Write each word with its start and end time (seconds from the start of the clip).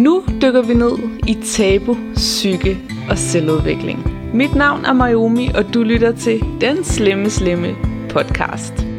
Nu 0.00 0.22
dykker 0.42 0.62
vi 0.62 0.74
ned 0.74 0.98
i 1.28 1.34
tabu, 1.44 1.96
psyke 2.14 2.78
og 3.10 3.18
selvudvikling. 3.18 3.98
Mit 4.34 4.54
navn 4.54 4.84
er 4.84 4.92
Mayomi, 4.92 5.50
og 5.54 5.74
du 5.74 5.82
lytter 5.82 6.12
til 6.12 6.40
Den 6.60 6.84
Slemme 6.84 7.30
Slemme 7.30 7.74
podcast. 8.10 8.89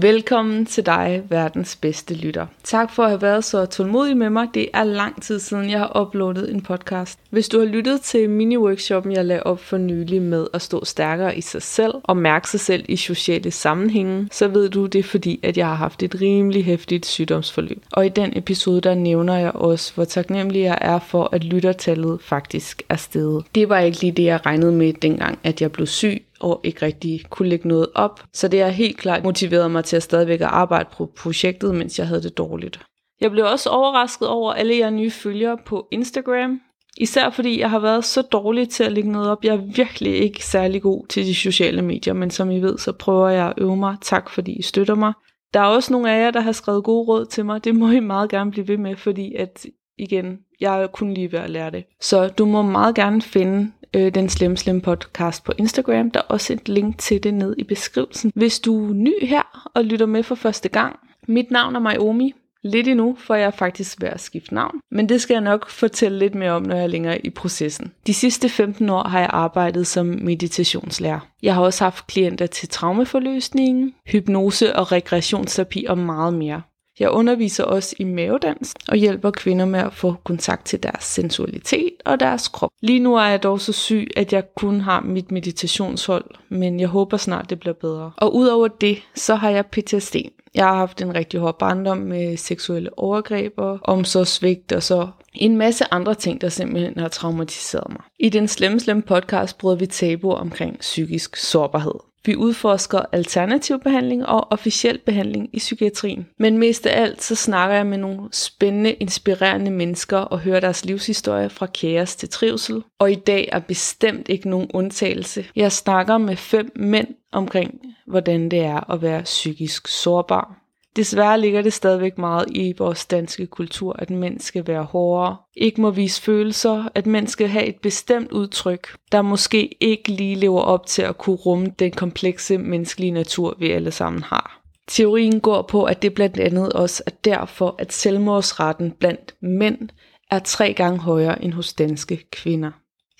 Velkommen 0.00 0.66
til 0.66 0.86
dig, 0.86 1.22
verdens 1.28 1.76
bedste 1.76 2.14
lytter. 2.14 2.46
Tak 2.64 2.92
for 2.94 3.02
at 3.02 3.08
have 3.08 3.22
været 3.22 3.44
så 3.44 3.66
tålmodig 3.66 4.16
med 4.16 4.30
mig. 4.30 4.48
Det 4.54 4.68
er 4.74 4.84
lang 4.84 5.22
tid 5.22 5.38
siden, 5.38 5.70
jeg 5.70 5.78
har 5.78 6.00
uploadet 6.00 6.50
en 6.50 6.60
podcast. 6.60 7.18
Hvis 7.30 7.48
du 7.48 7.58
har 7.58 7.66
lyttet 7.66 8.00
til 8.00 8.28
mini-workshoppen, 8.28 9.12
jeg 9.12 9.24
lagde 9.24 9.42
op 9.42 9.60
for 9.60 9.78
nylig 9.78 10.22
med 10.22 10.46
at 10.54 10.62
stå 10.62 10.84
stærkere 10.84 11.38
i 11.38 11.40
sig 11.40 11.62
selv 11.62 11.92
og 12.02 12.16
mærke 12.16 12.50
sig 12.50 12.60
selv 12.60 12.84
i 12.88 12.96
sociale 12.96 13.50
sammenhænge, 13.50 14.28
så 14.32 14.48
ved 14.48 14.68
du, 14.68 14.86
det 14.86 14.98
er 14.98 15.02
fordi, 15.02 15.40
at 15.42 15.56
jeg 15.56 15.66
har 15.66 15.74
haft 15.74 16.02
et 16.02 16.20
rimelig 16.20 16.64
hæftigt 16.64 17.06
sygdomsforløb. 17.06 17.82
Og 17.92 18.06
i 18.06 18.08
den 18.08 18.32
episode, 18.36 18.80
der 18.80 18.94
nævner 18.94 19.36
jeg 19.36 19.52
også, 19.54 19.94
hvor 19.94 20.04
taknemmelig 20.04 20.62
jeg 20.62 20.78
er 20.80 20.98
for, 20.98 21.28
at 21.32 21.44
lyttertallet 21.44 22.18
faktisk 22.22 22.82
er 22.88 22.96
steget. 22.96 23.44
Det 23.54 23.68
var 23.68 23.78
ikke 23.78 24.00
lige 24.00 24.12
det, 24.12 24.24
jeg 24.24 24.46
regnede 24.46 24.72
med 24.72 24.92
dengang, 24.92 25.38
at 25.44 25.60
jeg 25.60 25.72
blev 25.72 25.86
syg, 25.86 26.22
og 26.40 26.60
ikke 26.64 26.86
rigtig 26.86 27.20
kunne 27.30 27.48
lægge 27.48 27.68
noget 27.68 27.86
op. 27.94 28.20
Så 28.32 28.48
det 28.48 28.62
har 28.62 28.68
helt 28.68 28.96
klart 28.96 29.24
motiveret 29.24 29.70
mig 29.70 29.84
til 29.84 29.96
at 29.96 30.02
stadigvæk 30.02 30.40
at 30.40 30.46
arbejde 30.46 30.88
på 30.96 31.10
projektet, 31.16 31.74
mens 31.74 31.98
jeg 31.98 32.06
havde 32.06 32.22
det 32.22 32.38
dårligt. 32.38 32.80
Jeg 33.20 33.30
blev 33.30 33.44
også 33.44 33.70
overrasket 33.70 34.28
over 34.28 34.52
alle 34.52 34.78
jer 34.78 34.90
nye 34.90 35.10
følgere 35.10 35.58
på 35.66 35.88
Instagram. 35.92 36.60
Især 36.96 37.30
fordi 37.30 37.60
jeg 37.60 37.70
har 37.70 37.78
været 37.78 38.04
så 38.04 38.22
dårlig 38.22 38.68
til 38.68 38.84
at 38.84 38.92
lægge 38.92 39.12
noget 39.12 39.30
op. 39.30 39.44
Jeg 39.44 39.54
er 39.54 39.72
virkelig 39.76 40.14
ikke 40.16 40.46
særlig 40.46 40.82
god 40.82 41.06
til 41.06 41.26
de 41.26 41.34
sociale 41.34 41.82
medier, 41.82 42.14
men 42.14 42.30
som 42.30 42.50
I 42.50 42.60
ved, 42.60 42.78
så 42.78 42.92
prøver 42.92 43.28
jeg 43.28 43.46
at 43.46 43.52
øve 43.58 43.76
mig. 43.76 43.96
Tak 44.02 44.30
fordi 44.30 44.52
I 44.52 44.62
støtter 44.62 44.94
mig. 44.94 45.12
Der 45.54 45.60
er 45.60 45.64
også 45.64 45.92
nogle 45.92 46.12
af 46.12 46.24
jer, 46.24 46.30
der 46.30 46.40
har 46.40 46.52
skrevet 46.52 46.84
gode 46.84 47.08
råd 47.08 47.26
til 47.26 47.46
mig. 47.46 47.64
Det 47.64 47.74
må 47.74 47.90
I 47.90 48.00
meget 48.00 48.30
gerne 48.30 48.50
blive 48.50 48.68
ved 48.68 48.76
med, 48.76 48.96
fordi 48.96 49.34
at 49.34 49.66
igen, 49.98 50.38
jeg 50.60 50.82
er 50.82 50.86
kun 50.86 51.14
lige 51.14 51.32
ved 51.32 51.38
at 51.38 51.50
lære 51.50 51.70
det. 51.70 51.84
Så 52.00 52.28
du 52.28 52.44
må 52.44 52.62
meget 52.62 52.94
gerne 52.94 53.22
finde 53.22 53.72
øh, 53.94 54.14
den 54.14 54.28
Slim 54.28 54.56
Slim 54.56 54.80
podcast 54.80 55.44
på 55.44 55.52
Instagram. 55.58 56.10
Der 56.10 56.20
er 56.20 56.24
også 56.28 56.52
et 56.52 56.68
link 56.68 56.98
til 56.98 57.22
det 57.22 57.34
ned 57.34 57.54
i 57.58 57.64
beskrivelsen. 57.64 58.32
Hvis 58.34 58.60
du 58.60 58.88
er 58.88 58.94
ny 58.94 59.26
her 59.26 59.70
og 59.74 59.84
lytter 59.84 60.06
med 60.06 60.22
for 60.22 60.34
første 60.34 60.68
gang, 60.68 60.96
mit 61.28 61.50
navn 61.50 61.76
er 61.76 61.80
Mayomi. 61.80 62.34
Lidt 62.62 62.88
endnu, 62.88 63.16
for 63.18 63.34
jeg 63.34 63.46
er 63.46 63.50
faktisk 63.50 64.02
ved 64.02 64.08
at 64.08 64.20
skifte 64.20 64.54
navn. 64.54 64.80
Men 64.90 65.08
det 65.08 65.20
skal 65.20 65.34
jeg 65.34 65.40
nok 65.40 65.70
fortælle 65.70 66.18
lidt 66.18 66.34
mere 66.34 66.50
om, 66.50 66.62
når 66.62 66.74
jeg 66.74 66.82
er 66.82 66.88
længere 66.88 67.26
i 67.26 67.30
processen. 67.30 67.92
De 68.06 68.14
sidste 68.14 68.48
15 68.48 68.90
år 68.90 69.08
har 69.08 69.20
jeg 69.20 69.30
arbejdet 69.32 69.86
som 69.86 70.06
meditationslærer. 70.06 71.20
Jeg 71.42 71.54
har 71.54 71.62
også 71.62 71.84
haft 71.84 72.06
klienter 72.06 72.46
til 72.46 72.68
traumeforløsning, 72.68 73.94
hypnose 74.06 74.76
og 74.76 74.92
regressionsterapi 74.92 75.86
og 75.88 75.98
meget 75.98 76.34
mere. 76.34 76.62
Jeg 76.98 77.10
underviser 77.10 77.64
også 77.64 77.96
i 77.98 78.04
mavedans 78.04 78.74
og 78.88 78.96
hjælper 78.96 79.30
kvinder 79.30 79.64
med 79.64 79.80
at 79.80 79.94
få 79.94 80.14
kontakt 80.24 80.66
til 80.66 80.82
deres 80.82 81.04
sensualitet 81.04 81.92
og 82.04 82.20
deres 82.20 82.48
krop. 82.48 82.70
Lige 82.80 83.00
nu 83.00 83.16
er 83.16 83.24
jeg 83.24 83.42
dog 83.42 83.60
så 83.60 83.72
syg, 83.72 84.08
at 84.16 84.32
jeg 84.32 84.54
kun 84.54 84.80
har 84.80 85.00
mit 85.00 85.30
meditationshold, 85.32 86.24
men 86.48 86.80
jeg 86.80 86.88
håber 86.88 87.16
snart 87.16 87.50
det 87.50 87.60
bliver 87.60 87.74
bedre. 87.74 88.12
Og 88.16 88.34
udover 88.34 88.68
det, 88.68 88.98
så 89.14 89.34
har 89.34 89.50
jeg 89.50 89.66
PTSD. 89.66 90.16
Jeg 90.54 90.66
har 90.66 90.74
haft 90.74 91.02
en 91.02 91.14
rigtig 91.14 91.40
hård 91.40 91.58
barndom 91.58 91.98
med 91.98 92.36
seksuelle 92.36 92.98
overgreb 92.98 93.52
og 93.56 93.78
omsorgsvigt 93.82 94.72
og 94.72 94.82
så 94.82 95.08
en 95.34 95.56
masse 95.56 95.84
andre 95.90 96.14
ting, 96.14 96.40
der 96.40 96.48
simpelthen 96.48 96.98
har 96.98 97.08
traumatiseret 97.08 97.92
mig. 97.92 98.00
I 98.18 98.28
den 98.28 98.48
Slemme 98.48 98.80
Slemme 98.80 99.02
podcast 99.02 99.58
bryder 99.58 99.76
vi 99.76 99.86
tabu 99.86 100.32
omkring 100.32 100.78
psykisk 100.78 101.36
sårbarhed. 101.36 102.07
Vi 102.28 102.36
udforsker 102.36 103.00
alternativ 103.12 103.80
behandling 103.80 104.26
og 104.26 104.52
officiel 104.52 104.98
behandling 105.06 105.48
i 105.52 105.58
psykiatrien. 105.58 106.26
Men 106.38 106.58
mest 106.58 106.86
af 106.86 107.02
alt 107.02 107.22
så 107.22 107.34
snakker 107.34 107.76
jeg 107.76 107.86
med 107.86 107.98
nogle 107.98 108.28
spændende, 108.32 108.92
inspirerende 108.92 109.70
mennesker 109.70 110.18
og 110.18 110.38
hører 110.38 110.60
deres 110.60 110.84
livshistorie 110.84 111.50
fra 111.50 111.66
kaos 111.66 112.16
til 112.16 112.28
trivsel. 112.28 112.82
Og 112.98 113.12
i 113.12 113.14
dag 113.14 113.48
er 113.52 113.58
bestemt 113.58 114.28
ikke 114.28 114.50
nogen 114.50 114.70
undtagelse. 114.74 115.44
Jeg 115.56 115.72
snakker 115.72 116.18
med 116.18 116.36
fem 116.36 116.72
mænd 116.76 117.08
omkring, 117.32 117.80
hvordan 118.06 118.48
det 118.48 118.58
er 118.58 118.90
at 118.92 119.02
være 119.02 119.22
psykisk 119.22 119.88
sårbar. 119.88 120.67
Desværre 120.96 121.40
ligger 121.40 121.62
det 121.62 121.72
stadigvæk 121.72 122.18
meget 122.18 122.46
i 122.50 122.74
vores 122.78 123.06
danske 123.06 123.46
kultur, 123.46 123.96
at 123.98 124.10
mænd 124.10 124.40
skal 124.40 124.66
være 124.66 124.84
hårdere, 124.84 125.36
ikke 125.56 125.80
må 125.80 125.90
vise 125.90 126.22
følelser, 126.22 126.88
at 126.94 127.06
mænd 127.06 127.28
skal 127.28 127.48
have 127.48 127.66
et 127.66 127.76
bestemt 127.82 128.32
udtryk, 128.32 128.96
der 129.12 129.22
måske 129.22 129.76
ikke 129.80 130.12
lige 130.12 130.34
lever 130.34 130.60
op 130.60 130.86
til 130.86 131.02
at 131.02 131.18
kunne 131.18 131.36
rumme 131.36 131.66
den 131.78 131.90
komplekse 131.90 132.58
menneskelige 132.58 133.10
natur, 133.10 133.56
vi 133.58 133.70
alle 133.70 133.90
sammen 133.90 134.22
har. 134.22 134.62
Teorien 134.88 135.40
går 135.40 135.62
på, 135.62 135.84
at 135.84 136.02
det 136.02 136.14
blandt 136.14 136.38
andet 136.40 136.72
også 136.72 137.02
er 137.06 137.10
derfor, 137.24 137.74
at 137.78 137.92
selvmordsretten 137.92 138.90
blandt 138.90 139.34
mænd 139.42 139.88
er 140.30 140.38
tre 140.38 140.72
gange 140.72 140.98
højere 140.98 141.44
end 141.44 141.52
hos 141.52 141.72
danske 141.72 142.30
kvinder. 142.32 142.70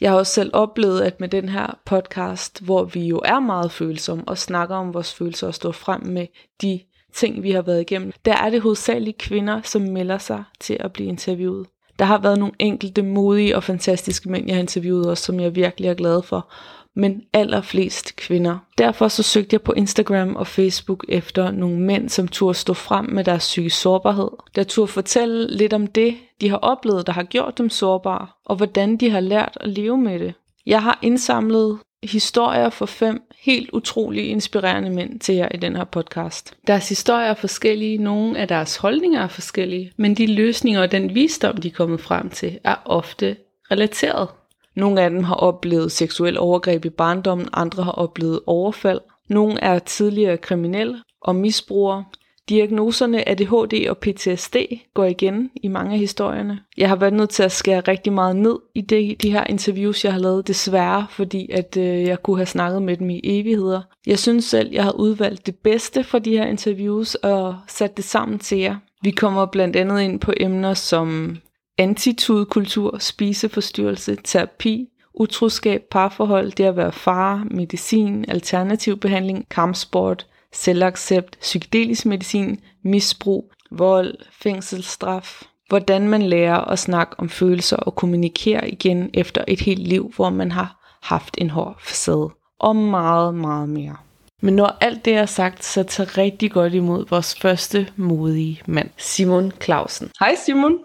Jeg 0.01 0.11
har 0.11 0.19
også 0.19 0.33
selv 0.33 0.51
oplevet, 0.53 1.01
at 1.01 1.21
med 1.21 1.29
den 1.29 1.49
her 1.49 1.79
podcast, 1.87 2.65
hvor 2.65 2.85
vi 2.85 3.07
jo 3.07 3.21
er 3.25 3.41
meget 3.41 3.73
følsomme 3.73 4.25
og 4.27 4.39
snakker 4.39 4.77
om 4.77 4.95
vores 4.95 5.15
følelser 5.15 5.47
og 5.47 5.55
står 5.55 5.73
frem 5.73 6.07
med 6.07 6.27
de 6.63 6.81
ting, 7.21 7.43
vi 7.43 7.51
har 7.51 7.63
været 7.63 7.81
igennem, 7.81 8.13
der 8.25 8.37
er 8.37 8.51
det 8.51 8.61
hovedsageligt 8.61 9.19
kvinder, 9.19 9.61
som 9.65 9.83
melder 9.83 10.19
sig 10.19 10.45
til 10.61 10.77
at 10.81 10.93
blive 10.93 11.09
interviewet. 11.09 11.67
Der 11.99 12.05
har 12.05 12.19
været 12.19 12.39
nogle 12.39 12.55
enkelte 12.59 13.03
modige 13.03 13.57
og 13.57 13.65
fantastiske 13.65 14.31
mænd, 14.31 14.47
jeg 14.47 14.57
har 14.57 14.61
interviewet 14.61 15.11
også, 15.11 15.25
som 15.25 15.41
jeg 15.41 15.57
virkelig 15.57 15.89
er 15.89 15.95
glad 15.95 16.23
for, 16.23 16.51
men 16.97 17.23
allerflest 17.33 18.17
kvinder. 18.17 18.59
Derfor 18.79 19.09
så 19.09 19.23
søgte 19.23 19.55
jeg 19.55 19.63
på 19.63 19.73
Instagram 19.73 20.37
og 20.37 20.47
Facebook 20.47 21.05
efter 21.09 21.51
nogle 21.51 21.81
mænd, 21.81 22.09
som 22.09 22.29
turde 22.29 22.59
stå 22.59 22.75
frem 22.75 23.05
med 23.05 23.25
deres 23.25 23.43
psykisk 23.43 23.81
sårbarhed. 23.81 24.29
Der 24.55 24.63
turde 24.65 24.93
fortælle 24.93 25.57
lidt 25.57 25.73
om 25.73 25.87
det, 25.87 26.17
de 26.41 26.49
har 26.49 26.57
oplevet, 26.57 27.07
der 27.07 27.13
har 27.13 27.23
gjort 27.23 27.59
dem 27.59 27.71
sårbare, 27.71 28.27
og 28.45 28.57
hvordan 28.57 28.97
de 28.97 29.11
har 29.11 29.21
lært 29.21 29.59
at 29.61 29.69
leve 29.69 29.99
med 29.99 30.19
det. 30.19 30.35
Jeg 30.67 30.83
har 30.83 30.99
indsamlet 31.03 31.79
historier 32.03 32.71
for 32.71 32.87
fem 32.87 33.23
helt 33.39 33.71
utrolig 33.73 34.29
inspirerende 34.29 34.91
mænd 34.91 35.21
til 35.21 35.35
jer 35.35 35.49
i 35.55 35.57
den 35.57 35.77
her 35.77 35.85
podcast. 35.85 36.55
Deres 36.67 36.89
historier 36.89 37.27
er 37.27 37.35
forskellige, 37.35 37.99
nogle 37.99 38.39
af 38.39 38.49
deres 38.49 38.77
holdninger 38.77 39.23
er 39.23 39.29
forskellige, 39.29 39.93
men 39.97 40.15
de 40.15 40.27
løsninger 40.27 40.83
og 40.83 40.93
den 40.93 41.15
visdom, 41.15 41.57
de 41.57 41.69
er 41.69 41.73
kommet 41.73 42.01
frem 42.01 42.31
til, 42.31 42.59
er 42.65 42.77
ofte 42.85 43.37
relateret. 43.71 44.29
Nogle 44.77 45.03
af 45.03 45.11
dem 45.11 45.25
har 45.25 45.35
oplevet 45.35 45.93
seksuel 45.93 46.39
overgreb 46.39 46.85
i 46.85 46.91
barndommen, 46.91 47.49
andre 47.53 47.83
har 47.83 47.93
oplevet 47.93 48.41
overfald. 48.47 49.01
Nogle 49.29 49.61
er 49.61 49.79
tidligere 49.79 50.37
kriminelle 50.37 51.03
og 51.21 51.37
misbrugere. 51.37 52.05
Diagnoserne 52.49 53.29
ADHD 53.29 53.89
og 53.89 53.99
PTSD 53.99 54.57
går 54.95 55.05
igen 55.05 55.51
i 55.63 55.69
mange 55.69 55.93
af 55.93 55.99
historierne. 55.99 56.61
Jeg 56.77 56.89
har 56.89 56.97
været 56.97 57.13
nødt 57.13 57.31
til 57.31 57.43
at 57.43 57.53
skære 57.53 57.81
rigtig 57.81 58.13
meget 58.13 58.37
ned 58.37 58.59
i 58.75 58.81
de, 58.81 59.17
de 59.23 59.33
her 59.33 59.45
interviews, 59.45 60.05
jeg 60.05 60.13
har 60.13 60.21
lavet, 60.21 60.49
desværre, 60.49 61.07
fordi 61.11 61.51
at 61.53 61.77
øh, 61.77 62.03
jeg 62.03 62.23
kunne 62.23 62.37
have 62.37 62.47
snakket 62.47 62.83
med 62.83 62.97
dem 62.97 63.11
i 63.11 63.21
evigheder. 63.25 63.83
Jeg 64.07 64.19
synes 64.19 64.45
selv, 64.45 64.73
jeg 64.73 64.85
har 64.85 64.93
udvalgt 64.93 65.47
det 65.47 65.57
bedste 65.57 66.05
fra 66.05 66.19
de 66.19 66.31
her 66.31 66.47
interviews 66.47 67.15
og 67.15 67.57
sat 67.67 67.97
det 67.97 68.05
sammen 68.05 68.39
til 68.39 68.59
jer. 68.59 68.77
Vi 69.03 69.11
kommer 69.11 69.47
blandt 69.47 69.77
andet 69.77 70.01
ind 70.01 70.21
på 70.21 70.33
emner 70.37 70.75
som 70.75 71.37
antitudkultur, 71.79 72.99
spiseforstyrrelse, 72.99 74.17
terapi, 74.25 74.89
utroskab, 75.15 75.83
parforhold, 75.91 76.53
det 76.53 76.65
at 76.65 76.77
være 76.77 76.93
far, 76.93 77.47
medicin, 77.51 78.25
alternativ 78.29 78.97
behandling, 78.97 79.49
kampsport, 79.51 80.27
selvaccept, 80.53 81.39
psykedelisk 81.41 82.07
medicin, 82.07 82.61
misbrug, 82.85 83.53
vold, 83.71 84.15
fængselsstraf. 84.31 85.43
Hvordan 85.69 86.09
man 86.09 86.23
lærer 86.23 86.59
at 86.59 86.79
snakke 86.79 87.21
om 87.21 87.29
følelser 87.29 87.77
og 87.77 87.95
kommunikere 87.95 88.71
igen 88.71 89.11
efter 89.15 89.45
et 89.49 89.61
helt 89.61 89.89
liv, 89.89 90.13
hvor 90.17 90.31
man 90.31 90.53
har 90.53 90.99
haft 91.03 91.39
en 91.39 91.51
hård 91.51 91.77
facade. 91.81 92.31
Og 92.59 92.77
meget, 92.77 93.35
meget 93.35 93.69
mere. 93.69 93.97
Men 94.43 94.57
når 94.57 94.77
alt 94.81 95.05
det 95.05 95.15
er 95.15 95.27
sagt, 95.27 95.65
så 95.65 95.83
tag 95.83 96.19
rigtig 96.19 96.51
godt 96.51 96.75
imod 96.75 97.07
vores 97.11 97.39
første 97.41 97.93
modige 97.97 98.63
mand, 98.67 98.91
Simon 98.97 99.53
Clausen. 99.63 100.11
Hej 100.21 100.35
Simon. 100.35 100.79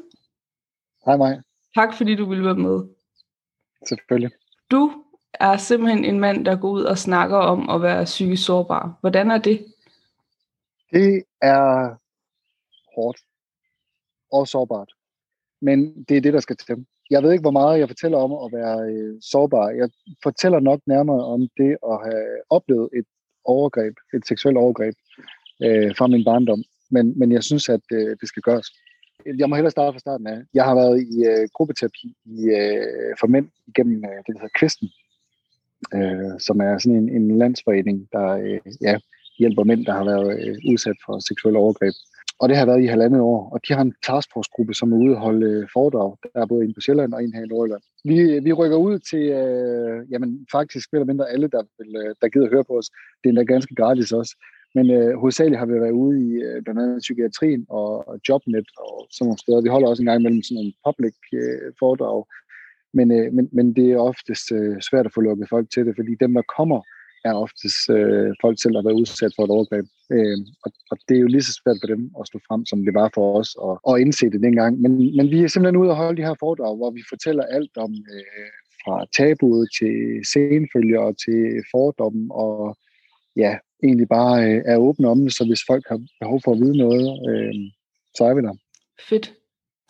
Hej 1.05 1.17
mig. 1.17 1.41
Tak 1.75 1.93
fordi 1.97 2.15
du 2.15 2.29
ville 2.29 2.45
være 2.45 2.55
med. 2.55 2.83
Selvfølgelig. 3.87 4.31
Du 4.71 5.02
er 5.39 5.57
simpelthen 5.57 6.05
en 6.05 6.19
mand, 6.19 6.45
der 6.45 6.55
går 6.55 6.69
ud 6.69 6.83
og 6.83 6.97
snakker 6.97 7.37
om 7.37 7.69
at 7.69 7.81
være 7.81 8.05
psykisk 8.05 8.45
sårbar. 8.45 8.97
Hvordan 9.01 9.31
er 9.31 9.37
det? 9.37 9.65
Det 10.91 11.23
er 11.41 11.95
hårdt 12.95 13.19
og 14.31 14.47
sårbart. 14.47 14.91
Men 15.61 16.03
det 16.03 16.17
er 16.17 16.21
det, 16.21 16.33
der 16.33 16.39
skal 16.39 16.57
til. 16.57 16.85
Jeg 17.09 17.23
ved 17.23 17.31
ikke, 17.31 17.41
hvor 17.41 17.51
meget 17.51 17.79
jeg 17.79 17.87
fortæller 17.87 18.17
om 18.17 18.31
at 18.45 18.59
være 18.59 18.79
øh, 18.91 19.15
sårbar. 19.21 19.69
Jeg 19.69 19.89
fortæller 20.23 20.59
nok 20.59 20.79
nærmere 20.87 21.25
om 21.25 21.41
det 21.57 21.77
at 21.91 21.97
have 22.05 22.25
oplevet 22.49 22.89
et 22.93 23.05
overgreb, 23.45 23.93
et 24.13 24.27
seksuelt 24.27 24.57
overgreb 24.57 24.95
øh, 25.63 25.95
fra 25.97 26.07
min 26.07 26.23
barndom. 26.23 26.63
Men, 26.91 27.19
men 27.19 27.31
jeg 27.31 27.43
synes, 27.43 27.69
at 27.69 27.81
øh, 27.91 28.17
det 28.21 28.27
skal 28.27 28.41
gøres. 28.41 28.67
jeg 29.39 29.49
må 29.49 29.55
hellere 29.55 29.71
starte 29.71 29.93
fra 29.93 29.99
starten 29.99 30.27
af. 30.27 30.39
Jeg 30.53 30.63
har 30.65 30.75
været 30.75 30.97
i 31.01 31.25
øh, 31.25 31.47
gruppeterapi 31.53 32.07
i, 32.25 32.37
øh, 32.59 33.13
for 33.19 33.27
mænd 33.27 33.47
igennem 33.67 34.05
øh, 34.05 34.17
det, 34.25 34.27
der 34.27 34.41
hedder 34.41 34.59
Kvisten, 34.59 34.89
øh, 35.95 36.39
som 36.39 36.59
er 36.59 36.77
sådan 36.77 36.97
en, 36.97 37.09
en 37.09 37.37
landsforening, 37.37 38.07
der 38.11 38.27
øh, 38.29 38.59
ja, 38.81 38.97
hjælper 39.39 39.63
mænd, 39.63 39.85
der 39.85 39.93
har 39.93 40.05
været 40.05 40.47
øh, 40.47 40.55
udsat 40.71 40.97
for 41.05 41.19
seksuelle 41.19 41.59
overgreb. 41.59 41.93
Og 42.41 42.49
det 42.49 42.57
har 42.57 42.65
været 42.65 42.83
i 42.83 42.91
halvandet 42.93 43.21
år. 43.21 43.49
Og 43.53 43.59
de 43.67 43.73
har 43.73 43.81
en 43.81 43.95
taskforce-gruppe, 44.05 44.73
som 44.73 44.93
er 44.93 44.97
ude 44.97 45.15
og 45.15 45.21
holde 45.21 45.45
øh, 45.45 45.67
foredrag. 45.73 46.11
Der 46.23 46.41
er 46.41 46.45
både 46.45 46.65
en 46.65 46.73
på 46.73 46.81
Sjælland 46.81 47.13
og 47.13 47.23
en 47.23 47.33
her 47.33 47.43
i 47.43 47.47
Nordjylland. 47.47 47.83
Vi, 48.09 48.39
vi 48.39 48.51
rykker 48.53 48.77
ud 48.77 48.99
til, 48.99 49.23
øh, 49.41 50.11
jamen 50.11 50.47
faktisk 50.51 50.85
spiller 50.87 51.05
mindre 51.05 51.29
alle, 51.29 51.47
der, 51.47 51.63
vil, 51.77 51.95
øh, 52.01 52.15
der 52.21 52.27
gider 52.29 52.49
høre 52.49 52.63
på 52.63 52.77
os. 52.77 52.89
Det 53.19 53.25
er 53.25 53.29
endda 53.29 53.43
ganske 53.43 53.75
gratis 53.75 54.11
også. 54.11 54.33
Men 54.75 54.85
øh, 54.97 55.17
hovedsageligt 55.21 55.59
har 55.59 55.65
vi 55.65 55.73
været 55.73 55.99
ude 56.03 56.15
i 56.27 56.29
øh, 56.47 56.63
blandt 56.63 56.81
andet 56.81 56.99
psykiatrien 57.05 57.65
og, 57.69 58.07
og 58.07 58.15
Jobnet 58.29 58.67
og 58.77 59.07
sådan 59.11 59.25
nogle 59.27 59.43
steder. 59.43 59.61
Vi 59.61 59.73
holder 59.73 59.87
også 59.87 60.01
en 60.01 60.09
gang 60.09 60.19
imellem 60.19 60.43
sådan 60.43 60.57
nogle 60.59 60.73
public 60.87 61.17
øh, 61.41 61.69
foredrag. 61.79 62.17
Men, 62.93 63.11
øh, 63.11 63.33
men, 63.33 63.49
men 63.51 63.75
det 63.75 63.91
er 63.91 63.97
oftest 63.97 64.51
øh, 64.51 64.81
svært 64.81 65.05
at 65.05 65.13
få 65.13 65.21
lukket 65.21 65.49
folk 65.49 65.67
til 65.69 65.85
det, 65.85 65.93
fordi 65.95 66.13
dem, 66.19 66.33
der 66.33 66.41
kommer, 66.57 66.81
er 67.25 67.33
oftest 67.33 67.89
øh, 67.89 68.31
folk 68.41 68.57
selv, 68.61 68.73
der 68.73 68.79
har 68.79 68.87
været 68.87 69.01
udsat 69.01 69.33
for 69.35 69.43
et 69.43 69.55
overgreb. 69.57 69.85
Øh, 70.15 70.37
og, 70.65 70.71
og 70.91 70.97
det 71.07 71.15
er 71.15 71.21
jo 71.21 71.27
lige 71.27 71.47
så 71.47 71.53
svært 71.53 71.77
for 71.81 71.87
dem 71.93 72.11
at 72.19 72.27
stå 72.27 72.37
frem, 72.47 72.65
som 72.65 72.85
det 72.85 72.93
var 72.93 73.09
for 73.13 73.25
os 73.39 73.51
at, 73.67 73.75
at 73.89 74.01
indse 74.03 74.25
det 74.33 74.41
dengang. 74.47 74.81
Men, 74.81 74.91
men 75.17 75.25
vi 75.31 75.37
er 75.43 75.47
simpelthen 75.47 75.81
ude 75.81 75.89
og 75.93 76.01
holde 76.03 76.17
de 76.17 76.27
her 76.27 76.35
foredrag, 76.39 76.75
hvor 76.77 76.91
vi 76.91 77.03
fortæller 77.13 77.43
alt 77.43 77.75
om 77.85 77.91
øh, 78.15 78.49
fra 78.83 78.95
tabuet 79.17 79.67
til 79.79 79.95
senfølger 80.33 80.99
og 80.99 81.13
til 81.25 81.41
fordommen 81.71 82.27
og 82.31 82.77
ja, 83.35 83.57
egentlig 83.83 84.07
bare 84.07 84.35
øh, 84.47 84.61
er 84.65 84.77
åbne 84.77 85.07
om 85.07 85.19
det, 85.21 85.33
så 85.33 85.45
hvis 85.45 85.63
folk 85.71 85.85
har 85.89 85.99
behov 86.21 86.41
for 86.43 86.51
at 86.51 86.59
vide 86.59 86.77
noget, 86.77 87.07
øh, 87.29 87.53
så 88.17 88.23
er 88.23 88.33
vi 88.33 88.41
der. 88.41 88.55
Fedt. 89.09 89.33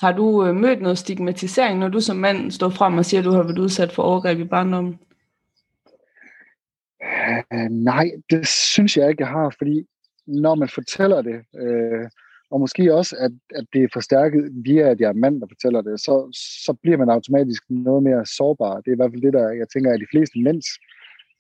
Har 0.02 0.12
du 0.12 0.46
øh, 0.46 0.56
mødt 0.56 0.82
noget 0.82 0.98
stigmatisering, 0.98 1.80
når 1.80 1.88
du 1.88 2.00
som 2.00 2.18
mand 2.18 2.52
står 2.52 2.70
frem 2.70 2.98
og 2.98 3.06
siger, 3.06 3.22
at 3.22 3.26
du 3.26 3.32
har 3.32 3.44
været 3.44 3.60
udsat 3.60 3.92
for 3.92 4.04
overgreb 4.04 4.40
i 4.40 4.44
barndommen? 4.44 5.00
Uh, 7.54 7.70
nej, 7.70 8.12
det 8.30 8.48
synes 8.48 8.98
jeg 8.98 9.10
ikke, 9.10 9.22
jeg 9.22 9.30
har, 9.30 9.56
fordi 9.58 9.86
når 10.28 10.56
man 10.56 10.70
fortæller 10.70 11.22
det, 11.22 11.42
øh, 11.62 12.10
og 12.52 12.60
måske 12.60 12.94
også, 12.94 13.16
at, 13.20 13.32
at 13.56 13.66
det 13.74 13.84
er 13.84 13.88
forstærket 13.94 14.52
via, 14.66 14.90
at 14.90 15.00
jeg 15.00 15.10
er 15.10 15.14
mand, 15.14 15.42
der 15.42 15.48
fortæller 15.48 15.82
det, 15.82 16.00
så, 16.00 16.30
så 16.66 16.74
bliver 16.82 16.98
man 16.98 17.10
automatisk 17.10 17.64
noget 17.70 18.04
mere 18.04 18.26
sårbar. 18.26 18.82
Det 18.82 18.88
er 18.88 18.92
i 18.92 18.96
hvert 18.96 19.12
fald 19.12 19.22
det, 19.22 19.34
der 19.34 19.50
jeg 19.50 19.68
tænker 19.74 19.94
at 19.94 20.00
de 20.00 20.12
fleste 20.12 20.40
mænds 20.40 20.66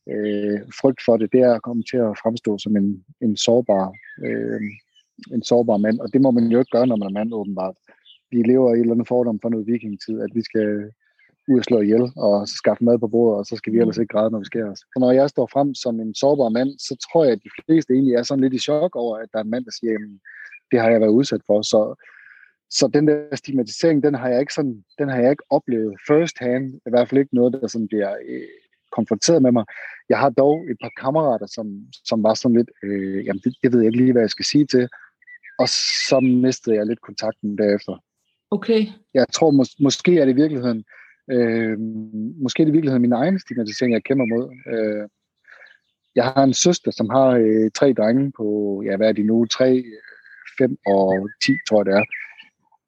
øh, 0.10 0.60
frygt 0.82 1.02
for 1.06 1.18
det, 1.18 1.32
det 1.32 1.42
er 1.42 1.54
at 1.54 1.62
komme 1.62 1.84
til 1.92 1.98
at 1.98 2.18
fremstå 2.24 2.58
som 2.58 2.76
en, 2.76 3.04
en 3.22 3.38
sårbar 3.38 3.94
øh, 4.26 4.62
en 5.32 5.44
sårbar 5.44 5.78
mand, 5.78 6.00
og 6.00 6.14
det 6.14 6.22
må 6.22 6.32
man 6.32 6.48
jo 6.48 6.60
ikke 6.60 6.72
gøre, 6.72 6.88
når 6.88 6.96
man 6.96 7.08
er 7.08 7.20
mand, 7.20 7.34
åbenbart. 7.34 7.76
Vi 8.34 8.42
lever 8.52 8.70
i 8.70 8.78
et 8.78 8.80
eller 8.80 8.94
andet 8.94 9.08
fordom 9.08 9.40
fra 9.40 9.50
noget 9.50 9.68
vikingtid, 9.68 10.22
at 10.26 10.32
vi 10.38 10.42
skal 10.50 10.68
ud 11.48 11.58
og 11.60 11.64
slå 11.64 11.78
ihjel, 11.82 12.06
og 12.16 12.48
skaffe 12.48 12.84
mad 12.84 13.00
på 13.00 13.08
bordet, 13.08 13.40
og 13.40 13.46
så 13.46 13.56
skal 13.56 13.74
vi 13.74 13.80
ellers 13.80 13.98
ikke 13.98 14.14
græde, 14.14 14.32
når 14.32 14.40
vi 14.40 14.46
sker 14.46 14.66
os. 14.72 14.80
Så 14.80 14.98
når 15.00 15.12
jeg 15.12 15.30
står 15.30 15.48
frem 15.54 15.76
som 15.76 16.00
en 16.00 16.16
sårbar 16.16 16.50
mand, 16.50 16.72
så 16.80 16.94
tror 17.06 17.24
jeg, 17.24 17.34
at 17.34 17.44
de 17.44 17.50
fleste 17.58 17.94
egentlig 17.94 18.16
er 18.16 18.24
sådan 18.24 18.44
lidt 18.44 18.54
i 18.54 18.66
chok 18.68 18.96
over, 18.96 19.18
at 19.18 19.30
der 19.34 19.40
er 19.40 19.44
en 19.44 19.50
mand, 19.50 19.66
der 19.66 19.72
siger, 19.80 19.92
jamen, 19.92 20.20
det 20.72 20.80
har 20.80 20.90
jeg 20.90 21.02
været 21.02 21.18
udsat 21.20 21.42
for. 21.48 21.62
Så, 21.62 21.82
så 22.70 22.88
den 22.94 23.08
der 23.08 23.36
stigmatisering, 23.36 24.04
den 24.04 24.14
har 24.14 24.30
jeg 24.30 24.40
ikke 24.40 24.54
sådan, 24.54 24.84
den 25.00 25.10
har 25.10 25.20
jeg 25.22 25.32
ikke 25.32 25.44
oplevet 25.50 25.94
first 26.08 26.36
hand. 26.40 26.74
I 26.88 26.90
hvert 26.90 27.10
fald 27.10 27.20
ikke 27.20 27.36
noget, 27.36 27.54
der 27.54 27.68
sådan 27.68 27.88
bliver 27.88 28.12
øh, 28.30 28.48
konfronteret 28.92 29.42
med 29.42 29.52
mig. 29.52 29.66
Jeg 30.10 30.20
har 30.20 30.30
dog 30.30 30.56
et 30.72 30.78
par 30.82 30.92
kammerater, 31.02 31.48
som, 31.56 31.68
som 32.10 32.24
var 32.24 32.34
sådan 32.34 32.58
lidt, 32.58 32.72
øh, 32.84 33.26
jamen 33.26 33.42
det, 33.44 33.56
det 33.64 33.72
ved 33.72 33.80
jeg 33.80 33.88
ikke 33.88 34.02
lige, 34.02 34.12
hvad 34.12 34.22
jeg 34.22 34.30
skal 34.30 34.46
sige 34.46 34.66
til. 34.66 34.88
Og 35.60 35.68
så 36.10 36.20
mistede 36.20 36.76
jeg 36.76 36.86
lidt 36.86 37.02
kontakten 37.02 37.58
derefter. 37.58 37.96
Okay. 38.56 38.82
Jeg 39.14 39.26
tror 39.36 39.52
mås- 39.52 39.84
måske 39.84 40.20
er 40.20 40.26
det 40.26 40.34
i 40.34 40.42
virkeligheden, 40.44 40.84
øh, 41.32 41.78
måske 42.44 42.62
er 42.62 42.66
det 42.66 42.72
i 42.72 42.78
virkeligheden 42.78 43.02
min 43.02 43.20
egen 43.22 43.40
stigmatisering, 43.40 43.94
jeg 43.94 44.04
kæmper 44.04 44.26
mod. 44.26 44.46
Øh, 44.74 45.10
jeg 46.16 46.26
har 46.26 46.44
en 46.44 46.54
søster, 46.54 46.92
som 46.92 47.10
har 47.10 47.30
øh, 47.44 47.72
tre 47.78 47.94
drenge 47.94 48.32
på, 48.38 48.48
ja, 48.86 48.98
hvad 48.98 49.08
er 49.10 49.12
de 49.14 49.24
nu, 49.24 49.46
tre, 49.46 49.84
fem 50.60 50.78
og 50.88 51.30
ti, 51.46 51.54
tror 51.68 51.80
jeg 51.80 51.86
det 51.86 51.94
er. 51.94 52.06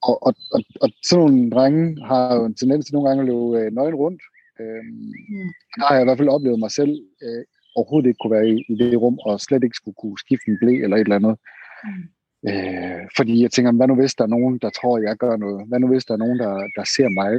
Og, 0.09 0.15
og, 0.27 0.33
og, 0.55 0.61
og 0.81 0.89
sådan 1.07 1.25
nogle 1.25 1.51
drenge 1.51 2.05
har 2.05 2.35
jo 2.35 2.45
en 2.45 2.55
tendens 2.55 2.85
til 2.85 2.93
nogle 2.93 3.07
gange 3.07 3.21
at 3.21 3.27
løbe 3.27 3.59
øh, 3.59 3.73
nøgen 3.73 3.95
rundt, 3.95 4.21
Øhm, 4.61 4.95
mm. 5.33 5.49
Der 5.77 5.85
har 5.87 5.95
jeg 5.95 6.03
i 6.03 6.07
hvert 6.07 6.17
fald 6.17 6.35
oplevet 6.35 6.59
mig 6.59 6.71
selv 6.71 6.93
øh, 7.25 7.43
overhovedet 7.75 8.07
ikke 8.07 8.21
kunne 8.21 8.35
være 8.37 8.49
i, 8.53 8.55
i 8.71 8.75
det 8.81 9.01
rum, 9.01 9.17
og 9.25 9.41
slet 9.41 9.63
ikke 9.63 9.79
skulle 9.81 9.99
kunne 10.01 10.19
skifte 10.25 10.47
en 10.51 10.57
blæ 10.61 10.73
eller 10.83 10.97
et 10.97 11.07
eller 11.07 11.19
andet. 11.21 11.35
Mm. 11.83 12.03
Øh, 12.49 13.01
fordi 13.17 13.41
jeg 13.41 13.51
tænker, 13.51 13.71
hvad 13.71 13.87
nu 13.87 13.95
hvis 13.95 14.15
der 14.15 14.23
er 14.23 14.35
nogen, 14.37 14.57
der 14.57 14.69
tror, 14.69 14.97
jeg 14.97 15.17
gør 15.17 15.37
noget? 15.37 15.67
Hvad 15.67 15.79
nu 15.79 15.87
hvis 15.87 16.05
der 16.05 16.13
er 16.13 16.17
nogen, 16.17 16.39
der, 16.39 16.53
der 16.75 16.83
ser 16.95 17.09
mig 17.09 17.31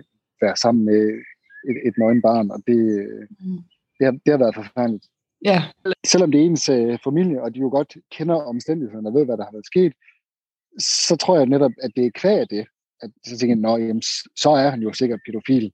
være 0.43 0.57
sammen 0.57 0.85
med 0.85 1.03
et, 1.71 1.77
et 1.89 1.95
nøgen 1.99 2.23
barn? 2.23 2.51
Og 2.51 2.63
det, 2.67 2.81
mm. 3.41 3.59
det, 3.99 4.05
har, 4.05 4.13
det 4.25 4.31
har 4.35 4.39
været 4.39 4.55
forfærdeligt. 4.55 5.07
Ja. 5.45 5.63
Selvom 6.07 6.33
det 6.33 6.41
er 6.41 6.45
ens 6.45 6.69
øh, 6.69 6.99
familie, 7.05 7.43
og 7.43 7.55
de 7.55 7.61
jo 7.61 7.69
godt 7.69 7.97
kender 8.11 8.35
omstændighederne 8.35 9.09
og 9.09 9.15
ved, 9.15 9.25
hvad 9.25 9.37
der 9.37 9.45
har 9.45 9.53
været 9.53 9.67
sket, 9.67 9.93
så 10.79 11.17
tror 11.17 11.37
jeg 11.37 11.47
netop, 11.47 11.73
at 11.83 11.91
det 11.97 12.07
er 12.07 12.11
kvæg 12.15 12.51
det. 12.51 12.67
At, 13.03 13.11
så 13.27 13.39
tænker 13.39 13.71
jeg, 13.71 13.87
jamen, 13.87 14.03
så 14.37 14.51
er 14.51 14.71
han 14.71 14.83
jo 14.83 14.93
sikkert 14.93 15.21
pædofil 15.27 15.73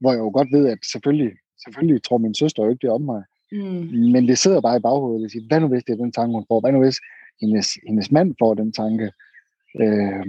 hvor 0.00 0.12
jeg 0.12 0.18
jo 0.18 0.30
godt 0.38 0.52
ved, 0.52 0.68
at 0.68 0.78
selvfølgelig, 0.92 1.32
selvfølgelig 1.64 2.02
tror 2.02 2.18
min 2.18 2.34
søster 2.34 2.64
jo 2.64 2.70
ikke 2.70 2.86
det 2.86 2.90
om 2.90 3.02
mig. 3.02 3.22
Mm. 3.52 4.10
Men 4.14 4.28
det 4.28 4.38
sidder 4.38 4.60
bare 4.60 4.76
i 4.76 4.86
baghovedet 4.88 5.24
og 5.24 5.30
siger, 5.30 5.46
hvad 5.48 5.60
nu 5.60 5.68
hvis 5.68 5.84
det 5.84 5.92
er 5.92 6.02
den 6.04 6.12
tanke, 6.12 6.34
hun 6.34 6.44
får? 6.48 6.60
Hvad 6.60 6.72
nu 6.72 6.80
hvis 6.82 6.98
hendes, 7.40 7.78
hendes 7.86 8.10
mand 8.10 8.34
får 8.38 8.54
den 8.54 8.72
tanke? 8.72 9.12
Øh, 9.80 10.26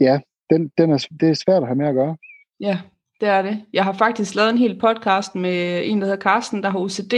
ja, 0.00 0.20
den, 0.50 0.72
den 0.78 0.92
er, 0.92 1.06
det 1.20 1.28
er 1.28 1.34
svært 1.34 1.62
at 1.62 1.68
have 1.68 1.76
med 1.76 1.86
at 1.86 1.94
gøre. 1.94 2.16
Ja, 2.60 2.78
det 3.20 3.28
er 3.28 3.42
det. 3.42 3.64
Jeg 3.72 3.84
har 3.84 3.92
faktisk 3.92 4.34
lavet 4.34 4.50
en 4.50 4.58
hel 4.58 4.78
podcast 4.78 5.34
med 5.34 5.82
en, 5.84 6.00
der 6.00 6.06
hedder 6.06 6.22
Carsten, 6.22 6.62
der 6.62 6.70
har 6.70 6.78
OCD, 6.78 7.14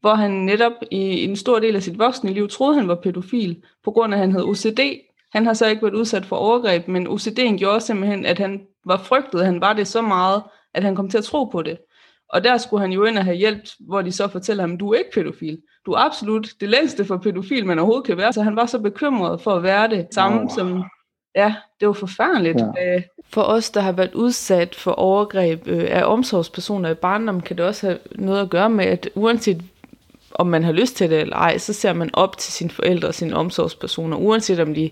hvor 0.00 0.14
han 0.14 0.30
netop 0.30 0.72
i 0.90 1.24
en 1.24 1.36
stor 1.36 1.58
del 1.58 1.76
af 1.76 1.82
sit 1.82 1.98
voksne 1.98 2.32
liv 2.32 2.48
troede, 2.48 2.78
han 2.78 2.88
var 2.88 3.00
pædofil, 3.02 3.62
på 3.84 3.90
grund 3.90 4.14
af, 4.14 4.16
at 4.16 4.20
han 4.20 4.32
havde 4.32 4.44
OCD. 4.44 4.80
Han 5.32 5.46
har 5.46 5.52
så 5.52 5.66
ikke 5.66 5.82
været 5.82 5.94
udsat 5.94 6.26
for 6.26 6.36
overgreb, 6.36 6.88
men 6.88 7.06
OCD'en 7.06 7.56
gjorde 7.56 7.80
simpelthen, 7.80 8.26
at 8.26 8.38
han 8.38 8.66
var 8.84 8.98
frygtet, 8.98 9.44
han 9.44 9.60
var 9.60 9.72
det 9.72 9.86
så 9.86 10.02
meget, 10.02 10.42
at 10.74 10.84
han 10.84 10.96
kom 10.96 11.08
til 11.08 11.18
at 11.18 11.24
tro 11.24 11.44
på 11.44 11.62
det. 11.62 11.78
Og 12.34 12.44
der 12.44 12.58
skulle 12.58 12.80
han 12.80 12.92
jo 12.92 13.04
ind 13.04 13.18
og 13.18 13.24
have 13.24 13.36
hjælp, 13.36 13.62
hvor 13.80 14.02
de 14.02 14.12
så 14.12 14.28
fortæller 14.28 14.62
ham, 14.62 14.78
du 14.78 14.92
er 14.92 14.98
ikke 14.98 15.10
pædofil. 15.14 15.58
Du 15.86 15.92
er 15.92 15.98
absolut 15.98 16.48
det 16.60 16.68
længste 16.68 17.04
for 17.04 17.16
pædofil, 17.16 17.66
man 17.66 17.78
overhovedet 17.78 18.06
kan 18.06 18.16
være. 18.16 18.32
Så 18.32 18.42
han 18.42 18.56
var 18.56 18.66
så 18.66 18.78
bekymret 18.78 19.40
for 19.40 19.50
at 19.50 19.62
være 19.62 19.90
det 19.90 20.06
samme 20.10 20.40
oh. 20.40 20.50
som... 20.56 20.84
Ja, 21.36 21.54
det 21.80 21.88
var 21.88 21.94
forfærdeligt. 21.94 22.60
Ja. 22.76 22.96
Øh, 22.96 23.02
for 23.30 23.42
os, 23.42 23.70
der 23.70 23.80
har 23.80 23.92
været 23.92 24.14
udsat 24.14 24.74
for 24.74 24.90
overgreb 24.90 25.62
øh, 25.66 25.86
af 25.90 26.04
omsorgspersoner 26.04 26.90
i 26.90 26.94
barndom, 26.94 27.40
kan 27.40 27.56
det 27.56 27.64
også 27.64 27.86
have 27.86 27.98
noget 28.12 28.40
at 28.40 28.50
gøre 28.50 28.70
med, 28.70 28.84
at 28.84 29.08
uanset 29.14 29.62
om 30.34 30.46
man 30.46 30.64
har 30.64 30.72
lyst 30.72 30.96
til 30.96 31.10
det 31.10 31.20
eller 31.20 31.36
ej, 31.36 31.58
så 31.58 31.72
ser 31.72 31.92
man 31.92 32.10
op 32.12 32.38
til 32.38 32.52
sine 32.52 32.70
forældre 32.70 33.08
og 33.08 33.14
sine 33.14 33.36
omsorgspersoner, 33.36 34.16
uanset 34.16 34.60
om 34.60 34.74
de 34.74 34.90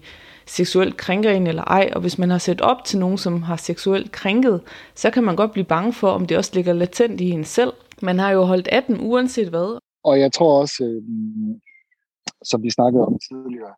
seksuelt 0.57 0.97
krænker 0.97 1.31
en 1.31 1.47
eller 1.47 1.65
ej. 1.65 1.91
Og 1.95 2.01
hvis 2.01 2.19
man 2.19 2.31
har 2.31 2.39
set 2.39 2.61
op 2.61 2.85
til 2.85 2.99
nogen, 2.99 3.19
som 3.19 3.43
har 3.43 3.57
seksuelt 3.57 4.13
krænket, 4.13 4.61
så 4.95 5.11
kan 5.11 5.25
man 5.25 5.37
godt 5.37 5.53
blive 5.53 5.65
bange 5.65 5.93
for, 5.93 6.09
om 6.09 6.27
det 6.27 6.37
også 6.37 6.51
ligger 6.55 6.73
latent 6.73 7.21
i 7.21 7.31
en 7.31 7.45
selv. 7.45 7.73
Man 8.03 8.19
har 8.19 8.31
jo 8.31 8.43
holdt 8.43 8.69
18 8.73 8.97
uanset 9.01 9.49
hvad. 9.49 9.79
Og 10.05 10.21
jeg 10.21 10.33
tror 10.33 10.61
også, 10.61 10.85
øh, 10.85 11.03
som 12.45 12.63
vi 12.63 12.71
snakkede 12.71 13.07
om 13.07 13.19
tidligere, 13.29 13.75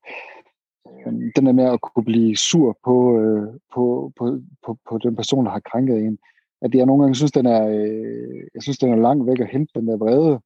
øh, 0.86 1.12
den 1.36 1.46
der 1.46 1.52
med 1.52 1.64
at 1.64 1.80
kunne 1.80 2.04
blive 2.04 2.36
sur 2.36 2.78
på, 2.84 3.18
øh, 3.20 3.46
på, 3.74 4.12
på, 4.18 4.24
på, 4.64 4.78
på 4.88 4.98
den 4.98 5.16
person, 5.16 5.44
der 5.44 5.50
har 5.50 5.62
krænket 5.70 5.98
en, 5.98 6.18
at 6.62 6.74
jeg 6.74 6.86
nogle 6.86 7.02
gange 7.02 7.14
synes, 7.14 7.32
den 7.32 7.46
er, 7.46 7.68
øh, 7.68 8.40
jeg 8.54 8.62
synes, 8.62 8.78
den 8.78 8.92
er 8.92 8.96
langt 9.06 9.26
væk 9.26 9.40
at 9.40 9.52
hente 9.52 9.72
den 9.78 9.88
der 9.88 9.96
vrede, 9.96 10.40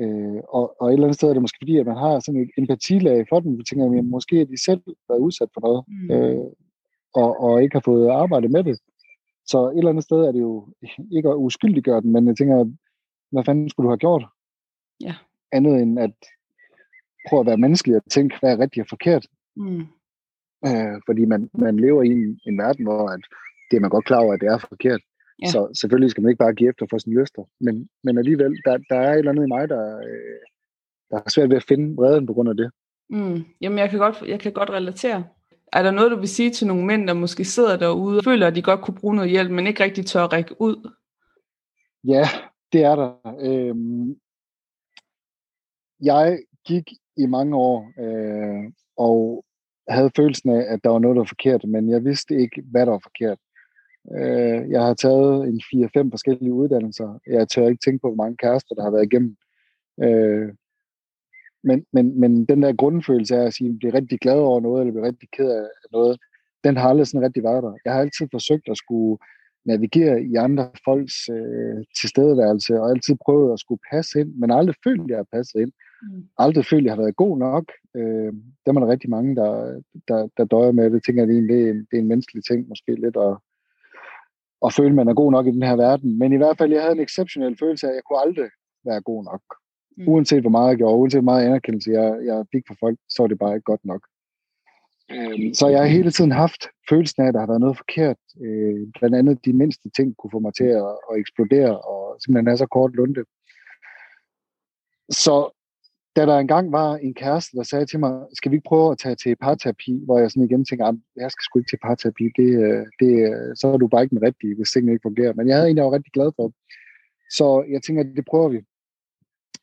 Øh, 0.00 0.40
og, 0.48 0.64
og 0.80 0.88
et 0.88 0.92
eller 0.92 1.06
andet 1.06 1.16
sted 1.16 1.28
er 1.28 1.32
det 1.32 1.42
måske 1.42 1.62
fordi, 1.62 1.78
at 1.78 1.86
man 1.86 1.96
har 1.96 2.20
sådan 2.20 2.40
et 2.40 2.50
empatilag 2.58 3.26
for 3.28 3.40
dem. 3.40 3.58
Vi 3.58 3.64
tænker, 3.64 3.98
at 3.98 4.04
måske 4.04 4.40
er 4.40 4.44
de 4.44 4.64
selv 4.64 4.82
været 5.08 5.20
udsat 5.20 5.48
for 5.54 5.60
noget, 5.60 5.84
mm. 5.88 6.10
øh, 6.10 6.50
og, 7.14 7.40
og 7.40 7.62
ikke 7.62 7.74
har 7.74 7.82
fået 7.84 8.08
arbejde 8.08 8.48
med 8.48 8.64
det. 8.64 8.78
Så 9.46 9.58
et 9.68 9.78
eller 9.78 9.90
andet 9.90 10.04
sted 10.04 10.18
er 10.18 10.32
det 10.32 10.40
jo 10.40 10.68
ikke 11.12 11.28
at 11.28 11.36
uskyldiggøre 11.36 12.00
dem, 12.00 12.10
men 12.12 12.26
jeg 12.26 12.36
tænker, 12.36 12.70
hvad 13.32 13.44
fanden 13.44 13.68
skulle 13.68 13.84
du 13.84 13.90
have 13.90 14.04
gjort? 14.06 14.24
Ja. 15.00 15.14
Andet 15.52 15.82
end 15.82 15.98
at 16.00 16.14
prøve 17.28 17.40
at 17.40 17.46
være 17.46 17.56
menneskelig 17.64 17.96
og 17.96 18.02
tænke, 18.10 18.36
hvad 18.40 18.52
er 18.52 18.58
rigtigt 18.58 18.84
og 18.84 18.88
forkert. 18.88 19.26
Mm. 19.56 19.80
Øh, 20.66 20.96
fordi 21.06 21.24
man, 21.24 21.50
man 21.54 21.76
lever 21.76 22.02
i 22.02 22.08
en, 22.08 22.40
en 22.46 22.58
verden, 22.58 22.84
hvor 22.84 23.08
at 23.08 23.20
det 23.70 23.76
er 23.76 23.80
man 23.80 23.90
godt 23.90 24.04
klar 24.04 24.20
over, 24.20 24.34
at 24.34 24.40
det 24.40 24.48
er 24.48 24.58
forkert. 24.58 25.00
Ja. 25.42 25.50
Så 25.50 25.68
selvfølgelig 25.80 26.10
skal 26.10 26.22
man 26.22 26.30
ikke 26.30 26.44
bare 26.44 26.54
give 26.54 26.70
efter 26.70 26.86
for 26.90 26.98
sine 26.98 27.20
lyster. 27.20 27.42
Men, 27.60 27.88
men 28.04 28.18
alligevel, 28.18 28.52
der, 28.64 28.76
der 28.90 28.96
er 28.96 29.12
et 29.12 29.18
eller 29.18 29.30
andet 29.30 29.44
i 29.44 29.48
mig, 29.48 29.68
der, 29.68 29.98
øh, 29.98 30.40
der 31.10 31.16
er 31.16 31.30
svært 31.30 31.50
ved 31.50 31.56
at 31.56 31.68
finde 31.68 31.96
vreden 31.96 32.26
på 32.26 32.32
grund 32.32 32.48
af 32.48 32.56
det. 32.56 32.70
Mm. 33.10 33.44
Jamen, 33.60 33.78
jeg 33.78 33.90
kan, 33.90 33.98
godt, 33.98 34.22
jeg 34.28 34.40
kan 34.40 34.52
godt 34.52 34.70
relatere. 34.70 35.24
Er 35.72 35.82
der 35.82 35.90
noget, 35.90 36.10
du 36.10 36.16
vil 36.16 36.28
sige 36.28 36.50
til 36.50 36.66
nogle 36.66 36.86
mænd, 36.86 37.08
der 37.08 37.14
måske 37.14 37.44
sidder 37.44 37.76
derude 37.76 38.18
og 38.18 38.24
føler, 38.24 38.46
at 38.46 38.54
de 38.54 38.62
godt 38.62 38.80
kunne 38.80 39.00
bruge 39.00 39.14
noget 39.14 39.30
hjælp, 39.30 39.50
men 39.50 39.66
ikke 39.66 39.84
rigtig 39.84 40.06
tør 40.06 40.24
at 40.24 40.32
række 40.32 40.60
ud? 40.60 40.90
Ja, 42.04 42.24
det 42.72 42.84
er 42.84 42.96
der. 42.96 43.36
Øhm, 43.40 44.16
jeg 46.02 46.38
gik 46.66 46.92
i 47.16 47.26
mange 47.26 47.56
år 47.56 47.92
øh, 47.98 48.72
og 48.96 49.44
havde 49.88 50.10
følelsen 50.16 50.50
af, 50.50 50.64
at 50.68 50.84
der 50.84 50.90
var 50.90 50.98
noget, 50.98 51.14
der 51.14 51.20
var 51.20 51.34
forkert, 51.34 51.64
men 51.64 51.90
jeg 51.90 52.04
vidste 52.04 52.34
ikke, 52.34 52.62
hvad 52.70 52.86
der 52.86 52.92
var 52.92 53.00
forkert. 53.02 53.38
Øh, 54.18 54.70
jeg 54.70 54.82
har 54.82 54.94
taget 54.94 55.48
en 55.48 55.60
4-5 56.06 56.10
forskellige 56.10 56.52
uddannelser. 56.52 57.18
Jeg 57.26 57.48
tør 57.48 57.68
ikke 57.68 57.84
tænke 57.84 58.00
på, 58.02 58.08
hvor 58.08 58.24
mange 58.24 58.36
kærester, 58.36 58.74
der 58.74 58.82
har 58.82 58.90
været 58.90 59.04
igennem. 59.04 59.36
Øh, 60.02 60.48
men, 61.64 61.86
men, 61.92 62.20
men 62.20 62.44
den 62.44 62.62
der 62.62 62.72
grundfølelse 62.72 63.36
af 63.36 63.46
at 63.46 63.54
sige, 63.54 63.78
blive 63.78 63.94
rigtig 63.94 64.18
glad 64.20 64.38
over 64.38 64.60
noget, 64.60 64.80
eller 64.80 64.92
blive 64.92 65.06
rigtig 65.06 65.28
ked 65.36 65.50
af 65.50 65.66
noget, 65.92 66.18
den 66.64 66.76
har 66.76 66.88
aldrig 66.88 67.06
sådan 67.06 67.26
rigtig 67.26 67.42
været 67.42 67.62
der. 67.62 67.74
Jeg 67.84 67.92
har 67.92 68.00
altid 68.00 68.26
forsøgt 68.30 68.68
at 68.68 68.76
skulle 68.76 69.18
navigere 69.64 70.22
i 70.22 70.34
andre 70.34 70.70
folks 70.84 71.28
øh, 71.28 71.84
tilstedeværelse, 72.00 72.80
og 72.80 72.90
altid 72.90 73.16
prøvet 73.24 73.52
at 73.52 73.60
skulle 73.60 73.80
passe 73.92 74.20
ind, 74.20 74.34
men 74.34 74.50
aldrig 74.50 74.76
følt, 74.84 75.00
at 75.00 75.08
jeg 75.08 75.16
har 75.16 75.26
passet 75.32 75.60
ind. 75.60 75.72
Mm. 76.02 76.24
Aldrig 76.38 76.64
følt, 76.66 76.80
at 76.80 76.84
jeg 76.84 76.92
har 76.94 77.02
været 77.02 77.16
god 77.16 77.38
nok. 77.38 77.64
Øh, 77.96 78.32
der 78.66 78.72
er 78.72 78.78
der 78.80 78.92
rigtig 78.94 79.10
mange, 79.10 79.36
der, 79.36 79.80
der, 80.08 80.28
der 80.36 80.44
døjer 80.44 80.72
med 80.72 80.84
det. 80.84 80.92
Jeg 80.92 81.02
tænker, 81.02 81.22
at 81.22 81.28
det, 81.28 81.36
er 81.36 81.70
en, 81.70 81.78
det 81.78 81.94
er 81.96 81.98
en 81.98 82.08
menneskelig 82.08 82.44
ting, 82.44 82.68
måske 82.68 82.94
lidt, 82.94 83.16
at, 83.16 83.36
at 84.66 84.74
føle, 84.74 84.88
at 84.88 84.94
man 84.94 85.08
er 85.08 85.14
god 85.14 85.32
nok 85.32 85.46
i 85.46 85.50
den 85.50 85.62
her 85.62 85.76
verden. 85.76 86.18
Men 86.18 86.32
i 86.32 86.36
hvert 86.36 86.58
fald, 86.58 86.72
jeg 86.72 86.82
havde 86.82 86.96
en 86.96 87.06
exceptionel 87.08 87.56
følelse 87.58 87.86
af, 87.86 87.90
at 87.90 87.94
jeg 87.94 88.02
kunne 88.04 88.20
aldrig 88.26 88.50
være 88.84 89.00
god 89.00 89.24
nok. 89.24 89.42
Mm. 89.96 90.08
Uanset 90.08 90.40
hvor 90.40 90.50
meget 90.50 90.68
jeg 90.68 90.76
gjorde, 90.76 90.96
uanset 90.96 91.20
hvor 91.20 91.32
meget 91.32 91.46
anerkendelse 91.46 91.90
jeg, 91.90 92.18
jeg 92.24 92.46
fik 92.52 92.64
fra 92.68 92.76
folk, 92.80 92.98
så 93.08 93.22
var 93.22 93.26
det 93.28 93.38
bare 93.38 93.54
ikke 93.54 93.70
godt 93.72 93.84
nok. 93.84 94.02
Øhm, 95.12 95.54
så 95.54 95.68
jeg 95.68 95.80
har 95.80 95.86
hele 95.86 96.10
tiden 96.10 96.32
haft 96.32 96.62
følelsen 96.88 97.22
af, 97.22 97.28
at 97.28 97.34
der 97.34 97.40
har 97.40 97.46
været 97.46 97.60
noget 97.60 97.76
forkert. 97.76 98.16
Øh, 98.44 98.76
blandt 98.98 99.16
andet 99.16 99.44
de 99.44 99.52
mindste 99.52 99.90
ting 99.96 100.16
kunne 100.16 100.30
få 100.30 100.38
mig 100.38 100.54
til 100.54 100.64
at, 100.64 100.92
at 101.10 101.18
eksplodere, 101.18 101.80
og 101.80 102.20
simpelthen 102.20 102.52
er 102.52 102.56
så 102.56 102.66
kort 102.66 102.92
lunde. 102.94 103.24
Så 105.10 105.34
da 106.16 106.26
der 106.26 106.38
engang 106.38 106.72
var 106.72 106.96
en 106.96 107.14
kæreste, 107.14 107.56
der 107.56 107.62
sagde 107.62 107.86
til 107.86 108.00
mig, 108.00 108.26
skal 108.34 108.50
vi 108.50 108.56
ikke 108.56 108.68
prøve 108.68 108.92
at 108.92 108.98
tage 108.98 109.14
til 109.14 109.36
parterapi, 109.36 110.02
hvor 110.04 110.18
jeg 110.18 110.30
sådan 110.30 110.44
igen 110.44 110.64
tænker, 110.64 110.86
jeg 111.16 111.30
skal 111.30 111.42
sgu 111.42 111.58
ikke 111.58 111.70
til 111.70 111.78
parterapi, 111.82 112.24
det, 112.36 112.50
øh, 112.64 112.86
det, 113.00 113.12
øh, 113.30 113.56
så 113.56 113.68
er 113.68 113.76
du 113.76 113.88
bare 113.88 114.02
ikke 114.02 114.14
den 114.16 114.22
rigtige, 114.22 114.54
hvis 114.54 114.70
tingene 114.70 114.92
ikke 114.92 115.08
fungerer. 115.08 115.32
Men 115.32 115.48
jeg 115.48 115.56
havde 115.56 115.66
egentlig 115.66 115.84
var 115.84 115.92
rigtig 115.92 116.12
glad 116.12 116.30
for. 116.36 116.52
Så 117.30 117.64
jeg 117.70 117.82
tænker, 117.82 118.02
det 118.02 118.24
prøver 118.30 118.48
vi. 118.48 118.60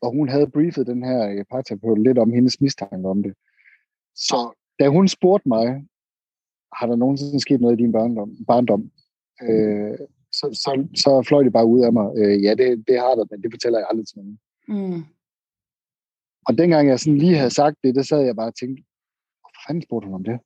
Og 0.02 0.12
hun 0.12 0.30
havde 0.30 0.54
briefet 0.56 0.88
den 0.88 1.04
her 1.04 1.30
øh, 1.30 1.46
parterapeut 1.52 2.04
lidt 2.04 2.18
om 2.18 2.32
hendes 2.32 2.62
mistanke 2.62 3.08
om 3.10 3.24
det. 3.24 3.34
Så 4.16 4.40
da 4.80 4.88
hun 4.88 5.08
spurgte 5.08 5.50
mig, 5.50 5.68
har 6.78 6.88
der 6.88 6.96
nogensinde 6.96 7.40
sket 7.40 7.62
noget 7.62 7.80
i 7.80 7.84
din 7.84 7.92
barndom, 7.92 8.32
barndom 8.48 8.92
øh, 9.44 9.98
så, 10.32 10.46
så, 10.64 10.88
så 10.96 11.24
fløj 11.28 11.44
det 11.44 11.54
bare 11.54 11.66
ud 11.66 11.82
af 11.82 11.94
mig. 11.94 12.08
Øh, 12.18 12.44
ja, 12.44 12.54
det, 12.54 12.88
det 12.88 13.00
har 13.00 13.16
der, 13.16 13.26
men 13.32 13.42
det 13.44 13.52
fortæller 13.54 13.80
jeg 13.80 13.88
aldrig 13.90 14.08
til 14.08 14.18
nogen. 14.18 14.40
Mm. 14.68 15.04
Og 16.48 16.58
dengang 16.58 16.88
jeg 16.88 17.00
sådan 17.00 17.18
lige 17.18 17.38
havde 17.38 17.50
sagt 17.50 17.78
det, 17.84 17.96
der 17.96 18.02
sad 18.02 18.22
jeg 18.26 18.36
bare 18.36 18.48
og 18.48 18.56
tænkte, 18.56 18.84
hvorfor 19.42 19.62
fanden 19.68 19.84
spurgte 19.84 20.06
hun 20.06 20.16
om 20.16 20.24
det? 20.24 20.40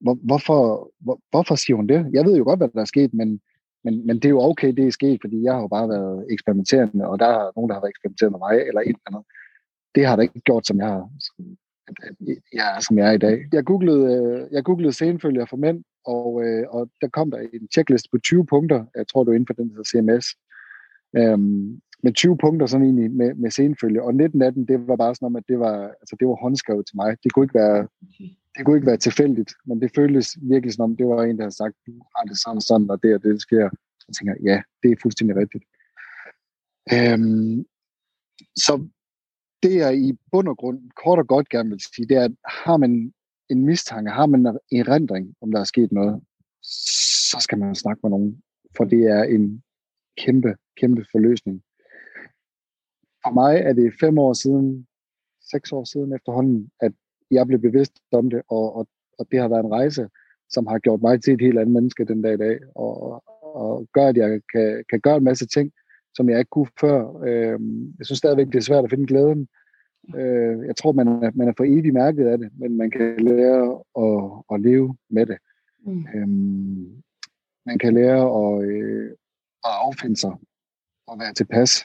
Hvor, 0.00 0.14
hvorfor, 0.14 0.90
hvor, 0.98 1.20
hvorfor 1.30 1.54
siger 1.54 1.76
hun 1.76 1.86
det? 1.86 2.10
Jeg 2.12 2.24
ved 2.24 2.36
jo 2.36 2.44
godt, 2.44 2.60
hvad 2.60 2.68
der 2.68 2.80
er 2.80 2.92
sket, 2.94 3.14
men, 3.14 3.40
men, 3.84 4.06
men 4.06 4.16
det 4.16 4.24
er 4.24 4.36
jo 4.36 4.40
okay, 4.40 4.72
det 4.72 4.86
er 4.86 4.90
sket, 4.90 5.18
fordi 5.20 5.42
jeg 5.42 5.54
har 5.54 5.60
jo 5.60 5.68
bare 5.68 5.88
været 5.88 6.26
eksperimenterende, 6.30 7.06
og 7.06 7.18
der 7.18 7.26
er 7.26 7.52
nogen, 7.56 7.68
der 7.68 7.74
har 7.74 7.82
været 7.82 7.94
eksperimenteret 7.94 8.32
med 8.32 8.38
mig, 8.38 8.54
eller 8.68 8.80
et 8.80 8.86
eller 8.86 9.08
andet. 9.10 9.24
Det 9.94 10.06
har 10.06 10.16
der 10.16 10.22
ikke 10.22 10.40
gjort, 10.40 10.66
som 10.66 10.78
jeg 10.78 10.86
har, 10.86 11.08
jeg 12.52 12.82
som 12.86 12.98
jeg 12.98 13.08
er 13.08 13.12
i 13.12 13.18
dag. 13.18 13.36
Jeg 13.52 13.64
googlede, 13.64 14.04
øh, 14.14 14.52
jeg 14.52 14.64
googlede 14.64 14.92
senfølger 14.92 15.46
for 15.46 15.56
mænd, 15.56 15.84
og, 16.06 16.44
øh, 16.44 16.64
og 16.68 16.90
der 17.00 17.08
kom 17.08 17.30
der 17.30 17.38
en 17.38 17.68
checklist 17.72 18.06
på 18.10 18.18
20 18.18 18.46
punkter. 18.46 18.84
Jeg 18.96 19.08
tror, 19.08 19.24
du 19.24 19.30
er 19.30 19.34
inde 19.34 19.46
for 19.46 19.54
den, 19.54 19.76
der 19.76 19.84
CMS. 19.84 20.26
Øhm, 21.16 21.80
med 22.04 22.12
20 22.12 22.38
punkter 22.38 22.66
sådan 22.66 22.86
egentlig 22.86 23.10
med, 23.10 23.34
med 23.34 23.50
senfølge. 23.50 24.02
Og 24.02 24.14
19 24.14 24.42
af 24.42 24.52
dem, 24.52 24.66
det 24.66 24.88
var 24.88 24.96
bare 24.96 25.14
sådan 25.14 25.26
om, 25.26 25.36
at 25.36 25.48
det 25.48 25.58
var, 25.58 25.76
altså, 26.00 26.16
det 26.20 26.28
var 26.28 26.34
håndskrevet 26.44 26.86
til 26.86 26.96
mig. 26.96 27.16
Det 27.22 27.32
kunne 27.32 27.44
ikke 27.44 27.58
være, 27.64 27.88
det 28.54 28.64
kunne 28.64 28.76
ikke 28.76 28.86
være 28.92 29.04
tilfældigt, 29.06 29.52
men 29.66 29.80
det 29.82 29.90
føltes 29.94 30.28
virkelig 30.42 30.72
som 30.74 30.84
om, 30.84 30.96
det 30.96 31.06
var 31.06 31.22
en, 31.22 31.36
der 31.36 31.42
havde 31.42 31.60
sagt, 31.62 31.76
du 31.86 31.92
har 32.14 32.24
det 32.28 32.38
sådan 32.38 32.60
sådan, 32.60 32.90
og 32.90 33.02
det 33.02 33.14
og 33.14 33.22
det 33.22 33.40
sker. 33.40 33.68
Jeg 34.08 34.14
tænker, 34.18 34.34
ja, 34.50 34.62
det 34.82 34.90
er 34.90 35.02
fuldstændig 35.02 35.36
rigtigt. 35.36 35.64
Øhm, 36.94 37.64
så 38.64 38.74
det 39.62 39.74
jeg 39.74 39.98
i 39.98 40.12
bund 40.32 40.48
og 40.48 40.56
grund 40.56 40.80
kort 41.02 41.18
og 41.18 41.26
godt 41.26 41.48
gerne 41.48 41.70
vil 41.70 41.80
sige, 41.94 42.08
det 42.08 42.16
er, 42.16 42.24
at 42.24 42.34
har 42.64 42.76
man 42.76 43.12
en 43.50 43.64
mistanke, 43.66 44.10
har 44.10 44.26
man 44.26 44.40
en 44.40 44.78
erindring, 44.80 45.34
om 45.42 45.50
der 45.52 45.60
er 45.60 45.64
sket 45.64 45.92
noget, 45.92 46.22
så 47.30 47.36
skal 47.40 47.58
man 47.58 47.74
snakke 47.74 48.00
med 48.02 48.10
nogen, 48.10 48.42
for 48.76 48.84
det 48.84 49.02
er 49.16 49.22
en 49.22 49.62
kæmpe, 50.18 50.54
kæmpe 50.80 51.04
forløsning. 51.12 51.62
For 53.24 53.32
mig 53.32 53.56
er 53.56 53.72
det 53.72 53.94
fem 54.00 54.18
år 54.18 54.32
siden, 54.32 54.86
seks 55.50 55.72
år 55.72 55.84
siden 55.84 56.12
efterhånden, 56.12 56.70
at 56.80 56.92
jeg 57.30 57.46
blev 57.46 57.60
bevidst 57.60 57.92
om 58.12 58.30
det, 58.30 58.42
og, 58.48 58.76
og, 58.76 58.88
og 59.18 59.26
det 59.30 59.40
har 59.40 59.48
været 59.48 59.64
en 59.64 59.72
rejse, 59.72 60.08
som 60.50 60.66
har 60.66 60.78
gjort 60.78 61.02
mig 61.02 61.22
til 61.22 61.34
et 61.34 61.40
helt 61.40 61.58
andet 61.58 61.72
menneske 61.72 62.04
den 62.04 62.22
dag 62.22 62.34
i 62.34 62.36
dag, 62.36 62.58
og, 62.74 63.22
og 63.54 63.88
gør, 63.92 64.06
at 64.06 64.16
jeg 64.16 64.40
kan, 64.52 64.84
kan 64.90 65.00
gøre 65.00 65.16
en 65.16 65.24
masse 65.24 65.46
ting, 65.46 65.72
som 66.14 66.28
jeg 66.28 66.38
ikke 66.38 66.48
kunne 66.48 66.68
før. 66.80 67.22
Øh, 67.26 67.58
jeg 67.98 68.06
synes 68.06 68.18
stadigvæk, 68.18 68.46
det 68.46 68.54
er 68.54 68.60
svært 68.60 68.84
at 68.84 68.90
finde 68.90 69.06
glæden. 69.06 69.48
Øh, 70.16 70.66
jeg 70.66 70.76
tror, 70.76 70.92
man 70.92 71.08
er, 71.08 71.30
man 71.34 71.48
er 71.48 71.52
for 71.56 71.64
evigt 71.64 71.94
mærket 71.94 72.26
af 72.26 72.38
det, 72.38 72.50
men 72.58 72.76
man 72.76 72.90
kan 72.90 73.16
lære 73.16 73.82
at, 74.04 74.44
at 74.54 74.60
leve 74.60 74.96
med 75.10 75.26
det. 75.26 75.38
Mm. 75.86 76.06
Øh, 76.14 76.28
man 77.66 77.78
kan 77.78 77.94
lære 77.94 78.22
at, 78.42 78.68
øh, 78.68 79.10
at 79.64 79.72
affinde 79.86 80.16
sig 80.16 80.32
og 81.06 81.18
være 81.18 81.32
tilpas. 81.32 81.84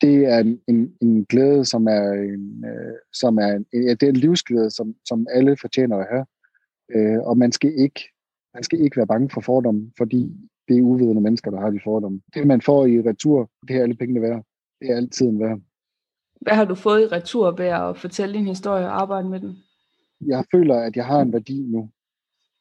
Det 0.00 0.26
er 0.26 0.38
en, 0.38 0.60
en, 0.68 0.94
en 1.00 1.24
glæde, 1.24 1.64
som 1.64 1.86
er 1.86 2.12
en, 2.12 2.64
øh, 2.64 2.94
som 3.12 3.38
er 3.38 3.52
en, 3.52 3.66
ja, 3.72 3.94
det 3.94 4.02
er 4.02 4.08
en 4.08 4.16
livsglæde, 4.16 4.70
som, 4.70 4.94
som 5.08 5.26
alle 5.30 5.56
fortjener 5.60 5.96
at 5.96 6.06
have. 6.10 6.26
Øh, 6.94 7.20
og 7.20 7.38
man 7.38 7.52
skal 7.52 7.72
ikke 7.78 8.00
man 8.54 8.62
skal 8.62 8.80
ikke 8.80 8.96
være 8.96 9.06
bange 9.06 9.30
for 9.30 9.40
fordomme, 9.40 9.92
fordi 9.98 10.32
det 10.68 10.78
er 10.78 10.82
uvidende 10.82 11.20
mennesker, 11.20 11.50
der 11.50 11.60
har 11.60 11.70
de 11.70 11.80
fordomme. 11.84 12.20
Det, 12.34 12.46
man 12.46 12.60
får 12.60 12.86
i 12.86 13.00
retur, 13.00 13.50
det 13.68 13.76
er 13.76 13.82
alle 13.82 13.94
pengene 13.94 14.20
værd. 14.20 14.44
Det 14.80 14.90
er 14.90 14.96
altid 14.96 15.26
en 15.26 15.40
værd. 15.40 15.60
Hvad 16.40 16.54
har 16.54 16.64
du 16.64 16.74
fået 16.74 17.02
i 17.02 17.06
retur 17.06 17.50
ved 17.50 17.66
at 17.66 17.98
fortælle 17.98 18.34
din 18.34 18.46
historie 18.46 18.86
og 18.86 19.00
arbejde 19.02 19.28
med 19.28 19.40
den? 19.40 19.56
Jeg 20.26 20.44
føler, 20.52 20.74
at 20.74 20.96
jeg 20.96 21.06
har 21.06 21.20
en 21.20 21.32
værdi 21.32 21.62
nu. 21.62 21.90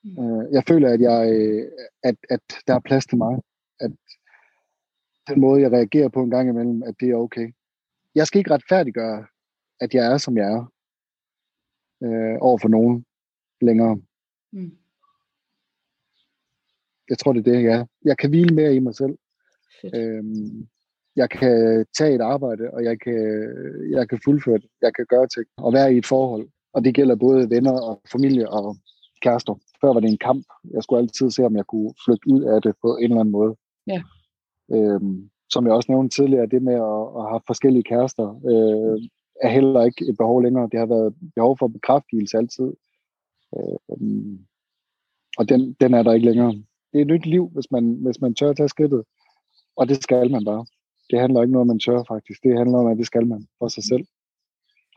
Mm. 0.03 0.23
Øh, 0.23 0.53
jeg 0.53 0.63
føler, 0.67 0.89
at, 0.89 1.01
jeg, 1.01 1.33
øh, 1.33 1.67
at, 2.03 2.15
at 2.29 2.41
der 2.67 2.75
er 2.75 2.79
plads 2.79 3.05
til 3.05 3.17
mig. 3.17 3.41
At 3.79 3.91
den 5.27 5.41
måde, 5.41 5.61
jeg 5.61 5.71
reagerer 5.71 6.09
på 6.09 6.23
en 6.23 6.29
gang 6.29 6.49
imellem, 6.49 6.83
at 6.83 6.95
det 6.99 7.09
er 7.09 7.15
okay. 7.15 7.53
Jeg 8.15 8.27
skal 8.27 8.39
ikke 8.39 8.51
retfærdiggøre, 8.51 9.25
at 9.79 9.93
jeg 9.93 10.13
er, 10.13 10.17
som 10.17 10.37
jeg 10.37 10.51
er, 10.51 10.71
øh, 12.03 12.37
over 12.41 12.57
for 12.57 12.67
nogen 12.67 13.05
længere. 13.61 14.01
Mm 14.51 14.77
jeg 17.09 17.17
tror, 17.17 17.33
det 17.33 17.47
er 17.47 17.51
det, 17.51 17.63
jeg 17.63 17.73
er. 17.79 17.85
Jeg 18.05 18.17
kan 18.17 18.29
hvile 18.29 18.55
mere 18.55 18.75
i 18.75 18.79
mig 18.79 18.95
selv. 18.95 19.17
Øhm, 19.95 20.67
jeg 21.15 21.29
kan 21.29 21.85
tage 21.97 22.15
et 22.15 22.21
arbejde, 22.21 22.71
og 22.73 22.83
jeg 22.83 22.99
kan, 22.99 23.19
jeg 23.91 24.09
kan 24.09 24.19
fuldføre 24.25 24.57
det. 24.57 24.69
Jeg 24.81 24.93
kan 24.93 25.05
gøre 25.09 25.27
ting 25.27 25.45
og 25.57 25.73
være 25.73 25.93
i 25.93 25.97
et 25.97 26.05
forhold. 26.05 26.47
Og 26.73 26.85
det 26.85 26.95
gælder 26.95 27.15
både 27.15 27.49
venner 27.49 27.71
og 27.71 28.01
familie 28.11 28.49
og 28.49 28.77
kærester. 29.21 29.55
Før 29.81 29.93
var 29.93 29.99
det 29.99 30.09
en 30.09 30.17
kamp. 30.17 30.45
Jeg 30.73 30.83
skulle 30.83 31.01
altid 31.01 31.31
se, 31.31 31.43
om 31.45 31.55
jeg 31.55 31.65
kunne 31.65 31.93
flygte 32.05 32.29
ud 32.33 32.41
af 32.43 32.61
det 32.61 32.73
på 32.81 32.97
en 32.97 33.03
eller 33.03 33.19
anden 33.19 33.31
måde. 33.31 33.55
Ja. 33.87 34.01
Øhm, 34.73 35.29
som 35.49 35.65
jeg 35.65 35.73
også 35.73 35.91
nævnte 35.91 36.15
tidligere, 36.15 36.45
det 36.45 36.61
med 36.61 36.73
at, 36.73 37.03
at 37.19 37.29
have 37.29 37.41
forskellige 37.47 37.83
kærester, 37.83 38.27
øh, 38.51 39.09
er 39.41 39.49
heller 39.49 39.83
ikke 39.83 40.09
et 40.09 40.17
behov 40.17 40.43
længere. 40.43 40.69
Det 40.71 40.79
har 40.79 40.85
været 40.85 41.15
behov 41.35 41.57
for 41.57 41.67
bekræftelse 41.67 42.37
altid. 42.37 42.73
Øh, 43.55 43.77
og 45.37 45.49
den, 45.49 45.73
den 45.81 45.93
er 45.93 46.03
der 46.03 46.13
ikke 46.13 46.25
længere 46.25 46.53
det 46.93 46.99
er 46.99 47.05
et 47.05 47.07
nyt 47.07 47.25
liv, 47.25 47.49
hvis 47.53 47.71
man, 47.71 47.97
hvis 48.01 48.21
man 48.21 48.35
tør 48.35 48.49
at 48.49 48.57
tage 48.57 48.69
skridtet. 48.69 49.03
Og 49.75 49.89
det 49.89 50.03
skal 50.03 50.31
man 50.31 50.45
bare. 50.45 50.65
Det 51.09 51.19
handler 51.19 51.41
ikke 51.41 51.53
noget, 51.53 51.67
man 51.67 51.79
tør 51.79 52.03
faktisk. 52.07 52.43
Det 52.43 52.57
handler 52.57 52.77
om, 52.77 52.87
at 52.87 52.97
det 52.97 53.05
skal 53.05 53.27
man 53.27 53.47
for 53.59 53.67
sig 53.67 53.83
selv. 53.83 54.05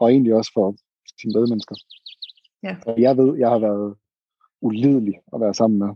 Og 0.00 0.10
egentlig 0.10 0.34
også 0.34 0.50
for 0.54 0.74
sine 1.20 1.32
medmennesker. 1.34 1.74
Ja. 2.62 2.76
Og 2.86 3.00
jeg 3.00 3.16
ved, 3.16 3.38
jeg 3.38 3.50
har 3.50 3.58
været 3.58 3.96
ulidelig 4.60 5.14
at 5.34 5.40
være 5.40 5.54
sammen 5.54 5.78
med. 5.78 5.88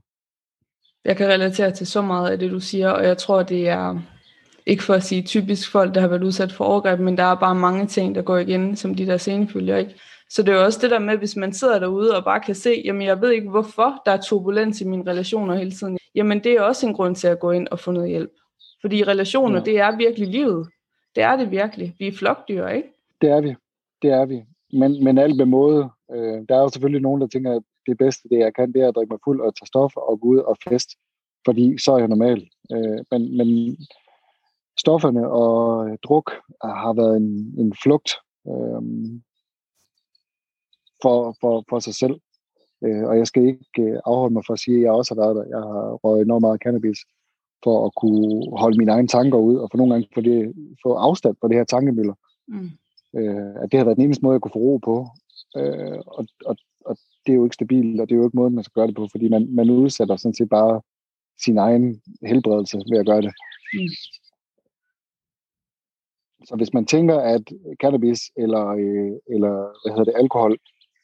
Jeg 1.04 1.16
kan 1.16 1.28
relatere 1.28 1.70
til 1.70 1.86
så 1.86 2.02
meget 2.02 2.30
af 2.30 2.38
det, 2.38 2.50
du 2.50 2.60
siger, 2.60 2.90
og 2.90 3.04
jeg 3.04 3.18
tror, 3.18 3.42
det 3.42 3.68
er 3.68 4.00
ikke 4.66 4.82
for 4.82 4.94
at 4.94 5.02
sige 5.02 5.22
typisk 5.22 5.70
folk, 5.70 5.94
der 5.94 6.00
har 6.00 6.08
været 6.08 6.24
udsat 6.24 6.52
for 6.52 6.64
overgreb, 6.64 7.00
men 7.00 7.16
der 7.16 7.22
er 7.22 7.34
bare 7.34 7.54
mange 7.54 7.86
ting, 7.86 8.14
der 8.14 8.22
går 8.22 8.38
igen, 8.38 8.76
som 8.76 8.94
de 8.94 9.06
der 9.06 9.16
scenefølger, 9.16 9.76
ikke? 9.76 9.94
Så 10.30 10.42
det 10.42 10.52
er 10.52 10.58
jo 10.58 10.64
også 10.64 10.78
det 10.82 10.90
der 10.90 10.98
med, 10.98 11.16
hvis 11.16 11.36
man 11.36 11.52
sidder 11.52 11.78
derude 11.78 12.16
og 12.16 12.24
bare 12.24 12.40
kan 12.40 12.54
se, 12.54 12.82
jamen 12.84 13.02
jeg 13.02 13.20
ved 13.20 13.30
ikke 13.30 13.50
hvorfor 13.50 14.02
der 14.06 14.12
er 14.12 14.20
turbulens 14.20 14.80
i 14.80 14.84
mine 14.84 15.10
relationer 15.10 15.54
hele 15.54 15.70
tiden. 15.70 15.98
Jamen 16.14 16.44
det 16.44 16.52
er 16.52 16.62
også 16.62 16.86
en 16.86 16.94
grund 16.94 17.16
til 17.16 17.28
at 17.28 17.40
gå 17.40 17.50
ind 17.50 17.68
og 17.70 17.78
få 17.78 17.90
noget 17.90 18.08
hjælp. 18.08 18.30
Fordi 18.80 19.04
relationer, 19.04 19.58
ja. 19.58 19.64
det 19.64 19.78
er 19.78 19.96
virkelig 19.96 20.28
livet. 20.28 20.68
Det 21.14 21.22
er 21.22 21.36
det 21.36 21.50
virkelig. 21.50 21.94
Vi 21.98 22.06
er 22.06 22.12
flokdyr, 22.12 22.66
ikke? 22.66 22.88
Det 23.20 23.30
er 23.30 23.40
vi. 23.40 23.54
Det 24.02 24.10
er 24.10 24.26
vi. 24.26 24.42
Men, 24.72 25.04
men 25.04 25.18
alt 25.18 25.36
med 25.36 25.46
måde. 25.46 25.90
Øh, 26.12 26.42
der 26.48 26.56
er 26.56 26.60
jo 26.60 26.68
selvfølgelig 26.68 27.02
nogen, 27.02 27.20
der 27.20 27.26
tænker, 27.26 27.56
at 27.56 27.62
det 27.86 27.98
bedste, 27.98 28.28
det 28.28 28.38
jeg 28.38 28.54
kan, 28.54 28.72
det 28.72 28.82
er 28.82 28.88
at 28.88 28.94
drikke 28.94 29.12
mig 29.12 29.20
fuld 29.24 29.40
og 29.40 29.54
tage 29.54 29.66
stoffer 29.66 30.00
og 30.00 30.20
gå 30.20 30.28
ud 30.28 30.38
og 30.38 30.56
fest. 30.68 30.90
Fordi 31.44 31.78
så 31.78 31.92
er 31.92 31.98
jeg 31.98 32.08
normal. 32.08 32.48
Øh, 32.72 33.00
men, 33.10 33.36
men 33.36 33.76
stofferne 34.78 35.30
og 35.30 35.88
druk 36.04 36.30
har 36.64 36.92
været 36.92 37.16
en, 37.16 37.54
en 37.58 37.74
flugt. 37.82 38.10
Øh, 38.48 38.82
for, 41.02 41.36
for, 41.40 41.64
for 41.68 41.78
sig 41.78 41.94
selv. 41.94 42.20
Øh, 42.84 43.04
og 43.08 43.18
jeg 43.18 43.26
skal 43.26 43.46
ikke 43.46 43.82
øh, 43.82 44.00
afholde 44.04 44.34
mig 44.34 44.42
for 44.46 44.52
at 44.52 44.58
sige, 44.58 44.76
at 44.76 44.82
jeg 44.82 44.92
også 44.92 45.14
har 45.14 45.22
været 45.22 45.36
der. 45.36 45.44
Jeg 45.56 45.58
har 45.58 45.92
røget 45.92 46.24
enormt 46.24 46.40
meget 46.40 46.62
cannabis 46.62 46.98
for 47.64 47.86
at 47.86 47.92
kunne 48.00 48.58
holde 48.58 48.78
mine 48.78 48.92
egne 48.92 49.08
tanker 49.08 49.38
ud, 49.38 49.56
og 49.56 49.68
for 49.70 49.78
nogle 49.78 49.92
gange 49.92 50.08
få, 50.14 50.20
det, 50.20 50.54
få 50.82 50.94
afstand 50.94 51.36
på 51.40 51.48
det 51.48 51.56
her 51.56 51.64
tankemøller. 51.64 52.14
Mm. 52.48 52.70
Øh, 53.18 53.54
at 53.62 53.72
det 53.72 53.78
har 53.78 53.84
været 53.84 53.96
den 53.96 54.04
eneste 54.04 54.24
måde, 54.24 54.34
jeg 54.34 54.40
kunne 54.40 54.58
få 54.58 54.58
ro 54.58 54.76
på. 54.76 55.06
Øh, 55.56 55.98
og, 56.06 56.26
og, 56.46 56.56
og 56.56 56.56
det 57.26 57.32
er 57.32 57.36
jo 57.36 57.44
ikke 57.44 57.54
stabilt, 57.54 58.00
og 58.00 58.08
det 58.08 58.14
er 58.14 58.18
jo 58.18 58.24
ikke 58.24 58.36
måden, 58.36 58.54
man 58.54 58.64
skal 58.64 58.80
gøre 58.80 58.86
det 58.86 58.96
på, 58.96 59.08
fordi 59.10 59.28
man, 59.28 59.54
man 59.54 59.70
udsætter 59.70 60.16
sådan 60.16 60.34
set 60.34 60.48
bare 60.48 60.80
sin 61.44 61.58
egen 61.58 62.02
helbredelse 62.22 62.76
ved 62.90 62.98
at 62.98 63.06
gøre 63.06 63.22
det. 63.22 63.32
Mm. 63.74 63.88
Så 66.44 66.56
hvis 66.56 66.72
man 66.72 66.86
tænker, 66.86 67.18
at 67.18 67.42
cannabis 67.82 68.20
eller, 68.36 68.66
øh, 68.66 69.12
eller 69.34 69.52
hvad 69.82 69.92
hedder 69.92 70.04
det, 70.04 70.20
alkohol, 70.22 70.58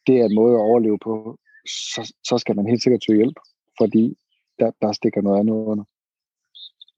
det 0.06 0.20
er 0.20 0.24
en 0.24 0.34
måde 0.34 0.54
at 0.54 0.60
overleve 0.60 0.98
på, 0.98 1.38
så, 1.66 2.14
så 2.24 2.38
skal 2.38 2.56
man 2.56 2.66
helt 2.66 2.82
sikkert 2.82 3.04
søge 3.04 3.16
hjælp, 3.16 3.38
fordi 3.80 4.16
der, 4.58 4.70
der 4.82 4.92
stikker 4.92 5.20
noget 5.22 5.40
andet 5.40 5.54
under. 5.54 5.84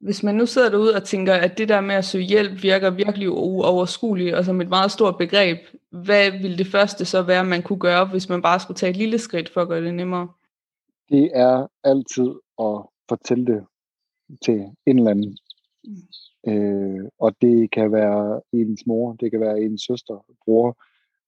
Hvis 0.00 0.22
man 0.22 0.34
nu 0.34 0.46
sidder 0.46 0.70
derude 0.70 0.94
og 0.94 1.04
tænker, 1.04 1.34
at 1.34 1.58
det 1.58 1.68
der 1.68 1.80
med 1.80 1.94
at 1.94 2.04
søge 2.04 2.24
hjælp 2.24 2.62
virker 2.62 2.90
virkelig 2.90 3.30
uoverskueligt 3.30 4.34
og 4.34 4.44
som 4.44 4.60
et 4.60 4.68
meget 4.68 4.90
stort 4.90 5.18
begreb, 5.18 5.58
hvad 5.90 6.30
ville 6.30 6.58
det 6.58 6.66
første 6.66 7.04
så 7.04 7.22
være, 7.22 7.44
man 7.44 7.62
kunne 7.62 7.78
gøre, 7.78 8.06
hvis 8.06 8.28
man 8.28 8.42
bare 8.42 8.60
skulle 8.60 8.78
tage 8.78 8.90
et 8.90 8.96
lille 8.96 9.18
skridt 9.18 9.48
for 9.48 9.62
at 9.62 9.68
gøre 9.68 9.84
det 9.84 9.94
nemmere? 9.94 10.28
Det 11.08 11.30
er 11.34 11.66
altid 11.84 12.30
at 12.58 12.82
fortælle 13.08 13.46
det 13.46 13.64
til 14.44 14.60
en 14.86 14.98
eller 14.98 15.10
anden. 15.10 15.38
Mm. 15.84 16.52
Øh, 16.52 17.08
og 17.18 17.36
det 17.42 17.70
kan 17.70 17.92
være 17.92 18.40
ens 18.52 18.86
mor, 18.86 19.12
det 19.12 19.30
kan 19.30 19.40
være 19.40 19.60
ens 19.60 19.82
søster, 19.82 20.24
bror, 20.44 20.76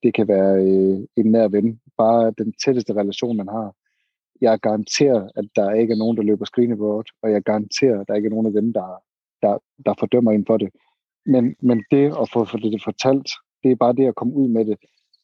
det 0.03 0.15
kan 0.15 0.29
være 0.29 0.65
øh, 0.65 0.99
en 1.17 1.33
nær 1.33 1.49
ven. 1.49 1.81
Bare 1.97 2.33
den 2.39 2.53
tætteste 2.65 2.93
relation, 2.93 3.37
man 3.37 3.49
har 3.49 3.75
jeg 4.41 4.61
garanterer, 4.61 5.29
at 5.37 5.45
der 5.57 5.73
ikke 5.73 5.93
er 5.93 5.97
nogen, 5.97 6.17
der 6.17 6.23
løber 6.23 6.45
screeneboard, 6.45 7.07
og 7.23 7.33
jeg 7.33 7.43
garanterer, 7.43 8.01
at 8.01 8.09
der 8.09 8.15
ikke 8.15 8.27
er 8.27 8.31
nogen 8.31 8.47
af 8.47 8.53
dem, 8.53 8.73
der, 8.73 9.03
der, 9.43 9.59
der 9.87 9.95
fordømmer 9.99 10.33
en 10.33 10.47
for 10.47 10.57
det. 10.57 10.71
Men, 11.27 11.57
men 11.63 11.85
det 11.91 12.07
at 12.23 12.31
få 12.33 12.45
for 12.45 12.59
det 12.59 12.83
fortalt, 12.85 13.29
det 13.63 13.71
er 13.71 13.77
bare 13.77 13.93
det 13.93 14.07
at 14.07 14.15
komme 14.15 14.35
ud 14.35 14.49
med 14.49 14.65
det. 14.65 14.79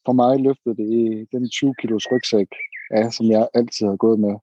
For 0.05 0.13
mig 0.13 0.39
løftede 0.39 0.75
det 0.75 1.27
den 1.31 1.49
20 1.49 1.75
kilos 1.79 2.07
rygsæk, 2.11 2.47
ja, 2.95 3.09
som 3.09 3.25
jeg 3.25 3.47
altid 3.53 3.87
har 3.87 3.95
gået 3.95 4.19
med. 4.19 4.35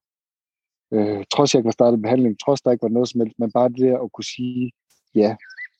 Øh, 0.94 1.24
trods 1.32 1.54
jeg 1.54 1.58
ikke 1.58 1.66
var 1.72 1.78
startet 1.80 2.02
behandling, 2.02 2.40
trods 2.40 2.60
der 2.60 2.70
ikke 2.70 2.82
var 2.82 2.96
noget 2.96 3.08
som 3.08 3.20
helst, 3.20 3.38
men 3.38 3.52
bare 3.52 3.68
det 3.68 3.92
at 4.04 4.12
kunne 4.12 4.24
sige, 4.36 4.72
ja, 5.14 5.36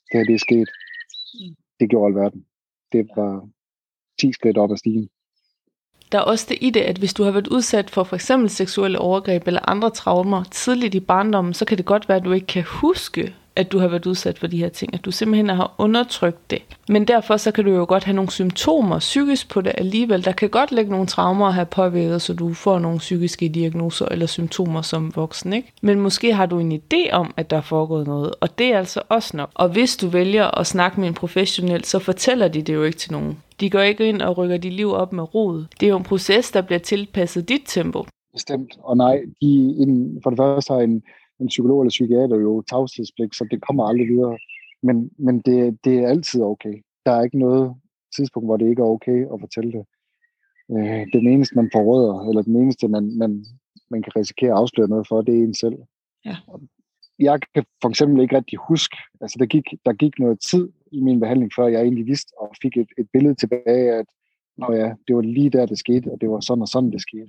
det 0.07 0.15
her 0.19 0.25
det 0.25 0.35
er 0.35 0.47
sket. 0.49 0.69
Det 1.81 1.91
gjorde 1.91 2.07
alverden. 2.07 2.47
Det 2.93 3.09
var 3.17 3.49
10 4.21 4.33
skridt 4.33 4.59
op 4.59 4.73
ad 4.73 4.77
stigen. 4.77 5.09
Der 6.13 6.19
er 6.19 6.23
også 6.23 6.47
det 6.49 6.59
i 6.61 6.71
det, 6.71 6.81
at 6.81 6.99
hvis 6.99 7.15
du 7.15 7.25
har 7.25 7.31
været 7.31 7.49
udsat 7.49 7.91
for 7.91 8.05
for 8.05 8.17
eksempel 8.17 8.51
seksuelle 8.51 8.99
overgreb 8.99 9.47
eller 9.47 9.69
andre 9.69 9.91
traumer 9.91 10.45
tidligt 10.45 10.95
i 10.95 11.01
barndommen, 11.01 11.55
så 11.55 11.65
kan 11.65 11.79
det 11.79 11.87
godt 11.87 12.09
være, 12.09 12.19
at 12.19 12.25
du 12.25 12.33
ikke 12.33 12.47
kan 12.47 12.65
huske, 12.67 13.35
at 13.57 13.73
du 13.73 13.79
har 13.79 13.89
været 13.89 14.07
udsat 14.07 14.39
for 14.39 14.47
de 14.47 14.59
her 14.59 14.69
ting, 14.69 14.95
at 14.95 15.05
du 15.05 15.11
simpelthen 15.11 15.49
har 15.49 15.75
undertrykt 15.79 16.51
det. 16.51 16.63
Men 16.89 17.05
derfor 17.05 17.37
så 17.37 17.51
kan 17.51 17.65
du 17.65 17.71
jo 17.71 17.85
godt 17.89 18.05
have 18.05 18.15
nogle 18.15 18.31
symptomer 18.31 18.99
psykisk 18.99 19.51
på 19.51 19.61
det 19.61 19.73
alligevel. 19.79 20.25
Der 20.25 20.33
kan 20.33 20.49
godt 20.49 20.73
ligge 20.73 20.91
nogle 20.91 21.07
traumer 21.07 21.47
at 21.47 21.55
have 21.55 21.67
påvirket, 21.67 22.23
så 22.23 22.35
du 22.35 22.55
får 22.55 22.79
nogle 22.79 22.99
psykiske 22.99 23.49
diagnoser 23.49 24.07
eller 24.11 24.27
symptomer 24.27 24.83
som 24.83 25.13
voksen. 25.17 25.53
Ikke? 25.53 25.73
Men 25.83 26.01
måske 26.01 26.35
har 26.35 26.47
du 26.47 26.59
en 26.59 26.73
idé 26.73 27.13
om, 27.13 27.35
at 27.37 27.51
der 27.51 27.57
er 27.57 27.61
foregået 27.61 28.07
noget, 28.07 28.35
og 28.41 28.59
det 28.59 28.67
er 28.67 28.79
altså 28.79 29.03
også 29.09 29.37
nok. 29.37 29.51
Og 29.55 29.69
hvis 29.69 29.97
du 29.97 30.09
vælger 30.09 30.59
at 30.59 30.67
snakke 30.67 31.01
med 31.01 31.09
en 31.09 31.15
professionel, 31.15 31.85
så 31.85 31.99
fortæller 31.99 32.49
de 32.49 32.63
det 32.63 32.75
jo 32.75 32.83
ikke 32.83 32.99
til 32.99 33.13
nogen. 33.13 33.39
De 33.61 33.71
går 33.71 33.81
ikke 33.81 34.09
ind 34.09 34.23
og 34.23 34.39
rykker 34.39 34.57
dit 34.57 34.73
liv 34.73 34.93
op 34.93 35.13
med 35.13 35.35
rod. 35.35 35.65
Det 35.81 35.87
er 35.87 35.91
jo 35.91 35.97
en 35.97 36.05
proces, 36.05 36.51
der 36.51 36.61
bliver 36.61 36.79
tilpasset 36.79 37.49
dit 37.49 37.63
tempo. 37.67 38.05
Bestemt. 38.33 38.71
Og 38.83 38.97
nej, 38.97 39.19
de, 39.43 40.21
for 40.23 40.31
det 40.31 40.37
første 40.37 40.73
har 40.73 40.81
en, 40.81 41.03
en 41.41 41.47
psykolog 41.47 41.81
eller 41.81 41.91
psykiater 41.91 42.37
jo 42.37 42.63
tavshedspligt, 42.63 43.37
så 43.37 43.47
det 43.51 43.63
kommer 43.67 43.85
aldrig 43.85 44.09
videre. 44.09 44.39
Men, 44.83 45.11
men 45.19 45.41
det, 45.41 45.79
det 45.85 45.99
er 45.99 46.09
altid 46.09 46.43
okay. 46.43 46.83
Der 47.07 47.13
er 47.13 47.23
ikke 47.23 47.39
noget 47.39 47.75
tidspunkt, 48.17 48.47
hvor 48.49 48.57
det 48.57 48.69
ikke 48.69 48.83
er 48.83 48.87
okay 48.87 49.27
at 49.33 49.41
fortælle 49.41 49.73
det. 49.73 49.85
Øh, 50.71 51.07
den 51.13 51.27
eneste, 51.27 51.57
man 51.57 51.71
forråder, 51.73 52.29
eller 52.29 52.43
den 52.43 52.57
eneste, 52.57 52.89
man, 52.89 53.19
man, 53.19 53.45
man 53.91 54.03
kan 54.03 54.17
risikere 54.17 54.53
at 54.53 54.59
afsløre 54.59 54.89
noget 54.89 55.09
for, 55.09 55.23
det 55.23 55.39
er 55.39 55.43
en 55.43 55.55
selv. 55.55 55.79
Ja. 56.25 56.37
Jeg 57.19 57.41
kan 57.55 57.65
for 57.83 57.89
eksempel 57.89 58.23
ikke 58.23 58.37
rigtig 58.37 58.59
huske, 58.69 58.97
altså 59.21 59.37
der 59.39 59.47
gik, 59.47 59.65
der 59.85 59.93
gik 59.93 60.19
noget 60.19 60.41
tid 60.51 60.69
i 60.93 61.01
min 61.01 61.21
behandling, 61.21 61.53
før 61.57 61.67
jeg 61.67 61.83
egentlig 61.83 62.07
vidste 62.07 62.33
og 62.41 62.53
fik 62.63 62.77
et, 62.77 62.89
et 62.99 63.09
billede 63.13 63.35
tilbage 63.35 63.93
af, 63.93 63.99
at 63.99 64.07
Nå 64.57 64.73
ja, 64.73 64.95
det 65.09 65.17
var 65.17 65.23
lige 65.23 65.51
der, 65.51 65.67
det 65.67 65.79
skete, 65.79 66.13
og 66.13 66.21
det 66.21 66.31
var 66.31 66.41
sådan 66.41 66.63
og 66.63 66.69
sådan, 66.69 66.93
det 66.93 67.01
skete. 67.01 67.29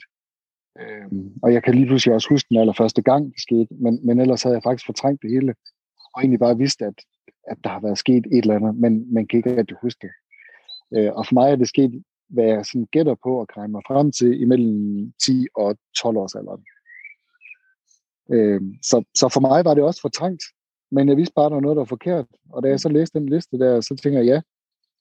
Øh, 0.82 1.12
mm. 1.12 1.34
og 1.44 1.54
jeg 1.54 1.64
kan 1.64 1.74
lige 1.76 1.86
pludselig 1.86 2.14
også 2.14 2.30
huske 2.30 2.48
den 2.50 2.58
allerførste 2.58 3.02
gang, 3.02 3.26
det 3.26 3.42
skete, 3.42 3.68
men, 3.72 4.00
men 4.06 4.20
ellers 4.20 4.44
havde 4.44 4.56
jeg 4.56 4.64
faktisk 4.64 4.86
fortrængt 4.86 5.22
det 5.22 5.32
hele, 5.32 5.56
og 6.14 6.22
egentlig 6.22 6.40
bare 6.40 6.58
vidst, 6.58 6.82
at, 6.82 6.94
at 7.48 7.58
der 7.64 7.70
har 7.70 7.80
været 7.80 7.98
sket 7.98 8.26
et 8.32 8.42
eller 8.42 8.56
andet, 8.56 8.76
men 8.76 9.14
man 9.14 9.28
kan 9.28 9.38
ikke 9.38 9.58
rigtig 9.58 9.78
huske 9.82 10.08
det. 10.08 10.14
Øh, 10.96 11.14
og 11.14 11.28
for 11.28 11.34
mig 11.34 11.52
er 11.52 11.56
det 11.56 11.68
sket, 11.68 12.04
hvad 12.30 12.46
jeg 12.46 12.66
sådan 12.66 12.88
gætter 12.92 13.16
på 13.24 13.42
at 13.42 13.48
kræve 13.48 13.68
mig 13.68 13.82
frem 13.88 14.12
til 14.12 14.42
imellem 14.42 15.14
10 15.26 15.48
og 15.56 15.78
12 16.02 16.18
års 16.18 16.36
alderen. 16.36 16.64
Øh, 18.34 18.62
så, 18.82 19.04
så 19.16 19.30
for 19.34 19.40
mig 19.40 19.66
var 19.66 19.74
det 19.74 19.84
også 19.84 20.02
fortrængt, 20.02 20.44
men 20.92 21.10
jeg 21.10 21.18
vidste 21.18 21.34
bare, 21.36 21.46
at 21.46 21.50
der 21.50 21.56
var 21.56 21.62
noget, 21.62 21.76
der 21.76 21.82
var 21.82 21.96
forkert. 21.96 22.26
Og 22.50 22.64
da 22.64 22.68
jeg 22.68 22.80
så 22.80 22.90
læste 22.90 23.20
den 23.20 23.30
liste 23.30 23.60
der, 23.60 23.82
så 23.82 23.96
tænker 24.04 24.20
jeg, 24.20 24.28
ja, 24.28 24.42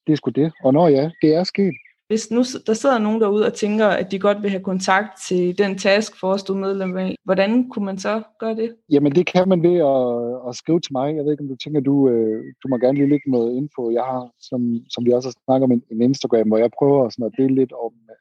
det 0.06 0.12
er 0.12 0.16
sgu 0.16 0.30
det. 0.30 0.52
Og 0.64 0.72
når 0.72 0.88
ja, 0.88 1.10
det 1.22 1.34
er 1.34 1.44
sket. 1.44 1.74
Hvis 2.07 2.31
nu 2.31 2.43
der 2.67 2.75
sidder 2.75 2.99
nogen 2.99 3.21
derude 3.21 3.47
og 3.47 3.55
tænker, 3.55 3.87
at 3.87 4.11
de 4.11 4.19
godt 4.19 4.43
vil 4.43 4.51
have 4.51 4.62
kontakt 4.62 5.11
til 5.29 5.59
den 5.59 5.79
taskforce, 5.79 6.45
du 6.45 6.53
er 6.53 6.59
medlem 6.59 6.97
af, 6.97 7.17
hvordan 7.25 7.69
kunne 7.69 7.85
man 7.85 7.99
så 7.99 8.23
gøre 8.38 8.57
det? 8.57 8.77
Jamen 8.90 9.14
det 9.14 9.27
kan 9.27 9.49
man 9.49 9.62
ved 9.62 9.77
at, 9.95 10.49
at 10.49 10.57
skrive 10.57 10.81
til 10.81 10.93
mig. 10.93 11.17
Jeg 11.17 11.25
ved 11.25 11.33
ikke, 11.33 11.43
om 11.43 11.49
du 11.49 11.57
tænker, 11.57 11.81
du, 11.81 12.09
øh, 12.09 12.45
du 12.62 12.69
må 12.69 12.77
gerne 12.77 12.99
lige 12.99 13.09
lægge 13.09 13.31
noget 13.31 13.57
info. 13.57 13.90
Jeg 13.90 14.03
har, 14.03 14.31
som, 14.40 14.61
som 14.90 15.05
vi 15.05 15.12
også 15.12 15.29
har 15.29 15.37
snakket 15.45 15.64
om, 15.64 15.73
en, 15.73 15.83
en 15.90 16.03
Instagram, 16.03 16.49
hvor 16.49 16.59
jeg 16.59 16.71
prøver 16.79 17.09
sådan 17.09 17.27
at 17.27 17.37
dele 17.38 17.55
lidt 17.55 17.73
om 17.73 17.93
øh, 18.11 18.17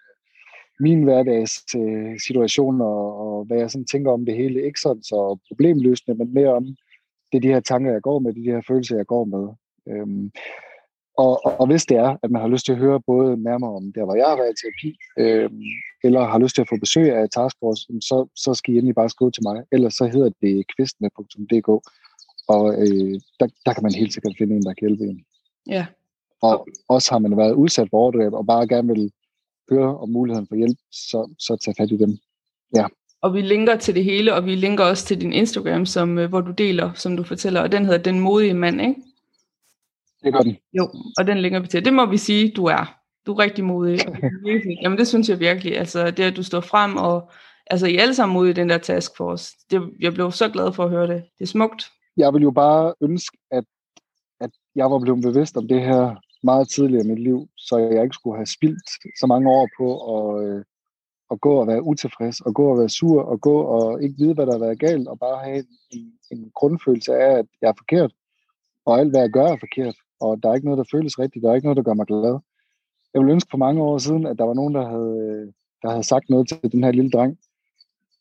min 0.80 1.04
hverdags 1.04 1.54
øh, 1.76 2.20
situation 2.28 2.82
og, 2.82 3.04
og 3.24 3.46
hvad 3.46 3.58
jeg 3.58 3.72
sådan 3.72 3.86
tænker 3.86 4.12
om 4.12 4.26
det 4.26 4.36
hele. 4.36 4.66
Ikke 4.66 4.80
sådan 4.80 5.04
så 5.04 5.38
problemløsende, 5.48 6.18
men 6.18 6.34
mere 6.34 6.54
om 6.54 6.66
det 7.30 7.38
er 7.38 7.46
de 7.46 7.54
her 7.54 7.60
tanker, 7.60 7.92
jeg 7.92 8.02
går 8.02 8.20
med, 8.20 8.34
det 8.34 8.40
er 8.40 8.44
de 8.44 8.56
her 8.56 8.68
følelser, 8.68 8.96
jeg 8.96 9.06
går 9.06 9.26
med. 9.26 9.46
Øhm, 9.90 10.32
og, 11.18 11.60
og 11.60 11.68
hvis 11.68 11.86
det 11.86 11.98
er, 11.98 12.18
at 12.24 12.32
man 12.32 12.42
har 12.42 12.48
lyst 12.48 12.66
til 12.66 12.72
at 12.72 12.78
høre 12.78 13.02
både 13.02 13.44
nærmere 13.44 13.72
om 13.72 13.94
der, 13.96 14.06
hvor 14.06 14.16
jeg 14.16 14.28
har 14.28 14.36
været 14.36 14.54
i 14.54 14.60
terapi, 14.62 14.98
øhm, 15.20 15.62
eller 16.04 16.22
har 16.24 16.40
lyst 16.40 16.56
til 16.56 16.62
at 16.62 16.70
få 16.70 16.78
besøg 16.78 17.16
af 17.16 17.30
Taskforce, 17.30 17.88
så, 18.02 18.28
så 18.36 18.54
skal 18.54 18.74
I 18.74 18.78
endelig 18.78 18.96
bare 18.96 19.10
skrive 19.10 19.32
til 19.32 19.44
mig. 19.44 19.64
Ellers 19.72 19.94
så 19.94 20.06
hedder 20.08 20.30
det 20.42 20.66
kvistene.dk, 20.76 21.70
og 22.48 22.74
øh, 22.82 23.20
der, 23.40 23.48
der 23.66 23.74
kan 23.74 23.84
man 23.84 23.94
helt 23.94 24.14
sikkert 24.14 24.36
finde 24.38 24.56
en, 24.56 24.64
der 24.64 24.74
kan 24.74 24.88
hjælpe 24.88 25.04
en. 25.04 25.26
Ja. 25.68 25.86
Og 26.42 26.68
også 26.88 27.12
har 27.12 27.20
man 27.20 27.38
været 27.38 27.54
udsat 27.54 27.88
for 27.90 27.98
overgreb, 27.98 28.34
og 28.34 28.46
bare 28.46 28.68
gerne 28.68 28.88
vil 28.88 29.12
høre 29.72 29.98
om 29.98 30.10
muligheden 30.10 30.48
for 30.48 30.56
hjælp, 30.56 30.78
så, 30.92 31.36
så 31.40 31.56
tag 31.56 31.74
fat 31.78 31.92
i 31.92 31.98
dem. 31.98 32.18
Ja. 32.76 32.86
Og 33.22 33.34
vi 33.34 33.42
linker 33.42 33.76
til 33.76 33.96
det 33.96 34.04
hele, 34.04 34.34
og 34.34 34.46
vi 34.46 34.56
linker 34.56 34.84
også 34.84 35.06
til 35.06 35.22
din 35.22 35.34
Instagram, 35.34 35.86
som, 35.86 36.18
øh, 36.18 36.30
hvor 36.30 36.42
du 36.42 36.52
deler, 36.52 36.94
som 36.94 37.18
du 37.18 37.24
fortæller, 37.24 37.62
og 37.62 37.72
den 37.72 37.86
hedder 37.86 38.04
Den 38.04 38.20
Modige 38.20 38.54
Mand, 38.54 38.82
ikke? 38.82 38.96
Det 40.24 40.34
gør 40.34 40.40
den. 40.40 40.58
Jo, 40.74 40.90
og 41.18 41.28
den 41.28 41.38
linker 41.38 41.60
vi 41.60 41.68
til. 41.68 41.86
Det 41.86 41.94
må 41.94 42.06
vi 42.06 42.18
sige, 42.18 42.52
du 42.56 42.66
er. 42.66 42.96
Du 43.26 43.34
er 43.34 43.40
rigtig 43.40 43.64
modig. 43.64 44.00
Jamen 44.84 44.98
det 44.98 45.08
synes 45.08 45.30
jeg 45.30 45.40
virkelig. 45.40 45.78
Altså 45.78 46.12
det 46.12 46.24
at 46.24 46.36
du 46.36 46.44
står 46.44 46.62
frem, 46.62 46.98
og 46.98 47.32
altså 47.68 47.88
I 47.88 47.96
er 47.96 48.02
alle 48.02 48.16
sammen 48.16 48.34
modige 48.34 48.52
i 48.52 48.54
den 48.54 48.70
der 48.70 48.78
taskforce. 48.78 49.56
Det, 49.72 49.94
jeg 50.00 50.14
blev 50.14 50.32
så 50.32 50.50
glad 50.50 50.74
for 50.74 50.84
at 50.84 50.90
høre 50.90 51.08
det. 51.08 51.24
Det 51.40 51.44
er 51.44 51.48
smukt. 51.48 51.86
Jeg 52.18 52.34
vil 52.34 52.42
jo 52.42 52.52
bare 52.52 52.94
ønske, 53.02 53.38
at, 53.52 53.64
at 54.42 54.52
jeg 54.76 54.92
var 54.92 55.00
blevet 55.00 55.22
bevidst 55.22 55.58
om 55.58 55.68
det 55.68 55.82
her 55.82 56.16
meget 56.44 56.70
tidligere 56.70 57.06
i 57.06 57.10
mit 57.10 57.20
liv, 57.20 57.48
så 57.58 57.78
jeg 57.78 58.04
ikke 58.04 58.14
skulle 58.14 58.38
have 58.38 58.46
spildt 58.46 58.90
så 59.20 59.28
mange 59.28 59.50
år 59.50 59.68
på 59.78 59.88
at, 60.16 60.46
øh, 60.46 60.64
at 61.32 61.42
gå 61.42 61.54
og 61.54 61.68
være 61.68 61.84
utilfreds, 61.84 62.42
og 62.42 62.54
gå 62.54 62.72
og 62.72 62.78
være 62.80 62.90
sur, 62.90 63.24
og 63.24 63.42
gå 63.42 63.62
og 63.62 64.04
ikke 64.04 64.16
vide, 64.18 64.34
hvad 64.34 64.46
der 64.46 64.52
har 64.52 64.60
været 64.60 64.80
galt, 64.80 65.08
og 65.08 65.20
bare 65.20 65.44
have 65.44 65.66
en, 65.92 66.14
en 66.32 66.52
grundfølelse 66.56 67.16
af, 67.16 67.38
at 67.38 67.46
jeg 67.62 67.70
er 67.70 67.74
forkert, 67.78 68.14
og 68.86 69.00
alt, 69.00 69.10
hvad 69.10 69.22
jeg 69.22 69.30
gør, 69.30 69.48
er 69.48 69.58
forkert, 69.58 69.96
og 70.24 70.44
der 70.44 70.50
er 70.50 70.56
ikke 70.56 70.68
noget, 70.70 70.78
der 70.78 70.98
føles 70.98 71.20
rigtigt, 71.20 71.44
der 71.44 71.50
er 71.52 71.56
ikke 71.56 71.68
noget, 71.68 71.78
der 71.78 71.90
gør 71.90 71.94
mig 71.94 72.06
glad. 72.06 72.36
Jeg 73.14 73.20
ville 73.20 73.34
ønske 73.34 73.52
for 73.52 73.58
mange 73.58 73.82
år 73.82 73.98
siden, 73.98 74.26
at 74.26 74.38
der 74.40 74.46
var 74.46 74.54
nogen, 74.54 74.76
der 74.76 74.86
havde, 74.94 75.54
der 75.82 75.90
havde 75.90 76.04
sagt 76.04 76.30
noget 76.30 76.48
til 76.48 76.72
den 76.72 76.84
her 76.84 76.92
lille 76.92 77.12
dreng, 77.12 77.38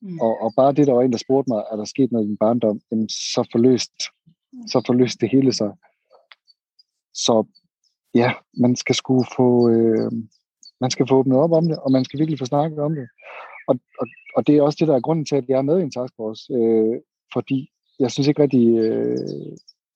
mm. 0.00 0.20
og, 0.20 0.32
og 0.42 0.52
bare 0.56 0.72
det, 0.72 0.86
der 0.86 0.92
var 0.92 1.02
en, 1.02 1.12
der 1.12 1.18
spurgte 1.18 1.50
mig, 1.50 1.64
er 1.72 1.76
der 1.76 1.84
sket 1.84 2.12
noget 2.12 2.24
i 2.24 2.28
din 2.28 2.36
barndom, 2.36 2.80
jamen, 2.90 3.08
så 3.08 3.48
forløst, 3.52 3.92
så 4.72 4.82
forløst 4.86 5.20
det 5.20 5.30
hele 5.30 5.52
sig. 5.52 5.72
Så 7.14 7.44
ja, 8.14 8.32
man 8.54 8.76
skal 8.76 8.94
skulle 8.94 9.26
få, 9.36 9.68
øh, 9.70 10.12
man 10.80 10.90
skal 10.90 11.08
få 11.08 11.14
åbnet 11.18 11.38
op 11.38 11.52
om 11.52 11.68
det, 11.68 11.78
og 11.78 11.92
man 11.92 12.04
skal 12.04 12.18
virkelig 12.18 12.38
få 12.38 12.44
snakket 12.44 12.78
om 12.78 12.94
det. 12.94 13.08
Og, 13.68 13.80
og, 14.00 14.06
og 14.36 14.46
det 14.46 14.56
er 14.56 14.62
også 14.62 14.76
det, 14.80 14.88
der 14.88 14.96
er 14.96 15.06
grunden 15.06 15.24
til, 15.24 15.36
at 15.36 15.48
jeg 15.48 15.58
er 15.58 15.62
med 15.70 15.78
i 15.78 15.82
en 15.82 15.90
taskforce, 15.90 16.52
øh, 16.52 17.00
fordi 17.32 17.70
jeg 17.98 18.10
synes 18.10 18.28
ikke 18.28 18.42
rigtig, 18.42 18.66
øh, 18.78 19.18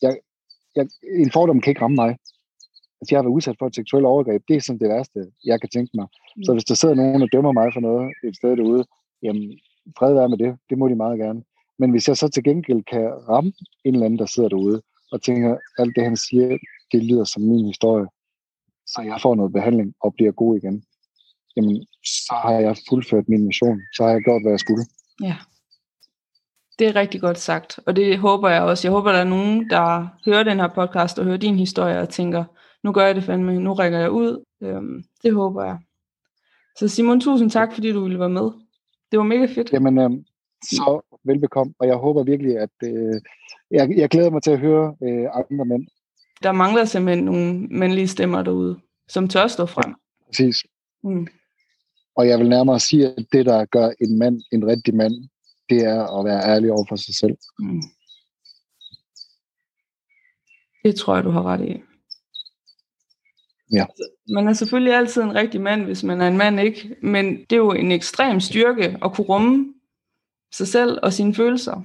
jeg, 0.03 0.19
jeg, 0.77 0.87
en 1.25 1.31
fordom 1.31 1.61
kan 1.61 1.71
ikke 1.71 1.83
ramme 1.83 1.95
mig. 1.95 2.11
Altså, 3.01 3.11
jeg 3.11 3.19
har 3.19 3.23
været 3.23 3.35
udsat 3.35 3.57
for 3.59 3.67
et 3.67 3.75
seksuelt 3.75 4.07
overgreb. 4.07 4.43
Det 4.49 4.57
er 4.57 4.61
sådan 4.61 4.81
det 4.81 4.89
værste, 4.89 5.21
jeg 5.45 5.61
kan 5.61 5.69
tænke 5.69 5.91
mig. 5.95 6.07
Mm. 6.37 6.45
Så 6.45 6.53
hvis 6.53 6.65
der 6.65 6.75
sidder 6.75 6.95
nogen 6.95 7.23
og 7.23 7.29
dømmer 7.33 7.53
mig 7.53 7.69
for 7.73 7.81
noget 7.81 8.13
et 8.25 8.37
sted 8.37 8.57
derude, 8.57 8.85
jamen, 9.23 9.59
fred 9.99 10.15
være 10.15 10.29
med 10.29 10.39
det. 10.39 10.59
Det 10.71 10.79
må 10.79 10.89
de 10.89 10.97
meget 10.97 11.19
gerne. 11.19 11.43
Men 11.79 11.91
hvis 11.91 12.09
jeg 12.09 12.17
så 12.17 12.29
til 12.29 12.45
gengæld 12.45 12.83
kan 12.85 13.07
ramme 13.29 13.53
en 13.85 13.95
eller 13.95 14.07
anden, 14.07 14.19
der 14.19 14.27
sidder 14.27 14.49
derude, 14.49 14.83
og 15.13 15.23
tænker, 15.23 15.57
alt 15.79 15.97
det 15.97 16.05
han 16.05 16.17
siger, 16.17 16.59
det 16.93 17.05
lyder 17.05 17.25
som 17.25 17.43
min 17.43 17.67
historie, 17.67 18.07
så 18.87 19.01
jeg 19.03 19.19
får 19.23 19.35
noget 19.35 19.53
behandling 19.53 19.95
og 20.01 20.15
bliver 20.15 20.33
god 20.33 20.57
igen, 20.57 20.85
jamen, 21.57 21.87
så 22.05 22.35
har 22.43 22.53
jeg 22.53 22.77
fuldført 22.89 23.29
min 23.29 23.47
mission. 23.47 23.81
Så 23.97 24.03
har 24.05 24.11
jeg 24.11 24.23
gjort, 24.23 24.43
hvad 24.43 24.53
jeg 24.53 24.61
skulle. 24.61 24.85
Ja. 25.23 25.37
Det 26.79 26.87
er 26.87 26.97
rigtig 26.97 27.21
godt 27.21 27.39
sagt, 27.39 27.79
og 27.87 27.97
det 27.97 28.19
håber 28.19 28.49
jeg 28.49 28.63
også. 28.63 28.89
Jeg 28.89 28.93
håber, 28.93 29.13
der 29.13 29.19
er 29.19 29.25
nogen, 29.25 29.71
der 29.71 30.09
hører 30.25 30.43
den 30.43 30.61
her 30.61 30.69
podcast 30.69 31.19
og 31.19 31.25
hører 31.25 31.37
din 31.37 31.57
historie 31.57 32.01
og 32.01 32.09
tænker, 32.09 32.45
nu 32.85 32.93
gør 32.93 33.07
jeg 33.07 33.15
det 33.15 33.25
fandme, 33.25 33.61
nu 33.61 33.73
rækker 33.73 33.99
jeg 33.99 34.11
ud. 34.11 34.45
Øhm, 34.63 35.05
det 35.23 35.35
håber 35.35 35.65
jeg. 35.65 35.79
Så 36.79 36.89
Simon, 36.89 37.21
tusind 37.21 37.51
tak, 37.51 37.73
fordi 37.75 37.93
du 37.93 38.03
ville 38.03 38.19
være 38.19 38.31
med. 38.31 38.51
Det 39.11 39.19
var 39.19 39.23
mega 39.23 39.47
fedt. 39.47 39.73
Jamen, 39.73 39.99
øhm, 39.99 40.25
så 40.63 41.19
velbekomme, 41.25 41.75
og 41.79 41.87
jeg 41.87 41.97
håber 41.97 42.23
virkelig, 42.25 42.59
at 42.59 42.71
øh, 42.85 43.21
jeg, 43.71 43.97
jeg 43.97 44.09
glæder 44.09 44.31
mig 44.31 44.43
til 44.43 44.51
at 44.51 44.59
høre 44.59 44.97
øh, 45.03 45.27
andre 45.35 45.65
mænd. 45.65 45.87
Der 46.43 46.53
mangler 46.53 46.85
simpelthen 46.85 47.25
nogle 47.25 47.67
mandlige 47.71 48.09
stemmer 48.09 48.43
derude, 48.43 48.81
som 49.09 49.29
tør 49.29 49.47
stå 49.47 49.67
frem. 49.67 49.95
Præcis. 50.27 50.57
Mm. 51.05 51.27
Og 52.17 52.29
jeg 52.29 52.39
vil 52.39 52.49
nærmere 52.49 52.81
sige, 52.81 53.07
at 53.07 53.27
det, 53.33 53.47
der 53.47 53.65
gør 53.65 53.91
en 54.01 54.19
mand 54.19 54.41
en 54.53 54.67
rigtig 54.67 54.95
mand, 54.95 55.15
det 55.69 55.85
er 55.85 56.19
at 56.19 56.25
være 56.25 56.45
ærlig 56.55 56.73
over 56.73 56.85
for 56.89 56.97
sig 56.97 57.15
selv. 57.15 57.37
Mm. 57.59 57.83
Det 60.85 60.95
tror 60.95 61.15
jeg, 61.15 61.25
du 61.25 61.31
har 61.31 61.43
ret 61.43 61.69
i. 61.69 61.83
Ja. 63.73 63.87
Man 64.29 64.49
er 64.49 64.53
selvfølgelig 64.53 64.95
altid 64.95 65.23
en 65.23 65.35
rigtig 65.35 65.61
mand, 65.61 65.85
hvis 65.85 66.03
man 66.03 66.21
er 66.21 66.29
en 66.29 66.37
mand, 66.37 66.61
ikke? 66.61 66.97
Men 67.03 67.37
det 67.37 67.53
er 67.53 67.57
jo 67.57 67.73
en 67.73 67.93
ekstrem 67.93 68.41
styrke 68.41 68.99
at 69.05 69.13
kunne 69.15 69.27
rumme 69.27 69.75
sig 70.53 70.69
selv 70.69 70.99
og 71.03 71.13
sine 71.13 71.35
følelser 71.35 71.83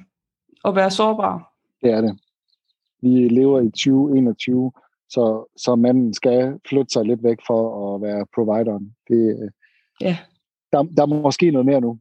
og 0.63 0.75
være 0.75 0.91
sårbar. 0.91 1.53
Det 1.81 1.91
er 1.91 2.01
det. 2.01 2.19
Vi 3.01 3.09
lever 3.09 3.61
i 3.61 3.69
2021, 3.69 4.71
så, 5.09 5.51
så 5.57 5.75
manden 5.75 6.13
skal 6.13 6.59
flytte 6.69 6.91
sig 6.93 7.05
lidt 7.05 7.23
væk 7.23 7.37
for 7.47 7.95
at 7.95 8.01
være 8.01 8.25
provideren. 8.35 8.95
Det, 9.07 9.49
ja. 10.01 10.17
der, 10.71 10.83
der 10.83 11.01
er 11.01 11.21
måske 11.21 11.51
noget 11.51 11.65
mere 11.65 11.81
nu. 11.81 11.99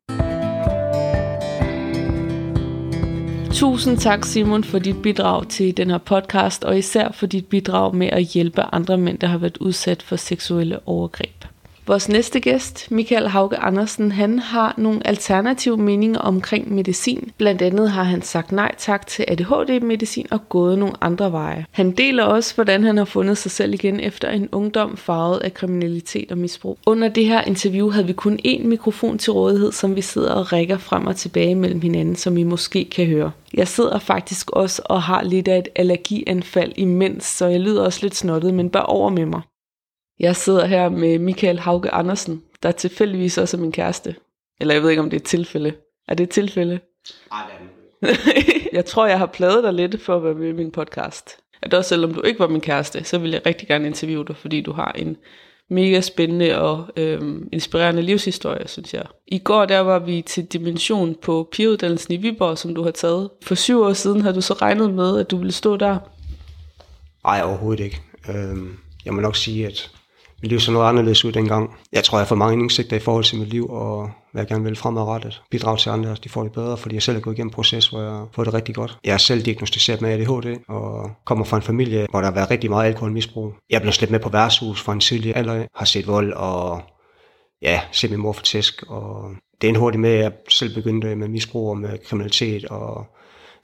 Tusind 3.60 3.98
tak 3.98 4.24
Simon 4.24 4.64
for 4.64 4.78
dit 4.78 5.02
bidrag 5.02 5.48
til 5.48 5.76
den 5.76 5.90
her 5.90 5.98
podcast, 5.98 6.64
og 6.64 6.78
især 6.78 7.12
for 7.12 7.26
dit 7.26 7.46
bidrag 7.46 7.94
med 7.94 8.06
at 8.06 8.22
hjælpe 8.22 8.62
andre 8.62 8.98
mænd, 8.98 9.18
der 9.18 9.26
har 9.26 9.38
været 9.38 9.58
udsat 9.58 10.02
for 10.02 10.16
seksuelle 10.16 10.78
overgreb. 10.88 11.44
Vores 11.90 12.08
næste 12.08 12.40
gæst, 12.40 12.90
Michael 12.90 13.28
Hauge 13.28 13.56
Andersen, 13.56 14.12
han 14.12 14.38
har 14.38 14.74
nogle 14.78 15.06
alternative 15.06 15.76
meninger 15.76 16.20
omkring 16.20 16.74
medicin. 16.74 17.30
Blandt 17.38 17.62
andet 17.62 17.90
har 17.90 18.02
han 18.02 18.22
sagt 18.22 18.52
nej 18.52 18.74
tak 18.78 19.06
til 19.06 19.24
ADHD-medicin 19.28 20.26
og 20.30 20.48
gået 20.48 20.78
nogle 20.78 20.94
andre 21.00 21.32
veje. 21.32 21.66
Han 21.70 21.90
deler 21.90 22.24
også, 22.24 22.54
hvordan 22.54 22.84
han 22.84 22.96
har 22.96 23.04
fundet 23.04 23.38
sig 23.38 23.50
selv 23.50 23.74
igen 23.74 24.00
efter 24.00 24.30
en 24.30 24.48
ungdom 24.52 24.96
farvet 24.96 25.38
af 25.38 25.54
kriminalitet 25.54 26.32
og 26.32 26.38
misbrug. 26.38 26.78
Under 26.86 27.08
det 27.08 27.26
her 27.26 27.42
interview 27.42 27.90
havde 27.90 28.06
vi 28.06 28.12
kun 28.12 28.38
én 28.46 28.66
mikrofon 28.66 29.18
til 29.18 29.32
rådighed, 29.32 29.72
som 29.72 29.96
vi 29.96 30.00
sidder 30.00 30.32
og 30.32 30.52
rækker 30.52 30.78
frem 30.78 31.06
og 31.06 31.16
tilbage 31.16 31.54
mellem 31.54 31.80
hinanden, 31.80 32.16
som 32.16 32.36
I 32.36 32.42
måske 32.42 32.84
kan 32.84 33.06
høre. 33.06 33.30
Jeg 33.54 33.68
sidder 33.68 33.98
faktisk 33.98 34.50
også 34.50 34.82
og 34.84 35.02
har 35.02 35.22
lidt 35.22 35.48
af 35.48 35.58
et 35.58 35.68
allergianfald 35.76 36.72
imens, 36.76 37.24
så 37.24 37.46
jeg 37.46 37.60
lyder 37.60 37.82
også 37.82 37.98
lidt 38.02 38.16
snottet, 38.16 38.54
men 38.54 38.70
bare 38.70 38.86
over 38.86 39.10
med 39.10 39.26
mig. 39.26 39.40
Jeg 40.20 40.36
sidder 40.36 40.66
her 40.66 40.88
med 40.88 41.18
Michael 41.18 41.58
Hauge 41.58 41.90
Andersen, 41.90 42.42
der 42.62 42.72
tilfældigvis 42.72 43.38
også 43.38 43.56
er 43.56 43.60
min 43.60 43.72
kæreste. 43.72 44.14
Eller 44.60 44.74
jeg 44.74 44.82
ved 44.82 44.90
ikke, 44.90 45.02
om 45.02 45.10
det 45.10 45.16
er 45.16 45.20
et 45.20 45.26
tilfælde. 45.26 45.72
Er 46.08 46.14
det 46.14 46.24
et 46.24 46.30
tilfælde? 46.30 46.72
Det 46.72 48.10
er 48.12 48.72
Jeg 48.76 48.84
tror, 48.84 49.06
jeg 49.06 49.18
har 49.18 49.26
pladet 49.26 49.64
dig 49.64 49.74
lidt 49.74 50.02
for 50.02 50.16
at 50.16 50.24
være 50.24 50.34
med 50.34 50.48
i 50.48 50.52
min 50.52 50.70
podcast. 50.70 51.36
At 51.62 51.74
også 51.74 51.88
selvom 51.88 52.14
du 52.14 52.20
ikke 52.20 52.40
var 52.40 52.48
min 52.48 52.60
kæreste, 52.60 53.04
så 53.04 53.18
vil 53.18 53.30
jeg 53.30 53.46
rigtig 53.46 53.68
gerne 53.68 53.86
interviewe 53.86 54.24
dig, 54.24 54.36
fordi 54.36 54.60
du 54.60 54.72
har 54.72 54.92
en 54.92 55.16
mega 55.70 56.00
spændende 56.00 56.60
og 56.60 56.86
øhm, 56.96 57.48
inspirerende 57.52 58.02
livshistorie, 58.02 58.68
synes 58.68 58.94
jeg. 58.94 59.04
I 59.26 59.38
går 59.38 59.64
der 59.64 59.78
var 59.78 59.98
vi 59.98 60.22
til 60.22 60.44
Dimension 60.44 61.14
på 61.22 61.48
pigeuddannelsen 61.52 62.14
i 62.14 62.16
Viborg, 62.16 62.58
som 62.58 62.74
du 62.74 62.82
har 62.82 62.90
taget. 62.90 63.30
For 63.42 63.54
syv 63.54 63.82
år 63.82 63.92
siden 63.92 64.20
har 64.20 64.32
du 64.32 64.40
så 64.40 64.54
regnet 64.54 64.94
med, 64.94 65.18
at 65.18 65.30
du 65.30 65.36
ville 65.36 65.52
stå 65.52 65.76
der? 65.76 65.98
Nej, 67.24 67.42
overhovedet 67.44 67.84
ikke. 67.84 68.00
Øhm, 68.28 68.78
jeg 69.04 69.14
må 69.14 69.20
nok 69.20 69.36
sige, 69.36 69.66
at 69.66 69.90
mit 70.42 70.50
liv 70.50 70.60
så 70.60 70.72
noget 70.72 70.88
anderledes 70.88 71.24
ud 71.24 71.32
dengang. 71.32 71.70
Jeg 71.92 72.04
tror, 72.04 72.18
jeg 72.18 72.20
har 72.20 72.28
fået 72.28 72.38
mange 72.38 72.62
indsigter 72.62 72.96
i 72.96 73.00
forhold 73.00 73.24
til 73.24 73.38
mit 73.38 73.48
liv, 73.48 73.70
og 73.70 74.10
hvad 74.32 74.42
jeg 74.42 74.48
gerne 74.48 74.64
vil 74.64 74.76
fremadrettet. 74.76 75.42
Bidrage 75.50 75.76
til 75.76 75.90
andre, 75.90 76.16
de 76.24 76.28
får 76.28 76.42
det 76.42 76.52
bedre, 76.52 76.76
fordi 76.76 76.94
jeg 76.94 77.02
selv 77.02 77.16
er 77.16 77.20
gået 77.20 77.34
igennem 77.34 77.48
en 77.48 77.54
proces, 77.54 77.88
hvor 77.88 78.00
jeg 78.00 78.26
får 78.32 78.44
det 78.44 78.54
rigtig 78.54 78.74
godt. 78.74 78.98
Jeg 79.04 79.12
er 79.12 79.18
selv 79.18 79.42
diagnostiseret 79.42 80.00
med 80.00 80.10
ADHD, 80.10 80.56
og 80.68 81.10
kommer 81.24 81.44
fra 81.44 81.56
en 81.56 81.62
familie, 81.62 82.06
hvor 82.10 82.20
der 82.20 82.26
har 82.26 82.34
været 82.34 82.50
rigtig 82.50 82.70
meget 82.70 82.86
alkoholmisbrug. 82.86 83.54
Jeg 83.70 83.80
blev 83.80 83.92
slæbt 83.92 84.10
med 84.10 84.20
på 84.20 84.28
værtshus 84.28 84.82
fra 84.82 84.92
en 84.92 85.00
tidlig 85.00 85.36
alder, 85.36 85.66
har 85.74 85.86
set 85.86 86.06
vold, 86.06 86.32
og 86.32 86.82
ja, 87.62 87.80
set 87.92 88.10
min 88.10 88.20
mor 88.20 88.32
for 88.32 88.42
tæsk, 88.42 88.82
og 88.88 89.30
det 89.60 89.68
endte 89.68 89.80
hurtigt 89.80 90.00
med, 90.00 90.10
at 90.10 90.22
jeg 90.22 90.32
selv 90.48 90.74
begyndte 90.74 91.16
med 91.16 91.28
misbrug 91.28 91.70
og 91.70 91.78
med 91.78 91.98
kriminalitet, 92.08 92.64
og 92.64 93.06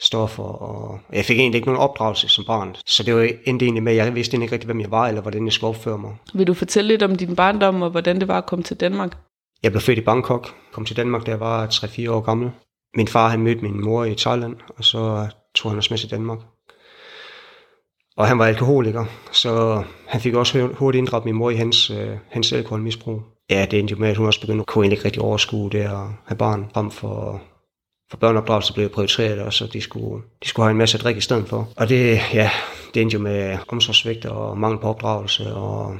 stoffer, 0.00 0.42
og 0.42 0.98
jeg 1.12 1.24
fik 1.24 1.38
egentlig 1.38 1.58
ikke 1.58 1.68
nogen 1.68 1.80
opdragelse 1.80 2.28
som 2.28 2.44
barn. 2.44 2.76
Så 2.86 3.02
det 3.02 3.14
var 3.14 3.28
endte 3.44 3.64
egentlig 3.64 3.82
med, 3.82 3.92
at 3.92 3.98
jeg 3.98 4.14
vidste 4.14 4.36
ikke 4.36 4.52
rigtig, 4.52 4.66
hvem 4.66 4.80
jeg 4.80 4.90
var, 4.90 5.08
eller 5.08 5.22
hvordan 5.22 5.44
jeg 5.44 5.52
skulle 5.52 5.68
opføre 5.68 5.98
mig. 5.98 6.16
Vil 6.34 6.46
du 6.46 6.54
fortælle 6.54 6.88
lidt 6.88 7.02
om 7.02 7.16
din 7.16 7.36
barndom, 7.36 7.82
og 7.82 7.90
hvordan 7.90 8.20
det 8.20 8.28
var 8.28 8.38
at 8.38 8.46
komme 8.46 8.62
til 8.62 8.76
Danmark? 8.76 9.18
Jeg 9.62 9.72
blev 9.72 9.80
født 9.80 9.98
i 9.98 10.00
Bangkok, 10.00 10.54
kom 10.72 10.84
til 10.84 10.96
Danmark, 10.96 11.26
da 11.26 11.30
jeg 11.30 11.40
var 11.40 11.66
3-4 11.66 12.10
år 12.10 12.20
gammel. 12.20 12.50
Min 12.96 13.08
far 13.08 13.28
han 13.28 13.42
mødte 13.42 13.62
min 13.62 13.84
mor 13.84 14.04
i 14.04 14.14
Thailand, 14.14 14.56
og 14.78 14.84
så 14.84 15.26
tog 15.54 15.70
han 15.70 15.78
os 15.78 15.90
med 15.90 15.98
til 15.98 16.10
Danmark. 16.10 16.38
Og 18.16 18.26
han 18.26 18.38
var 18.38 18.46
alkoholiker, 18.46 19.04
så 19.32 19.82
han 20.06 20.20
fik 20.20 20.34
også 20.34 20.68
hurtigt 20.74 21.00
inddraget 21.00 21.24
min 21.24 21.34
mor 21.34 21.50
i 21.50 21.54
hans, 21.54 21.90
øh, 21.90 22.16
hans 22.30 22.52
alkoholmisbrug. 22.52 23.22
Ja, 23.50 23.66
det 23.70 23.78
endte 23.78 23.92
jo 23.92 23.98
med, 24.00 24.08
at 24.08 24.16
hun 24.16 24.26
også 24.26 24.40
begyndte 24.40 24.60
at 24.60 24.66
kunne 24.66 24.90
ikke 24.90 25.04
rigtig 25.04 25.22
overskue 25.22 25.70
det 25.70 25.78
at 25.78 26.06
have 26.26 26.38
barn 26.38 26.70
frem 26.74 26.90
for 26.90 27.42
for 28.10 28.16
børneopdragelse 28.16 28.74
blev 28.74 28.88
prioriteret, 28.88 29.38
og 29.38 29.52
så 29.52 29.66
de 29.66 29.80
skulle, 29.80 30.22
de 30.42 30.48
skulle 30.48 30.64
have 30.64 30.70
en 30.70 30.78
masse 30.78 30.98
drik 30.98 31.16
i 31.16 31.20
stedet 31.20 31.48
for. 31.48 31.68
Og 31.76 31.88
det, 31.88 32.20
ja, 32.34 32.50
det 32.94 33.02
endte 33.02 33.14
jo 33.14 33.20
med 33.20 33.58
omsorgsvigt 33.68 34.24
og 34.24 34.58
mangel 34.58 34.80
på 34.80 34.88
opdragelse, 34.88 35.54
og 35.54 35.96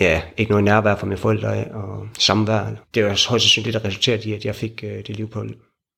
ja, 0.00 0.22
ikke 0.36 0.50
noget 0.50 0.64
nærvær 0.64 0.96
fra 0.96 1.06
mine 1.06 1.18
forældre 1.18 1.64
og 1.64 2.08
samvær. 2.18 2.66
Det 2.94 3.02
var 3.02 3.08
højst 3.08 3.28
sandsynligt 3.28 3.74
det, 3.74 3.82
der 3.82 3.88
resulterede 3.88 4.30
i, 4.30 4.32
at 4.32 4.44
jeg 4.44 4.54
fik 4.54 4.84
øh, 4.84 5.06
det 5.06 5.16
liv 5.16 5.30
på, 5.30 5.44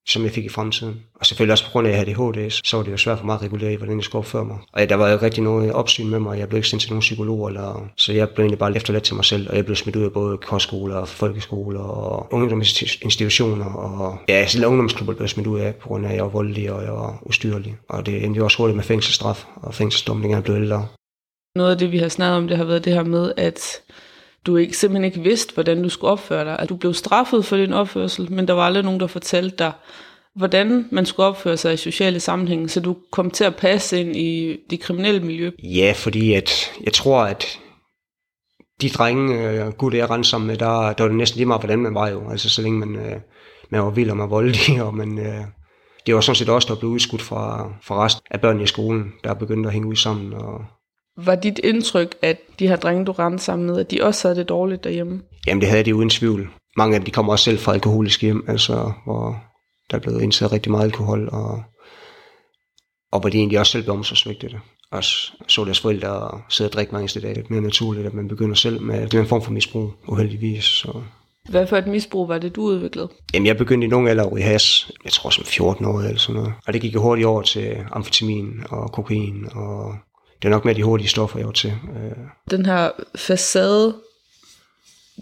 som 0.08 0.24
jeg 0.24 0.32
fik 0.32 0.44
i 0.44 0.48
fremtiden. 0.48 0.94
Og 1.20 1.26
selvfølgelig 1.26 1.52
også 1.52 1.64
på 1.64 1.70
grund 1.70 1.86
af, 1.86 1.90
at 1.90 1.96
jeg 1.96 2.16
havde 2.16 2.32
ADHD, 2.34 2.50
så 2.50 2.76
var 2.76 2.84
det 2.84 2.92
jo 2.92 2.96
svært 2.96 3.18
for 3.18 3.26
mig 3.26 3.34
at 3.34 3.42
regulere 3.42 3.72
i, 3.72 3.76
hvordan 3.76 3.96
jeg 3.96 4.04
skulle 4.04 4.20
opføre 4.20 4.44
mig. 4.44 4.58
Og 4.72 4.88
der 4.88 4.94
var 4.94 5.06
jo 5.08 5.12
ikke 5.12 5.24
rigtig 5.24 5.42
noget 5.42 5.72
opsyn 5.72 6.06
med 6.06 6.18
mig, 6.18 6.38
jeg 6.38 6.48
blev 6.48 6.58
ikke 6.58 6.68
sendt 6.68 6.82
til 6.82 6.90
nogen 6.90 7.00
psykolog, 7.00 7.48
eller, 7.48 7.88
så 7.96 8.12
jeg 8.12 8.30
blev 8.30 8.44
egentlig 8.44 8.58
bare 8.58 8.76
efterladt 8.76 9.04
til 9.04 9.14
mig 9.14 9.24
selv, 9.24 9.50
og 9.50 9.56
jeg 9.56 9.64
blev 9.64 9.76
smidt 9.76 9.96
ud 9.96 10.04
af 10.04 10.12
både 10.12 10.36
kostskoler 10.36 10.96
og 10.96 11.08
folkeskoler 11.08 11.80
og 11.80 12.28
ungdomsinstitutioner, 12.32 13.74
og 13.74 14.18
ja, 14.28 14.46
selv 14.46 14.66
ungdomsklubber 14.66 15.14
blev 15.14 15.28
smidt 15.28 15.46
ud 15.46 15.60
af, 15.60 15.74
på 15.74 15.88
grund 15.88 16.06
af, 16.06 16.10
at 16.10 16.16
jeg 16.16 16.24
var 16.24 16.30
voldelig 16.30 16.72
og 16.72 16.82
jeg 16.82 16.92
var 16.92 17.18
ustyrlig. 17.22 17.76
Og 17.88 18.06
det 18.06 18.24
endte 18.24 18.38
jo 18.38 18.44
også 18.44 18.58
hurtigt 18.58 18.76
med 18.76 18.84
fængselsstraf 18.84 19.44
og 19.56 19.74
fængselsdom, 19.74 20.20
blev 20.20 20.56
ældre. 20.56 20.86
Noget 21.56 21.70
af 21.70 21.78
det, 21.78 21.92
vi 21.92 21.98
har 21.98 22.08
snakket 22.08 22.36
om, 22.36 22.48
det 22.48 22.56
har 22.56 22.64
været 22.64 22.84
det 22.84 22.92
her 22.92 23.04
med, 23.04 23.32
at 23.36 23.60
du 24.46 24.56
ikke, 24.56 24.76
simpelthen 24.76 25.04
ikke 25.04 25.20
vidste, 25.20 25.54
hvordan 25.54 25.82
du 25.82 25.88
skulle 25.88 26.10
opføre 26.10 26.44
dig. 26.44 26.58
At 26.58 26.68
du 26.68 26.76
blev 26.76 26.94
straffet 26.94 27.44
for 27.44 27.56
din 27.56 27.72
opførsel, 27.72 28.32
men 28.32 28.48
der 28.48 28.54
var 28.54 28.62
aldrig 28.62 28.84
nogen, 28.84 29.00
der 29.00 29.06
fortalte 29.06 29.56
dig, 29.56 29.72
hvordan 30.36 30.88
man 30.92 31.06
skulle 31.06 31.26
opføre 31.26 31.56
sig 31.56 31.74
i 31.74 31.76
sociale 31.76 32.20
sammenhænge, 32.20 32.68
så 32.68 32.80
du 32.80 32.96
kom 33.12 33.30
til 33.30 33.44
at 33.44 33.56
passe 33.56 34.00
ind 34.00 34.16
i 34.16 34.56
det 34.70 34.80
kriminelle 34.80 35.20
miljø. 35.20 35.50
Ja, 35.62 35.92
fordi 35.96 36.32
at 36.32 36.72
jeg 36.84 36.92
tror, 36.92 37.22
at 37.22 37.58
de 38.80 38.88
drenge, 38.88 39.50
øh, 39.50 39.72
gud 39.72 39.94
jeg 39.94 40.10
rendte 40.10 40.28
sammen 40.28 40.46
med, 40.46 40.56
der, 40.56 40.92
der 40.92 41.04
var 41.04 41.08
det 41.08 41.14
næsten 41.16 41.36
lige 41.36 41.46
meget, 41.46 41.60
hvordan 41.60 41.78
man 41.78 41.94
var 41.94 42.08
jo. 42.08 42.30
Altså 42.30 42.48
så 42.48 42.62
længe 42.62 42.78
man, 42.78 42.96
øh, 42.96 43.20
man 43.70 43.82
var 43.82 43.90
vild 43.90 44.10
og 44.10 44.16
man 44.16 44.30
voldelig, 44.30 44.82
og 44.86 44.94
man, 44.94 45.18
øh, 45.18 45.44
det 46.06 46.14
var 46.14 46.20
sådan 46.20 46.36
set 46.36 46.48
også, 46.48 46.74
der 46.74 46.80
blev 46.80 46.90
udskudt 46.90 47.22
fra, 47.22 47.72
fra 47.82 48.04
resten 48.04 48.22
af 48.30 48.40
børnene 48.40 48.64
i 48.64 48.66
skolen, 48.66 49.12
der 49.24 49.34
begyndte 49.34 49.66
at 49.66 49.72
hænge 49.72 49.88
ud 49.88 49.96
sammen 49.96 50.32
og 50.32 50.64
var 51.16 51.34
dit 51.34 51.60
indtryk, 51.64 52.16
at 52.22 52.38
de 52.58 52.68
her 52.68 52.76
drenge, 52.76 53.04
du 53.04 53.12
rendte 53.12 53.44
sammen 53.44 53.66
med, 53.66 53.80
at 53.80 53.90
de 53.90 54.02
også 54.02 54.28
havde 54.28 54.40
det 54.40 54.48
dårligt 54.48 54.84
derhjemme? 54.84 55.22
Jamen 55.46 55.60
det 55.60 55.68
havde 55.68 55.82
de 55.82 55.94
uden 55.94 56.10
tvivl. 56.10 56.48
Mange 56.76 56.94
af 56.94 57.00
dem 57.00 57.04
de 57.04 57.10
kommer 57.10 57.32
også 57.32 57.44
selv 57.44 57.58
fra 57.58 57.72
alkoholisk 57.72 58.22
hjem, 58.22 58.44
altså 58.48 58.92
hvor 59.04 59.36
der 59.90 59.96
er 59.96 60.00
blevet 60.00 60.22
indsat 60.22 60.52
rigtig 60.52 60.72
meget 60.72 60.84
alkohol, 60.84 61.28
og, 61.32 61.62
og 63.12 63.20
hvor 63.20 63.28
de 63.30 63.38
egentlig 63.38 63.58
også 63.58 63.72
selv 63.72 63.84
blev 63.84 63.94
omsorgsvigtede. 63.94 64.58
Og 64.92 65.04
så 65.48 65.64
deres 65.64 65.80
forældre 65.80 66.40
sidde 66.48 66.68
og 66.68 66.72
drikke 66.72 66.92
mange 66.92 67.08
steder. 67.08 67.34
Det 67.34 67.38
er 67.38 67.46
mere 67.50 67.60
naturligt, 67.60 68.06
at 68.06 68.14
man 68.14 68.28
begynder 68.28 68.54
selv 68.54 68.82
med 68.82 69.14
en 69.14 69.26
form 69.26 69.42
for 69.42 69.52
misbrug, 69.52 69.92
uheldigvis. 70.08 70.64
Så. 70.64 71.02
Hvad 71.48 71.66
for 71.66 71.76
et 71.76 71.86
misbrug 71.86 72.28
var 72.28 72.38
det, 72.38 72.56
du 72.56 72.62
udviklede? 72.62 73.08
Jamen, 73.34 73.46
jeg 73.46 73.56
begyndte 73.56 73.84
i 73.84 73.90
nogle 73.90 74.10
alder 74.10 74.36
i 74.36 74.40
has. 74.40 74.92
Jeg 75.04 75.12
tror 75.12 75.30
som 75.30 75.44
14 75.44 75.84
år 75.86 76.00
eller 76.00 76.18
sådan 76.18 76.40
noget. 76.40 76.54
Og 76.66 76.72
det 76.72 76.80
gik 76.80 76.94
jo 76.94 77.02
hurtigt 77.02 77.26
over 77.26 77.42
til 77.42 77.76
amfetamin 77.92 78.64
og 78.70 78.92
kokain 78.92 79.46
og 79.52 79.94
det 80.46 80.52
er 80.52 80.56
nok 80.56 80.64
med 80.64 80.74
de 80.74 80.82
hurtige 80.82 81.08
stoffer, 81.08 81.38
jeg 81.38 81.46
var 81.46 81.52
til. 81.52 81.70
Øh, 81.70 82.16
Den 82.50 82.66
her 82.66 82.90
facade, 83.16 83.94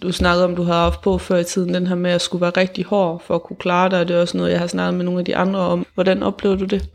du 0.03 0.13
snakkede 0.13 0.45
om, 0.45 0.57
du 0.57 0.63
havde 0.63 0.79
haft 0.79 1.01
på 1.01 1.19
før 1.19 1.37
i 1.37 1.45
tiden, 1.45 1.75
den 1.75 1.87
her 1.87 1.95
med 1.95 2.11
at 2.11 2.23
skulle 2.23 2.41
være 2.41 2.51
rigtig 2.51 2.85
hård 2.85 3.23
for 3.27 3.35
at 3.35 3.43
kunne 3.43 3.57
klare 3.57 3.91
dig, 3.91 4.09
det 4.09 4.17
er 4.17 4.21
også 4.21 4.37
noget, 4.37 4.51
jeg 4.53 4.61
har 4.61 4.67
snakket 4.67 4.95
med 4.95 5.05
nogle 5.05 5.21
af 5.21 5.25
de 5.25 5.37
andre 5.37 5.61
om. 5.61 5.87
Hvordan 5.95 6.23
oplever 6.23 6.57
du 6.57 6.65
det? 6.65 6.89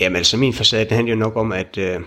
Jamen 0.00 0.16
altså 0.16 0.36
min 0.36 0.54
facade, 0.54 0.84
den 0.84 0.92
handler 0.92 1.14
jo 1.14 1.18
nok 1.18 1.36
om, 1.36 1.52
at 1.52 1.78
øh, 1.78 2.00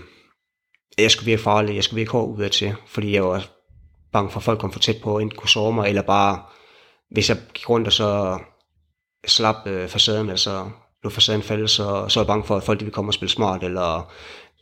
jeg 0.97 1.11
skulle 1.11 1.25
virke 1.25 1.41
farlig, 1.41 1.75
jeg 1.75 1.83
skulle 1.83 1.99
virke 1.99 2.11
hård 2.11 2.29
udad 2.29 2.49
til, 2.49 2.73
fordi 2.87 3.13
jeg 3.13 3.23
var 3.23 3.45
bange 4.13 4.31
for, 4.31 4.39
at 4.39 4.43
folk 4.43 4.59
kom 4.59 4.71
for 4.71 4.79
tæt 4.79 4.97
på, 5.03 5.13
og 5.15 5.21
enten 5.21 5.37
kunne 5.37 5.49
sove 5.49 5.73
mig, 5.73 5.89
eller 5.89 6.01
bare, 6.01 6.41
hvis 7.11 7.29
jeg 7.29 7.37
gik 7.53 7.69
rundt 7.69 7.87
og 7.87 7.93
så 7.93 8.39
slap 9.27 9.55
øh, 9.65 9.89
facaden, 9.89 10.29
altså 10.29 10.69
lå 11.03 11.09
facaden 11.09 11.41
falde, 11.41 11.67
så, 11.67 12.05
så 12.07 12.19
var 12.19 12.23
jeg 12.23 12.27
bange 12.27 12.43
for, 12.43 12.55
at 12.55 12.63
folk 12.63 12.79
de 12.79 12.85
ville 12.85 12.95
komme 12.95 13.09
og 13.09 13.13
spille 13.13 13.31
smart, 13.31 13.63
eller 13.63 14.11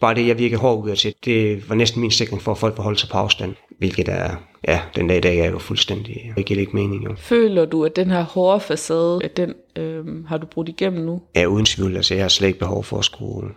bare 0.01 0.15
det, 0.15 0.27
jeg 0.27 0.37
virkede 0.37 0.61
hård 0.61 0.83
udad 0.83 0.95
til, 0.95 1.13
det 1.25 1.69
var 1.69 1.75
næsten 1.75 2.01
min 2.01 2.11
sikring 2.11 2.41
for, 2.41 2.51
at 2.51 2.57
folk 2.57 2.75
forholdt 2.75 2.99
sig 2.99 3.09
på 3.09 3.17
afstand, 3.17 3.55
hvilket 3.77 4.09
er, 4.09 4.35
ja, 4.67 4.81
den 4.95 5.07
dag 5.07 5.17
i 5.17 5.21
dag 5.21 5.39
er 5.39 5.51
jo 5.51 5.59
fuldstændig, 5.59 6.33
det 6.37 6.45
giver 6.45 6.59
ikke 6.59 6.75
mening 6.75 7.05
jo. 7.05 7.15
Føler 7.17 7.65
du, 7.65 7.85
at 7.85 7.95
den 7.95 8.11
her 8.11 8.23
hårde 8.23 8.59
facade, 8.59 9.19
at 9.23 9.37
den 9.37 9.53
øh, 9.75 10.25
har 10.25 10.37
du 10.37 10.47
brudt 10.47 10.69
igennem 10.69 11.05
nu? 11.05 11.21
Ja, 11.35 11.45
uden 11.45 11.65
tvivl, 11.65 11.95
altså 11.95 12.13
jeg 12.13 12.23
har 12.23 12.29
slet 12.29 12.47
ikke 12.47 12.59
behov 12.59 12.83
for 12.83 12.97
at 12.97 13.05
skulle 13.05 13.49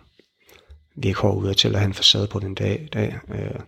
virke 0.95 1.19
hård 1.19 1.37
udad 1.37 1.53
til 1.53 1.67
at 1.67 1.75
have 1.75 1.87
en 1.87 1.93
facade 1.93 2.27
på 2.27 2.39
den 2.39 2.55
dag. 2.55 2.89
dag. 2.93 3.15
Øh, 3.33 3.59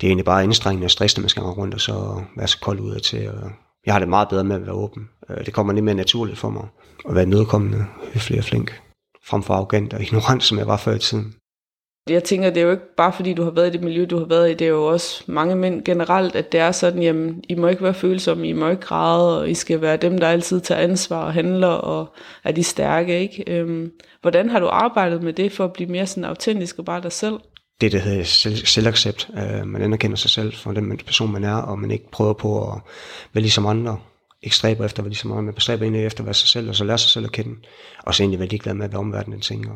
det 0.00 0.06
er 0.06 0.10
egentlig 0.10 0.24
bare 0.24 0.42
anstrengende 0.42 0.84
og 0.84 0.90
stressende, 0.90 1.22
man 1.22 1.28
skal 1.28 1.42
gå 1.42 1.50
rundt 1.50 1.74
og 1.74 1.80
så 1.80 2.22
være 2.36 2.48
så 2.48 2.60
kold 2.60 2.80
udad 2.80 3.00
til. 3.00 3.28
Og 3.28 3.50
jeg 3.86 3.94
har 3.94 3.98
det 3.98 4.08
meget 4.08 4.28
bedre 4.28 4.44
med 4.44 4.56
at 4.56 4.62
være 4.62 4.74
åben. 4.74 5.08
Øh, 5.30 5.46
det 5.46 5.54
kommer 5.54 5.72
lidt 5.72 5.84
mere 5.84 5.94
naturligt 5.94 6.38
for 6.38 6.50
mig 6.50 6.66
at 7.08 7.14
være 7.14 7.26
nødkommende, 7.26 7.86
høflig 8.14 8.38
og 8.38 8.44
flink, 8.44 8.80
frem 9.24 9.42
for 9.42 9.54
arrogant 9.54 9.94
og 9.94 10.02
ignorant, 10.02 10.42
som 10.42 10.58
jeg 10.58 10.66
var 10.66 10.76
før 10.76 10.94
i 10.94 10.98
tiden. 10.98 11.34
Jeg 12.10 12.24
tænker, 12.24 12.50
det 12.50 12.60
er 12.60 12.64
jo 12.64 12.70
ikke 12.70 12.94
bare 12.96 13.12
fordi, 13.12 13.34
du 13.34 13.42
har 13.42 13.50
været 13.50 13.68
i 13.68 13.72
det 13.72 13.84
miljø, 13.84 14.06
du 14.10 14.18
har 14.18 14.24
været 14.24 14.50
i. 14.50 14.54
Det 14.54 14.64
er 14.64 14.68
jo 14.68 14.84
også 14.84 15.24
mange 15.26 15.56
mænd 15.56 15.84
generelt, 15.84 16.36
at 16.36 16.52
det 16.52 16.60
er 16.60 16.72
sådan, 16.72 17.02
jamen, 17.02 17.44
I 17.48 17.54
må 17.54 17.68
ikke 17.68 17.82
være 17.82 17.94
følsomme, 17.94 18.48
I 18.48 18.52
må 18.52 18.68
ikke 18.68 18.82
græde, 18.82 19.40
og 19.40 19.50
I 19.50 19.54
skal 19.54 19.80
være 19.80 19.96
dem, 19.96 20.18
der 20.18 20.28
altid 20.28 20.60
tager 20.60 20.80
ansvar 20.80 21.24
og 21.24 21.32
handler, 21.32 21.68
og 21.68 22.14
er 22.44 22.52
de 22.52 22.64
stærke, 22.64 23.20
ikke? 23.20 23.44
Øhm, 23.46 23.90
hvordan 24.20 24.50
har 24.50 24.60
du 24.60 24.66
arbejdet 24.66 25.22
med 25.22 25.32
det, 25.32 25.52
for 25.52 25.64
at 25.64 25.72
blive 25.72 25.90
mere 25.90 26.06
sådan 26.06 26.24
autentisk 26.24 26.78
og 26.78 26.84
bare 26.84 27.02
dig 27.02 27.12
selv? 27.12 27.34
Det, 27.80 27.92
der 27.92 27.98
hedder 27.98 28.24
selv, 28.24 28.56
selvaccept. 28.56 29.28
Uh, 29.32 29.66
man 29.66 29.82
anerkender 29.82 30.16
sig 30.16 30.30
selv 30.30 30.52
for 30.52 30.72
den 30.72 30.98
person, 31.06 31.32
man 31.32 31.44
er, 31.44 31.56
og 31.56 31.78
man 31.78 31.90
ikke 31.90 32.10
prøver 32.10 32.32
på 32.32 32.72
at 32.72 32.78
være 33.32 33.42
ligesom 33.42 33.66
andre. 33.66 33.98
Ikke 34.42 34.56
stræber 34.56 34.84
efter 34.84 35.00
at 35.00 35.04
være 35.04 35.10
ligesom 35.10 35.32
andre, 35.32 35.42
man 35.42 35.54
bestræber 35.54 35.82
egentlig 35.82 36.06
efter 36.06 36.20
at 36.22 36.26
være 36.26 36.34
sig 36.34 36.48
selv, 36.48 36.68
og 36.68 36.74
så 36.74 36.84
lære 36.84 36.98
sig 36.98 37.10
selv 37.10 37.24
at 37.24 37.32
kende. 37.32 37.54
Og 38.02 38.14
så 38.14 38.22
egentlig 38.22 38.38
være 38.40 38.48
ligeglad 38.48 38.74
med, 38.74 38.88
hvad 38.88 38.98
omverdenen 38.98 39.40
tænker. 39.40 39.70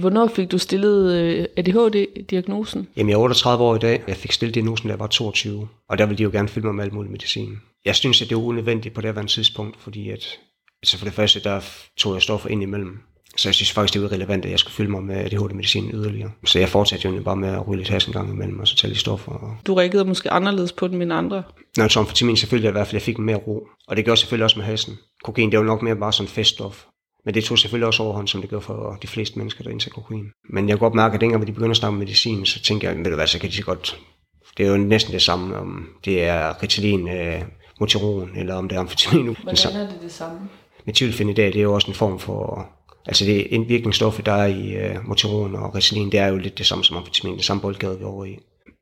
Hvornår 0.00 0.26
fik 0.26 0.50
du 0.50 0.58
stillet 0.58 1.12
øh, 1.12 1.46
ADHD-diagnosen? 1.56 2.88
Jamen, 2.96 3.10
jeg 3.10 3.16
er 3.16 3.20
38 3.20 3.64
år 3.64 3.76
i 3.76 3.78
dag. 3.78 4.02
Jeg 4.08 4.16
fik 4.16 4.32
stillet 4.32 4.54
diagnosen, 4.54 4.88
da 4.88 4.92
jeg 4.92 5.00
var 5.00 5.06
22. 5.06 5.68
Og 5.88 5.98
der 5.98 6.06
ville 6.06 6.18
de 6.18 6.22
jo 6.22 6.30
gerne 6.30 6.48
filme 6.48 6.66
mig 6.68 6.74
med 6.74 6.84
alt 6.84 6.92
muligt 6.92 7.12
medicin. 7.12 7.58
Jeg 7.84 7.96
synes, 7.96 8.22
at 8.22 8.28
det 8.28 8.36
var 8.36 8.42
unødvendigt 8.42 8.94
på 8.94 9.00
det 9.00 9.14
her 9.14 9.22
tidspunkt, 9.22 9.76
fordi 9.80 10.10
at, 10.10 10.38
altså 10.82 10.98
for 10.98 11.04
det 11.04 11.14
første, 11.14 11.40
der 11.40 11.60
tog 11.98 12.14
jeg 12.14 12.22
stoffer 12.22 12.48
ind 12.48 12.62
imellem. 12.62 12.98
Så 13.36 13.48
jeg 13.48 13.54
synes 13.54 13.72
faktisk, 13.72 13.94
det 13.94 14.02
var 14.02 14.12
relevant, 14.12 14.44
at 14.44 14.50
jeg 14.50 14.58
skulle 14.58 14.74
fylde 14.74 14.90
mig 14.90 15.02
med 15.02 15.16
ADHD-medicin 15.16 15.90
yderligere. 15.92 16.30
Så 16.44 16.58
jeg 16.58 16.68
fortsatte 16.68 17.08
jo 17.08 17.22
bare 17.22 17.36
med 17.36 17.48
at 17.48 17.68
ryge 17.68 17.78
lidt 17.78 17.88
has 17.88 18.04
en 18.04 18.12
gang 18.12 18.30
imellem, 18.30 18.60
og 18.60 18.68
så 18.68 18.76
tage 18.76 18.92
de 18.92 18.98
stoffer. 18.98 19.32
Og... 19.32 19.56
Du 19.66 19.74
reagerede 19.74 20.08
måske 20.08 20.30
anderledes 20.30 20.72
på 20.72 20.88
den 20.88 21.02
end 21.02 21.12
andre? 21.12 21.42
Nå, 21.76 21.88
som 21.88 22.06
for 22.06 22.24
min 22.24 22.36
selvfølgelig 22.36 22.68
i 22.68 22.72
hvert 22.72 22.86
fald, 22.86 22.94
jeg 22.94 23.02
fik 23.02 23.18
mere 23.18 23.36
ro. 23.36 23.66
Og 23.88 23.96
det 23.96 24.04
gjorde 24.04 24.20
selvfølgelig 24.20 24.44
også 24.44 24.58
med 24.58 24.66
hasen. 24.66 24.98
Kokain, 25.24 25.50
det 25.50 25.58
var 25.58 25.64
nok 25.64 25.82
mere 25.82 25.96
bare 25.96 26.12
sådan 26.12 26.28
feststof. 26.28 26.84
Men 27.24 27.34
det 27.34 27.44
tog 27.44 27.58
selvfølgelig 27.58 27.86
også 27.86 28.02
overhånd, 28.02 28.28
som 28.28 28.40
det 28.40 28.50
gør 28.50 28.60
for 28.60 28.98
de 29.02 29.06
fleste 29.06 29.38
mennesker, 29.38 29.64
der 29.64 29.70
indtager 29.70 29.94
kokain. 29.94 30.24
Men 30.50 30.68
jeg 30.68 30.78
kan 30.78 30.80
godt 30.80 30.94
mærke, 30.94 31.14
at 31.14 31.20
dengang 31.20 31.46
de 31.46 31.52
begynder 31.52 31.70
at 31.70 31.76
snakke 31.76 31.92
om 31.92 31.98
medicin, 31.98 32.46
så 32.46 32.62
tænker 32.62 32.88
jeg, 32.88 32.98
ved 32.98 33.04
du 33.04 33.14
hvad, 33.14 33.26
så 33.26 33.38
kan 33.38 33.50
de 33.50 33.54
så 33.54 33.62
godt... 33.62 33.98
Det 34.56 34.66
er 34.66 34.70
jo 34.70 34.76
næsten 34.76 35.12
det 35.12 35.22
samme, 35.22 35.56
om 35.56 35.88
det 36.04 36.24
er 36.24 36.62
Ritalin, 36.62 37.08
øh, 37.08 37.42
Motiron, 37.80 38.30
eller 38.36 38.54
om 38.54 38.68
det 38.68 38.76
er 38.76 38.80
amfetamin. 38.80 39.36
Hvordan 39.42 39.76
er 39.76 39.90
det 39.90 39.98
det 40.02 40.12
samme? 40.12 40.38
Metylfenidat, 40.84 41.52
det 41.52 41.58
er 41.58 41.62
jo 41.62 41.74
også 41.74 41.88
en 41.88 41.94
form 41.94 42.18
for... 42.18 42.68
Altså 43.06 43.24
det 43.24 43.46
indvirkningsstof, 43.50 44.20
der 44.22 44.32
er 44.32 44.46
i 44.46 44.90
uh, 44.90 45.08
Motiron 45.08 45.54
og 45.54 45.74
Ritalin, 45.74 46.12
det 46.12 46.20
er 46.20 46.26
jo 46.26 46.36
lidt 46.36 46.58
det 46.58 46.66
samme 46.66 46.84
som 46.84 46.96
amfetamin, 46.96 47.36
det 47.36 47.44
samme 47.44 47.60
boldgade 47.60 47.98
vi 47.98 48.04
er 48.04 48.08
over 48.08 48.24
i. 48.24 48.38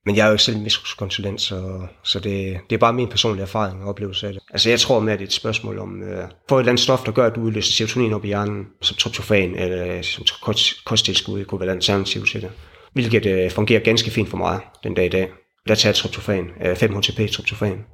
Men 0.06 0.16
jeg 0.16 0.22
er 0.22 0.26
jo 0.26 0.32
ikke 0.32 0.44
selv 0.44 0.58
misbrugskonsulent, 0.58 1.40
så, 1.40 1.86
så 2.04 2.20
det, 2.20 2.60
det 2.70 2.76
er 2.76 2.80
bare 2.80 2.92
min 2.92 3.08
personlige 3.08 3.42
erfaring 3.42 3.82
og 3.82 3.88
oplevelse 3.88 4.26
af 4.26 4.32
det. 4.32 4.42
Altså 4.50 4.70
jeg 4.70 4.80
tror 4.80 5.00
med, 5.00 5.12
at 5.12 5.18
det 5.18 5.24
er 5.24 5.28
et 5.28 5.32
spørgsmål 5.32 5.78
om, 5.78 6.02
øh, 6.02 6.28
få 6.48 6.56
et 6.56 6.60
eller 6.60 6.72
andet 6.72 6.82
stof, 6.82 7.04
der 7.04 7.12
gør, 7.12 7.26
at 7.26 7.34
du 7.34 7.40
udløser 7.40 7.72
serotonin 7.72 8.12
op 8.12 8.24
i 8.24 8.26
hjernen, 8.26 8.66
som 8.82 8.96
tryptofan 8.96 9.54
eller 9.54 9.96
øh, 9.96 10.04
som 10.04 10.24
kost, 10.42 10.84
kosttilskud 10.84 11.44
kunne 11.44 11.60
være 11.60 11.70
alternativ 11.70 12.26
til 12.26 12.42
det. 12.42 12.50
Hvilket 12.92 13.26
øh, 13.26 13.50
fungerer 13.50 13.80
ganske 13.80 14.10
fint 14.10 14.28
for 14.28 14.36
mig 14.36 14.60
den 14.82 14.94
dag 14.94 15.06
i 15.06 15.08
dag. 15.08 15.28
Der 15.68 15.74
tager 15.74 15.92
tryptofan, 15.92 16.50
øh, 16.64 16.72
5-HTP 16.72 17.32
tryptofan. 17.32 17.84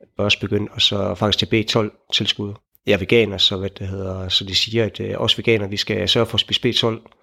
Jeg 0.00 0.24
også 0.24 0.40
begyndt, 0.40 0.70
og 0.72 0.82
så 0.82 1.14
faktisk 1.14 1.38
til 1.38 1.64
B12 1.64 2.10
tilskud. 2.12 2.54
Jeg 2.86 2.92
er 2.92 2.98
veganer, 2.98 3.38
så, 3.38 3.56
hvad 3.56 3.70
det 3.70 3.88
hedder, 3.88 4.28
så 4.28 4.44
de 4.44 4.54
siger, 4.54 4.84
at 4.84 5.00
øh, 5.00 5.14
også 5.16 5.36
veganer, 5.36 5.68
vi 5.68 5.76
skal 5.76 6.08
sørge 6.08 6.26
for 6.26 6.34
at 6.34 6.40
spise 6.40 6.68
B12 6.68 7.18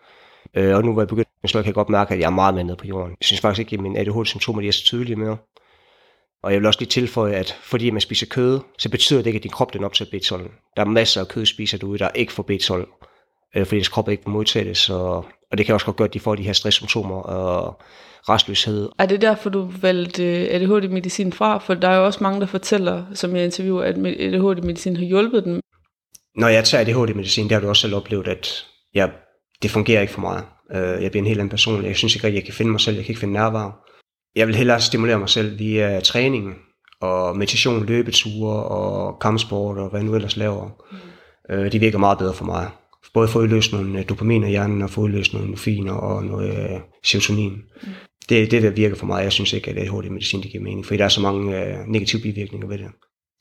Øh, 0.53 0.75
og 0.75 0.83
nu 0.83 0.93
hvor 0.93 1.01
jeg 1.01 1.07
begyndt 1.07 1.29
at 1.43 1.49
slå, 1.49 1.61
kan 1.61 1.67
jeg 1.67 1.73
godt 1.73 1.89
mærke, 1.89 2.13
at 2.13 2.19
jeg 2.19 2.25
er 2.25 2.29
meget 2.29 2.53
mere 2.53 2.63
nede 2.63 2.77
på 2.77 2.87
jorden. 2.87 3.11
Jeg 3.11 3.25
synes 3.25 3.41
faktisk 3.41 3.59
ikke, 3.59 3.73
at 3.73 3.79
mine 3.79 3.99
ADHD-symptomer 3.99 4.61
de 4.61 4.67
er 4.67 4.71
så 4.71 4.83
tydelige 4.83 5.15
mere. 5.15 5.37
Og 6.43 6.51
jeg 6.51 6.59
vil 6.59 6.67
også 6.67 6.79
lige 6.79 6.89
tilføje, 6.89 7.33
at 7.33 7.57
fordi 7.61 7.89
man 7.89 8.01
spiser 8.01 8.25
kød, 8.25 8.59
så 8.77 8.89
betyder 8.89 9.19
det 9.19 9.27
ikke, 9.27 9.37
at 9.37 9.43
din 9.43 9.51
krop 9.51 9.73
den 9.73 9.83
optager 9.83 10.09
B12. 10.11 10.41
Der 10.75 10.81
er 10.81 10.85
masser 10.85 11.21
af 11.21 11.27
kød, 11.27 11.45
spiser 11.45 11.77
du 11.77 11.95
der 11.95 12.09
ikke 12.15 12.33
får 12.33 12.45
B12, 12.51 13.05
øh, 13.55 13.65
fordi 13.65 13.79
din 13.79 13.89
krop 13.91 14.09
ikke 14.09 14.23
vil 14.25 14.31
modtage 14.31 14.65
det. 14.65 14.77
Så, 14.77 14.93
og 15.51 15.57
det 15.57 15.65
kan 15.65 15.73
også 15.73 15.85
godt 15.85 15.97
gøre, 15.97 16.07
at 16.07 16.13
de 16.13 16.19
får 16.19 16.35
de 16.35 16.43
her 16.43 16.53
stresssymptomer 16.53 17.15
og 17.15 17.81
restløshed. 18.29 18.89
Er 18.99 19.05
det 19.05 19.21
derfor, 19.21 19.49
du 19.49 19.71
valgte 19.81 20.23
ADHD-medicin 20.23 21.33
fra? 21.33 21.57
For 21.57 21.73
der 21.73 21.87
er 21.87 21.97
jo 21.97 22.05
også 22.05 22.19
mange, 22.23 22.39
der 22.39 22.47
fortæller, 22.47 23.05
som 23.13 23.35
jeg 23.35 23.45
interviewer, 23.45 23.83
at 23.83 23.95
ADHD-medicin 23.97 24.97
har 24.97 25.05
hjulpet 25.05 25.45
dem. 25.45 25.59
Når 26.35 26.47
jeg 26.47 26.63
tager 26.63 26.81
ADHD-medicin, 26.81 27.49
der 27.49 27.55
har 27.55 27.61
du 27.61 27.69
også 27.69 27.81
selv 27.81 27.95
oplevet, 27.95 28.27
at 28.27 28.65
jeg 28.93 29.09
det 29.61 29.71
fungerer 29.71 30.01
ikke 30.01 30.13
for 30.13 30.21
mig. 30.21 30.43
Øh, 30.71 31.03
jeg 31.03 31.11
bliver 31.11 31.21
en 31.21 31.27
helt 31.27 31.39
anden 31.39 31.49
person. 31.49 31.85
Jeg 31.85 31.95
synes 31.95 32.15
ikke 32.15 32.27
at 32.27 32.33
jeg 32.33 32.43
kan 32.43 32.53
finde 32.53 32.71
mig 32.71 32.81
selv. 32.81 32.95
Jeg 32.95 33.05
kan 33.05 33.11
ikke 33.11 33.19
finde 33.19 33.33
nærvær. 33.33 33.79
Jeg 34.35 34.47
vil 34.47 34.55
hellere 34.55 34.81
stimulere 34.81 35.19
mig 35.19 35.29
selv 35.29 35.59
via 35.59 35.99
træning 35.99 36.55
og 37.01 37.37
meditation, 37.37 37.85
løbeture 37.85 38.63
og 38.63 39.19
kampsport 39.19 39.77
og 39.77 39.89
hvad 39.89 39.99
jeg 39.99 40.07
nu 40.07 40.15
ellers 40.15 40.37
laver. 40.37 40.69
Mm. 40.91 41.55
Øh, 41.55 41.71
det 41.71 41.81
virker 41.81 41.97
meget 41.97 42.17
bedre 42.17 42.33
for 42.33 42.45
mig. 42.45 42.69
Både 43.13 43.27
få 43.27 43.39
udløst 43.39 43.73
nogle 43.73 43.99
øh, 43.99 44.09
dopamin 44.09 44.43
i 44.43 44.49
hjernen 44.49 44.81
og 44.81 44.89
få 44.89 45.01
udløst 45.01 45.33
nogle 45.33 45.47
endorfiner 45.47 45.93
og 45.93 46.23
noget 46.23 46.81
serotonin. 47.03 47.51
Mm. 47.51 47.89
Det 48.29 48.43
er 48.43 48.47
det, 48.47 48.63
der 48.63 48.69
virker 48.69 48.95
for 48.95 49.05
mig. 49.05 49.23
Jeg 49.23 49.31
synes 49.31 49.53
ikke, 49.53 49.71
at 49.71 49.77
ADHD-medicin 49.77 50.41
det 50.41 50.51
giver 50.51 50.63
mening, 50.63 50.85
fordi 50.85 50.97
der 50.97 51.05
er 51.05 51.09
så 51.09 51.21
mange 51.21 51.77
negative 51.87 52.21
bivirkninger 52.21 52.67
ved 52.67 52.77
det. 52.77 52.87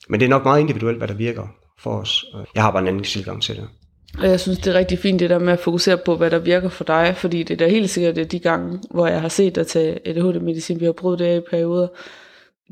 Men 0.09 0.19
det 0.19 0.25
er 0.25 0.29
nok 0.29 0.43
meget 0.43 0.59
individuelt, 0.59 0.97
hvad 0.97 1.07
der 1.07 1.13
virker 1.13 1.47
for 1.79 1.97
os. 1.99 2.25
Jeg 2.55 2.63
har 2.63 2.71
bare 2.71 2.81
en 2.81 2.87
anden 2.87 3.03
tilgang 3.03 3.41
til 3.41 3.55
det. 3.55 3.67
Og 4.19 4.27
jeg 4.27 4.39
synes, 4.39 4.59
det 4.59 4.75
er 4.75 4.79
rigtig 4.79 4.99
fint 4.99 5.19
det 5.19 5.29
der 5.29 5.39
med 5.39 5.53
at 5.53 5.59
fokusere 5.59 5.97
på, 5.97 6.15
hvad 6.15 6.31
der 6.31 6.39
virker 6.39 6.69
for 6.69 6.83
dig, 6.83 7.13
fordi 7.17 7.43
det 7.43 7.53
er 7.53 7.65
da 7.65 7.67
helt 7.67 7.89
sikkert, 7.89 8.17
at 8.17 8.31
de 8.31 8.39
gange, 8.39 8.79
hvor 8.91 9.07
jeg 9.07 9.21
har 9.21 9.29
set 9.29 9.55
dig 9.55 9.67
tage 9.67 10.07
ADHD-medicin, 10.07 10.79
vi 10.79 10.85
har 10.85 10.91
prøvet 10.91 11.19
det 11.19 11.37
i 11.37 11.39
perioder, 11.49 11.87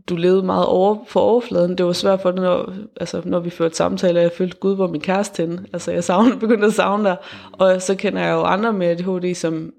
du 0.09 0.15
levede 0.15 0.43
meget 0.43 0.65
over, 0.65 0.97
for 1.07 1.19
overfladen. 1.19 1.77
Det 1.77 1.85
var 1.85 1.93
svært 1.93 2.21
for 2.21 2.31
dig, 2.31 2.41
når, 2.41 2.73
altså, 2.99 3.21
når 3.25 3.39
vi 3.39 3.49
førte 3.49 3.75
samtaler, 3.75 4.21
jeg 4.21 4.31
følte, 4.31 4.57
gud, 4.57 4.75
hvor 4.75 4.87
min 4.87 5.01
kæreste 5.01 5.43
henne. 5.43 5.65
Altså, 5.73 5.91
jeg 5.91 6.03
savner, 6.03 6.39
begyndte 6.39 6.67
at 6.67 6.73
savne 6.73 7.03
dig. 7.03 7.17
Og 7.51 7.81
så 7.81 7.95
kender 7.95 8.21
jeg 8.21 8.31
jo 8.31 8.41
andre 8.41 8.73
med 8.73 8.87
ADHD, 8.87 9.35
som 9.35 9.73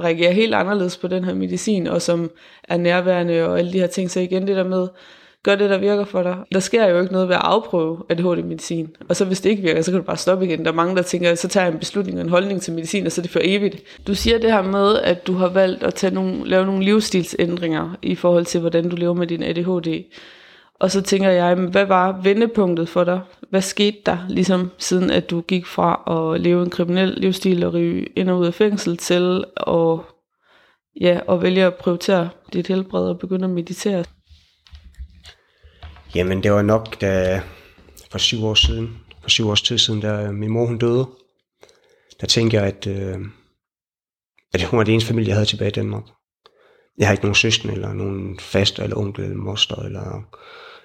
reagerer 0.00 0.32
helt 0.32 0.54
anderledes 0.54 0.96
på 0.96 1.08
den 1.08 1.24
her 1.24 1.34
medicin, 1.34 1.86
og 1.86 2.02
som 2.02 2.30
er 2.64 2.76
nærværende 2.76 3.48
og 3.48 3.58
alle 3.58 3.72
de 3.72 3.78
her 3.78 3.86
ting. 3.86 4.10
Så 4.10 4.20
igen 4.20 4.46
det 4.46 4.56
der 4.56 4.68
med, 4.68 4.88
gør 5.42 5.54
det, 5.54 5.70
der 5.70 5.78
virker 5.78 6.04
for 6.04 6.22
dig. 6.22 6.36
Der 6.52 6.60
sker 6.60 6.86
jo 6.86 7.00
ikke 7.00 7.12
noget 7.12 7.28
ved 7.28 7.34
at 7.34 7.40
afprøve 7.44 8.02
ADHD-medicin. 8.08 8.96
Og 9.08 9.16
så 9.16 9.24
hvis 9.24 9.40
det 9.40 9.50
ikke 9.50 9.62
virker, 9.62 9.82
så 9.82 9.90
kan 9.90 10.00
du 10.00 10.06
bare 10.06 10.16
stoppe 10.16 10.44
igen. 10.46 10.64
Der 10.64 10.70
er 10.70 10.74
mange, 10.74 10.96
der 10.96 11.02
tænker, 11.02 11.34
så 11.34 11.48
tager 11.48 11.66
jeg 11.66 11.72
en 11.72 11.78
beslutning 11.78 12.18
og 12.18 12.24
en 12.24 12.30
holdning 12.30 12.62
til 12.62 12.72
medicin, 12.72 13.06
og 13.06 13.12
så 13.12 13.20
er 13.20 13.22
det 13.22 13.30
for 13.30 13.40
evigt. 13.42 13.82
Du 14.06 14.14
siger 14.14 14.38
det 14.38 14.52
her 14.52 14.62
med, 14.62 14.98
at 14.98 15.26
du 15.26 15.32
har 15.32 15.48
valgt 15.48 15.82
at 15.82 15.94
tage 15.94 16.14
nogle, 16.14 16.48
lave 16.48 16.66
nogle 16.66 16.84
livsstilsændringer 16.84 17.94
i 18.02 18.14
forhold 18.14 18.44
til, 18.44 18.60
hvordan 18.60 18.88
du 18.88 18.96
lever 18.96 19.14
med 19.14 19.26
din 19.26 19.42
ADHD. 19.42 20.04
Og 20.80 20.90
så 20.90 21.02
tænker 21.02 21.30
jeg, 21.30 21.54
hvad 21.54 21.86
var 21.86 22.20
vendepunktet 22.22 22.88
for 22.88 23.04
dig? 23.04 23.20
Hvad 23.50 23.60
skete 23.60 23.96
der, 24.06 24.18
ligesom 24.28 24.70
siden 24.78 25.10
at 25.10 25.30
du 25.30 25.40
gik 25.40 25.66
fra 25.66 26.02
at 26.34 26.40
leve 26.40 26.62
en 26.62 26.70
kriminel 26.70 27.08
livsstil 27.08 27.64
og 27.64 27.74
ryge 27.74 28.06
ind 28.16 28.30
og 28.30 28.38
ud 28.38 28.46
af 28.46 28.54
fængsel 28.54 28.96
til 28.96 29.44
at, 29.66 29.98
ja, 31.00 31.20
at 31.28 31.42
vælge 31.42 31.64
at 31.64 31.74
prioritere 31.74 32.28
dit 32.52 32.66
helbred 32.66 33.08
og 33.08 33.18
begynde 33.18 33.44
at 33.44 33.50
meditere? 33.50 34.04
Jamen, 36.16 36.42
det 36.42 36.52
var 36.52 36.62
nok, 36.62 37.00
da 37.00 37.42
for 38.10 38.18
syv 38.18 38.44
år 38.44 38.54
siden, 38.54 39.00
for 39.22 39.30
syv 39.30 39.48
års 39.48 39.62
tid 39.62 39.78
siden, 39.78 40.00
da 40.00 40.22
øh, 40.22 40.34
min 40.34 40.50
mor 40.50 40.66
hun 40.66 40.78
døde, 40.78 41.08
der 42.20 42.26
tænkte 42.26 42.56
jeg, 42.56 42.66
at, 42.66 42.86
øh, 42.86 43.18
at 44.54 44.62
hun 44.62 44.78
var 44.78 44.84
det 44.84 44.92
eneste 44.92 45.08
familie, 45.08 45.28
jeg 45.28 45.36
havde 45.36 45.48
tilbage 45.48 45.68
i 45.68 45.72
Danmark. 45.72 46.02
Jeg 46.98 47.06
har 47.06 47.12
ikke 47.12 47.24
nogen 47.24 47.34
søsken, 47.34 47.70
eller 47.70 47.92
nogen 47.92 48.38
faster, 48.38 48.82
eller 48.82 48.96
onkel, 48.96 49.24
eller 49.24 49.36
moster, 49.36 49.76
eller 49.76 50.22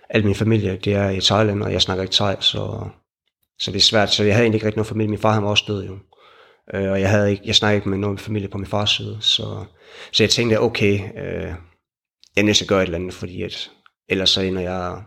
al 0.09 0.25
min 0.25 0.35
familie, 0.35 0.79
det 0.83 0.93
er 0.93 1.09
i 1.09 1.21
Thailand, 1.21 1.63
og 1.63 1.71
jeg 1.71 1.81
snakker 1.81 2.01
ikke 2.01 2.13
thai, 2.13 2.35
så, 2.39 2.89
så 3.59 3.71
det 3.71 3.77
er 3.77 3.81
svært. 3.81 4.13
Så 4.13 4.23
jeg 4.23 4.33
havde 4.33 4.43
egentlig 4.43 4.57
ikke 4.57 4.65
rigtig 4.65 4.77
nogen 4.77 4.89
familie. 4.89 5.09
Min 5.09 5.19
far 5.19 5.33
han 5.33 5.43
var 5.43 5.49
også 5.49 5.63
død 5.67 5.85
jo. 5.85 5.97
Øh, 6.73 6.91
og 6.91 7.01
jeg, 7.01 7.09
havde 7.09 7.31
ikke, 7.31 7.43
jeg 7.45 7.55
snakkede 7.55 7.77
ikke 7.77 7.89
med 7.89 7.97
nogen 7.97 8.17
familie 8.17 8.47
på 8.47 8.57
min 8.57 8.67
fars 8.67 8.89
side. 8.89 9.17
Så, 9.21 9.65
så 10.11 10.23
jeg 10.23 10.29
tænkte, 10.29 10.59
okay, 10.59 10.93
øh, 10.93 11.53
jeg 12.35 12.41
er 12.41 12.43
nødt 12.43 12.57
til 12.57 12.63
at 12.63 12.69
gøre 12.69 12.81
et 12.81 12.85
eller 12.85 12.97
andet, 12.97 13.13
fordi 13.13 13.41
at, 13.41 13.71
ellers 14.09 14.29
så 14.29 14.41
ender 14.41 14.61
jeg 14.61 15.03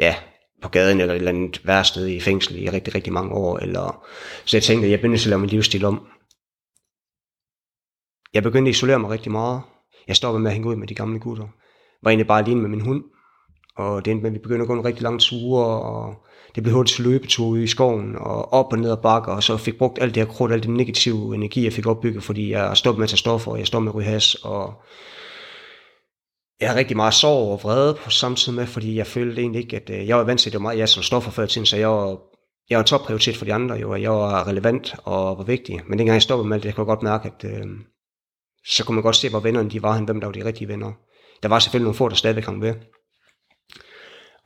ja, 0.00 0.14
på 0.62 0.68
gaden 0.68 1.00
eller 1.00 1.14
et 1.14 1.18
eller 1.18 1.32
andet 1.32 1.60
værsted 1.64 2.08
i 2.08 2.20
fængsel 2.20 2.62
i 2.62 2.70
rigtig, 2.70 2.94
rigtig 2.94 3.12
mange 3.12 3.32
år. 3.32 3.58
Eller, 3.58 4.04
så 4.44 4.56
jeg 4.56 4.62
tænkte, 4.62 4.86
at 4.86 4.90
jeg 4.90 4.98
begyndte 4.98 5.22
at 5.22 5.26
lave 5.26 5.40
min 5.40 5.50
livsstil 5.50 5.84
om. 5.84 6.06
Jeg 8.34 8.42
begyndte 8.42 8.68
at 8.68 8.74
isolere 8.74 8.98
mig 8.98 9.10
rigtig 9.10 9.32
meget. 9.32 9.62
Jeg 10.08 10.16
stoppede 10.16 10.42
med 10.42 10.50
at 10.50 10.54
hænge 10.54 10.68
ud 10.68 10.76
med 10.76 10.86
de 10.86 10.94
gamle 10.94 11.20
gutter. 11.20 11.46
Var 12.02 12.10
egentlig 12.10 12.26
bare 12.26 12.42
alene 12.42 12.60
med 12.60 12.70
min 12.70 12.80
hund. 12.80 13.04
Og 13.76 14.04
det 14.04 14.10
endte 14.10 14.22
med, 14.22 14.30
at 14.30 14.34
vi 14.34 14.42
begyndte 14.42 14.62
at 14.62 14.68
gå 14.68 14.74
en 14.74 14.84
rigtig 14.84 15.02
lang 15.02 15.20
ture, 15.20 15.64
og 15.64 16.14
det 16.54 16.62
blev 16.62 16.74
hurtigt 16.74 16.96
til 16.96 17.04
løbetur 17.04 17.46
ude 17.46 17.62
i 17.62 17.66
skoven, 17.66 18.16
og 18.16 18.52
op 18.52 18.72
og 18.72 18.78
ned 18.78 18.90
ad 18.90 18.96
bakker, 18.96 19.32
og 19.32 19.42
så 19.42 19.56
fik 19.56 19.78
brugt 19.78 19.98
alt 20.02 20.14
det 20.14 20.26
her 20.26 20.32
krudt, 20.32 20.52
alt 20.52 20.64
den 20.64 20.74
negative 20.74 21.34
energi, 21.34 21.64
jeg 21.64 21.72
fik 21.72 21.86
opbygget, 21.86 22.22
fordi 22.22 22.50
jeg 22.50 22.76
stoppede 22.76 23.00
med 23.00 23.04
at 23.04 23.08
tage 23.08 23.18
stoffer, 23.18 23.50
og 23.52 23.58
jeg 23.58 23.66
stoppede 23.66 23.84
med 23.84 23.92
at 23.92 23.96
ryge 23.96 24.12
has, 24.12 24.34
og 24.34 24.82
jeg 26.60 26.70
har 26.70 26.76
rigtig 26.76 26.96
meget 26.96 27.14
sorg 27.14 27.52
og 27.52 27.62
vrede 27.62 27.94
på 27.94 28.10
samtidig 28.10 28.56
med, 28.56 28.66
fordi 28.66 28.96
jeg 28.96 29.06
følte 29.06 29.40
egentlig 29.40 29.62
ikke, 29.62 29.76
at 29.76 29.90
øh, 29.90 30.08
jeg 30.08 30.16
var 30.16 30.24
vant 30.24 30.40
til, 30.40 30.48
at 30.48 30.52
det 30.52 30.58
var 30.58 30.62
meget 30.62 30.78
jeg 30.78 30.88
som 30.88 31.02
stoffer 31.02 31.30
før 31.30 31.46
tiden, 31.46 31.66
så 31.66 31.76
jeg 31.76 31.88
var, 31.88 32.18
jeg 32.70 32.78
var 32.78 32.84
topprioritet 32.84 33.36
for 33.36 33.44
de 33.44 33.54
andre, 33.54 33.76
jo, 33.76 33.90
og 33.90 34.02
jeg 34.02 34.10
var 34.10 34.48
relevant 34.48 34.94
og 35.04 35.38
var 35.38 35.44
vigtig. 35.44 35.80
Men 35.88 35.98
dengang 35.98 36.14
jeg 36.14 36.22
stoppede 36.22 36.48
med 36.48 36.58
det, 36.58 36.64
jeg 36.64 36.74
kunne 36.74 36.86
godt 36.86 37.02
mærke, 37.02 37.32
at 37.36 37.50
øh, 37.50 37.66
så 38.66 38.84
kunne 38.84 38.94
man 38.94 39.02
godt 39.02 39.16
se, 39.16 39.30
hvor 39.30 39.40
vennerne 39.40 39.70
de 39.70 39.82
var, 39.82 40.00
hvem 40.00 40.20
der 40.20 40.26
var 40.26 40.32
de 40.32 40.44
rigtige 40.44 40.68
venner. 40.68 40.92
Der 41.42 41.48
var 41.48 41.58
selvfølgelig 41.58 41.84
nogle 41.84 41.96
få, 41.96 42.08
der 42.08 42.14
stadigvæk 42.14 42.44
hang 42.44 42.62
ved. 42.62 42.74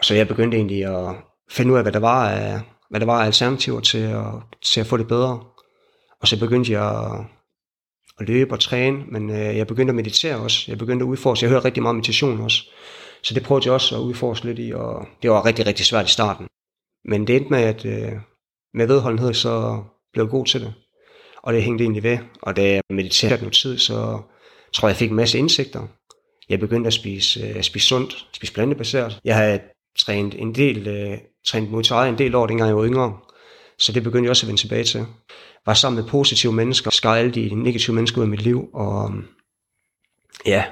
Så 0.02 0.14
jeg 0.14 0.28
begyndte 0.28 0.56
egentlig 0.56 0.84
at 0.84 1.14
finde 1.50 1.72
ud 1.72 1.76
af, 1.76 1.84
hvad 1.84 1.92
der 1.92 1.98
var 1.98 2.30
af, 2.30 2.60
hvad 2.90 3.00
der 3.00 3.06
var 3.06 3.20
af 3.22 3.26
alternativer 3.26 3.80
til 3.80 3.98
at, 3.98 4.24
til 4.64 4.80
at 4.80 4.86
få 4.86 4.96
det 4.96 5.08
bedre. 5.08 5.40
Og 6.20 6.28
så 6.28 6.40
begyndte 6.40 6.72
jeg 6.72 6.88
at, 6.88 7.24
at 8.20 8.28
løbe 8.28 8.54
og 8.54 8.60
træne, 8.60 9.04
men 9.08 9.30
øh, 9.30 9.56
jeg 9.56 9.66
begyndte 9.66 9.90
at 9.90 9.94
meditere 9.94 10.36
også. 10.36 10.64
Jeg 10.68 10.78
begyndte 10.78 11.02
at 11.02 11.08
udforske. 11.08 11.44
Jeg 11.44 11.50
hørte 11.50 11.64
rigtig 11.64 11.82
meget 11.82 11.96
meditation 11.96 12.40
også. 12.40 12.62
Så 13.22 13.34
det 13.34 13.42
prøvede 13.42 13.66
jeg 13.66 13.74
også 13.74 13.96
at 13.96 14.00
udforske 14.00 14.46
lidt 14.46 14.58
i, 14.58 14.72
og 14.72 15.06
det 15.22 15.30
var 15.30 15.46
rigtig, 15.46 15.66
rigtig 15.66 15.86
svært 15.86 16.06
i 16.06 16.12
starten. 16.12 16.46
Men 17.04 17.26
det 17.26 17.36
endte 17.36 17.50
med, 17.50 17.62
at 17.62 17.84
øh, 17.84 18.12
med 18.74 18.86
vedholdenhed, 18.86 19.34
så 19.34 19.82
blev 20.12 20.24
jeg 20.24 20.30
god 20.30 20.46
til 20.46 20.60
det. 20.60 20.74
Og 21.42 21.52
det 21.52 21.62
hængte 21.62 21.84
egentlig 21.84 22.02
ved. 22.02 22.18
Og 22.42 22.56
da 22.56 22.62
jeg 22.62 22.82
mediterede 22.90 23.40
noget 23.40 23.54
tid, 23.54 23.78
så 23.78 24.20
tror 24.74 24.88
jeg, 24.88 24.92
jeg 24.92 24.96
fik 24.96 25.10
en 25.10 25.16
masse 25.16 25.38
indsigter. 25.38 25.86
Jeg 26.48 26.60
begyndte 26.60 26.86
at 26.86 26.92
spise, 26.92 27.40
øh, 27.40 27.62
spise 27.62 27.86
sundt, 27.86 28.26
spise 28.32 28.52
plantebaseret. 28.52 29.20
Jeg 29.24 29.36
havde 29.36 29.60
trænet 29.98 30.34
en 30.34 30.54
del, 30.54 30.88
øh, 30.88 31.18
trænet 31.46 31.70
mod 31.70 32.08
en 32.08 32.18
del 32.18 32.34
år, 32.34 32.46
dengang 32.46 32.68
jeg 32.68 32.76
var 32.76 32.86
yngre. 32.86 33.18
Så 33.78 33.92
det 33.92 34.02
begyndte 34.02 34.24
jeg 34.24 34.30
også 34.30 34.46
at 34.46 34.48
vende 34.48 34.60
tilbage 34.60 34.84
til. 34.84 35.06
Var 35.66 35.74
sammen 35.74 36.02
med 36.02 36.10
positive 36.10 36.52
mennesker, 36.52 36.90
skar 36.90 37.14
alle 37.14 37.30
de 37.30 37.54
negative 37.54 37.94
mennesker 37.94 38.18
ud 38.18 38.22
af 38.22 38.28
mit 38.28 38.42
liv, 38.42 38.68
og 38.74 39.10
øhm, 39.10 39.24
ja, 40.46 40.64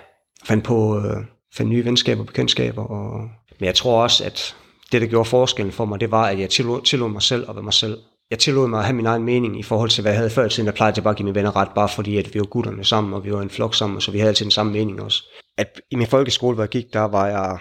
fandt 0.45 0.65
på 0.65 0.99
øh, 0.99 1.25
fandt 1.55 1.71
nye 1.71 1.85
venskaber 1.85 2.21
og 2.21 2.27
bekendtskaber. 2.27 2.83
Og, 2.83 3.21
men 3.61 3.67
jeg 3.67 3.75
tror 3.75 4.03
også, 4.03 4.25
at 4.25 4.57
det, 4.93 5.01
der 5.01 5.07
gjorde 5.07 5.29
forskellen 5.29 5.73
for 5.73 5.85
mig, 5.85 6.01
det 6.01 6.11
var, 6.11 6.27
at 6.27 6.39
jeg 6.39 6.51
tillod, 6.51 6.83
tillod 6.83 7.11
mig 7.11 7.23
selv 7.23 7.49
at 7.49 7.57
være 7.57 7.65
mig 7.65 7.75
selv. 7.75 7.99
Jeg 8.31 8.39
tillod 8.39 8.69
mig 8.69 8.79
at 8.79 8.85
have 8.85 8.97
min 8.97 9.07
egen 9.07 9.23
mening 9.23 9.59
i 9.59 9.63
forhold 9.63 9.91
til, 9.91 10.03
hvad 10.03 10.13
jeg 10.13 10.19
havde 10.19 10.31
før 10.31 10.47
i 10.47 10.49
tiden. 10.49 10.67
Jeg 10.67 10.75
plejede 10.75 10.95
jeg 10.97 11.05
bare 11.05 11.11
at 11.11 11.17
give 11.17 11.25
mine 11.25 11.35
venner 11.35 11.57
ret, 11.57 11.69
bare 11.75 11.89
fordi 11.89 12.17
at 12.17 12.35
vi 12.35 12.39
var 12.39 12.47
gutterne 12.47 12.85
sammen, 12.85 13.15
og 13.15 13.25
vi 13.25 13.33
var 13.33 13.43
en 13.43 13.51
flok 13.51 13.75
sammen, 13.75 14.01
så 14.01 14.11
vi 14.11 14.19
havde 14.19 14.29
altid 14.29 14.45
den 14.45 14.51
samme 14.51 14.73
mening 14.73 15.03
også. 15.03 15.23
At 15.59 15.81
i 15.91 15.97
min 15.97 16.07
folkeskole, 16.07 16.55
hvor 16.55 16.65
jeg 16.65 16.71
gik, 16.71 16.93
der 16.93 17.01
var 17.01 17.27
jeg 17.27 17.59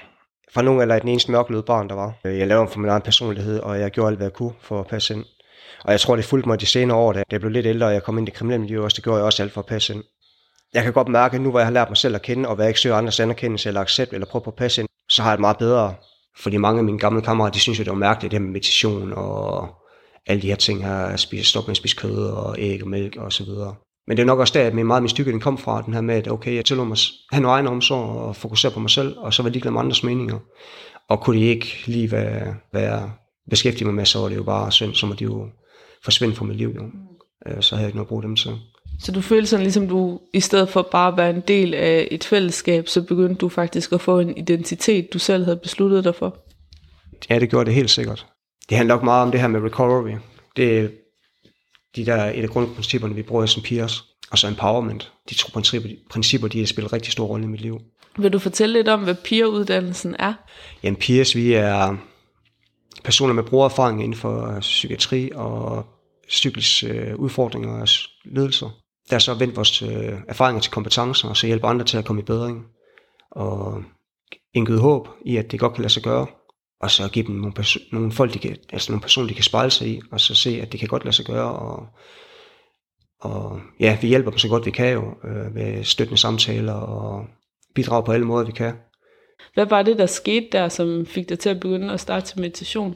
fra 0.54 0.62
nogen 0.62 0.82
eller 0.82 1.00
den 1.00 1.10
eneste 1.10 1.32
mørkløde 1.32 1.63
barn, 1.63 1.89
der 1.89 1.96
var. 1.96 2.13
Jeg 2.24 2.48
lavede 2.48 2.67
for 2.67 2.80
min 2.80 2.89
egen 2.89 3.02
personlighed, 3.02 3.60
og 3.60 3.80
jeg 3.80 3.91
gjorde 3.91 4.08
alt, 4.08 4.17
hvad 4.17 4.28
jeg 4.28 4.34
kunne 4.34 4.54
for 4.62 4.80
at 4.80 4.88
passe 4.88 5.13
ind. 5.13 5.26
Og 5.84 5.91
jeg 5.91 6.00
tror, 6.00 6.15
det 6.15 6.26
fulgte 6.26 6.50
mig 6.50 6.62
de 6.62 6.65
senere 6.65 6.98
år, 6.98 7.13
da 7.13 7.24
jeg 7.32 7.39
blev 7.39 7.52
lidt 7.52 7.65
ældre, 7.65 7.88
og 7.88 7.94
jeg 7.94 8.04
kom 8.04 8.17
ind 8.17 8.28
i 8.28 8.32
kriminelle 8.32 8.62
miljø 8.62 8.84
også, 8.84 8.96
det 8.96 9.04
gjorde 9.04 9.17
jeg 9.17 9.26
også 9.26 9.44
alt 9.44 9.54
for 9.54 9.62
at 9.62 9.67
passe 9.67 9.94
ind. 9.94 10.04
Jeg 10.74 10.84
kan 10.84 10.94
godt 10.94 11.08
mærke, 11.08 11.36
at 11.36 11.41
nu 11.41 11.50
hvor 11.50 11.60
jeg 11.60 11.67
har 11.67 11.74
lært 11.74 11.89
mig 11.89 11.98
selv 11.98 12.15
at 12.15 12.22
kende, 12.22 12.50
og 12.50 12.56
hvad 12.56 12.65
jeg 12.65 12.70
ikke 12.70 12.80
søger 12.80 12.96
andres 12.96 13.20
anerkendelse 13.20 13.70
eller 13.70 13.82
accept, 13.82 14.13
eller 14.13 14.28
prøver 14.28 14.44
på 14.44 14.50
at 14.50 14.56
passe 14.56 14.82
ind, 14.82 14.89
så 15.10 15.22
har 15.22 15.30
jeg 15.30 15.38
det 15.38 15.41
meget 15.41 15.58
bedre. 15.58 15.94
Fordi 16.39 16.58
mange 16.58 16.80
af 16.80 16.84
mine 16.84 17.00
gamle 17.00 17.22
kammerater, 17.22 17.52
de 17.52 17.60
synes 17.60 17.80
jo, 17.80 17.84
det 17.84 17.91
var 17.91 17.98
mærkeligt, 17.98 18.32
det 18.32 18.39
her 18.39 18.44
med 18.44 18.52
meditation 18.52 19.13
og 19.13 19.70
alle 20.28 20.41
de 20.41 20.48
her 20.48 20.56
ting 20.56 20.86
her, 20.86 20.96
at 20.96 21.20
spise, 21.20 21.46
stoppe 21.46 21.67
med 21.67 21.72
at 21.72 21.78
spise 21.78 21.96
kød 21.96 22.26
og 22.26 22.56
æg 22.60 22.84
og 22.84 22.89
mælk 22.89 23.15
og 23.15 23.34
så 23.34 23.44
videre. 23.44 23.76
Men 24.08 24.17
det 24.17 24.24
er 24.24 24.28
nok 24.28 24.39
også 24.39 24.60
der, 24.60 24.67
at 24.67 24.74
min 24.74 24.86
meget 24.86 25.04
min 25.04 25.10
stykke 25.10 25.32
den 25.32 25.39
kom 25.39 25.58
fra, 25.58 25.82
den 25.82 25.94
her 25.94 26.02
med, 26.02 26.15
at 26.15 26.28
okay, 26.28 26.56
jeg 26.56 26.65
tillod 26.65 26.86
mig 26.86 26.94
at 26.94 27.08
have 27.32 27.41
noget 27.41 27.56
egen 27.56 27.67
omsorg 27.67 28.10
og 28.10 28.36
fokusere 28.36 28.72
på 28.72 28.80
mig 28.80 28.89
selv, 28.89 29.17
og 29.17 29.34
så 29.34 29.44
var 29.44 29.50
ligeglad 29.50 29.72
med 29.72 29.82
andres 29.82 30.04
meninger. 30.04 30.39
Og 31.10 31.22
kunne 31.22 31.39
de 31.39 31.46
ikke 31.46 31.84
lige 31.86 32.12
være, 32.12 32.56
være 32.74 33.12
beskæftige 33.50 33.86
mig 33.86 33.94
med, 33.94 34.06
så 34.06 34.20
var 34.20 34.30
det 34.30 34.36
jo 34.36 34.44
bare 34.44 34.72
synd, 34.72 34.94
så 34.94 35.06
må 35.06 35.13
de 35.13 35.24
jo 35.24 35.48
forsvinde 36.04 36.36
fra 36.36 36.46
mit 36.46 36.58
liv. 36.58 36.74
Jo. 36.76 36.84
Øh, 37.48 37.62
så 37.62 37.76
havde 37.76 37.84
jeg 37.84 37.90
ikke 37.90 37.98
noget 37.98 38.06
at 38.06 38.10
bruge 38.10 38.24
dem 38.24 38.36
til. 38.36 38.52
Så 39.00 39.12
du 39.12 39.22
følte 39.22 39.48
sådan, 39.48 39.64
ligesom 39.64 39.88
du, 39.88 40.20
i 40.34 40.40
stedet 40.40 40.70
for 40.70 40.88
bare 40.92 41.12
at 41.12 41.18
være 41.18 41.30
en 41.30 41.42
del 41.48 41.74
af 41.74 42.08
et 42.12 42.24
fællesskab, 42.24 42.88
så 42.88 43.02
begyndte 43.02 43.36
du 43.36 43.50
faktisk 43.50 43.92
at 43.92 44.02
få 44.02 44.20
en 44.20 44.38
identitet, 44.38 45.14
du 45.14 45.20
selv 45.20 45.44
havde 45.44 45.58
besluttet 45.58 46.04
dig 46.04 46.16
for? 46.16 46.38
Ja, 47.30 47.40
det 47.40 47.50
gjorde 47.50 47.66
det 47.66 47.74
helt 47.74 47.90
sikkert. 47.90 48.26
Det 48.70 48.78
handler 48.78 48.96
nok 48.96 49.04
meget 49.04 49.22
om 49.22 49.32
det 49.32 49.40
her 49.40 49.48
med 49.48 49.62
recovery. 49.62 50.16
Det 50.56 50.80
er 50.80 50.88
de 51.96 52.06
der 52.06 52.26
et 52.26 52.44
af 52.44 52.50
grundprincipperne, 52.50 53.16
vi 53.16 53.22
bruger 53.22 53.46
som 53.46 53.64
peers. 53.64 54.04
Og 54.32 54.38
så 54.38 54.48
empowerment. 54.48 55.12
De 55.30 55.36
to 55.36 55.50
principper, 55.54 55.90
principper 56.10 56.48
de 56.48 56.60
har 56.60 56.66
spillet 56.66 56.94
rigtig 56.94 57.12
stor 57.12 57.26
rolle 57.26 57.46
i 57.46 57.48
mit 57.48 57.62
liv. 57.62 57.80
Vil 58.18 58.34
du 58.34 58.40
fortælle 58.40 58.74
lidt 58.74 58.88
om, 58.88 59.04
hvad 59.04 59.16
peer-uddannelsen 59.16 60.16
er? 60.20 60.34
Jamen 60.84 60.96
peers, 60.96 61.36
vi 61.36 61.54
er 61.54 61.98
personer 63.04 63.34
med 63.34 63.44
brugererfaring 63.44 64.04
inden 64.04 64.18
for 64.18 64.56
øh, 64.56 64.60
psykiatri 64.60 65.32
og 65.36 65.86
psykisk 66.28 66.84
øh, 66.84 67.16
udfordringer 67.16 67.82
og 67.82 67.88
ledelser. 68.26 68.70
Der 69.10 69.16
er 69.16 69.20
så 69.20 69.34
vendt 69.34 69.56
vores 69.56 69.82
øh, 69.82 70.14
erfaringer 70.28 70.62
til 70.62 70.72
kompetencer, 70.72 71.30
og 71.30 71.38
så 71.38 71.48
hjælper 71.48 71.68
andre 71.68 71.86
til 71.86 71.98
at 71.98 72.06
komme 72.06 72.22
i 72.22 72.26
bedring. 72.26 72.66
Og 73.32 73.84
indgivet 74.54 74.82
håb 74.82 75.08
i, 75.26 75.38
at 75.38 75.52
det 75.52 75.60
godt 75.60 75.74
kan 75.74 75.82
lade 75.82 75.94
sig 75.94 76.04
gøre. 76.04 76.28
Og 76.82 76.92
så 76.92 77.10
give 77.10 77.28
dem 77.28 77.36
nogle, 77.36 77.54
perso- 77.60 77.90
nogle 77.92 78.12
folk, 78.12 78.34
de 78.34 78.40
kan, 78.40 78.58
altså 78.70 78.92
nogle 78.92 79.02
personer, 79.02 79.28
de 79.28 79.34
kan 79.34 79.44
spejle 79.44 79.72
sig 79.72 79.88
i, 79.88 80.02
og 80.12 80.20
så 80.20 80.36
se, 80.36 80.62
at 80.62 80.72
det 80.72 80.80
kan 80.80 80.90
godt 80.90 81.04
lade 81.06 81.16
sig 81.16 81.26
gøre. 81.26 81.52
Og, 81.52 81.88
og 83.22 83.60
ja, 83.80 83.98
vi 84.02 84.08
hjælper 84.08 84.32
dem 84.32 84.38
så 84.38 84.48
godt 84.48 84.66
vi 84.66 84.72
kan 84.72 84.94
jo, 84.94 85.14
øh, 85.24 85.54
med 85.54 85.84
støttende 85.84 86.22
samtaler 86.22 86.74
og 86.74 87.26
bidrage 87.76 88.04
på 88.04 88.12
alle 88.12 88.26
måder, 88.26 88.46
vi 88.46 88.52
kan. 88.52 88.74
Hvad 89.54 89.66
var 89.66 89.82
det, 89.82 89.98
der 89.98 90.06
skete 90.06 90.48
der, 90.52 90.70
som 90.70 91.06
fik 91.06 91.30
dig 91.30 91.40
til 91.40 91.50
at 91.50 91.60
begynde 91.60 91.94
at 91.94 92.00
starte 92.00 92.26
til 92.26 92.40
meditation? 92.40 92.96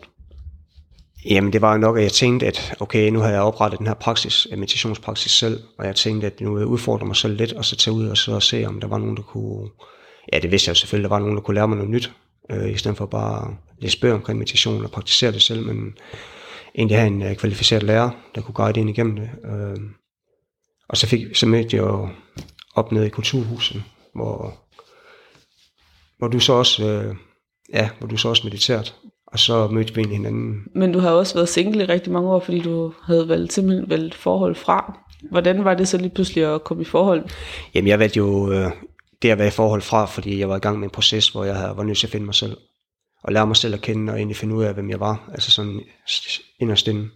Jamen 1.30 1.54
det 1.54 1.62
var 1.62 1.72
jo 1.72 1.78
nok, 1.78 1.98
at 1.98 2.04
jeg 2.04 2.12
tænkte, 2.12 2.48
at 2.48 2.76
okay, 2.80 3.10
nu 3.10 3.20
har 3.20 3.30
jeg 3.30 3.42
oprettet 3.42 3.80
den 3.80 3.88
her 3.88 3.94
praksis, 3.94 4.48
øh, 4.52 4.58
meditationspraksis 4.58 5.32
selv, 5.32 5.60
og 5.78 5.86
jeg 5.86 5.96
tænkte, 5.96 6.28
at 6.28 6.42
nu 6.42 6.54
vil 6.54 6.60
jeg 6.60 6.68
udfordre 6.68 7.08
mig 7.08 7.16
selv 7.16 7.38
lidt, 7.38 7.54
og 7.54 7.66
så 7.66 7.76
tage 7.76 7.94
ud 7.94 8.08
og 8.08 8.18
så 8.18 8.40
se, 8.40 8.66
om 8.66 8.80
der 8.80 8.88
var 8.88 8.98
nogen, 8.98 9.18
der 9.18 9.24
kunne... 9.24 9.70
Ja, 10.34 10.40
det 10.40 10.52
vidste 10.52 10.70
jeg 10.70 10.78
selvfølgelig, 10.78 11.10
der 11.10 11.16
var 11.16 11.20
nogen, 11.20 11.36
der 11.36 11.42
kunne 11.42 11.56
lære 11.56 11.68
mig 11.68 11.78
noget 11.78 11.92
nyt, 11.92 12.12
øh, 12.52 12.72
i 12.72 12.78
stedet 12.78 12.98
for 12.98 13.06
bare 13.06 13.48
at 13.48 13.54
læse 13.82 14.00
bøger 14.00 14.16
omkring 14.16 14.40
meditation 14.40 14.84
og 14.84 14.92
praktisere 14.92 15.32
det 15.32 15.42
selv, 15.42 15.66
men 15.66 15.94
egentlig 16.76 16.98
have 16.98 17.08
en 17.08 17.22
øh, 17.22 17.36
kvalificeret 17.36 17.84
lærer, 17.84 18.10
der 18.36 18.42
kunne 18.42 18.54
guide 18.54 18.80
ind 18.80 18.90
igennem 18.90 19.16
det. 19.16 19.30
Øh, 19.46 19.78
og 20.90 20.98
så, 20.98 21.08
fik, 21.08 21.36
så 21.36 21.46
mødte 21.46 21.78
jeg 21.78 21.84
jo 21.84 22.10
op 22.76 22.92
nede 22.92 23.06
i 23.06 23.10
kulturhuset, 23.10 23.84
hvor, 24.16 24.54
hvor 26.18 26.28
du 26.28 26.40
så 26.40 26.54
også, 26.54 26.86
øh, 26.86 27.16
ja, 27.74 27.90
hvor 28.00 28.08
du 28.08 28.18
så 28.18 28.30
også 28.30 28.42
mediteret. 28.44 28.96
Og 29.28 29.40
så 29.40 29.68
mødte 29.68 29.96
vi 29.96 30.04
hinanden. 30.04 30.56
Men 30.76 30.92
du 30.92 31.00
har 31.00 31.12
også 31.12 31.34
været 31.34 31.50
single 31.50 31.84
i 31.84 31.86
rigtig 31.86 32.14
mange 32.14 32.30
år, 32.30 32.40
fordi 32.40 32.60
du 32.60 32.94
havde 33.04 33.30
valgt 33.30 33.54
simpelthen 33.54 33.90
valgt 33.90 34.16
forhold 34.16 34.56
fra. 34.56 35.00
Hvordan 35.32 35.64
var 35.64 35.74
det 35.74 35.88
så 35.88 35.98
lige 35.98 36.10
pludselig 36.10 36.46
at 36.46 36.64
komme 36.64 36.82
i 36.82 36.86
forhold? 36.86 37.24
Jamen 37.74 37.88
jeg 37.88 38.00
valgte 38.00 38.18
jo 38.18 38.52
øh, 38.52 38.72
det 39.22 39.30
at 39.30 39.38
være 39.38 39.48
i 39.48 39.52
forhold 39.52 39.82
fra, 39.82 40.06
fordi 40.06 40.40
jeg 40.40 40.50
var 40.50 40.56
i 40.56 40.60
gang 40.60 40.80
med 40.80 40.88
en 40.88 40.92
proces, 40.92 41.30
hvor 41.30 41.44
jeg 41.44 41.74
var 41.76 41.84
nødt 41.84 41.98
til 41.98 42.08
at 42.08 42.12
finde 42.12 42.26
mig 42.26 42.36
selv. 42.36 42.58
Og 43.24 43.34
lære 43.34 43.48
mig 43.48 43.56
selv 43.56 43.74
at 43.74 43.82
kende, 43.82 44.14
og 44.14 44.18
egentlig 44.18 44.38
finde 44.38 44.56
ud 44.56 44.64
af, 44.64 44.74
hvem 44.74 44.90
jeg 44.90 45.00
var. 45.00 45.30
Altså 45.34 45.52
sådan 45.52 45.82
inderst 46.60 46.88
inde. 46.88 47.10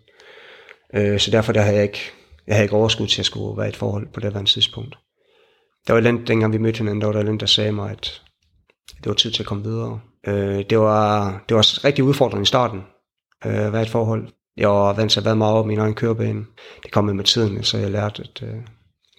Øh, 0.95 1.19
så 1.19 1.31
derfor 1.31 1.53
der 1.53 1.61
havde 1.61 1.75
jeg 1.75 1.83
ikke, 1.83 2.11
jeg 2.47 2.55
havde 2.55 2.65
ikke 2.65 2.75
overskud 2.75 3.07
til 3.07 3.21
at 3.21 3.25
skulle 3.25 3.57
være 3.57 3.67
i 3.67 3.69
et 3.69 3.75
forhold 3.75 4.07
på 4.13 4.19
det 4.19 4.27
andet 4.27 4.47
tidspunkt. 4.47 4.97
Der 5.87 5.93
var 5.93 6.01
den, 6.01 6.27
dengang 6.27 6.53
vi 6.53 6.57
mødte 6.57 6.77
hinanden, 6.77 7.01
der 7.01 7.07
var 7.07 7.13
der 7.13 7.23
den, 7.23 7.39
der 7.39 7.45
sagde 7.45 7.71
mig, 7.71 7.91
at 7.91 8.21
det 8.97 9.05
var 9.05 9.13
tid 9.13 9.31
til 9.31 9.43
at 9.43 9.47
komme 9.47 9.63
videre. 9.63 9.99
Øh, 10.27 10.65
det, 10.69 10.79
var, 10.79 11.31
det 11.49 11.55
var 11.55 11.85
rigtig 11.85 12.03
udfordrende 12.03 12.43
i 12.43 12.45
starten, 12.45 12.79
øh, 13.45 13.65
at 13.65 13.73
være 13.73 13.81
et 13.81 13.89
forhold. 13.89 14.27
Jeg 14.57 14.69
var 14.69 14.93
vant 14.93 15.11
til 15.11 15.19
at 15.19 15.25
være 15.25 15.35
meget 15.35 15.53
over 15.53 15.63
min 15.63 15.79
egen 15.79 15.93
kørebane. 15.93 16.45
Det 16.83 16.91
kom 16.91 17.05
med 17.05 17.13
med 17.13 17.23
tiden, 17.23 17.63
så 17.63 17.77
jeg 17.77 17.91
lærte, 17.91 18.23
at 18.23 18.43
øh, 18.47 18.55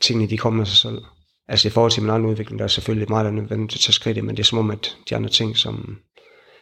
tingene 0.02 0.30
de 0.30 0.38
kom 0.38 0.52
med 0.52 0.66
sig 0.66 0.76
selv. 0.76 0.98
Altså 1.48 1.68
i 1.68 1.70
forhold 1.70 1.92
til 1.92 2.02
min 2.02 2.10
egen 2.10 2.24
udvikling, 2.24 2.58
der 2.58 2.64
er 2.64 2.68
selvfølgelig 2.68 3.08
meget, 3.08 3.24
der 3.24 3.42
er 3.42 3.66
til 3.66 3.78
at 3.78 3.80
tage 3.80 3.92
skridt 3.92 4.24
men 4.24 4.36
det 4.36 4.42
er 4.42 4.44
som 4.44 4.58
om, 4.58 4.70
at 4.70 4.96
de 5.10 5.16
andre 5.16 5.28
ting, 5.30 5.56
som, 5.56 5.96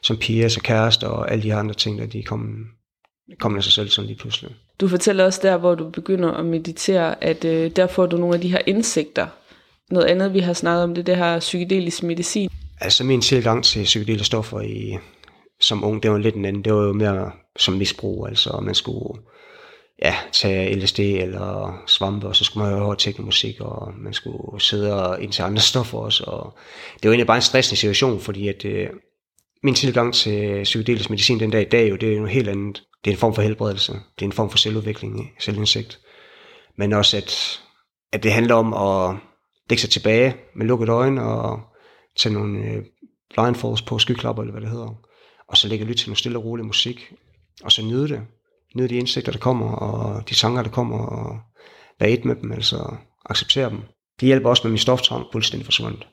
som 0.02 0.16
piger 0.16 0.40
og 0.40 0.44
altså 0.44 0.60
kærester 0.60 1.08
og 1.08 1.32
alle 1.32 1.42
de 1.42 1.54
andre 1.54 1.74
ting, 1.74 1.98
der 1.98 2.06
de 2.06 2.22
kom, 2.22 2.66
kom 3.40 3.56
af 3.56 3.64
sig 3.64 3.72
selv 3.72 3.88
sådan 3.88 4.06
lige 4.06 4.18
pludselig. 4.18 4.54
Du 4.80 4.88
fortæller 4.88 5.24
også 5.24 5.40
der, 5.42 5.56
hvor 5.56 5.74
du 5.74 5.90
begynder 5.90 6.30
at 6.30 6.46
meditere, 6.46 7.24
at 7.24 7.44
øh, 7.44 7.70
der 7.70 7.86
får 7.86 8.06
du 8.06 8.16
nogle 8.16 8.34
af 8.34 8.40
de 8.40 8.50
her 8.50 8.60
indsigter. 8.66 9.26
Noget 9.90 10.06
andet, 10.06 10.34
vi 10.34 10.40
har 10.40 10.52
snakket 10.52 10.82
om, 10.82 10.94
det 10.94 11.02
er 11.02 11.04
det 11.04 11.16
her 11.16 11.38
psykedelisk 11.38 12.02
medicin. 12.02 12.50
Altså 12.80 13.04
min 13.04 13.20
tilgang 13.20 13.64
til 13.64 13.84
psykedeliske 13.84 14.26
stoffer 14.26 14.60
i, 14.60 14.98
som 15.60 15.84
ung, 15.84 16.02
det 16.02 16.10
var 16.10 16.18
lidt 16.18 16.34
en 16.34 16.44
anden. 16.44 16.64
Det 16.64 16.74
var 16.74 16.82
jo 16.82 16.92
mere 16.92 17.32
som 17.56 17.74
misbrug, 17.74 18.26
altså 18.28 18.60
man 18.62 18.74
skulle 18.74 19.20
ja, 20.02 20.14
tage 20.32 20.74
LSD 20.74 20.98
eller 21.00 21.82
svampe, 21.86 22.26
og 22.26 22.36
så 22.36 22.44
skulle 22.44 22.68
man 22.68 22.78
høre 22.78 22.96
teknomusik, 22.98 23.60
og 23.60 23.92
man 23.98 24.12
skulle 24.12 24.60
sidde 24.60 25.08
og 25.08 25.22
indtage 25.22 25.46
andre 25.46 25.62
stoffer 25.62 25.98
også. 25.98 26.24
Og 26.24 26.58
det 26.94 27.08
var 27.08 27.10
egentlig 27.10 27.26
bare 27.26 27.36
en 27.36 27.42
stressende 27.42 27.76
situation, 27.76 28.20
fordi 28.20 28.48
at, 28.48 28.64
øh, 28.64 28.88
min 29.62 29.74
tilgang 29.74 30.14
til 30.14 30.62
psykedelisk 30.62 31.10
medicin 31.10 31.40
den 31.40 31.50
dag 31.50 31.62
i 31.62 31.68
dag, 31.68 31.90
jo, 31.90 31.96
det 31.96 32.08
er 32.08 32.12
jo 32.12 32.18
noget 32.18 32.34
helt 32.34 32.48
andet. 32.48 32.82
Det 33.04 33.10
er 33.10 33.14
en 33.14 33.20
form 33.20 33.34
for 33.34 33.42
helbredelse. 33.42 33.92
Det 33.92 34.22
er 34.22 34.26
en 34.26 34.32
form 34.32 34.50
for 34.50 34.58
selvudvikling, 34.58 35.30
selvindsigt. 35.40 35.98
Men 36.78 36.92
også, 36.92 37.16
at, 37.16 37.60
at 38.12 38.22
det 38.22 38.32
handler 38.32 38.54
om 38.54 38.74
at 38.74 39.16
lægge 39.70 39.80
sig 39.80 39.90
tilbage 39.90 40.36
med 40.56 40.66
lukket 40.66 40.88
øjne 40.88 41.22
og 41.22 41.60
tage 42.18 42.34
nogle 42.34 42.64
øh, 42.64 42.84
blindfolds 43.34 43.82
på, 43.82 43.98
skyklapper 43.98 44.42
eller 44.42 44.52
hvad 44.52 44.62
det 44.62 44.70
hedder. 44.70 44.94
Og 45.48 45.56
så 45.56 45.68
lægge 45.68 45.84
lytte 45.84 46.02
til 46.02 46.08
noget 46.08 46.18
stille 46.18 46.38
og 46.38 46.44
rolig 46.44 46.66
musik. 46.66 47.12
Og 47.62 47.72
så 47.72 47.82
nyde 47.82 48.08
det. 48.08 48.20
Nyde 48.74 48.88
de 48.88 48.96
indsigter, 48.96 49.32
der 49.32 49.38
kommer, 49.38 49.72
og 49.72 50.28
de 50.28 50.34
sanger, 50.34 50.62
der 50.62 50.70
kommer, 50.70 50.98
og 50.98 51.40
være 52.00 52.10
et 52.10 52.24
med 52.24 52.36
dem, 52.36 52.52
altså 52.52 52.94
acceptere 53.26 53.70
dem. 53.70 53.78
Det 54.20 54.26
hjælper 54.26 54.48
også 54.48 54.62
med 54.64 54.70
min 54.70 54.78
stoftrang 54.78 55.26
fuldstændig 55.32 55.64
forsvundet. 55.64 56.06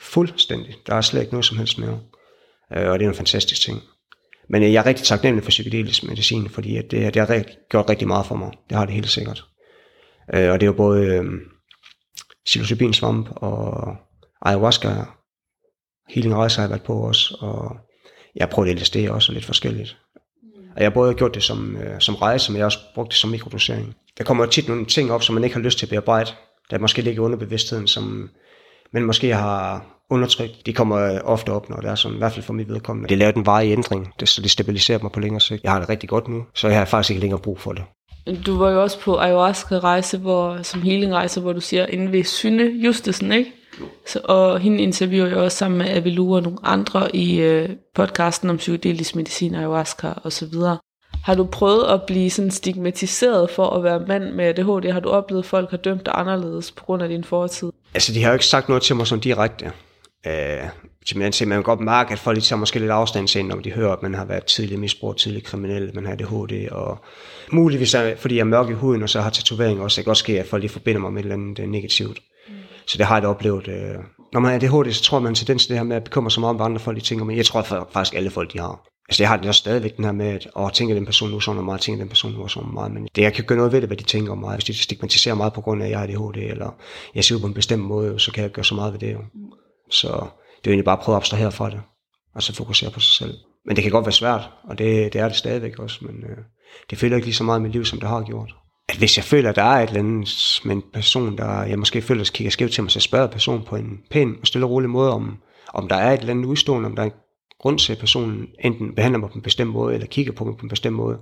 Fuldstændig. 0.00 0.74
Der 0.86 0.94
er 0.94 1.00
slet 1.00 1.20
ikke 1.20 1.32
noget 1.32 1.44
som 1.44 1.58
helst 1.58 1.78
mere. 1.78 2.00
Øh, 2.76 2.90
og 2.90 2.98
det 2.98 3.04
er 3.04 3.08
en 3.08 3.14
fantastisk 3.14 3.60
ting. 3.60 3.80
Men 4.48 4.62
øh, 4.62 4.72
jeg 4.72 4.80
er 4.80 4.86
rigtig 4.86 5.06
taknemmelig 5.06 5.44
for 5.44 5.50
psykedelisk 5.50 6.04
medicin, 6.04 6.48
fordi 6.48 6.76
at 6.76 6.90
det, 6.90 7.14
det 7.14 7.28
har 7.28 7.44
gjort 7.70 7.90
rigtig 7.90 8.08
meget 8.08 8.26
for 8.26 8.36
mig. 8.36 8.52
Det 8.68 8.78
har 8.78 8.84
det 8.84 8.94
helt 8.94 9.10
sikkert. 9.10 9.44
Øh, 10.34 10.50
og 10.50 10.60
det 10.60 10.66
er 10.66 10.70
jo 10.70 10.72
både 10.72 11.06
øh, 11.06 11.24
psilocybinsvamp 12.44 13.28
og 13.36 13.96
ayahuasca, 14.42 15.04
healing 16.08 16.34
rejser 16.34 16.60
har 16.60 16.66
jeg 16.66 16.70
været 16.70 16.82
på 16.82 16.92
også, 16.92 17.36
og 17.40 17.76
jeg 18.36 18.44
har 18.44 18.50
prøvet 18.50 18.76
LSD 18.76 18.96
også, 18.96 19.32
og 19.32 19.34
lidt 19.34 19.44
forskelligt. 19.44 19.96
Og 20.76 20.82
jeg 20.82 20.84
har 20.84 20.94
både 20.94 21.14
gjort 21.14 21.34
det 21.34 21.42
som, 21.42 21.76
øh, 21.76 22.00
som 22.00 22.14
rejse, 22.14 22.52
men 22.52 22.56
jeg 22.56 22.62
har 22.62 22.66
også 22.66 22.78
brugt 22.94 23.08
det 23.08 23.16
som 23.16 23.30
mikrodosering. 23.30 23.94
Der 24.18 24.24
kommer 24.24 24.46
tit 24.46 24.68
nogle 24.68 24.86
ting 24.86 25.12
op, 25.12 25.22
som 25.22 25.34
man 25.34 25.44
ikke 25.44 25.56
har 25.56 25.62
lyst 25.62 25.78
til 25.78 25.86
at 25.86 25.90
bearbejde, 25.90 26.30
der 26.70 26.78
måske 26.78 27.02
ligger 27.02 27.22
under 27.22 27.38
bevidstheden, 27.38 27.86
som 27.86 28.30
man 28.92 29.02
måske 29.02 29.34
har 29.34 29.86
undertrykt. 30.10 30.66
De 30.66 30.72
kommer 30.72 31.20
ofte 31.20 31.50
op, 31.52 31.68
når 31.70 31.76
det 31.76 31.90
er 31.90 31.94
sådan, 31.94 32.14
i 32.14 32.18
hvert 32.18 32.32
fald 32.32 32.44
for 32.44 32.52
mit 32.52 32.68
vedkommende. 32.68 33.08
Det 33.08 33.18
laver 33.18 33.32
en 33.32 33.46
varig 33.46 33.72
ændring, 33.72 34.12
det, 34.20 34.28
så 34.28 34.42
det 34.42 34.50
stabiliserer 34.50 34.98
mig 35.02 35.12
på 35.12 35.20
længere 35.20 35.40
sigt. 35.40 35.62
Jeg 35.64 35.72
har 35.72 35.80
det 35.80 35.88
rigtig 35.88 36.08
godt 36.08 36.28
nu, 36.28 36.44
så 36.54 36.68
jeg 36.68 36.78
har 36.78 36.84
faktisk 36.84 37.10
ikke 37.10 37.20
længere 37.20 37.40
brug 37.40 37.60
for 37.60 37.72
det. 37.72 37.84
Du 38.46 38.58
var 38.58 38.70
jo 38.70 38.82
også 38.82 39.00
på 39.00 39.18
ayahuasca-rejse, 39.18 40.18
hvor, 40.18 40.62
som 40.62 40.82
healing-rejse, 40.82 41.40
hvor 41.40 41.52
du 41.52 41.60
siger, 41.60 41.86
inde 41.86 42.12
ved 42.12 42.24
Synne 42.24 42.64
Justesen, 42.64 43.32
ikke? 43.32 43.52
Så, 44.06 44.20
og 44.24 44.60
hende 44.60 44.82
interviewer 44.82 45.28
jeg 45.28 45.36
også 45.36 45.56
sammen 45.56 45.78
med 45.78 45.88
Avilu 45.88 46.34
og 46.34 46.42
nogle 46.42 46.58
andre 46.62 47.16
i 47.16 47.40
øh, 47.40 47.68
podcasten 47.94 48.50
om 48.50 48.56
psykedelisk 48.56 49.16
medicin, 49.16 49.54
ayahuasca 49.54 50.12
og 50.24 50.32
så 50.32 50.46
videre. 50.46 50.78
Har 51.24 51.34
du 51.34 51.44
prøvet 51.44 51.84
at 51.84 52.02
blive 52.06 52.30
sådan 52.30 52.50
stigmatiseret 52.50 53.50
for 53.50 53.70
at 53.70 53.84
være 53.84 54.00
mand 54.08 54.32
med 54.32 54.44
ADHD? 54.44 54.92
Har 54.92 55.00
du 55.00 55.08
oplevet, 55.08 55.42
at 55.42 55.48
folk 55.48 55.70
har 55.70 55.76
dømt 55.76 56.06
dig 56.06 56.14
anderledes 56.16 56.72
på 56.72 56.84
grund 56.84 57.02
af 57.02 57.08
din 57.08 57.24
fortid? 57.24 57.72
Altså, 57.94 58.12
de 58.12 58.22
har 58.22 58.30
jo 58.30 58.32
ikke 58.32 58.46
sagt 58.46 58.68
noget 58.68 58.82
til 58.82 58.96
mig 58.96 59.06
sådan 59.06 59.20
direkte. 59.20 59.72
Øh, 60.26 60.32
man, 61.16 61.32
man 61.40 61.56
kan 61.56 61.62
godt 61.62 61.80
mærke, 61.80 62.12
at 62.12 62.18
folk 62.18 62.36
lige 62.36 62.44
tager 62.44 62.60
måske 62.60 62.78
lidt 62.78 62.90
afstand 62.90 63.28
til, 63.28 63.44
når 63.44 63.56
de 63.56 63.70
hører, 63.70 63.92
at 63.92 64.02
man 64.02 64.14
har 64.14 64.24
været 64.24 64.44
tidlig 64.44 64.78
misbrugt, 64.78 65.18
tidlig 65.18 65.44
kriminel, 65.44 65.90
man 65.94 66.06
har 66.06 66.12
ADHD, 66.12 66.68
og 66.70 66.98
muligvis 67.52 67.96
fordi 68.16 68.34
jeg 68.34 68.40
er 68.40 68.44
mørk 68.44 68.70
i 68.70 68.72
huden, 68.72 69.02
og 69.02 69.08
så 69.08 69.20
har 69.20 69.30
tatovering 69.30 69.80
også, 69.80 69.96
det 69.96 70.04
kan 70.04 70.10
også 70.10 70.22
ske, 70.22 70.40
at 70.40 70.46
folk 70.46 70.60
lige 70.60 70.72
forbinder 70.72 71.00
mig 71.00 71.12
med 71.12 71.20
et 71.20 71.24
eller 71.24 71.34
andet 71.34 71.58
øh, 71.58 71.68
negativt. 71.68 72.18
Så 72.88 72.98
det 72.98 73.06
har 73.06 73.14
jeg 73.14 73.22
da 73.22 73.28
oplevet. 73.28 73.68
Øh. 73.68 73.94
Når 74.32 74.40
man 74.40 74.50
har 74.50 74.56
ADHD, 74.56 74.92
så 74.92 75.02
tror 75.02 75.18
man 75.18 75.34
tendens 75.34 75.62
til 75.62 75.70
det 75.70 75.78
her 75.78 75.84
med 75.84 75.96
at 75.96 76.04
bekymre 76.04 76.30
sig 76.30 76.40
meget 76.40 76.50
om, 76.50 76.56
hvad 76.56 76.66
andre 76.66 76.80
folk 76.80 76.96
de 76.96 77.02
tænker, 77.02 77.24
men 77.24 77.36
jeg 77.36 77.46
tror 77.46 77.86
faktisk 77.92 78.14
alle 78.14 78.30
folk, 78.30 78.52
de 78.52 78.58
har. 78.58 78.84
Altså 79.08 79.22
jeg 79.22 79.28
har 79.28 79.36
det 79.36 79.48
også 79.48 79.58
stadigvæk 79.58 79.96
den 79.96 80.04
her 80.04 80.12
med, 80.12 80.26
at 80.26 80.48
åh, 80.56 80.70
tænker 80.70 80.94
den 80.94 81.06
person 81.06 81.30
nu 81.30 81.40
sådan 81.40 81.64
meget, 81.64 81.80
tænker 81.80 82.02
den 82.02 82.08
person 82.08 82.32
nu 82.32 82.48
sådan 82.48 82.72
meget, 82.72 82.92
men 82.92 83.08
det, 83.14 83.22
jeg 83.22 83.32
kan 83.32 83.44
gøre 83.44 83.58
noget 83.58 83.72
ved 83.72 83.80
det, 83.80 83.88
hvad 83.88 83.96
de 83.96 84.02
tænker 84.02 84.32
om 84.32 84.38
mig. 84.38 84.54
Hvis 84.54 84.64
de 84.64 84.74
stigmatiserer 84.74 85.34
meget 85.34 85.52
på 85.52 85.60
grund 85.60 85.82
af, 85.82 85.86
at 85.86 85.90
jeg 85.90 85.98
har 85.98 86.06
ADHD, 86.06 86.36
eller 86.36 86.74
jeg 87.14 87.24
ser 87.24 87.34
ud 87.34 87.40
på 87.40 87.46
en 87.46 87.54
bestemt 87.54 87.82
måde, 87.82 88.20
så 88.20 88.32
kan 88.32 88.42
jeg 88.42 88.50
gøre 88.50 88.64
så 88.64 88.74
meget 88.74 88.92
ved 88.92 89.00
det. 89.00 89.12
Jo. 89.12 89.18
Så 89.90 90.08
det 90.08 90.14
er 90.14 90.20
jo 90.66 90.70
egentlig 90.70 90.84
bare 90.84 90.96
at 90.96 91.02
prøve 91.02 91.16
at 91.16 91.20
abstrahere 91.20 91.52
fra 91.52 91.70
det, 91.70 91.80
og 92.34 92.42
så 92.42 92.54
fokusere 92.54 92.90
på 92.90 93.00
sig 93.00 93.14
selv. 93.14 93.34
Men 93.66 93.76
det 93.76 93.82
kan 93.82 93.92
godt 93.92 94.06
være 94.06 94.12
svært, 94.12 94.50
og 94.64 94.78
det, 94.78 95.12
det 95.12 95.20
er 95.20 95.28
det 95.28 95.36
stadigvæk 95.36 95.78
også, 95.78 95.98
men 96.04 96.16
øh, 96.16 96.38
det 96.90 96.98
føler 96.98 97.16
ikke 97.16 97.26
lige 97.26 97.34
så 97.34 97.44
meget 97.44 97.60
i 97.60 97.62
mit 97.62 97.72
liv, 97.72 97.84
som 97.84 98.00
det 98.00 98.08
har 98.08 98.22
gjort. 98.22 98.54
At 98.88 98.96
hvis 98.96 99.16
jeg 99.16 99.24
føler, 99.24 99.50
at 99.50 99.56
der 99.56 99.62
er 99.62 99.82
et 99.82 99.88
eller 99.88 100.00
andet 100.00 100.60
med 100.64 100.74
en 100.74 100.82
person, 100.92 101.38
der 101.38 101.62
jeg 101.62 101.78
måske 101.78 102.02
føler, 102.02 102.20
at 102.20 102.32
kigger 102.32 102.50
skævt 102.50 102.72
til 102.72 102.82
mig, 102.82 102.90
så 102.90 103.00
spørger 103.00 103.26
personen 103.26 103.62
på 103.64 103.76
en 103.76 103.98
pæn 104.10 104.36
og 104.40 104.46
stille 104.46 104.66
og 104.66 104.70
rolig 104.70 104.90
måde, 104.90 105.12
om, 105.12 105.38
om 105.74 105.88
der 105.88 105.96
er 105.96 106.12
et 106.12 106.20
eller 106.20 106.34
andet 106.34 106.44
udstående, 106.44 106.86
om 106.86 106.96
der 106.96 107.02
er 107.02 107.10
grund 107.60 107.78
til, 107.78 107.92
at 107.92 107.98
personen 107.98 108.46
enten 108.64 108.94
behandler 108.94 109.18
mig 109.18 109.30
på 109.30 109.34
en 109.34 109.42
bestemt 109.42 109.70
måde, 109.70 109.94
eller 109.94 110.06
kigger 110.06 110.32
på 110.32 110.44
mig 110.44 110.56
på 110.56 110.62
en 110.62 110.68
bestemt 110.68 110.96
måde, 110.96 111.18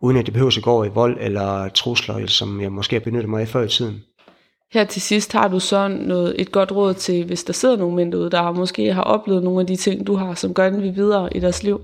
uden 0.00 0.16
at 0.16 0.26
det 0.26 0.32
behøver 0.34 0.56
at 0.56 0.62
gå 0.62 0.70
over 0.70 0.84
i 0.84 0.88
vold 0.88 1.16
eller 1.20 1.68
trusler, 1.68 2.26
som 2.26 2.60
jeg 2.60 2.72
måske 2.72 2.96
har 2.96 3.00
benyttet 3.00 3.30
mig 3.30 3.40
af 3.40 3.48
før 3.48 3.62
i 3.62 3.68
tiden. 3.68 4.02
Her 4.72 4.84
til 4.84 5.02
sidst 5.02 5.32
har 5.32 5.48
du 5.48 5.60
så 5.60 5.88
noget, 5.88 6.34
et 6.38 6.52
godt 6.52 6.72
råd 6.72 6.94
til, 6.94 7.24
hvis 7.24 7.44
der 7.44 7.52
sidder 7.52 7.76
nogle 7.76 7.96
mænd 7.96 8.12
derude, 8.12 8.30
der 8.30 8.52
måske 8.52 8.92
har 8.92 9.02
oplevet 9.02 9.42
nogle 9.42 9.60
af 9.60 9.66
de 9.66 9.76
ting, 9.76 10.06
du 10.06 10.16
har, 10.16 10.34
som 10.34 10.54
gør 10.54 10.70
den 10.70 10.96
videre 10.96 11.36
i 11.36 11.40
deres 11.40 11.62
liv? 11.62 11.80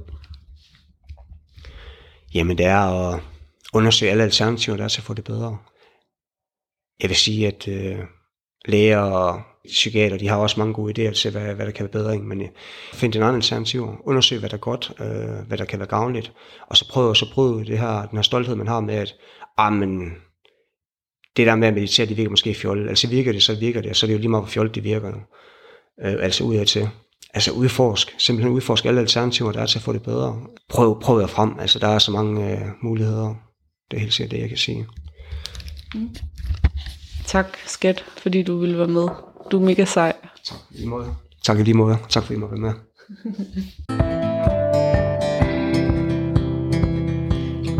Jamen 2.34 2.58
det 2.58 2.66
er 2.66 2.78
at 2.78 3.20
undersøge 3.74 4.10
alle 4.10 4.22
alternativer, 4.22 4.76
der 4.76 4.84
er 4.84 4.88
til 4.88 5.00
at 5.00 5.04
få 5.04 5.14
det 5.14 5.24
bedre. 5.24 5.58
Jeg 7.02 7.08
vil 7.08 7.16
sige, 7.16 7.46
at 7.46 7.68
øh, 7.68 7.98
læger 8.64 8.98
og 8.98 9.42
psykiater, 9.64 10.16
de 10.16 10.28
har 10.28 10.36
også 10.36 10.60
mange 10.60 10.74
gode 10.74 11.08
idéer 11.08 11.12
til, 11.12 11.30
hvad, 11.30 11.54
hvad 11.54 11.66
der 11.66 11.72
kan 11.72 11.84
være 11.84 11.92
bedre, 11.92 12.18
men 12.18 12.42
øh, 12.42 12.48
find 12.92 13.14
en 13.14 13.22
anden 13.22 13.36
alternativ, 13.36 13.88
undersøg, 14.04 14.38
hvad 14.38 14.48
der 14.48 14.56
er 14.56 14.60
godt, 14.60 14.92
øh, 15.00 15.46
hvad 15.46 15.58
der 15.58 15.64
kan 15.64 15.78
være 15.78 15.88
gavnligt, 15.88 16.32
og 16.68 16.76
så 16.76 16.88
prøv 16.88 17.14
så 17.14 17.32
prøv 17.32 17.64
det 17.64 17.78
her, 17.78 18.06
den 18.06 18.18
her 18.18 18.22
stolthed, 18.22 18.54
man 18.54 18.68
har 18.68 18.80
med, 18.80 18.94
at 18.94 19.14
ah, 19.58 19.72
men, 19.72 20.12
det 21.36 21.46
der 21.46 21.56
med 21.56 21.68
at 21.68 21.74
meditere, 21.74 22.06
det 22.06 22.16
virker 22.16 22.30
måske 22.30 22.54
fjollet. 22.54 22.88
Altså 22.88 23.08
virker 23.08 23.32
det, 23.32 23.42
så 23.42 23.54
virker 23.54 23.80
det, 23.80 23.90
og 23.90 23.96
så 23.96 24.06
er 24.06 24.08
det 24.08 24.14
jo 24.14 24.18
lige 24.18 24.28
meget, 24.28 24.42
hvor 24.42 24.50
fjollet 24.50 24.74
det 24.74 24.84
virker. 24.84 25.12
Øh, 26.04 26.16
altså 26.20 26.44
ud 26.44 26.56
af 26.56 26.66
til. 26.66 26.88
Altså 27.34 27.52
udforsk, 27.52 28.14
simpelthen 28.18 28.54
udforsk 28.54 28.84
alle 28.84 29.00
alternativer, 29.00 29.52
der 29.52 29.60
er 29.60 29.66
til 29.66 29.78
at 29.78 29.82
få 29.82 29.92
det 29.92 30.02
bedre. 30.02 30.40
Prøv, 30.68 31.00
prøv 31.00 31.20
at 31.20 31.30
frem, 31.30 31.58
altså 31.58 31.78
der 31.78 31.88
er 31.88 31.98
så 31.98 32.12
mange 32.12 32.52
øh, 32.52 32.68
muligheder. 32.82 33.49
Det 33.90 33.96
er 33.96 34.00
helt 34.00 34.12
sikkert 34.12 34.30
det, 34.30 34.40
jeg 34.40 34.48
kan 34.48 34.58
sige. 34.58 34.86
Mm. 35.94 36.16
Tak, 37.26 37.56
skat, 37.66 38.04
fordi 38.16 38.42
du 38.42 38.58
ville 38.58 38.78
være 38.78 38.88
med. 38.88 39.08
Du 39.50 39.60
er 39.60 39.64
mega 39.64 39.84
sej. 39.84 40.12
Tak 40.44 40.58
i 40.70 40.76
lige 40.76 40.88
måde. 40.88 41.14
Tak 41.42 41.58
i 41.58 41.62
lige 41.62 41.74
måde. 41.74 41.96
Tak 42.08 42.22
fordi 42.22 42.36
I 42.36 42.38
måtte 42.38 42.62
være 42.62 42.72
med. 42.72 42.72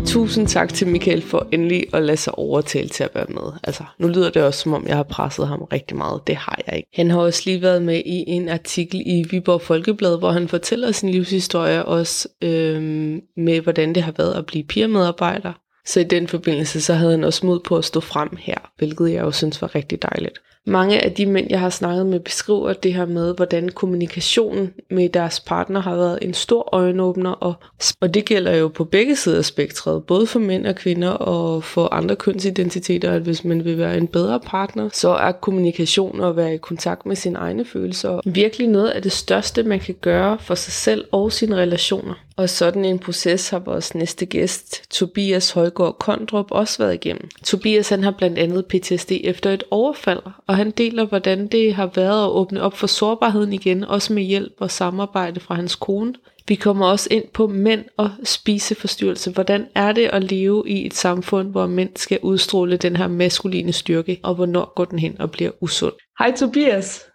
Tusind 0.05 0.47
tak 0.47 0.73
til 0.73 0.87
Michael 0.87 1.21
for 1.21 1.47
endelig 1.51 1.85
at 1.93 2.03
lade 2.03 2.17
sig 2.17 2.37
overtale 2.37 2.89
til 2.89 3.03
at 3.03 3.09
være 3.15 3.25
med. 3.29 3.59
Altså, 3.63 3.83
nu 3.99 4.07
lyder 4.07 4.29
det 4.29 4.43
også, 4.43 4.59
som 4.59 4.73
om 4.73 4.87
jeg 4.87 4.95
har 4.95 5.03
presset 5.03 5.47
ham 5.47 5.61
rigtig 5.61 5.97
meget. 5.97 6.27
Det 6.27 6.35
har 6.35 6.59
jeg 6.67 6.75
ikke. 6.75 6.89
Han 6.93 7.09
har 7.09 7.19
også 7.19 7.41
lige 7.45 7.61
været 7.61 7.81
med 7.81 8.01
i 8.05 8.23
en 8.27 8.49
artikel 8.49 9.03
i 9.05 9.25
Viborg 9.31 9.61
Folkeblad, 9.61 10.19
hvor 10.19 10.31
han 10.31 10.47
fortæller 10.47 10.91
sin 10.91 11.09
livshistorie 11.09 11.85
også 11.85 12.27
øhm, 12.41 13.21
med, 13.37 13.61
hvordan 13.61 13.95
det 13.95 14.03
har 14.03 14.13
været 14.17 14.33
at 14.33 14.45
blive 14.45 14.63
peermedarbejder. 14.63 15.53
Så 15.85 15.99
i 15.99 16.03
den 16.03 16.27
forbindelse, 16.27 16.81
så 16.81 16.93
havde 16.93 17.11
han 17.11 17.23
også 17.23 17.45
mod 17.45 17.59
på 17.59 17.77
at 17.77 17.85
stå 17.85 17.99
frem 17.99 18.29
her, 18.39 18.71
hvilket 18.77 19.13
jeg 19.13 19.21
jo 19.21 19.31
synes 19.31 19.61
var 19.61 19.75
rigtig 19.75 20.01
dejligt. 20.01 20.39
Mange 20.65 21.01
af 21.01 21.11
de 21.11 21.25
mænd, 21.25 21.47
jeg 21.49 21.59
har 21.59 21.69
snakket 21.69 22.05
med, 22.05 22.19
beskriver 22.19 22.73
det 22.73 22.93
her 22.93 23.05
med, 23.05 23.35
hvordan 23.35 23.69
kommunikationen 23.69 24.73
med 24.91 25.09
deres 25.09 25.39
partner 25.39 25.81
har 25.81 25.95
været 25.95 26.19
en 26.21 26.33
stor 26.33 26.69
øjenåbner, 26.71 27.29
og, 27.29 27.53
og 28.01 28.13
det 28.13 28.25
gælder 28.25 28.55
jo 28.55 28.67
på 28.67 28.83
begge 28.83 29.15
sider 29.15 29.37
af 29.37 29.45
spektret, 29.45 30.03
både 30.03 30.27
for 30.27 30.39
mænd 30.39 30.67
og 30.67 30.75
kvinder 30.75 31.09
og 31.09 31.63
for 31.63 31.93
andre 31.93 32.15
kønsidentiteter, 32.15 33.11
at 33.11 33.21
hvis 33.21 33.43
man 33.43 33.65
vil 33.65 33.77
være 33.77 33.97
en 33.97 34.07
bedre 34.07 34.39
partner, 34.39 34.89
så 34.93 35.09
er 35.09 35.31
kommunikation 35.31 36.21
og 36.21 36.29
at 36.29 36.35
være 36.35 36.53
i 36.53 36.57
kontakt 36.57 37.05
med 37.05 37.15
sine 37.15 37.39
egne 37.39 37.65
følelser 37.65 38.19
virkelig 38.25 38.67
noget 38.67 38.89
af 38.89 39.01
det 39.01 39.11
største, 39.11 39.63
man 39.63 39.79
kan 39.79 39.95
gøre 40.01 40.37
for 40.39 40.55
sig 40.55 40.73
selv 40.73 41.05
og 41.11 41.31
sine 41.31 41.55
relationer. 41.55 42.13
Og 42.41 42.49
sådan 42.49 42.85
en 42.85 42.99
proces 42.99 43.49
har 43.49 43.59
vores 43.59 43.95
næste 43.95 44.25
gæst, 44.25 44.89
Tobias 44.89 45.51
Højgaard 45.51 45.97
Kondrup, 45.99 46.51
også 46.51 46.77
været 46.77 46.93
igennem. 46.93 47.29
Tobias 47.43 47.89
han 47.89 48.03
har 48.03 48.11
blandt 48.11 48.39
andet 48.39 48.65
PTSD 48.65 49.11
efter 49.23 49.51
et 49.51 49.63
overfald, 49.71 50.19
og 50.47 50.55
han 50.55 50.71
deler, 50.71 51.05
hvordan 51.05 51.47
det 51.47 51.73
har 51.75 51.91
været 51.95 52.25
at 52.25 52.29
åbne 52.29 52.61
op 52.61 52.77
for 52.77 52.87
sårbarheden 52.87 53.53
igen, 53.53 53.83
også 53.83 54.13
med 54.13 54.23
hjælp 54.23 54.53
og 54.59 54.71
samarbejde 54.71 55.39
fra 55.39 55.55
hans 55.55 55.75
kone. 55.75 56.13
Vi 56.47 56.55
kommer 56.55 56.85
også 56.85 57.07
ind 57.11 57.23
på 57.33 57.47
mænd 57.47 57.85
og 57.97 58.11
spiseforstyrrelse. 58.23 59.31
Hvordan 59.31 59.67
er 59.75 59.91
det 59.91 60.09
at 60.13 60.23
leve 60.23 60.63
i 60.67 60.85
et 60.85 60.93
samfund, 60.93 61.51
hvor 61.51 61.67
mænd 61.67 61.89
skal 61.95 62.19
udstråle 62.21 62.77
den 62.77 62.95
her 62.95 63.07
maskuline 63.07 63.73
styrke, 63.73 64.19
og 64.23 64.35
hvornår 64.35 64.73
går 64.75 64.85
den 64.85 64.99
hen 64.99 65.21
og 65.21 65.31
bliver 65.31 65.51
usund? 65.61 65.93
Hej 66.19 66.31
Tobias. 66.37 67.05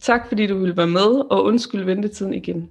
Tak 0.00 0.28
fordi 0.28 0.46
du 0.46 0.58
ville 0.58 0.76
være 0.76 0.86
med, 0.86 1.30
og 1.30 1.44
undskyld 1.44 1.84
ventetiden 1.84 2.34
igen. 2.34 2.68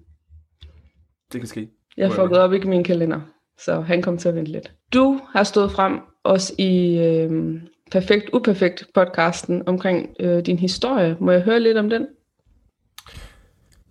Det 1.34 1.42
kan 1.42 1.48
ske. 1.48 1.70
Jeg 1.98 2.12
får 2.12 2.28
gået 2.28 2.40
op 2.40 2.54
i 2.54 2.60
min 2.60 2.84
kalender, 2.84 3.22
så 3.60 3.82
han 3.82 4.02
kom 4.02 4.18
til 4.18 4.30
at 4.30 4.36
vente 4.36 4.52
lidt. 4.52 4.72
Du 4.94 5.20
har 5.30 5.44
stået 5.44 5.72
frem 5.72 6.00
også 6.24 6.54
i 6.58 6.98
øh, 6.98 7.62
Perfekt 7.92 8.30
Uperfekt 8.34 8.86
podcasten 8.94 9.64
omkring 9.68 10.16
øh, 10.20 10.46
din 10.46 10.60
historie. 10.60 11.18
Må 11.20 11.32
jeg 11.32 11.42
høre 11.42 11.60
lidt 11.60 11.78
om 11.78 11.90
den? 11.90 12.08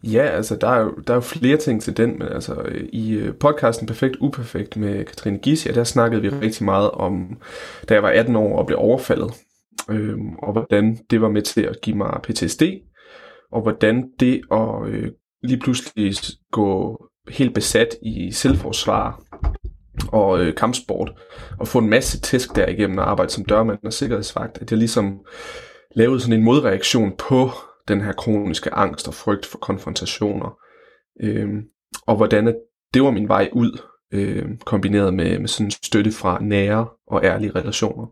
Ja, 0.05 0.23
altså 0.23 0.57
der 0.57 0.69
er, 0.69 0.81
jo, 0.81 0.95
der 1.07 1.13
er 1.13 1.17
jo 1.17 1.21
flere 1.21 1.57
ting 1.57 1.83
til 1.83 1.97
den, 1.97 2.19
men 2.19 2.29
altså 2.29 2.55
i 2.93 3.13
øh, 3.13 3.35
podcasten 3.35 3.87
Perfekt 3.87 4.17
Uperfekt 4.21 4.77
med 4.77 5.05
Katrine 5.05 5.39
Gisia, 5.39 5.73
der 5.73 5.85
snakkede 5.85 6.23
vi 6.23 6.29
rigtig 6.29 6.65
meget 6.65 6.91
om, 6.91 7.41
da 7.89 7.95
jeg 7.95 8.03
var 8.03 8.11
18 8.11 8.37
år 8.37 8.59
og 8.59 8.67
blev 8.67 8.79
overfaldet, 8.79 9.35
øh, 9.91 10.19
og 10.43 10.53
hvordan 10.53 10.99
det 11.11 11.21
var 11.21 11.29
med 11.29 11.43
til 11.43 11.61
at 11.63 11.81
give 11.83 11.97
mig 11.97 12.21
PTSD, 12.23 12.63
og 13.53 13.63
hvordan 13.63 14.11
det 14.21 14.41
at 14.53 14.89
øh, 14.89 15.11
lige 15.43 15.61
pludselig 15.61 16.15
gå 16.53 16.99
helt 17.29 17.55
besat 17.55 17.89
i 18.03 18.33
selvforsvar 18.33 19.23
og 20.09 20.41
øh, 20.41 20.55
kampsport, 20.55 21.13
og 21.59 21.69
få 21.69 21.79
en 21.79 21.91
masse 21.91 22.21
tæsk 22.21 22.57
derigennem 22.57 22.99
at 22.99 23.05
arbejde 23.05 23.33
som 23.33 23.45
dørmand 23.45 23.79
og 23.85 23.93
sikkerhedsvagt, 23.93 24.59
at 24.59 24.71
jeg 24.71 24.79
ligesom 24.79 25.19
lavede 25.97 26.21
sådan 26.21 26.39
en 26.39 26.45
modreaktion 26.45 27.13
på 27.19 27.51
den 27.89 28.01
her 28.01 28.13
kroniske 28.13 28.75
angst 28.75 29.09
og 29.09 29.15
frygt 29.15 29.47
for 29.47 29.59
konfrontationer. 29.59 30.59
Øh, 31.23 31.49
og 32.07 32.17
hvordan 32.17 32.49
at 32.49 32.55
det 32.95 33.03
var 33.03 33.11
min 33.11 33.29
vej 33.29 33.49
ud, 33.53 33.81
øh, 34.13 34.45
kombineret 34.65 35.15
med, 35.15 35.39
med 35.39 35.49
sådan 35.49 35.71
støtte 35.71 36.13
fra 36.13 36.39
nære 36.41 36.89
og 37.07 37.25
ærlige 37.25 37.53
relationer. 37.55 38.07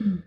Mm. 0.00 0.18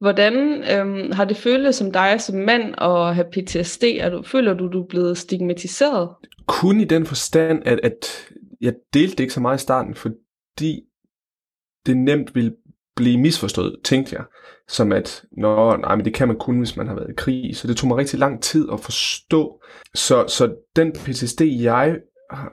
Hvordan 0.00 0.64
øhm, 0.72 1.12
har 1.12 1.24
det 1.24 1.36
føltes 1.36 1.76
som 1.76 1.92
dig 1.92 2.20
som 2.20 2.36
mand 2.36 2.74
at 2.78 3.14
have 3.14 3.30
PTSD? 3.32 3.84
Er 3.84 4.10
du, 4.10 4.22
føler 4.22 4.54
du, 4.54 4.68
du 4.68 4.82
er 4.82 4.86
blevet 4.88 5.18
stigmatiseret? 5.18 6.08
Kun 6.46 6.80
i 6.80 6.84
den 6.84 7.06
forstand, 7.06 7.62
at, 7.64 7.80
at 7.82 8.28
jeg 8.60 8.74
delte 8.94 9.16
det 9.16 9.20
ikke 9.20 9.32
så 9.32 9.40
meget 9.40 9.58
i 9.58 9.62
starten, 9.62 9.94
fordi 9.94 10.80
det 11.86 11.96
nemt 11.96 12.34
ville 12.34 12.54
blive 12.96 13.18
misforstået, 13.18 13.76
tænkte 13.84 14.16
jeg. 14.16 14.24
Som 14.68 14.92
at, 14.92 15.24
nå, 15.32 15.76
nej, 15.76 15.96
men 15.96 16.04
det 16.04 16.14
kan 16.14 16.28
man 16.28 16.38
kun, 16.38 16.58
hvis 16.58 16.76
man 16.76 16.86
har 16.86 16.94
været 16.94 17.10
i 17.10 17.14
krig. 17.16 17.56
Så 17.56 17.68
det 17.68 17.76
tog 17.76 17.88
mig 17.88 17.96
rigtig 17.96 18.18
lang 18.18 18.42
tid 18.42 18.68
at 18.72 18.80
forstå. 18.80 19.62
Så, 19.94 20.24
så 20.28 20.54
den 20.76 20.92
PTSD, 20.92 21.42
jeg 21.42 21.98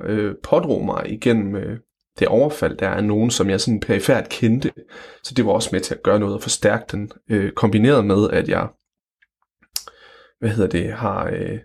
øh, 0.06 0.36
pådrog 0.44 0.86
mig 0.86 1.12
igennem 1.12 1.56
øh, 1.56 1.80
det 2.20 2.28
overfald, 2.28 2.78
der 2.78 2.88
er 2.90 3.02
nogen, 3.02 3.32
som 3.32 3.50
jeg 3.50 3.62
sådan 3.62 3.80
perifært 3.80 4.30
kendte. 4.30 4.72
Så 5.24 5.34
det 5.34 5.46
var 5.46 5.52
også 5.52 5.70
med 5.72 5.80
til 5.80 5.94
at 5.96 6.04
gøre 6.04 6.20
noget 6.20 6.36
og 6.36 6.42
forstærke 6.42 6.86
den, 6.92 7.12
øh, 7.30 7.52
kombineret 7.52 8.06
med, 8.06 8.30
at 8.30 8.50
jeg, 8.50 8.68
hvad 10.40 10.50
hedder 10.50 10.70
det, 10.70 10.94
har 10.94 11.30
øh, 11.34 11.60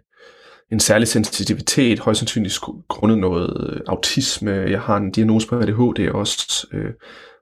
en 0.73 0.81
særlig 0.81 1.09
sensitivitet, 1.09 1.99
højst 1.99 2.19
sandsynligt 2.19 2.59
grundet 2.89 3.19
noget 3.19 3.71
øh, 3.71 3.81
autisme, 3.87 4.51
jeg 4.51 4.81
har 4.81 4.97
en 4.97 5.11
diagnose 5.11 5.49
på 5.49 5.59
ADHD 5.59 6.09
også, 6.09 6.67
øh, 6.73 6.93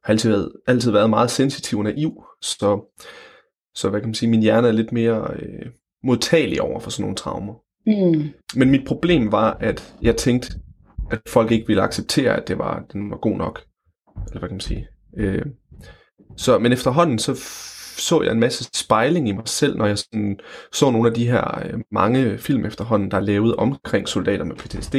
har 0.04 0.12
altid 0.12 0.30
været, 0.30 0.52
altid 0.66 0.90
været 0.90 1.10
meget 1.10 1.30
sensitiv 1.30 1.78
og 1.78 1.84
naiv, 1.84 2.24
så, 2.42 2.94
så 3.74 3.88
hvad 3.90 4.00
kan 4.00 4.08
man 4.08 4.14
sige, 4.14 4.30
min 4.30 4.42
hjerne 4.42 4.68
er 4.68 4.72
lidt 4.72 4.92
mere 4.92 5.30
øh, 5.38 5.66
modtagelig 6.04 6.62
over 6.62 6.80
for 6.80 6.90
sådan 6.90 7.02
nogle 7.02 7.16
traumer. 7.16 7.54
Mm. 7.86 8.28
Men 8.54 8.70
mit 8.70 8.86
problem 8.86 9.32
var, 9.32 9.56
at 9.60 9.94
jeg 10.02 10.16
tænkte, 10.16 10.52
at 11.10 11.20
folk 11.28 11.50
ikke 11.50 11.66
ville 11.66 11.82
acceptere, 11.82 12.36
at 12.36 12.48
det 12.48 12.58
var, 12.58 12.84
den 12.92 13.10
var 13.10 13.16
god 13.16 13.36
nok. 13.36 13.60
Eller 14.26 14.38
hvad 14.38 14.48
kan 14.48 14.54
man 14.54 14.60
sige. 14.60 14.88
Øh, 15.16 15.46
så, 16.36 16.58
men 16.58 16.72
efterhånden 16.72 17.18
så 17.18 17.34
så 17.98 18.22
jeg 18.22 18.32
en 18.32 18.40
masse 18.40 18.70
spejling 18.74 19.28
i 19.28 19.32
mig 19.32 19.48
selv, 19.48 19.76
når 19.76 19.86
jeg 19.86 19.98
sådan, 19.98 20.38
så 20.72 20.90
nogle 20.90 21.08
af 21.08 21.14
de 21.14 21.26
her 21.26 21.64
øh, 21.64 21.80
mange 21.92 22.38
film 22.38 22.64
efterhånden, 22.64 23.10
der 23.10 23.16
er 23.16 23.20
lavet 23.20 23.56
omkring 23.56 24.08
soldater 24.08 24.44
med 24.44 24.56
PTSD. 24.56 24.94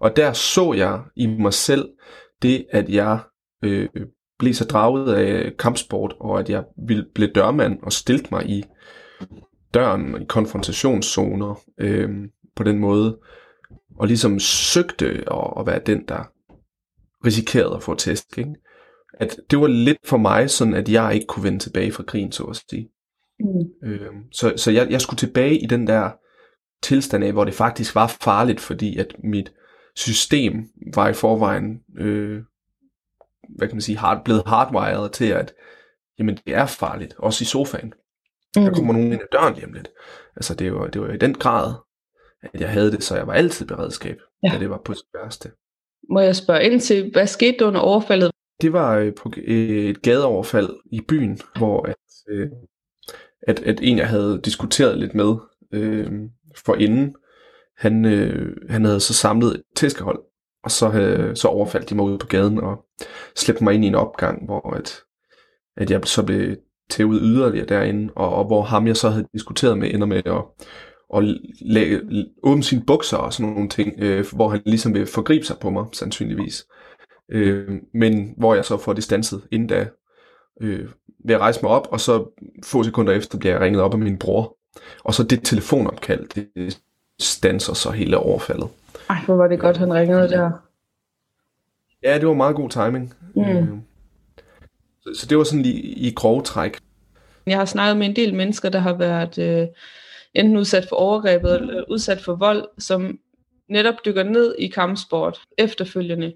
Og 0.00 0.16
der 0.16 0.32
så 0.32 0.72
jeg 0.72 1.00
i 1.16 1.26
mig 1.26 1.52
selv 1.52 1.88
det, 2.42 2.66
at 2.70 2.88
jeg 2.88 3.18
øh, 3.64 3.88
blev 4.38 4.54
så 4.54 4.64
draget 4.64 5.14
af 5.14 5.56
kampsport, 5.56 6.14
og 6.20 6.40
at 6.40 6.50
jeg 6.50 6.64
ville 6.86 7.06
blive 7.14 7.30
dørmand 7.34 7.78
og 7.82 7.92
stilte 7.92 8.28
mig 8.30 8.48
i 8.48 8.64
døren 9.74 10.22
i 10.22 10.24
konfrontationszoner 10.24 11.60
øh, 11.78 12.10
på 12.56 12.62
den 12.62 12.78
måde, 12.78 13.18
og 13.98 14.06
ligesom 14.06 14.40
søgte 14.40 15.06
at, 15.06 15.52
at 15.58 15.66
være 15.66 15.80
den, 15.86 16.04
der 16.08 16.24
risikerede 17.24 17.76
at 17.76 17.82
få 17.82 17.94
test. 17.94 18.38
Ikke? 18.38 18.54
At 19.14 19.36
det 19.50 19.60
var 19.60 19.66
lidt 19.66 19.98
for 20.04 20.16
mig, 20.16 20.50
sådan 20.50 20.74
at 20.74 20.88
jeg 20.88 21.14
ikke 21.14 21.26
kunne 21.26 21.44
vende 21.44 21.58
tilbage 21.58 21.92
fra 21.92 22.02
krigen, 22.02 22.32
så 22.32 22.44
at 22.44 22.62
sige. 22.70 22.88
Mm. 23.40 23.88
Øh, 23.88 24.10
så 24.32 24.52
så 24.56 24.70
jeg, 24.70 24.90
jeg 24.90 25.00
skulle 25.00 25.18
tilbage 25.18 25.58
i 25.58 25.66
den 25.66 25.86
der 25.86 26.10
tilstand 26.82 27.24
af, 27.24 27.32
hvor 27.32 27.44
det 27.44 27.54
faktisk 27.54 27.94
var 27.94 28.06
farligt, 28.06 28.60
fordi 28.60 28.98
at 28.98 29.14
mit 29.24 29.52
system 29.96 30.68
var 30.94 31.08
i 31.08 31.12
forvejen 31.12 31.80
øh, 31.98 32.42
hvad 33.48 33.68
kan 33.68 33.76
man 33.76 33.82
sige, 33.82 33.98
hard, 33.98 34.24
blevet 34.24 34.42
hardwired 34.46 35.10
til, 35.10 35.24
at 35.24 35.54
jamen, 36.18 36.36
det 36.46 36.54
er 36.54 36.66
farligt, 36.66 37.14
også 37.18 37.42
i 37.42 37.46
sofaen. 37.46 37.92
Mm. 38.56 38.62
Der 38.62 38.74
kommer 38.74 38.92
nogen 38.92 39.12
ind 39.12 39.22
ad 39.22 39.26
døren 39.32 39.54
lige 39.54 39.66
om 39.66 39.72
lidt. 39.72 39.88
Altså, 40.36 40.54
det 40.54 40.74
var, 40.74 40.86
det 40.86 41.00
var 41.00 41.08
i 41.08 41.16
den 41.16 41.34
grad, 41.34 41.74
at 42.42 42.60
jeg 42.60 42.70
havde 42.70 42.92
det, 42.92 43.02
så 43.02 43.16
jeg 43.16 43.26
var 43.26 43.32
altid 43.32 43.66
beredskab, 43.66 44.16
ja. 44.42 44.50
da 44.54 44.58
det 44.58 44.70
var 44.70 44.80
på 44.84 44.92
det 44.92 45.02
værste. 45.14 45.50
Må 46.10 46.20
jeg 46.20 46.36
spørge 46.36 46.64
ind 46.64 46.80
til, 46.80 47.10
hvad 47.12 47.26
skete 47.26 47.58
der 47.58 47.66
under 47.66 47.80
overfaldet? 47.80 48.30
Det 48.62 48.72
var 48.72 48.96
øh, 48.96 49.14
på 49.14 49.32
øh, 49.36 49.90
et 49.90 50.02
gadeoverfald 50.02 50.70
i 50.92 51.00
byen, 51.00 51.40
hvor 51.56 51.82
at, 51.88 51.96
øh, 52.28 52.48
at, 53.42 53.62
at 53.62 53.80
en, 53.82 53.98
jeg 53.98 54.08
havde 54.08 54.40
diskuteret 54.44 54.98
lidt 54.98 55.14
med 55.14 55.34
øh, 55.72 56.12
for 56.56 56.74
inden, 56.74 57.14
han, 57.76 58.04
øh, 58.04 58.56
han 58.70 58.84
havde 58.84 59.00
så 59.00 59.14
samlet 59.14 59.54
et 59.54 59.62
tæskehold, 59.76 60.20
og 60.64 60.70
så, 60.70 60.92
øh, 60.92 61.36
så 61.36 61.48
overfaldt 61.48 61.90
de 61.90 61.94
mig 61.94 62.04
ud 62.04 62.18
på 62.18 62.26
gaden 62.26 62.58
og 62.58 62.84
slæbte 63.36 63.64
mig 63.64 63.74
ind 63.74 63.84
i 63.84 63.88
en 63.88 63.94
opgang, 63.94 64.44
hvor 64.44 64.74
at, 64.74 65.00
at 65.76 65.90
jeg 65.90 66.00
så 66.04 66.26
blev 66.26 66.56
tævet 66.90 67.20
yderligere 67.22 67.66
derinde, 67.66 68.12
og, 68.16 68.34
og 68.34 68.44
hvor 68.44 68.62
ham 68.62 68.86
jeg 68.86 68.96
så 68.96 69.08
havde 69.08 69.26
diskuteret 69.32 69.78
med 69.78 69.94
ender 69.94 70.06
med 70.06 70.22
at, 70.26 70.42
at 71.16 71.24
lægge, 71.60 72.00
åbne 72.42 72.62
sine 72.62 72.82
bukser 72.86 73.16
og 73.16 73.32
sådan 73.32 73.52
nogle 73.52 73.68
ting, 73.68 73.94
øh, 73.98 74.26
hvor 74.32 74.48
han 74.48 74.62
ligesom 74.66 74.94
vil 74.94 75.06
forgribe 75.06 75.46
sig 75.46 75.56
på 75.58 75.70
mig, 75.70 75.84
sandsynligvis. 75.92 76.66
Øh, 77.28 77.68
men 77.94 78.34
hvor 78.36 78.54
jeg 78.54 78.64
så 78.64 78.76
får 78.76 78.92
det 78.92 79.04
stanset 79.04 79.42
inden 79.50 79.68
da, 79.68 79.86
øh, 80.60 80.88
ved 81.24 81.34
at 81.34 81.40
rejse 81.40 81.60
mig 81.62 81.70
op, 81.70 81.88
og 81.90 82.00
så 82.00 82.42
få 82.64 82.82
sekunder 82.82 83.12
efter 83.12 83.38
bliver 83.38 83.52
jeg 83.52 83.60
ringet 83.60 83.82
op 83.82 83.92
af 83.92 83.98
min 83.98 84.18
bror. 84.18 84.56
Og 85.04 85.14
så 85.14 85.22
det 85.22 85.40
telefonopkald, 85.44 86.28
det 86.28 86.78
stanser 87.20 87.74
så 87.74 87.90
hele 87.90 88.18
overfaldet. 88.18 88.68
Ej, 89.10 89.16
hvor 89.26 89.36
var 89.36 89.48
det 89.48 89.60
godt, 89.60 89.76
han 89.76 89.94
ringede 89.94 90.28
der. 90.28 90.50
Ja, 92.02 92.18
det 92.18 92.28
var 92.28 92.34
meget 92.34 92.56
god 92.56 92.70
timing. 92.70 93.14
Mm. 93.34 93.42
Øh, 93.42 93.68
så, 95.00 95.20
så 95.20 95.26
det 95.26 95.38
var 95.38 95.44
sådan 95.44 95.62
lige 95.62 95.80
i 95.82 96.14
grove 96.14 96.42
træk. 96.42 96.78
Jeg 97.46 97.58
har 97.58 97.64
snakket 97.64 97.96
med 97.96 98.06
en 98.06 98.16
del 98.16 98.34
mennesker, 98.34 98.68
der 98.68 98.78
har 98.78 98.94
været 98.94 99.38
øh, 99.38 99.68
enten 100.34 100.56
udsat 100.56 100.86
for 100.88 100.96
overgrebet 100.96 101.54
eller 101.54 101.84
udsat 101.90 102.20
for 102.20 102.34
vold, 102.34 102.68
som 102.78 103.18
netop 103.68 103.94
dykker 104.04 104.22
ned 104.22 104.54
i 104.58 104.66
kampsport 104.66 105.40
efterfølgende. 105.58 106.32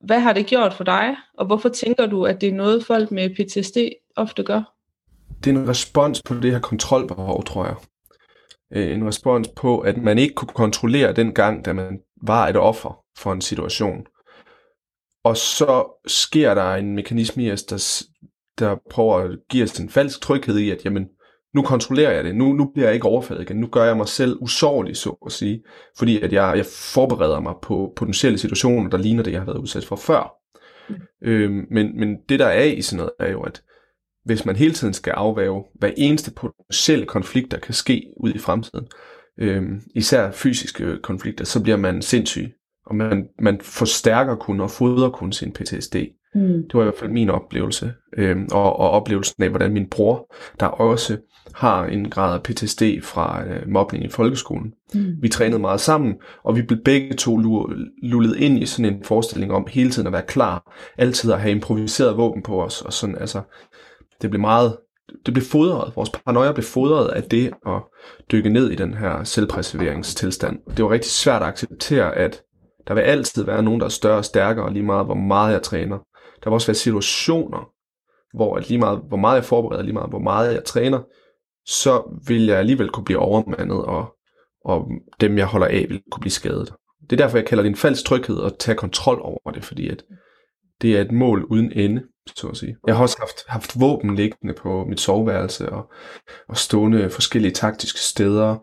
Hvad 0.00 0.20
har 0.20 0.32
det 0.32 0.46
gjort 0.46 0.74
for 0.74 0.84
dig, 0.84 1.16
og 1.38 1.46
hvorfor 1.46 1.68
tænker 1.68 2.06
du, 2.06 2.24
at 2.24 2.40
det 2.40 2.48
er 2.48 2.52
noget, 2.52 2.84
folk 2.84 3.10
med 3.10 3.30
PTSD 3.30 3.78
ofte 4.16 4.42
gør? 4.42 4.74
Det 5.44 5.54
er 5.54 5.60
en 5.60 5.68
respons 5.68 6.22
på 6.22 6.34
det 6.34 6.52
her 6.52 6.60
kontrolbehov, 6.60 7.44
tror 7.44 7.64
jeg. 7.64 7.76
Øh, 8.72 8.94
en 8.94 9.06
respons 9.06 9.48
på, 9.56 9.78
at 9.78 9.96
man 9.96 10.18
ikke 10.18 10.34
kunne 10.34 10.48
kontrollere 10.48 11.12
den 11.12 11.34
gang, 11.34 11.64
da 11.64 11.72
man 11.72 12.00
var 12.22 12.48
et 12.48 12.56
offer 12.56 13.04
for 13.18 13.32
en 13.32 13.40
situation. 13.40 14.06
Og 15.24 15.36
så 15.36 16.00
sker 16.06 16.54
der 16.54 16.74
en 16.74 16.94
mekanisme 16.94 17.42
i 17.42 17.52
os, 17.52 17.62
der, 17.62 18.02
der 18.58 18.76
prøver 18.90 19.18
at 19.18 19.38
give 19.50 19.64
os 19.64 19.78
en 19.78 19.90
falsk 19.90 20.20
tryghed 20.20 20.58
i, 20.58 20.70
at 20.70 20.84
jamen, 20.84 21.08
nu 21.54 21.62
kontrollerer 21.62 22.12
jeg 22.12 22.24
det, 22.24 22.36
nu, 22.36 22.52
nu 22.52 22.70
bliver 22.74 22.86
jeg 22.86 22.94
ikke 22.94 23.06
overfaldet 23.06 23.42
igen, 23.42 23.60
nu 23.60 23.66
gør 23.66 23.84
jeg 23.84 23.96
mig 23.96 24.08
selv 24.08 24.36
usårlig, 24.40 24.96
så 24.96 25.16
at 25.26 25.32
sige, 25.32 25.62
fordi 25.98 26.20
at 26.20 26.32
jeg, 26.32 26.52
jeg 26.56 26.66
forbereder 26.66 27.40
mig 27.40 27.54
på 27.62 27.92
potentielle 27.96 28.38
situationer, 28.38 28.90
der 28.90 28.98
ligner 28.98 29.22
det, 29.22 29.32
jeg 29.32 29.40
har 29.40 29.46
været 29.46 29.58
udsat 29.58 29.84
for 29.84 29.96
før. 29.96 30.34
Mm. 30.88 30.94
Øhm, 31.22 31.66
men, 31.70 32.00
men 32.00 32.16
det 32.28 32.38
der 32.38 32.46
er 32.46 32.64
i 32.64 32.82
sådan 32.82 32.96
noget, 32.96 33.12
er 33.20 33.30
jo, 33.32 33.42
at 33.42 33.62
hvis 34.24 34.44
man 34.44 34.56
hele 34.56 34.72
tiden 34.72 34.94
skal 34.94 35.10
afvæve 35.10 35.64
hver 35.74 35.90
eneste 35.96 36.32
potentielle 36.32 37.06
konflikt, 37.06 37.50
der 37.50 37.58
kan 37.58 37.74
ske 37.74 38.02
ud 38.16 38.32
i 38.34 38.38
fremtiden, 38.38 38.86
øhm, 39.38 39.80
især 39.94 40.30
fysiske 40.30 40.98
konflikter, 41.02 41.44
så 41.44 41.62
bliver 41.62 41.76
man 41.76 42.02
sindssyg, 42.02 42.52
og 42.86 42.94
man, 42.96 43.28
man 43.38 43.60
forstærker 43.60 44.36
kun 44.36 44.60
og 44.60 44.70
fodrer 44.70 45.10
kun 45.10 45.32
sin 45.32 45.52
PTSD. 45.52 45.96
Mm. 46.34 46.62
Det 46.62 46.74
var 46.74 46.80
i 46.80 46.84
hvert 46.84 46.98
fald 46.98 47.10
min 47.10 47.30
oplevelse, 47.30 47.92
øhm, 48.16 48.48
og, 48.52 48.78
og 48.78 48.90
oplevelsen 48.90 49.42
af, 49.42 49.50
hvordan 49.50 49.72
min 49.72 49.90
bror, 49.90 50.34
der 50.60 50.66
også 50.66 51.16
har 51.54 51.84
en 51.84 52.10
grad 52.10 52.34
af 52.34 52.42
PTSD 52.42 52.82
fra 53.02 53.44
øh, 53.44 53.68
mobning 53.68 54.04
i 54.04 54.08
folkeskolen. 54.08 54.72
Mm. 54.94 55.16
Vi 55.20 55.28
trænede 55.28 55.58
meget 55.58 55.80
sammen, 55.80 56.14
og 56.44 56.56
vi 56.56 56.62
blev 56.62 56.78
begge 56.84 57.14
to 57.16 57.36
lullet 58.02 58.36
ind 58.36 58.62
i 58.62 58.66
sådan 58.66 58.94
en 58.94 59.04
forestilling 59.04 59.52
om 59.52 59.66
hele 59.70 59.90
tiden 59.90 60.06
at 60.06 60.12
være 60.12 60.22
klar, 60.22 60.72
altid 60.98 61.32
at 61.32 61.40
have 61.40 61.50
improviseret 61.50 62.16
våben 62.16 62.42
på 62.42 62.64
os, 62.64 62.82
og 62.82 62.92
sådan, 62.92 63.18
altså, 63.18 63.40
det 64.22 64.30
blev 64.30 64.40
meget, 64.40 64.76
det 65.26 65.34
blev 65.34 65.44
fodret, 65.44 65.92
vores 65.96 66.10
paranoia 66.10 66.52
blev 66.52 66.64
fodret 66.64 67.08
af 67.08 67.22
det 67.22 67.50
at 67.66 67.82
dykke 68.32 68.50
ned 68.50 68.70
i 68.70 68.76
den 68.76 68.94
her 68.94 69.24
selvpreserveringstilstand. 69.24 70.58
Det 70.76 70.84
var 70.84 70.90
rigtig 70.90 71.10
svært 71.10 71.42
at 71.42 71.48
acceptere, 71.48 72.14
at 72.14 72.42
der 72.88 72.94
vil 72.94 73.00
altid 73.00 73.44
være 73.44 73.62
nogen, 73.62 73.80
der 73.80 73.86
er 73.86 73.90
større 73.90 74.18
og 74.18 74.24
stærkere, 74.24 74.72
lige 74.72 74.82
meget 74.82 75.06
hvor 75.06 75.14
meget 75.14 75.52
jeg 75.52 75.62
træner. 75.62 75.98
Der 76.44 76.50
vil 76.50 76.54
også 76.54 76.66
være 76.66 76.74
situationer, 76.74 77.70
hvor 78.34 78.56
at 78.56 78.68
lige 78.68 78.78
meget, 78.78 79.00
hvor 79.08 79.16
meget 79.16 79.36
jeg 79.36 79.44
forbereder, 79.44 79.82
lige 79.82 79.92
meget 79.92 80.10
hvor 80.10 80.18
meget 80.18 80.54
jeg 80.54 80.64
træner, 80.64 80.98
så 81.68 82.20
vil 82.26 82.46
jeg 82.46 82.58
alligevel 82.58 82.88
kunne 82.88 83.04
blive 83.04 83.18
overmandet 83.18 83.84
og, 83.84 84.16
og 84.64 84.90
dem, 85.20 85.38
jeg 85.38 85.46
holder 85.46 85.66
af, 85.66 85.86
vil 85.88 86.02
kunne 86.10 86.20
blive 86.20 86.32
skadet. 86.32 86.72
Det 87.10 87.12
er 87.12 87.24
derfor, 87.24 87.38
jeg 87.38 87.46
kalder 87.46 87.62
det 87.62 87.70
en 87.70 87.76
falsk 87.76 88.04
tryghed 88.04 88.42
at 88.44 88.52
tage 88.58 88.76
kontrol 88.76 89.20
over 89.22 89.50
det, 89.54 89.64
fordi 89.64 89.88
at 89.88 90.04
det 90.82 90.96
er 90.96 91.00
et 91.00 91.12
mål 91.12 91.44
uden 91.44 91.72
ende, 91.72 92.02
så 92.36 92.46
at 92.48 92.56
sige. 92.56 92.76
Jeg 92.86 92.96
har 92.96 93.02
også 93.02 93.16
haft, 93.20 93.48
haft 93.48 93.80
våben 93.80 94.16
liggende 94.16 94.54
på 94.54 94.84
mit 94.84 95.00
soveværelse 95.00 95.72
og, 95.72 95.92
og 96.48 96.56
stående 96.56 97.10
forskellige 97.10 97.52
taktiske 97.52 98.00
steder. 98.00 98.56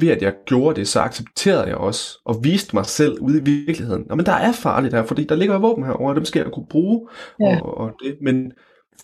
Ved 0.00 0.08
at 0.08 0.22
jeg 0.22 0.34
gjorde 0.46 0.76
det, 0.76 0.88
så 0.88 1.00
accepterede 1.00 1.66
jeg 1.66 1.76
også 1.76 2.18
og 2.24 2.44
viste 2.44 2.76
mig 2.76 2.86
selv 2.86 3.20
ude 3.20 3.38
i 3.38 3.44
virkeligheden. 3.44 4.04
Nå, 4.08 4.14
men 4.14 4.26
der 4.26 4.32
er 4.32 4.52
farligt 4.52 4.94
her, 4.94 5.04
fordi 5.04 5.24
der 5.24 5.34
ligger 5.34 5.58
våben 5.58 5.84
herovre, 5.84 6.10
og 6.10 6.16
dem 6.16 6.24
skal 6.24 6.42
jeg 6.42 6.52
kunne 6.52 6.66
bruge. 6.70 7.08
Ja. 7.40 7.60
Og, 7.60 7.78
og 7.78 7.92
det. 8.04 8.16
Men 8.20 8.52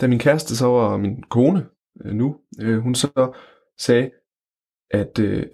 da 0.01 0.07
min 0.07 0.19
kæreste 0.19 0.57
så 0.57 0.67
var 0.67 0.97
min 0.97 1.23
kone 1.23 1.67
øh, 2.05 2.15
nu, 2.15 2.37
øh, 2.61 2.79
hun 2.79 2.95
så 2.95 3.33
sagde, 3.79 4.11
at 4.91 5.19
øh, 5.19 5.47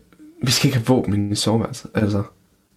vi 0.43 0.51
skal 0.51 0.69
ikke 0.69 0.79
have 0.79 0.87
våben 0.87 1.33
i 1.33 1.35
soveværelset. 1.35 1.91
Altså, 1.95 2.23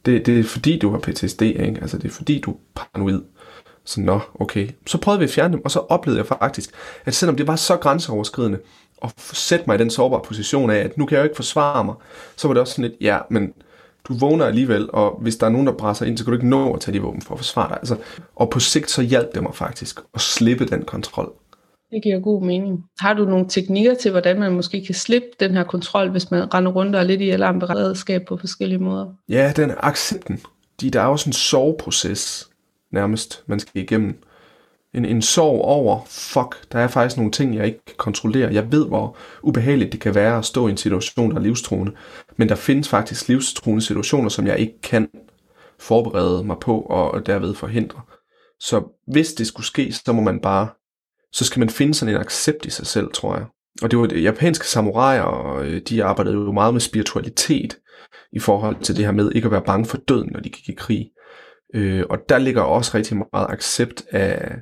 det, 0.06 0.26
det 0.26 0.40
er 0.40 0.44
fordi, 0.44 0.80
du 0.80 0.90
har 0.90 1.00
PTSD, 1.00 1.42
ikke? 1.42 1.78
Altså, 1.82 1.98
det 1.98 2.06
er 2.06 2.14
fordi, 2.14 2.42
du 2.42 2.52
er 2.52 2.58
paranoid. 2.76 3.22
Så 3.86 4.02
nå, 4.02 4.20
okay. 4.40 4.70
Så 4.88 4.98
prøvede 4.98 5.20
vi 5.20 5.24
at 5.24 5.32
fjerne 5.32 5.54
dem, 5.54 5.66
og 5.66 5.72
så 5.72 5.80
oplevede 5.80 6.20
jeg 6.20 6.28
faktisk, 6.28 6.70
at 7.06 7.16
selvom 7.16 7.36
det 7.36 7.48
var 7.48 7.56
så 7.56 7.78
grænseoverskridende, 7.78 8.60
at 9.04 9.14
sætte 9.18 9.66
mig 9.68 9.76
i 9.76 9.78
den 9.78 9.90
sårbare 9.90 10.22
position 10.26 10.70
af, 10.70 10.78
at 10.78 10.98
nu 10.98 11.06
kan 11.06 11.16
jeg 11.16 11.22
jo 11.22 11.24
ikke 11.24 11.36
forsvare 11.36 11.86
mig, 11.86 11.96
så 12.36 12.48
var 12.48 12.54
det 12.54 12.62
også 12.62 12.74
sådan 12.74 12.90
lidt, 12.90 13.02
ja, 13.02 13.20
men 13.30 13.54
du 14.08 14.14
vågner 14.14 14.46
alligevel, 14.46 14.90
og 14.94 15.20
hvis 15.22 15.36
der 15.36 15.46
er 15.46 15.50
nogen, 15.50 15.68
der 15.68 15.74
presser 15.74 16.06
ind, 16.06 16.18
så 16.18 16.24
kan 16.24 16.32
du 16.32 16.38
ikke 16.38 16.50
nå 16.50 16.74
at 16.74 16.82
tage 16.82 16.98
de 16.98 17.02
våben 17.02 17.22
for 17.22 17.34
at 17.34 17.40
forsvare 17.40 17.70
dig. 17.70 17.78
Altså, 17.78 17.98
og 18.36 18.50
på 18.50 18.60
sigt 18.60 18.92
så 18.92 19.02
hjalp 19.02 19.36
det 19.36 19.44
mig 19.44 19.56
faktisk 19.56 20.00
at 20.14 20.22
slippe 20.22 20.66
den 20.66 20.86
kontrol. 20.86 21.34
Det 21.92 22.04
giver 22.04 22.20
god 22.20 22.44
mening. 22.44 22.84
Har 23.00 23.14
du 23.14 23.26
nogle 23.26 23.46
teknikker 23.50 23.96
til, 23.96 24.12
hvordan 24.12 24.40
man 24.40 24.52
måske 24.52 24.86
kan 24.86 24.96
slippe 24.96 25.28
den 25.40 25.52
her 25.52 25.64
kontrol, 25.64 26.10
hvis 26.10 26.32
man 26.32 26.54
render 26.54 26.72
rundt 26.72 26.96
og 26.96 27.02
er 27.02 27.06
lidt 27.06 27.22
i 27.22 27.30
alarmberedskab 27.30 28.26
på 28.28 28.38
forskellige 28.38 28.80
måder? 28.80 29.14
Ja, 29.30 29.54
den 29.56 29.72
accepten. 29.78 30.40
De, 30.82 30.92
der 30.92 31.02
er 31.02 31.06
også 31.06 31.30
en 31.30 31.34
soveproces, 31.34 32.50
nærmest, 32.92 33.44
man 33.48 33.60
skal 33.60 33.82
igennem. 33.82 34.24
En, 34.94 35.06
en 35.06 35.22
sorg 35.22 35.62
over, 35.62 36.00
fuck, 36.08 36.72
der 36.72 36.80
er 36.80 36.88
faktisk 36.88 37.18
nogle 37.18 37.32
ting, 37.32 37.56
jeg 37.56 37.66
ikke 37.66 37.86
kan 37.86 37.96
kontrollere. 37.98 38.54
Jeg 38.54 38.72
ved, 38.72 38.88
hvor 38.88 39.18
ubehageligt 39.44 39.92
det 39.92 40.00
kan 40.00 40.16
være 40.16 40.38
at 40.38 40.46
stå 40.46 40.68
i 40.68 40.72
en 40.72 40.78
situation, 40.78 41.32
der 41.32 41.38
er 41.38 41.42
livstruende. 41.42 41.92
Men 42.38 42.50
der 42.50 42.56
findes 42.56 42.90
faktisk 42.90 43.28
livstruende 43.28 43.82
situationer, 43.82 44.30
som 44.30 44.48
jeg 44.48 44.60
ikke 44.60 44.82
kan 44.82 45.10
forberede 45.80 46.44
mig 46.44 46.58
på 46.62 46.80
og 46.80 47.26
derved 47.26 47.54
forhindre. 47.54 48.02
Så 48.60 48.84
hvis 49.08 49.34
det 49.34 49.48
skulle 49.48 49.66
ske, 49.66 49.92
så 49.92 50.14
må 50.14 50.22
man 50.22 50.40
bare 50.40 50.68
så 51.34 51.46
skal 51.46 51.60
man 51.60 51.70
finde 51.70 51.94
sådan 51.94 52.16
en 52.16 52.22
accept 52.22 52.66
i 52.66 52.70
sig 52.70 52.88
selv, 52.88 53.08
tror 53.14 53.36
jeg. 53.36 53.46
Og 53.82 53.92
det 53.92 54.00
var 54.00 54.06
det 54.06 54.24
japanske 54.24 54.68
samuraier, 54.68 55.22
og 55.22 55.66
øh, 55.66 55.82
de 55.82 56.04
arbejdede 56.04 56.36
jo 56.36 56.52
meget 56.52 56.74
med 56.74 56.82
spiritualitet 56.82 57.78
i 58.32 58.40
forhold 58.40 58.76
til 58.82 58.96
det 58.98 59.06
her 59.06 59.12
med 59.12 59.32
ikke 59.32 59.46
at 59.46 59.52
være 59.52 59.64
bange 59.66 59.86
for 59.86 59.98
døden, 59.98 60.30
når 60.32 60.40
de 60.40 60.50
gik 60.50 60.70
i 60.70 60.74
krig. 60.78 61.10
Øh, 61.74 62.04
og 62.10 62.18
der 62.30 62.38
ligger 62.38 62.62
også 62.62 62.98
rigtig 62.98 63.18
meget 63.18 63.48
accept 63.50 64.06
af, 64.12 64.56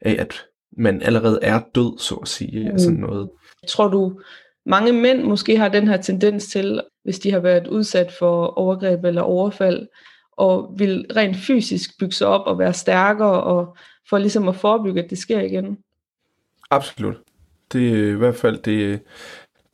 af, 0.00 0.16
at 0.18 0.46
man 0.78 1.02
allerede 1.02 1.38
er 1.42 1.60
død, 1.74 1.98
så 1.98 2.14
at 2.14 2.28
sige. 2.28 2.72
Mm. 2.72 2.78
Sådan 2.78 2.98
noget. 2.98 3.30
Tror 3.68 3.88
du, 3.88 4.20
mange 4.66 4.92
mænd 4.92 5.22
måske 5.22 5.56
har 5.56 5.68
den 5.68 5.88
her 5.88 5.96
tendens 5.96 6.46
til, 6.46 6.82
hvis 7.04 7.18
de 7.18 7.30
har 7.32 7.40
været 7.40 7.66
udsat 7.66 8.12
for 8.18 8.46
overgreb 8.46 9.04
eller 9.04 9.22
overfald, 9.22 9.86
og 10.32 10.74
vil 10.78 11.06
rent 11.16 11.36
fysisk 11.36 11.90
bygge 11.98 12.14
sig 12.14 12.26
op 12.26 12.46
og 12.46 12.58
være 12.58 12.72
stærkere, 12.72 13.42
og 13.42 13.76
for 14.10 14.18
ligesom 14.18 14.48
at 14.48 14.56
forebygge, 14.56 15.02
at 15.02 15.10
det 15.10 15.18
sker 15.18 15.40
igen? 15.40 15.76
Absolut. 16.70 17.16
Det 17.72 17.88
er 17.88 18.08
i 18.08 18.16
hvert 18.16 18.36
fald 18.36 18.62
det, 18.62 19.00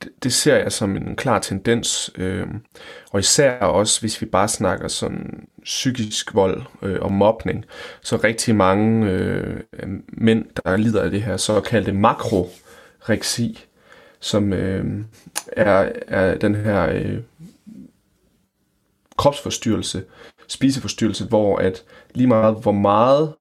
det, 0.03 0.11
det 0.23 0.33
ser 0.33 0.57
jeg 0.57 0.73
som 0.73 0.97
en 0.97 1.17
klar 1.17 1.39
tendens. 1.39 2.11
Øh, 2.19 2.47
og 3.11 3.21
især 3.21 3.59
også, 3.61 4.01
hvis 4.01 4.21
vi 4.21 4.27
bare 4.27 4.49
snakker 4.49 4.89
sådan 4.89 5.49
psykisk 5.65 6.35
vold 6.35 6.63
øh, 6.83 7.01
og 7.01 7.13
mobning, 7.13 7.65
så 8.03 8.17
rigtig 8.17 8.55
mange 8.57 9.11
øh, 9.11 9.61
mænd, 10.09 10.45
der 10.65 10.77
lider 10.77 11.03
af 11.03 11.11
det 11.11 11.23
her 11.23 11.37
såkaldte 11.37 11.93
makroreksi, 11.93 13.65
som 14.21 14.53
øh, 14.53 15.05
er, 15.47 15.93
er 16.09 16.39
den 16.39 16.55
her 16.55 16.89
øh, 16.89 17.19
kropsforstyrrelse, 19.17 20.05
spiseforstyrrelse, 20.49 21.25
hvor 21.25 21.59
at 21.59 21.85
lige 22.15 22.27
meget 22.27 22.57
hvor 22.63 22.73
meget 22.73 23.35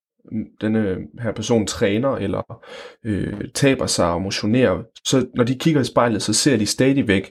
denne 0.61 0.97
her 1.19 1.31
person 1.31 1.67
træner 1.67 2.15
eller 2.15 2.61
øh, 3.03 3.41
taber 3.53 3.85
sig 3.85 4.11
og 4.11 4.21
motionerer, 4.21 4.83
så 5.05 5.27
når 5.35 5.43
de 5.43 5.55
kigger 5.55 5.81
i 5.81 5.83
spejlet, 5.83 6.21
så 6.21 6.33
ser 6.33 6.57
de 6.57 6.65
stadigvæk 6.65 7.29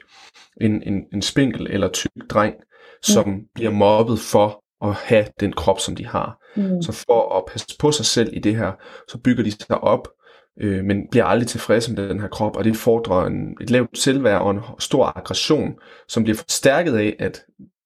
en, 0.61 0.83
en, 0.83 1.03
en 1.13 1.23
spinkel 1.23 1.67
eller 1.71 1.89
tyk 1.89 2.11
dreng, 2.31 2.55
som 3.03 3.29
mm. 3.29 3.41
bliver 3.55 3.71
mobbet 3.71 4.19
for 4.19 4.65
at 4.85 4.93
have 4.93 5.27
den 5.41 5.53
krop, 5.53 5.81
som 5.81 5.97
de 5.97 6.07
har. 6.07 6.39
Mm. 6.57 6.83
Så 6.83 6.93
for 6.93 7.37
at 7.37 7.45
passe 7.53 7.67
på 7.79 7.93
sig 7.93 8.07
selv 8.07 8.31
i 8.33 8.39
det 8.39 8.57
her, 8.57 8.73
så 9.09 9.19
bygger 9.19 9.45
de 9.45 9.51
sig 9.51 9.79
op, 9.79 10.09
øh, 10.61 10.85
men 10.85 11.09
bliver 11.11 11.25
aldrig 11.25 11.49
tilfredse 11.49 11.93
med 11.93 12.09
den 12.09 12.21
her 12.21 12.29
krop, 12.29 12.57
og 12.57 12.65
det 12.65 12.77
fordrer 12.77 13.27
en, 13.27 13.57
et 13.61 13.71
lavt 13.71 13.99
selvværd 13.99 14.43
og 14.43 14.51
en 14.51 14.61
stor 14.79 15.19
aggression, 15.19 15.75
som 16.09 16.25
bliver 16.25 16.37
forstærket 16.37 16.97
af, 16.97 17.17
at 17.19 17.43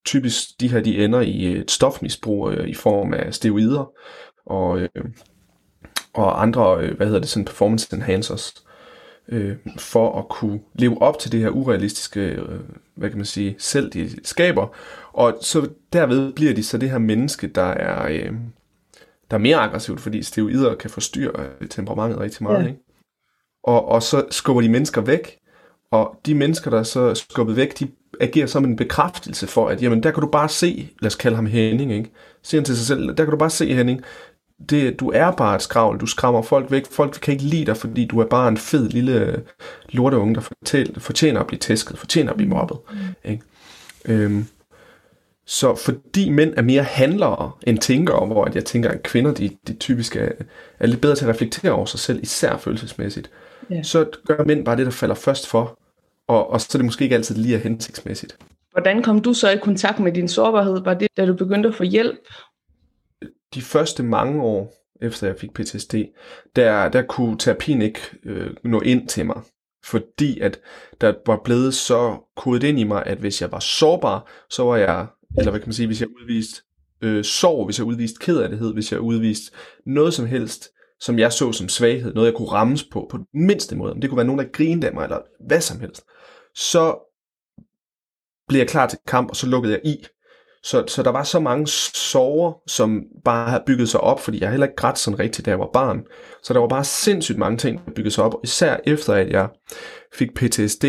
typisk 0.06 0.60
de 0.60 0.68
her 0.68 0.80
de 0.80 1.04
ender 1.04 1.20
i 1.20 1.56
et 1.56 1.70
stofmisbrug 1.70 2.50
øh, 2.50 2.68
i 2.68 2.74
form 2.74 3.14
af 3.14 3.34
steroider, 3.34 3.90
og, 4.48 4.80
øh, 4.80 5.04
og 6.12 6.42
andre, 6.42 6.80
øh, 6.80 6.96
hvad 6.96 7.06
hedder 7.06 7.20
det, 7.20 7.28
sådan 7.28 7.44
performance 7.44 7.96
enhancers, 7.96 8.54
øh, 9.28 9.56
for 9.78 10.18
at 10.18 10.28
kunne 10.28 10.60
leve 10.74 11.02
op 11.02 11.18
til 11.18 11.32
det 11.32 11.40
her 11.40 11.50
urealistiske, 11.50 12.20
øh, 12.20 12.60
hvad 12.94 13.08
kan 13.08 13.18
man 13.18 13.26
sige, 13.26 13.54
selv 13.58 13.90
de 13.90 14.10
skaber. 14.24 14.76
Og 15.12 15.38
så 15.40 15.68
derved 15.92 16.32
bliver 16.32 16.54
de 16.54 16.62
så 16.62 16.78
det 16.78 16.90
her 16.90 16.98
menneske, 16.98 17.46
der 17.46 17.62
er, 17.62 18.08
øh, 18.08 18.32
der 19.30 19.36
er 19.36 19.38
mere 19.38 19.56
aggressivt, 19.56 20.00
fordi 20.00 20.22
steroider 20.22 20.74
kan 20.74 20.90
forstyrre 20.90 21.46
øh, 21.60 21.68
temperamentet 21.68 22.20
rigtig 22.20 22.42
meget. 22.42 22.62
Ja. 22.62 22.68
Ikke? 22.68 22.80
Og, 23.64 23.88
og 23.88 24.02
så 24.02 24.24
skubber 24.30 24.62
de 24.62 24.68
mennesker 24.68 25.00
væk, 25.00 25.38
og 25.90 26.20
de 26.26 26.34
mennesker, 26.34 26.70
der 26.70 26.78
er 26.78 26.82
så 26.82 27.14
skubbet 27.14 27.56
væk, 27.56 27.78
de 27.78 27.88
agerer 28.20 28.46
som 28.46 28.64
en 28.64 28.76
bekræftelse 28.76 29.46
for, 29.46 29.68
at 29.68 29.82
jamen, 29.82 30.02
der 30.02 30.10
kan 30.10 30.20
du 30.20 30.26
bare 30.26 30.48
se, 30.48 30.90
lad 31.00 31.06
os 31.06 31.14
kalde 31.14 31.36
ham 31.36 31.46
Henning, 31.46 31.92
ikke? 31.92 32.10
siger 32.42 32.60
han 32.60 32.64
til 32.64 32.76
sig 32.76 32.86
selv, 32.86 33.08
der 33.08 33.24
kan 33.24 33.30
du 33.30 33.36
bare 33.36 33.50
se 33.50 33.74
Henning, 33.74 34.02
det, 34.70 35.00
du 35.00 35.10
er 35.14 35.30
bare 35.30 35.56
et 35.56 35.62
skravl, 35.62 36.00
du 36.00 36.06
skræmmer 36.06 36.42
folk 36.42 36.70
væk, 36.70 36.86
folk 36.90 37.18
kan 37.22 37.32
ikke 37.32 37.44
lide 37.44 37.66
dig, 37.66 37.76
fordi 37.76 38.04
du 38.04 38.20
er 38.20 38.24
bare 38.24 38.48
en 38.48 38.56
fed 38.56 38.88
lille 38.88 39.42
lorteunge, 39.88 40.34
der 40.34 40.40
fortæl, 40.40 41.00
fortjener 41.00 41.40
at 41.40 41.46
blive 41.46 41.58
tæsket, 41.58 41.98
fortjener 41.98 42.30
at 42.30 42.36
blive 42.36 42.50
mobbet. 42.50 42.78
Mm. 42.90 43.30
Ikke? 43.30 43.42
Øhm, 44.04 44.46
så 45.46 45.74
fordi 45.74 46.30
mænd 46.30 46.54
er 46.56 46.62
mere 46.62 46.82
handlere 46.82 47.50
end 47.66 47.78
tænkere, 47.78 48.26
hvor 48.26 48.50
jeg 48.54 48.64
tænker, 48.64 48.90
at 48.90 49.02
kvinder 49.02 49.34
de, 49.34 49.50
de 49.68 49.74
typisk 49.74 50.16
er, 50.16 50.28
er 50.78 50.86
lidt 50.86 51.00
bedre 51.00 51.16
til 51.16 51.24
at 51.24 51.30
reflektere 51.30 51.72
over 51.72 51.86
sig 51.86 52.00
selv, 52.00 52.22
især 52.22 52.56
følelsesmæssigt, 52.56 53.30
yeah. 53.72 53.84
så 53.84 54.06
gør 54.26 54.44
mænd 54.44 54.64
bare 54.64 54.76
det, 54.76 54.86
der 54.86 54.92
falder 54.92 55.14
først 55.14 55.46
for, 55.46 55.78
og, 56.28 56.50
og 56.50 56.60
så 56.60 56.68
er 56.74 56.78
det 56.78 56.84
måske 56.84 57.02
ikke 57.04 57.14
altid 57.14 57.34
lige 57.34 57.54
er 57.54 57.60
hensigtsmæssigt. 57.60 58.36
Hvordan 58.72 59.02
kom 59.02 59.20
du 59.20 59.32
så 59.32 59.50
i 59.50 59.56
kontakt 59.56 60.00
med 60.00 60.12
din 60.12 60.28
sårbarhed? 60.28 60.80
Var 60.84 60.94
det, 60.94 61.08
da 61.16 61.26
du 61.26 61.34
begyndte 61.34 61.68
at 61.68 61.74
få 61.74 61.82
hjælp? 61.82 62.18
De 63.54 63.62
første 63.62 64.02
mange 64.02 64.42
år, 64.42 64.74
efter 65.02 65.26
jeg 65.26 65.36
fik 65.38 65.52
PTSD, 65.54 65.94
der, 66.56 66.88
der 66.88 67.02
kunne 67.02 67.38
terapien 67.38 67.82
ikke 67.82 68.00
øh, 68.24 68.50
nå 68.64 68.80
ind 68.80 69.08
til 69.08 69.26
mig. 69.26 69.42
Fordi 69.84 70.40
at 70.40 70.60
der 71.00 71.14
var 71.26 71.40
blevet 71.44 71.74
så 71.74 72.18
kodet 72.36 72.62
ind 72.62 72.78
i 72.78 72.84
mig, 72.84 73.06
at 73.06 73.18
hvis 73.18 73.42
jeg 73.42 73.52
var 73.52 73.60
sårbar, 73.60 74.30
så 74.50 74.64
var 74.64 74.76
jeg, 74.76 75.06
eller 75.38 75.50
hvad 75.50 75.60
kan 75.60 75.68
man 75.68 75.74
sige, 75.74 75.86
hvis 75.86 76.00
jeg 76.00 76.08
udviste 76.08 76.62
øh, 77.00 77.24
sorg, 77.24 77.64
hvis 77.64 77.78
jeg 77.78 77.86
udviste 77.86 78.18
kederlighed, 78.20 78.72
hvis 78.72 78.92
jeg 78.92 79.00
udviste 79.00 79.52
noget 79.86 80.14
som 80.14 80.26
helst, 80.26 80.68
som 81.00 81.18
jeg 81.18 81.32
så 81.32 81.52
som 81.52 81.68
svaghed, 81.68 82.14
noget 82.14 82.26
jeg 82.26 82.36
kunne 82.36 82.48
rammes 82.48 82.84
på, 82.84 83.06
på 83.10 83.16
den 83.16 83.26
mindste 83.46 83.76
måde, 83.76 83.92
om 83.92 84.00
det 84.00 84.10
kunne 84.10 84.16
være 84.16 84.26
nogen, 84.26 84.38
der 84.38 84.52
grinede 84.52 84.86
af 84.86 84.94
mig, 84.94 85.04
eller 85.04 85.20
hvad 85.46 85.60
som 85.60 85.80
helst, 85.80 86.04
så 86.54 86.98
blev 88.48 88.58
jeg 88.58 88.68
klar 88.68 88.86
til 88.86 88.98
kamp, 89.06 89.30
og 89.30 89.36
så 89.36 89.46
lukkede 89.46 89.72
jeg 89.72 89.80
i, 89.84 90.06
så, 90.62 90.84
så 90.88 91.02
der 91.02 91.10
var 91.10 91.22
så 91.22 91.40
mange 91.40 91.66
sorger, 91.66 92.52
som 92.66 93.02
bare 93.24 93.50
havde 93.50 93.62
bygget 93.66 93.88
sig 93.88 94.00
op, 94.00 94.20
fordi 94.20 94.40
jeg 94.40 94.50
heller 94.50 94.66
ikke 94.66 94.76
grædt 94.76 94.98
sådan 94.98 95.18
rigtigt, 95.18 95.46
da 95.46 95.50
jeg 95.50 95.58
var 95.58 95.70
barn. 95.72 96.04
Så 96.42 96.54
der 96.54 96.60
var 96.60 96.68
bare 96.68 96.84
sindssygt 96.84 97.38
mange 97.38 97.58
ting, 97.58 97.86
der 97.86 97.92
byggede 97.92 98.14
sig 98.14 98.24
op. 98.24 98.34
Især 98.44 98.76
efter, 98.84 99.14
at 99.14 99.30
jeg 99.30 99.48
fik 100.14 100.34
PTSD, 100.34 100.84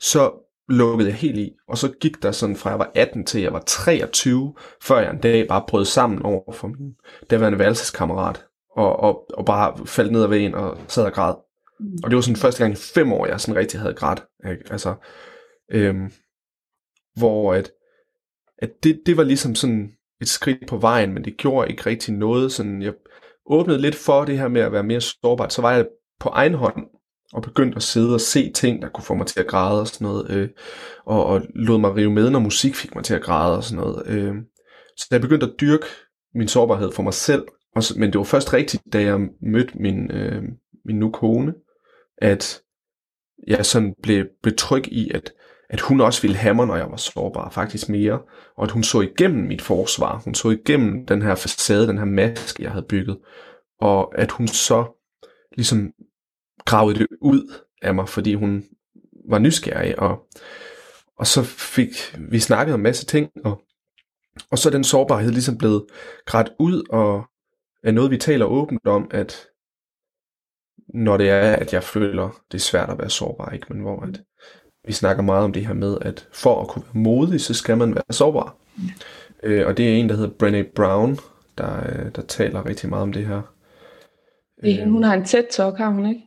så 0.00 0.32
lukkede 0.68 1.08
jeg 1.08 1.16
helt 1.16 1.38
i. 1.38 1.50
Og 1.68 1.78
så 1.78 1.92
gik 2.00 2.22
der 2.22 2.32
sådan 2.32 2.56
fra 2.56 2.70
jeg 2.70 2.78
var 2.78 2.90
18 2.94 3.26
til 3.26 3.42
jeg 3.42 3.52
var 3.52 3.62
23, 3.66 4.54
før 4.82 4.98
jeg 4.98 5.10
en 5.10 5.18
dag 5.18 5.48
bare 5.48 5.64
brød 5.68 5.84
sammen 5.84 6.22
over 6.22 6.52
for 6.52 6.68
min 6.68 6.94
daværende 7.30 7.58
værelseskammerat. 7.58 8.44
Og, 8.76 9.00
og, 9.00 9.24
og 9.34 9.44
bare 9.44 9.86
faldt 9.86 10.12
ned 10.12 10.22
ad 10.22 10.28
vejen 10.28 10.54
og 10.54 10.78
sad 10.88 11.04
og 11.04 11.12
græd. 11.12 11.34
Og 12.04 12.10
det 12.10 12.14
var 12.16 12.20
sådan 12.20 12.36
første 12.36 12.62
gang 12.62 12.72
i 12.72 12.76
fem 12.94 13.12
år, 13.12 13.26
jeg 13.26 13.40
sådan 13.40 13.60
rigtig 13.60 13.80
havde 13.80 13.94
grædt. 13.94 14.22
Ikke? 14.50 14.64
Altså, 14.70 14.94
øhm, 15.72 16.10
hvor 17.16 17.54
at 17.54 17.70
at 18.58 18.70
det, 18.82 19.00
det 19.06 19.16
var 19.16 19.22
ligesom 19.22 19.54
sådan 19.54 19.90
et 20.20 20.28
skridt 20.28 20.68
på 20.68 20.76
vejen, 20.76 21.14
men 21.14 21.24
det 21.24 21.36
gjorde 21.36 21.70
ikke 21.70 21.86
rigtig 21.86 22.14
noget. 22.14 22.52
Sådan, 22.52 22.82
jeg 22.82 22.92
åbnede 23.46 23.80
lidt 23.80 23.94
for 23.94 24.24
det 24.24 24.38
her 24.38 24.48
med 24.48 24.60
at 24.60 24.72
være 24.72 24.82
mere 24.82 25.00
sårbart, 25.00 25.52
så 25.52 25.62
var 25.62 25.72
jeg 25.72 25.86
på 26.20 26.28
egen 26.28 26.54
hånd 26.54 26.86
og 27.32 27.42
begyndte 27.42 27.76
at 27.76 27.82
sidde 27.82 28.14
og 28.14 28.20
se 28.20 28.52
ting, 28.52 28.82
der 28.82 28.88
kunne 28.88 29.04
få 29.04 29.14
mig 29.14 29.26
til 29.26 29.40
at 29.40 29.46
græde 29.46 29.80
og 29.80 29.86
sådan 29.86 30.04
noget, 30.04 30.30
øh, 30.30 30.48
og, 31.06 31.26
og 31.26 31.42
lod 31.54 31.78
mig 31.78 31.96
rive 31.96 32.10
med, 32.10 32.30
når 32.30 32.38
musik 32.38 32.74
fik 32.74 32.94
mig 32.94 33.04
til 33.04 33.14
at 33.14 33.22
græde 33.22 33.56
og 33.56 33.64
sådan 33.64 33.84
noget. 33.84 34.06
Øh. 34.06 34.34
Så 34.96 35.06
jeg 35.10 35.20
begyndte 35.20 35.46
at 35.46 35.60
dyrke 35.60 35.86
min 36.34 36.48
sårbarhed 36.48 36.92
for 36.92 37.02
mig 37.02 37.14
selv, 37.14 37.44
og, 37.76 37.82
men 37.96 38.12
det 38.12 38.18
var 38.18 38.24
først 38.24 38.52
rigtigt, 38.52 38.82
da 38.92 39.02
jeg 39.02 39.20
mødte 39.42 39.78
min, 39.78 40.10
øh, 40.10 40.42
min 40.84 40.98
nu 40.98 41.10
kone, 41.10 41.54
at 42.18 42.62
jeg 43.46 43.66
sådan 43.66 43.94
blev, 44.02 44.26
betryg 44.42 44.88
i, 44.92 45.10
at, 45.14 45.32
at 45.74 45.80
hun 45.80 46.00
også 46.00 46.22
ville 46.22 46.36
have 46.36 46.54
mig, 46.54 46.66
når 46.66 46.76
jeg 46.76 46.90
var 46.90 46.96
sårbar, 46.96 47.50
faktisk 47.50 47.88
mere, 47.88 48.20
og 48.56 48.64
at 48.64 48.70
hun 48.70 48.82
så 48.82 49.00
igennem 49.00 49.46
mit 49.46 49.62
forsvar, 49.62 50.18
hun 50.24 50.34
så 50.34 50.50
igennem 50.50 51.06
den 51.06 51.22
her 51.22 51.34
facade, 51.34 51.86
den 51.86 51.98
her 51.98 52.04
maske, 52.04 52.62
jeg 52.62 52.70
havde 52.70 52.86
bygget, 52.88 53.18
og 53.80 54.18
at 54.18 54.30
hun 54.30 54.48
så 54.48 55.00
ligesom 55.56 55.92
gravede 56.64 56.98
det 56.98 57.06
ud 57.20 57.52
af 57.82 57.94
mig, 57.94 58.08
fordi 58.08 58.34
hun 58.34 58.64
var 59.28 59.38
nysgerrig, 59.38 59.98
og, 59.98 60.26
og 61.18 61.26
så 61.26 61.42
fik 61.42 62.16
vi 62.18 62.38
snakket 62.40 62.74
om 62.74 62.80
en 62.80 62.82
masse 62.82 63.06
ting, 63.06 63.30
og, 63.44 63.62
og 64.50 64.58
så 64.58 64.68
er 64.68 64.72
den 64.72 64.84
sårbarhed 64.84 65.30
ligesom 65.30 65.58
blevet 65.58 65.86
grædt 66.26 66.48
ud, 66.58 66.82
og 66.90 67.24
er 67.82 67.92
noget, 67.92 68.10
vi 68.10 68.18
taler 68.18 68.46
åbent 68.46 68.86
om, 68.86 69.10
at 69.10 69.46
når 70.88 71.16
det 71.16 71.30
er, 71.30 71.52
at 71.52 71.72
jeg 71.72 71.82
føler, 71.82 72.40
det 72.52 72.58
er 72.58 72.62
svært 72.62 72.90
at 72.90 72.98
være 72.98 73.10
sårbar, 73.10 73.50
ikke? 73.50 73.66
men 73.72 73.82
hvor 73.82 74.00
at 74.00 74.20
vi 74.86 74.92
snakker 74.92 75.22
meget 75.22 75.44
om 75.44 75.52
det 75.52 75.66
her 75.66 75.74
med, 75.74 75.96
at 76.00 76.28
for 76.32 76.60
at 76.60 76.68
kunne 76.68 76.84
være 76.84 77.02
modig, 77.02 77.40
så 77.40 77.54
skal 77.54 77.78
man 77.78 77.94
være 77.94 78.04
sårbar. 78.10 78.56
Ja. 78.78 79.48
Øh, 79.48 79.66
og 79.66 79.76
det 79.76 79.88
er 79.88 79.96
en, 79.96 80.08
der 80.08 80.16
hedder 80.16 80.30
Brené 80.42 80.72
Brown, 80.74 81.18
der, 81.58 81.76
øh, 81.88 82.10
der 82.16 82.22
taler 82.22 82.66
rigtig 82.66 82.88
meget 82.88 83.02
om 83.02 83.12
det 83.12 83.26
her. 83.26 83.42
Øh, 84.64 84.90
hun 84.90 85.02
har 85.02 85.14
en 85.14 85.22
TED-talk, 85.22 85.76
har 85.76 85.88
hun 85.88 86.08
ikke? 86.08 86.20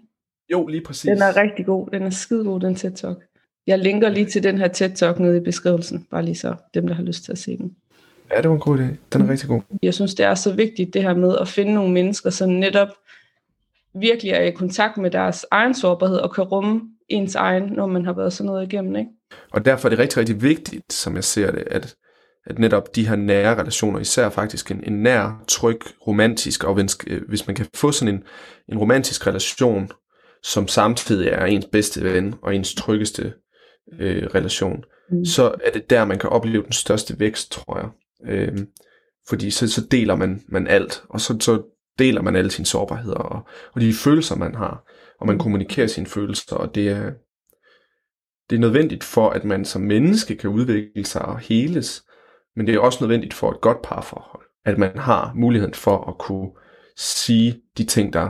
Jo, 0.51 0.67
lige 0.67 0.83
præcis. 0.83 1.09
Den 1.09 1.21
er 1.21 1.37
rigtig 1.37 1.65
god. 1.65 1.87
Den 1.93 2.03
er 2.03 2.09
skide 2.09 2.43
god, 2.43 2.59
den 2.59 2.75
TED-talk. 2.75 3.33
Jeg 3.67 3.79
linker 3.79 4.09
lige 4.09 4.25
til 4.25 4.43
den 4.43 4.57
her 4.57 4.67
TED-talk 4.67 5.19
nede 5.19 5.37
i 5.37 5.39
beskrivelsen, 5.39 6.07
bare 6.11 6.25
lige 6.25 6.35
så 6.35 6.55
dem, 6.73 6.87
der 6.87 6.95
har 6.95 7.03
lyst 7.03 7.23
til 7.23 7.31
at 7.31 7.37
se 7.37 7.57
den. 7.57 7.75
Ja, 8.31 8.41
det 8.41 8.49
var 8.49 8.55
en 8.55 8.61
god 8.61 8.77
idé. 8.77 8.83
Den 9.13 9.21
er 9.21 9.29
rigtig 9.29 9.49
god. 9.49 9.61
Jeg 9.83 9.93
synes, 9.93 10.15
det 10.15 10.25
er 10.25 10.35
så 10.35 10.53
vigtigt, 10.53 10.93
det 10.93 11.03
her 11.03 11.13
med 11.13 11.37
at 11.41 11.47
finde 11.47 11.73
nogle 11.73 11.93
mennesker, 11.93 12.29
som 12.29 12.49
netop 12.49 12.87
virkelig 13.93 14.31
er 14.31 14.41
i 14.41 14.51
kontakt 14.51 14.97
med 14.97 15.11
deres 15.11 15.45
egen 15.51 15.73
sårbarhed 15.73 16.17
og 16.17 16.33
kan 16.35 16.43
rumme 16.43 16.81
ens 17.09 17.35
egen, 17.35 17.63
når 17.63 17.87
man 17.87 18.05
har 18.05 18.13
været 18.13 18.33
sådan 18.33 18.47
noget 18.47 18.73
igennem. 18.73 18.95
Ikke? 18.95 19.09
Og 19.51 19.65
derfor 19.65 19.87
er 19.87 19.89
det 19.89 19.99
rigtig, 19.99 20.17
rigtig 20.17 20.41
vigtigt, 20.41 20.93
som 20.93 21.15
jeg 21.15 21.23
ser 21.23 21.51
det, 21.51 21.63
at, 21.71 21.95
at 22.45 22.59
netop 22.59 22.95
de 22.95 23.07
her 23.07 23.15
nære 23.15 23.59
relationer, 23.61 23.99
især 23.99 24.29
faktisk 24.29 24.71
en, 24.71 24.83
en 24.83 25.03
nær, 25.03 25.43
tryg, 25.47 25.79
romantisk, 26.07 26.63
og 26.63 26.73
hvis 27.27 27.47
man 27.47 27.55
kan 27.55 27.65
få 27.75 27.91
sådan 27.91 28.15
en, 28.15 28.23
en 28.69 28.77
romantisk 28.77 29.27
relation, 29.27 29.91
som 30.43 30.67
samtidig 30.67 31.27
er 31.27 31.45
ens 31.45 31.65
bedste 31.71 32.03
ven 32.03 32.35
og 32.41 32.55
ens 32.55 32.75
tryggeste 32.75 33.33
øh, 33.99 34.27
relation, 34.35 34.83
mm. 35.11 35.25
så 35.25 35.55
er 35.63 35.71
det 35.71 35.89
der, 35.89 36.05
man 36.05 36.19
kan 36.19 36.29
opleve 36.29 36.63
den 36.63 36.71
største 36.71 37.19
vækst, 37.19 37.51
tror 37.51 37.77
jeg. 37.79 37.89
Øh, 38.33 38.57
fordi 39.29 39.51
så, 39.51 39.67
så 39.67 39.81
deler 39.91 40.15
man, 40.15 40.41
man 40.47 40.67
alt, 40.67 41.03
og 41.09 41.21
så, 41.21 41.37
så 41.39 41.61
deler 41.99 42.21
man 42.21 42.35
alle 42.35 42.51
sine 42.51 42.65
sårbarheder 42.65 43.17
og, 43.17 43.47
og 43.73 43.81
de 43.81 43.93
følelser, 43.93 44.35
man 44.35 44.55
har, 44.55 44.83
og 45.19 45.27
man 45.27 45.35
mm. 45.35 45.41
kommunikerer 45.41 45.87
sine 45.87 46.07
følelser, 46.07 46.55
og 46.55 46.75
det 46.75 46.89
er, 46.89 47.11
det 48.49 48.55
er 48.55 48.59
nødvendigt 48.59 49.03
for, 49.03 49.29
at 49.29 49.43
man 49.43 49.65
som 49.65 49.81
menneske 49.81 50.35
kan 50.35 50.49
udvikle 50.49 51.05
sig 51.05 51.21
og 51.21 51.39
heles, 51.39 52.03
men 52.55 52.67
det 52.67 52.75
er 52.75 52.79
også 52.79 52.97
nødvendigt 53.01 53.33
for 53.33 53.51
et 53.51 53.61
godt 53.61 53.81
parforhold, 53.81 54.43
at 54.65 54.77
man 54.77 54.97
har 54.97 55.33
muligheden 55.35 55.73
for 55.73 56.09
at 56.09 56.17
kunne 56.17 56.49
sige 56.97 57.61
de 57.77 57.83
ting, 57.83 58.13
der 58.13 58.29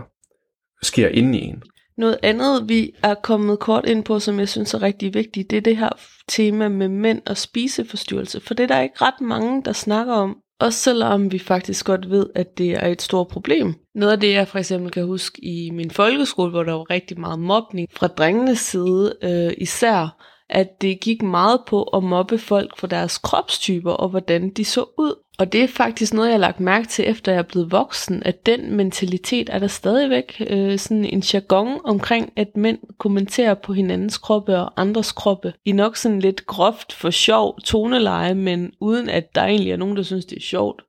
sker 0.81 1.07
inde 1.07 1.39
i 1.39 1.41
en. 1.41 1.63
Noget 1.97 2.19
andet, 2.23 2.69
vi 2.69 2.93
er 3.03 3.15
kommet 3.15 3.59
kort 3.59 3.85
ind 3.85 4.03
på, 4.03 4.19
som 4.19 4.39
jeg 4.39 4.49
synes 4.49 4.73
er 4.73 4.81
rigtig 4.81 5.13
vigtigt, 5.13 5.49
det 5.51 5.57
er 5.57 5.61
det 5.61 5.77
her 5.77 5.89
tema 6.27 6.67
med 6.67 6.87
mænd 6.87 7.21
og 7.25 7.37
spiseforstyrrelse. 7.37 8.41
For 8.41 8.53
det 8.53 8.63
er 8.63 8.67
der 8.67 8.81
ikke 8.81 9.01
ret 9.01 9.21
mange, 9.21 9.63
der 9.63 9.73
snakker 9.73 10.13
om. 10.13 10.37
Også 10.59 10.79
selvom 10.79 11.31
vi 11.31 11.39
faktisk 11.39 11.85
godt 11.85 12.09
ved, 12.09 12.29
at 12.35 12.57
det 12.57 12.71
er 12.71 12.87
et 12.87 13.01
stort 13.01 13.27
problem. 13.27 13.75
Noget 13.95 14.13
af 14.13 14.19
det, 14.19 14.33
jeg 14.33 14.47
for 14.47 14.59
eksempel 14.59 14.91
kan 14.91 15.05
huske 15.05 15.45
i 15.45 15.69
min 15.69 15.91
folkeskole, 15.91 16.51
hvor 16.51 16.63
der 16.63 16.73
var 16.73 16.89
rigtig 16.89 17.19
meget 17.19 17.39
mobning 17.39 17.87
fra 17.91 18.07
drengenes 18.07 18.59
side 18.59 19.15
øh, 19.21 19.53
især, 19.57 20.23
at 20.49 20.81
det 20.81 20.99
gik 20.99 21.21
meget 21.21 21.61
på 21.67 21.83
at 21.83 22.03
mobbe 22.03 22.37
folk 22.37 22.77
for 22.77 22.87
deres 22.87 23.17
kropstyper 23.17 23.91
og 23.91 24.09
hvordan 24.09 24.49
de 24.49 24.65
så 24.65 24.85
ud. 24.97 25.15
Og 25.39 25.51
det 25.51 25.63
er 25.63 25.67
faktisk 25.67 26.13
noget, 26.13 26.27
jeg 26.27 26.33
har 26.33 26.39
lagt 26.39 26.59
mærke 26.59 26.87
til, 26.87 27.09
efter 27.09 27.31
jeg 27.31 27.39
er 27.39 27.43
blevet 27.43 27.71
voksen, 27.71 28.23
at 28.23 28.45
den 28.45 28.75
mentalitet 28.75 29.49
er 29.49 29.59
der 29.59 29.67
stadigvæk 29.67 30.41
øh, 30.49 30.79
sådan 30.79 31.05
en 31.05 31.19
jargon 31.19 31.81
omkring, 31.83 32.33
at 32.35 32.57
mænd 32.57 32.79
kommenterer 32.97 33.53
på 33.53 33.73
hinandens 33.73 34.17
kroppe 34.17 34.57
og 34.57 34.81
andres 34.81 35.11
kroppe. 35.11 35.53
I 35.65 35.71
nok 35.71 35.97
sådan 35.97 36.19
lidt 36.19 36.45
groft 36.45 36.93
for 36.93 37.09
sjov 37.09 37.59
toneleje, 37.63 38.35
men 38.35 38.71
uden 38.79 39.09
at 39.09 39.35
der 39.35 39.41
egentlig 39.41 39.71
er 39.71 39.77
nogen, 39.77 39.97
der 39.97 40.03
synes, 40.03 40.25
det 40.25 40.37
er 40.37 40.41
sjovt. 40.41 40.81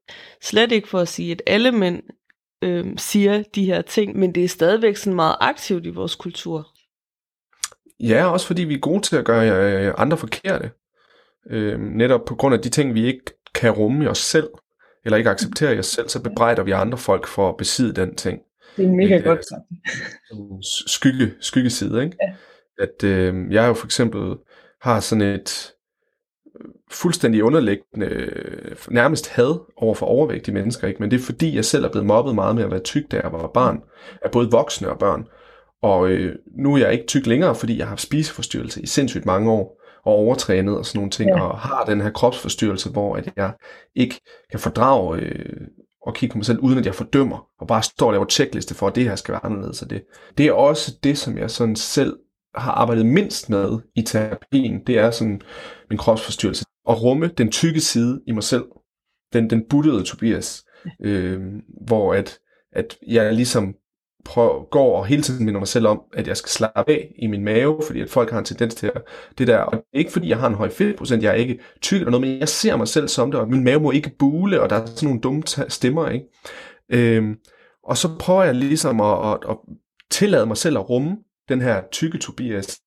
Slet 0.43 0.73
ikke 0.73 0.89
for 0.89 0.99
at 0.99 1.09
sige, 1.09 1.33
at 1.33 1.43
alle 1.47 1.73
mænd 1.73 2.03
øh, 2.65 2.87
siger 2.97 3.43
de 3.55 3.65
her 3.65 3.83
ting, 3.83 4.19
men 4.19 4.35
det 4.35 4.45
er 4.45 4.49
stadigvæk 4.49 4.97
sådan 4.97 5.17
meget 5.17 5.37
aktivt 5.41 5.87
i 5.87 5.91
vores 5.91 6.15
kultur. 6.15 6.69
Ja, 8.01 8.33
også 8.33 8.47
fordi 8.47 8.65
vi 8.65 8.75
er 8.75 8.79
gode 8.79 9.03
til 9.03 9.17
at 9.17 9.25
gøre 9.25 9.87
øh, 9.87 9.95
andre 9.99 10.17
forkerte. 10.17 10.71
Øh, 11.51 11.81
netop 11.81 12.25
på 12.25 12.35
grund 12.35 12.55
af 12.55 12.61
de 12.61 12.69
ting, 12.69 12.95
vi 12.95 13.07
ikke 13.07 13.25
kan 13.61 13.71
rumme 13.71 14.05
i 14.05 14.09
os 14.09 14.19
selv, 14.19 14.49
eller 15.05 15.17
ikke 15.17 15.31
acceptere 15.31 15.77
i 15.77 15.79
os 15.79 15.87
selv, 15.87 16.09
så 16.09 16.23
bebrejder 16.23 16.63
vi 16.63 16.71
andre 16.71 16.99
folk 16.99 17.27
for 17.27 17.49
at 17.49 17.57
besidde 17.57 18.01
den 18.01 18.17
ting. 18.17 18.41
Det 18.77 18.85
er 18.85 18.89
mega 18.89 19.19
godt 19.19 19.45
sagt. 19.49 19.63
Skygge, 20.87 21.35
skyggeside, 21.41 22.05
ikke? 22.05 22.17
Ja. 22.23 22.35
At 22.83 23.05
øh, 23.05 23.53
jeg 23.53 23.69
jo 23.69 23.75
for 23.75 23.87
eksempel 23.87 24.37
har 24.81 25.01
sådan 25.01 25.23
et 25.23 25.73
fuldstændig 26.91 27.45
underliggende, 27.45 28.31
nærmest 28.91 29.29
had 29.29 29.61
over 29.77 29.95
for 29.95 30.07
overvægtige 30.07 30.55
mennesker, 30.55 30.89
ikke? 30.89 31.03
men 31.03 31.11
det 31.11 31.21
er 31.21 31.25
fordi, 31.25 31.57
jeg 31.57 31.65
selv 31.65 31.85
er 31.85 31.91
blevet 31.91 32.07
mobbet 32.07 32.35
meget 32.35 32.55
med 32.55 32.65
at 32.65 32.71
være 32.71 32.81
tyk, 32.81 33.11
da 33.11 33.21
jeg 33.21 33.33
var 33.33 33.51
barn, 33.55 33.83
af 34.25 34.31
både 34.31 34.51
voksne 34.51 34.89
og 34.89 34.99
børn. 34.99 35.27
Og 35.83 36.11
øh, 36.11 36.35
nu 36.59 36.75
er 36.75 36.79
jeg 36.79 36.93
ikke 36.93 37.07
tyk 37.07 37.27
længere, 37.27 37.55
fordi 37.55 37.79
jeg 37.79 37.87
har 37.87 37.89
haft 37.89 38.01
spiseforstyrrelse 38.01 38.83
i 38.83 38.87
sindssygt 38.87 39.27
mange 39.27 39.51
år, 39.51 39.78
og 40.09 40.15
overtrænet 40.15 40.79
og 40.79 40.87
sådan 40.87 40.99
nogle 40.99 41.11
ting, 41.11 41.31
ja. 41.31 41.41
og 41.41 41.59
har 41.59 41.85
den 41.85 42.01
her 42.01 42.11
kropsforstyrrelse, 42.11 42.91
hvor 42.91 43.17
at 43.17 43.33
jeg 43.37 43.53
ikke 43.95 44.21
kan 44.51 44.61
fordrage 44.61 45.21
øh, 45.21 45.67
og 46.07 46.15
kigge 46.15 46.33
på 46.33 46.39
mig 46.39 46.47
selv, 46.47 46.59
uden 46.59 46.79
at 46.79 46.87
jeg 46.87 46.95
fordømmer, 46.95 47.47
og 47.61 47.67
bare 47.67 47.83
står 47.83 48.07
og 48.07 48.13
laver 48.13 48.27
checkliste 48.27 48.75
for, 48.75 48.87
at 48.87 48.95
det 48.95 49.05
her 49.05 49.17
skal 49.17 49.33
være 49.33 49.45
anderledes. 49.45 49.83
Og 49.83 49.91
det. 49.91 50.03
det 50.39 50.47
er 50.47 50.53
også 50.53 50.99
det, 51.03 51.19
som 51.19 51.39
jeg 51.39 51.51
sådan 51.51 51.77
selv 51.77 52.17
har 52.55 52.73
arbejdet 52.73 53.07
mindst 53.07 53.51
med 53.51 53.79
i 53.95 54.03
terapien, 54.03 54.81
det 54.87 54.99
er 54.99 55.11
sådan 55.11 55.41
min 55.91 55.99
kropsforstyrrelse. 55.99 56.65
At 56.89 57.03
rumme 57.03 57.29
den 57.29 57.51
tykke 57.51 57.81
side 57.81 58.21
i 58.27 58.33
mig 58.33 58.43
selv, 58.43 58.65
den, 59.33 59.51
den 59.51 59.65
buttede 59.71 60.05
Tobias, 60.05 60.65
øh, 61.05 61.41
hvor 61.87 62.15
at, 62.15 62.39
at 62.73 62.99
jeg 63.07 63.35
ligesom 63.35 63.75
prøver, 64.29 64.65
går 64.65 64.97
og 64.99 65.07
hele 65.07 65.23
tiden 65.23 65.45
minder 65.45 65.61
mig 65.61 65.69
selv 65.69 65.87
om, 65.87 66.01
at 66.13 66.29
jeg 66.29 66.37
skal 66.37 66.49
slappe 66.49 66.93
af 66.93 67.15
i 67.19 67.27
min 67.27 67.45
mave, 67.45 67.83
fordi 67.87 68.01
at 68.01 68.11
folk 68.11 68.31
har 68.31 68.39
en 68.39 68.45
tendens 68.45 68.75
til 68.75 68.87
at 68.87 69.03
det 69.39 69.47
der, 69.47 69.59
og 69.59 69.85
ikke 69.93 70.13
fordi 70.13 70.29
jeg 70.29 70.39
har 70.39 70.47
en 70.47 70.55
høj 70.55 70.71
fedtprocent, 70.71 71.23
jeg 71.23 71.31
er 71.31 71.35
ikke 71.35 71.59
tyk 71.81 72.01
eller 72.01 72.11
noget, 72.11 72.27
men 72.27 72.39
jeg 72.39 72.49
ser 72.49 72.77
mig 72.77 72.89
selv 72.89 73.09
som 73.09 73.31
det, 73.31 73.41
og 73.41 73.49
min 73.49 73.65
mave 73.65 73.81
må 73.81 73.91
ikke 73.91 74.11
bule, 74.19 74.61
og 74.61 74.71
der 74.71 74.77
er 74.77 74.87
sådan 74.87 75.07
nogle 75.07 75.21
dumme 75.21 75.43
stemmer, 75.69 76.09
ikke? 76.09 76.27
Øhm, 76.93 77.37
og 77.85 77.97
så 77.97 78.09
prøver 78.19 78.43
jeg 78.43 78.55
ligesom 78.55 79.01
at, 79.01 79.33
at, 79.33 79.39
at 79.51 79.57
tillade 80.11 80.47
mig 80.47 80.57
selv 80.57 80.79
at 80.79 80.91
rumme 80.91 81.17
den 81.49 81.61
her 81.61 81.83
tykke 81.93 82.19
Tobias, 82.19 82.81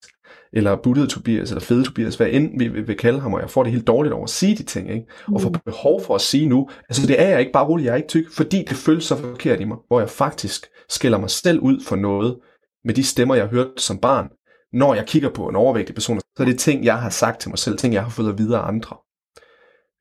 eller 0.53 0.75
buttede 0.75 1.07
Tobias, 1.07 1.51
eller 1.51 1.61
fede 1.61 1.83
Tobias, 1.83 2.15
hvad 2.15 2.27
end 2.31 2.59
vi 2.59 2.67
vil, 2.67 2.87
vil 2.87 2.97
kalde 2.97 3.19
ham, 3.19 3.33
og 3.33 3.41
jeg 3.41 3.49
får 3.49 3.63
det 3.63 3.71
helt 3.71 3.87
dårligt 3.87 4.13
over 4.13 4.23
at 4.23 4.29
sige 4.29 4.55
de 4.55 4.63
ting, 4.63 4.91
ikke? 4.91 5.05
og 5.27 5.41
får 5.41 5.49
mm. 5.49 5.55
behov 5.65 6.03
for 6.03 6.15
at 6.15 6.21
sige 6.21 6.49
nu, 6.49 6.69
altså 6.89 7.07
det 7.07 7.21
er 7.21 7.27
jeg 7.29 7.39
ikke 7.39 7.51
bare 7.51 7.67
roligt, 7.67 7.85
jeg 7.85 7.91
er 7.91 7.97
ikke 7.97 8.07
tyk, 8.07 8.31
fordi 8.31 8.63
det 8.69 8.77
føles 8.77 9.03
så 9.03 9.15
forkert 9.15 9.59
i 9.59 9.63
mig, 9.63 9.77
hvor 9.87 9.99
jeg 9.99 10.09
faktisk 10.09 10.67
skiller 10.89 11.17
mig 11.17 11.29
selv 11.29 11.59
ud 11.59 11.83
for 11.83 11.95
noget, 11.95 12.37
med 12.85 12.93
de 12.93 13.03
stemmer, 13.03 13.35
jeg 13.35 13.43
har 13.43 13.51
hørt 13.51 13.67
som 13.77 13.97
barn, 13.97 14.29
når 14.73 14.93
jeg 14.93 15.05
kigger 15.05 15.29
på 15.29 15.47
en 15.47 15.55
overvægtig 15.55 15.95
person, 15.95 16.19
så 16.19 16.43
er 16.43 16.45
det 16.45 16.59
ting, 16.59 16.85
jeg 16.85 17.01
har 17.01 17.09
sagt 17.09 17.41
til 17.41 17.49
mig 17.49 17.59
selv, 17.59 17.77
ting, 17.77 17.93
jeg 17.93 18.03
har 18.03 18.09
fået 18.09 18.29
at 18.29 18.37
vide 18.37 18.57
af 18.57 18.67
andre. 18.67 18.97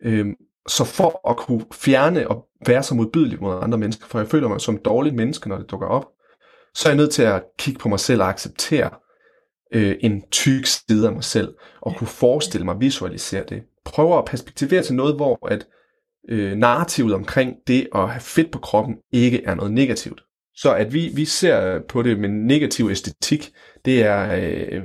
Øhm, 0.04 0.34
så 0.68 0.84
for 0.84 1.30
at 1.30 1.36
kunne 1.36 1.64
fjerne 1.72 2.28
og 2.28 2.46
være 2.66 2.82
så 2.82 2.94
modbydelig 2.94 3.40
mod 3.40 3.62
andre 3.62 3.78
mennesker, 3.78 4.06
for 4.06 4.18
jeg 4.18 4.28
føler 4.28 4.48
mig 4.48 4.60
som 4.60 4.74
et 4.74 4.84
dårligt 4.84 5.14
menneske, 5.14 5.48
når 5.48 5.58
det 5.58 5.70
dukker 5.70 5.86
op, 5.86 6.06
så 6.74 6.88
er 6.88 6.92
jeg 6.92 6.96
nødt 6.96 7.10
til 7.10 7.22
at 7.22 7.42
kigge 7.58 7.80
på 7.80 7.88
mig 7.88 8.00
selv 8.00 8.22
og 8.22 8.28
acceptere 8.28 8.90
øh, 9.74 9.96
en 10.00 10.22
tyk 10.30 10.66
side 10.66 11.06
af 11.06 11.12
mig 11.12 11.24
selv, 11.24 11.54
og 11.80 11.94
kunne 11.96 12.08
forestille 12.08 12.64
mig, 12.64 12.80
visualisere 12.80 13.44
det. 13.48 13.62
Prøve 13.84 14.18
at 14.18 14.24
perspektivere 14.24 14.82
til 14.82 14.94
noget, 14.94 15.16
hvor 15.16 15.48
at 15.50 15.66
øh, 16.28 16.56
narrativet 16.56 17.14
omkring 17.14 17.56
det 17.66 17.88
at 17.94 18.08
have 18.08 18.20
fedt 18.20 18.50
på 18.50 18.58
kroppen 18.58 18.96
ikke 19.12 19.44
er 19.44 19.54
noget 19.54 19.72
negativt. 19.72 20.22
Så 20.54 20.74
at 20.74 20.92
vi, 20.92 21.10
vi 21.14 21.24
ser 21.24 21.80
på 21.88 22.02
det 22.02 22.18
med 22.18 22.28
negativ 22.28 22.88
æstetik, 22.90 23.52
det 23.84 24.02
er 24.02 24.32
øh, 24.32 24.82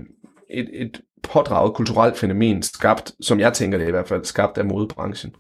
et, 0.50 0.70
et 0.74 1.02
pådraget 1.24 1.74
kulturelt 1.74 2.18
fænomen 2.18 2.64
skabt, 2.64 3.12
som 3.22 3.40
jeg 3.40 3.54
tænker 3.54 3.78
det 3.78 3.86
er 3.86 3.88
i 3.88 3.92
hvert 3.92 4.08
fald, 4.08 4.26
skabt 4.26 4.58
af 4.58 4.66
modebranchen. 4.66 5.36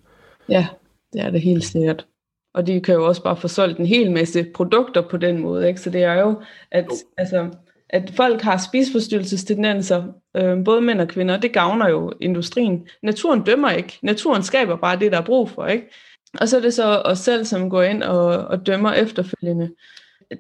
Ja, 0.50 0.68
det 1.14 1.22
er 1.22 1.30
det 1.30 1.42
helt 1.42 1.64
sikkert. 1.64 2.08
Og 2.54 2.68
de 2.68 2.82
kan 2.82 2.96
jo 2.96 3.08
også 3.08 3.24
bare 3.24 3.38
få 3.38 3.48
solgt 3.48 3.80
en 3.80 3.86
hel 3.86 4.12
masse 4.12 4.46
produkter 4.54 5.10
på 5.10 5.18
den 5.18 5.42
måde, 5.42 5.68
ikke? 5.68 5.82
Så 5.82 5.90
det 5.90 6.04
er 6.04 6.14
jo, 6.14 6.42
at 6.72 6.86
jo. 6.86 6.96
altså, 7.18 7.50
at 7.90 8.12
folk 8.16 8.42
har 8.42 8.58
spiseforstyrrelsestendenser, 8.58 10.04
øh, 10.38 10.64
både 10.64 10.82
mænd 10.82 11.02
og 11.02 11.08
kvinder, 11.08 11.38
det 11.38 11.54
gavner 11.54 11.90
jo 11.90 12.14
industrien. 12.22 12.88
Naturen 13.04 13.44
dømmer 13.44 13.70
ikke. 13.70 14.00
Naturen 14.02 14.44
skaber 14.44 14.76
bare 14.76 15.00
det, 15.00 15.12
der 15.12 15.18
er 15.18 15.26
brug 15.26 15.50
for, 15.50 15.66
ikke? 15.66 15.90
Og 16.42 16.48
så 16.48 16.58
er 16.58 16.62
det 16.62 16.74
så 16.74 17.02
os 17.06 17.20
selv, 17.20 17.46
som 17.46 17.70
går 17.70 17.84
ind 17.84 18.04
og, 18.04 18.28
og 18.28 18.66
dømmer 18.66 18.94
efterfølgende. 18.94 19.72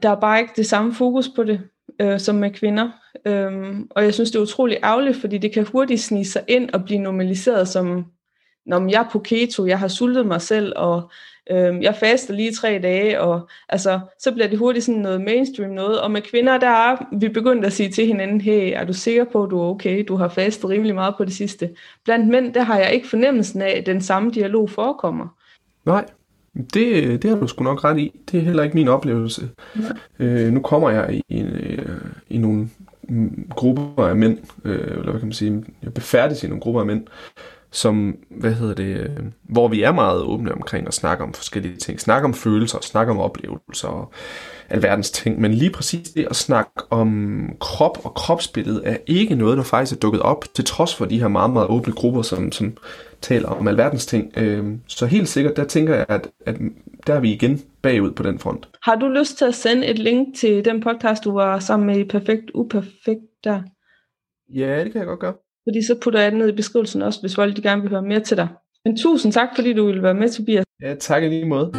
Der 0.01 0.09
er 0.09 0.19
bare 0.19 0.39
ikke 0.39 0.53
det 0.55 0.65
samme 0.65 0.93
fokus 0.93 1.29
på 1.35 1.43
det, 1.43 1.61
øh, 2.01 2.19
som 2.19 2.35
med 2.35 2.51
kvinder. 2.51 2.89
Øhm, 3.25 3.87
og 3.89 4.03
jeg 4.03 4.13
synes, 4.13 4.31
det 4.31 4.39
er 4.39 4.43
utrolig 4.43 4.77
ærgerligt, 4.83 5.17
fordi 5.17 5.37
det 5.37 5.53
kan 5.53 5.67
hurtigt 5.71 6.01
snige 6.01 6.25
sig 6.25 6.43
ind 6.47 6.69
og 6.69 6.85
blive 6.85 6.99
normaliseret 6.99 7.67
som, 7.67 8.05
når 8.65 8.89
jeg 8.89 9.01
er 9.01 9.09
på 9.11 9.19
keto, 9.19 9.65
jeg 9.65 9.79
har 9.79 9.87
sultet 9.87 10.25
mig 10.25 10.41
selv, 10.41 10.73
og 10.75 11.11
øh, 11.51 11.81
jeg 11.81 11.95
faster 11.99 12.33
lige 12.33 12.51
tre 12.51 12.79
dage, 12.83 13.21
og 13.21 13.47
altså, 13.69 13.99
så 14.19 14.31
bliver 14.31 14.47
det 14.47 14.57
hurtigt 14.57 14.85
sådan 14.85 15.01
noget 15.01 15.21
mainstream 15.21 15.71
noget. 15.71 16.01
Og 16.01 16.11
med 16.11 16.21
kvinder, 16.21 16.57
der 16.57 16.69
er 16.69 16.97
vi 17.19 17.29
begyndt 17.29 17.65
at 17.65 17.73
sige 17.73 17.91
til 17.91 18.05
hinanden, 18.05 18.41
hey, 18.41 18.73
er 18.75 18.83
du 18.83 18.93
sikker 18.93 19.23
på, 19.23 19.43
at 19.43 19.49
du 19.49 19.59
er 19.59 19.65
okay? 19.65 20.05
Du 20.07 20.15
har 20.15 20.27
fastet 20.27 20.69
rimelig 20.69 20.95
meget 20.95 21.15
på 21.17 21.25
det 21.25 21.33
sidste. 21.33 21.69
Blandt 22.05 22.27
mænd, 22.27 22.53
der 22.53 22.61
har 22.61 22.77
jeg 22.77 22.93
ikke 22.93 23.07
fornemmelsen 23.07 23.61
af, 23.61 23.69
at 23.77 23.85
den 23.85 24.01
samme 24.01 24.31
dialog 24.31 24.69
forekommer. 24.69 25.27
Nej, 25.85 26.05
det, 26.73 27.21
det 27.21 27.29
har 27.29 27.37
du 27.37 27.47
sgu 27.47 27.63
nok 27.63 27.83
ret 27.83 27.99
i. 27.99 28.19
Det 28.31 28.39
er 28.39 28.43
heller 28.43 28.63
ikke 28.63 28.75
min 28.75 28.87
oplevelse. 28.87 29.49
Ja. 30.19 30.25
Øh, 30.25 30.53
nu 30.53 30.61
kommer 30.61 30.89
jeg 30.89 31.13
i, 31.13 31.21
i, 31.29 31.41
øh, 31.41 31.85
i 32.29 32.37
nogle 32.37 32.69
mm, 33.09 33.47
grupper 33.49 34.07
af 34.07 34.15
mænd, 34.15 34.37
øh, 34.65 34.87
eller 34.87 35.11
hvad 35.11 35.19
kan 35.19 35.27
man 35.27 35.33
sige, 35.33 35.63
jeg 35.83 35.93
befærdes 35.93 36.43
i 36.43 36.47
nogle 36.47 36.61
grupper 36.61 36.81
af 36.81 36.87
mænd, 36.87 37.07
som, 37.75 38.15
hvad 38.29 38.53
hedder 38.53 38.73
det, 38.73 38.97
øh, 38.97 39.09
hvor 39.43 39.67
vi 39.67 39.81
er 39.81 39.91
meget 39.91 40.21
åbne 40.21 40.51
omkring 40.51 40.87
at 40.87 40.93
snakke 40.93 41.23
om 41.23 41.33
forskellige 41.33 41.75
ting. 41.75 41.99
Snakke 41.99 42.25
om 42.25 42.33
følelser, 42.33 42.77
snakke 42.81 43.11
om 43.11 43.19
oplevelser 43.19 43.87
og 43.87 44.11
alverdens 44.69 45.11
ting. 45.11 45.41
Men 45.41 45.53
lige 45.53 45.71
præcis 45.71 46.09
det 46.09 46.27
at 46.29 46.35
snakke 46.35 46.71
om 46.89 47.49
krop 47.59 48.05
og 48.05 48.13
kropsbillede 48.13 48.81
er 48.85 48.97
ikke 49.07 49.35
noget, 49.35 49.57
der 49.57 49.63
faktisk 49.63 49.95
er 49.95 49.99
dukket 49.99 50.21
op, 50.21 50.45
til 50.53 50.65
trods 50.65 50.95
for 50.95 51.05
de 51.05 51.19
her 51.19 51.27
meget, 51.27 51.53
meget 51.53 51.67
åbne 51.67 51.93
grupper, 51.93 52.21
som, 52.21 52.51
som 52.51 52.77
taler 53.21 53.49
om 53.49 53.67
alverdens 53.67 54.05
ting. 54.05 54.37
Øh, 54.37 54.65
så 54.87 55.05
helt 55.05 55.27
sikkert, 55.27 55.55
der 55.55 55.63
tænker 55.63 55.95
jeg, 55.95 56.05
at, 56.09 56.29
at 56.45 56.55
der 57.07 57.13
er 57.13 57.19
vi 57.19 57.33
igen 57.33 57.61
bagud 57.81 58.11
på 58.11 58.23
den 58.23 58.39
front. 58.39 58.69
Har 58.83 58.95
du 58.95 59.07
lyst 59.07 59.37
til 59.37 59.45
at 59.45 59.55
sende 59.55 59.87
et 59.87 59.99
link 59.99 60.35
til 60.37 60.65
den 60.65 60.81
podcast, 60.81 61.23
du 61.23 61.31
var 61.31 61.59
sammen 61.59 61.87
med 61.87 61.97
i 61.97 62.03
Perfekt 62.03 62.51
Uperfekt 62.53 63.43
der? 63.43 63.61
Ja, 64.53 64.83
det 64.83 64.91
kan 64.91 64.99
jeg 64.99 65.07
godt 65.07 65.19
gøre. 65.19 65.33
Fordi 65.69 65.85
så 65.85 65.95
putter 66.03 66.21
jeg 66.21 66.31
den 66.31 66.39
ned 66.39 66.49
i 66.49 66.55
beskrivelsen 66.55 67.01
også, 67.01 67.19
hvis 67.21 67.35
folk 67.35 67.55
de 67.55 67.61
gerne 67.61 67.81
vil 67.81 67.89
høre 67.89 68.01
mere 68.01 68.19
til 68.19 68.37
dig. 68.37 68.47
Men 68.85 68.97
tusind 68.97 69.33
tak, 69.33 69.49
fordi 69.55 69.73
du 69.73 69.85
ville 69.85 70.03
være 70.03 70.13
med, 70.13 70.29
Tobias. 70.29 70.65
Ja, 70.81 70.95
tak 70.95 71.23
i 71.23 71.27
lige 71.27 71.45
måde. 71.45 71.71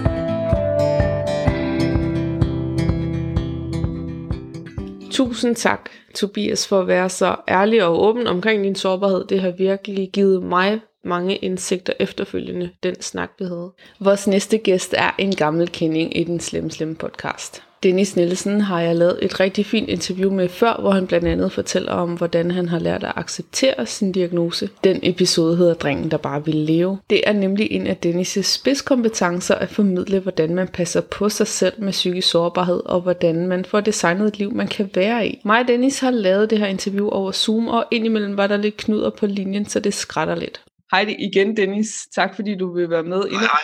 Tusind 5.10 5.56
tak, 5.56 5.90
Tobias, 6.14 6.68
for 6.68 6.80
at 6.80 6.86
være 6.86 7.08
så 7.08 7.36
ærlig 7.48 7.84
og 7.84 8.02
åben 8.02 8.26
omkring 8.26 8.64
din 8.64 8.74
sårbarhed. 8.74 9.24
Det 9.24 9.40
har 9.40 9.50
virkelig 9.50 10.10
givet 10.12 10.42
mig 10.42 10.80
mange 11.04 11.36
indsigter 11.36 11.92
efterfølgende, 12.00 12.70
den 12.82 13.00
snak 13.00 13.30
vi 13.38 13.44
havde. 13.44 13.72
Vores 14.00 14.26
næste 14.26 14.58
gæst 14.58 14.94
er 14.98 15.10
en 15.18 15.34
gammel 15.34 15.68
kending 15.68 16.16
i 16.16 16.24
den 16.24 16.40
Slem 16.40 16.70
Slem 16.70 16.94
podcast. 16.94 17.65
Dennis 17.86 18.16
Nielsen 18.16 18.60
har 18.60 18.80
jeg 18.80 18.96
lavet 18.96 19.18
et 19.22 19.40
rigtig 19.40 19.66
fint 19.66 19.88
interview 19.88 20.32
med 20.32 20.48
før, 20.48 20.80
hvor 20.80 20.90
han 20.90 21.06
blandt 21.06 21.26
andet 21.26 21.52
fortæller 21.52 21.92
om, 21.92 22.14
hvordan 22.14 22.50
han 22.50 22.68
har 22.68 22.78
lært 22.78 23.04
at 23.04 23.12
acceptere 23.16 23.86
sin 23.86 24.12
diagnose. 24.12 24.70
Den 24.84 25.00
episode 25.02 25.56
hedder 25.56 25.74
Drengen, 25.74 26.10
der 26.10 26.16
bare 26.16 26.44
ville 26.44 26.64
leve. 26.64 26.98
Det 27.10 27.28
er 27.28 27.32
nemlig 27.32 27.72
en 27.72 27.86
af 27.86 27.98
Dennis' 28.06 28.42
spidskompetencer 28.42 29.54
at 29.54 29.68
formidle, 29.68 30.20
hvordan 30.20 30.54
man 30.54 30.68
passer 30.68 31.00
på 31.00 31.28
sig 31.28 31.46
selv 31.46 31.82
med 31.82 31.92
psykisk 31.92 32.30
sårbarhed, 32.30 32.80
og 32.84 33.00
hvordan 33.00 33.46
man 33.46 33.64
får 33.64 33.80
designet 33.80 34.28
et 34.28 34.38
liv, 34.38 34.52
man 34.52 34.68
kan 34.68 34.90
være 34.94 35.28
i. 35.28 35.40
Mig 35.44 35.60
og 35.60 35.68
Dennis 35.68 36.00
har 36.00 36.10
lavet 36.10 36.50
det 36.50 36.58
her 36.58 36.66
interview 36.66 37.08
over 37.08 37.32
Zoom, 37.32 37.68
og 37.68 37.84
indimellem 37.90 38.36
var 38.36 38.46
der 38.46 38.56
lidt 38.56 38.76
knuder 38.76 39.10
på 39.10 39.26
linjen, 39.26 39.66
så 39.66 39.80
det 39.80 39.94
skrætter 39.94 40.34
lidt. 40.34 40.60
Hej 40.92 41.14
igen, 41.18 41.56
Dennis. 41.56 41.88
Tak 42.14 42.36
fordi 42.36 42.54
du 42.54 42.74
vil 42.74 42.90
være 42.90 43.02
med. 43.02 43.22
Hej. 43.30 43.58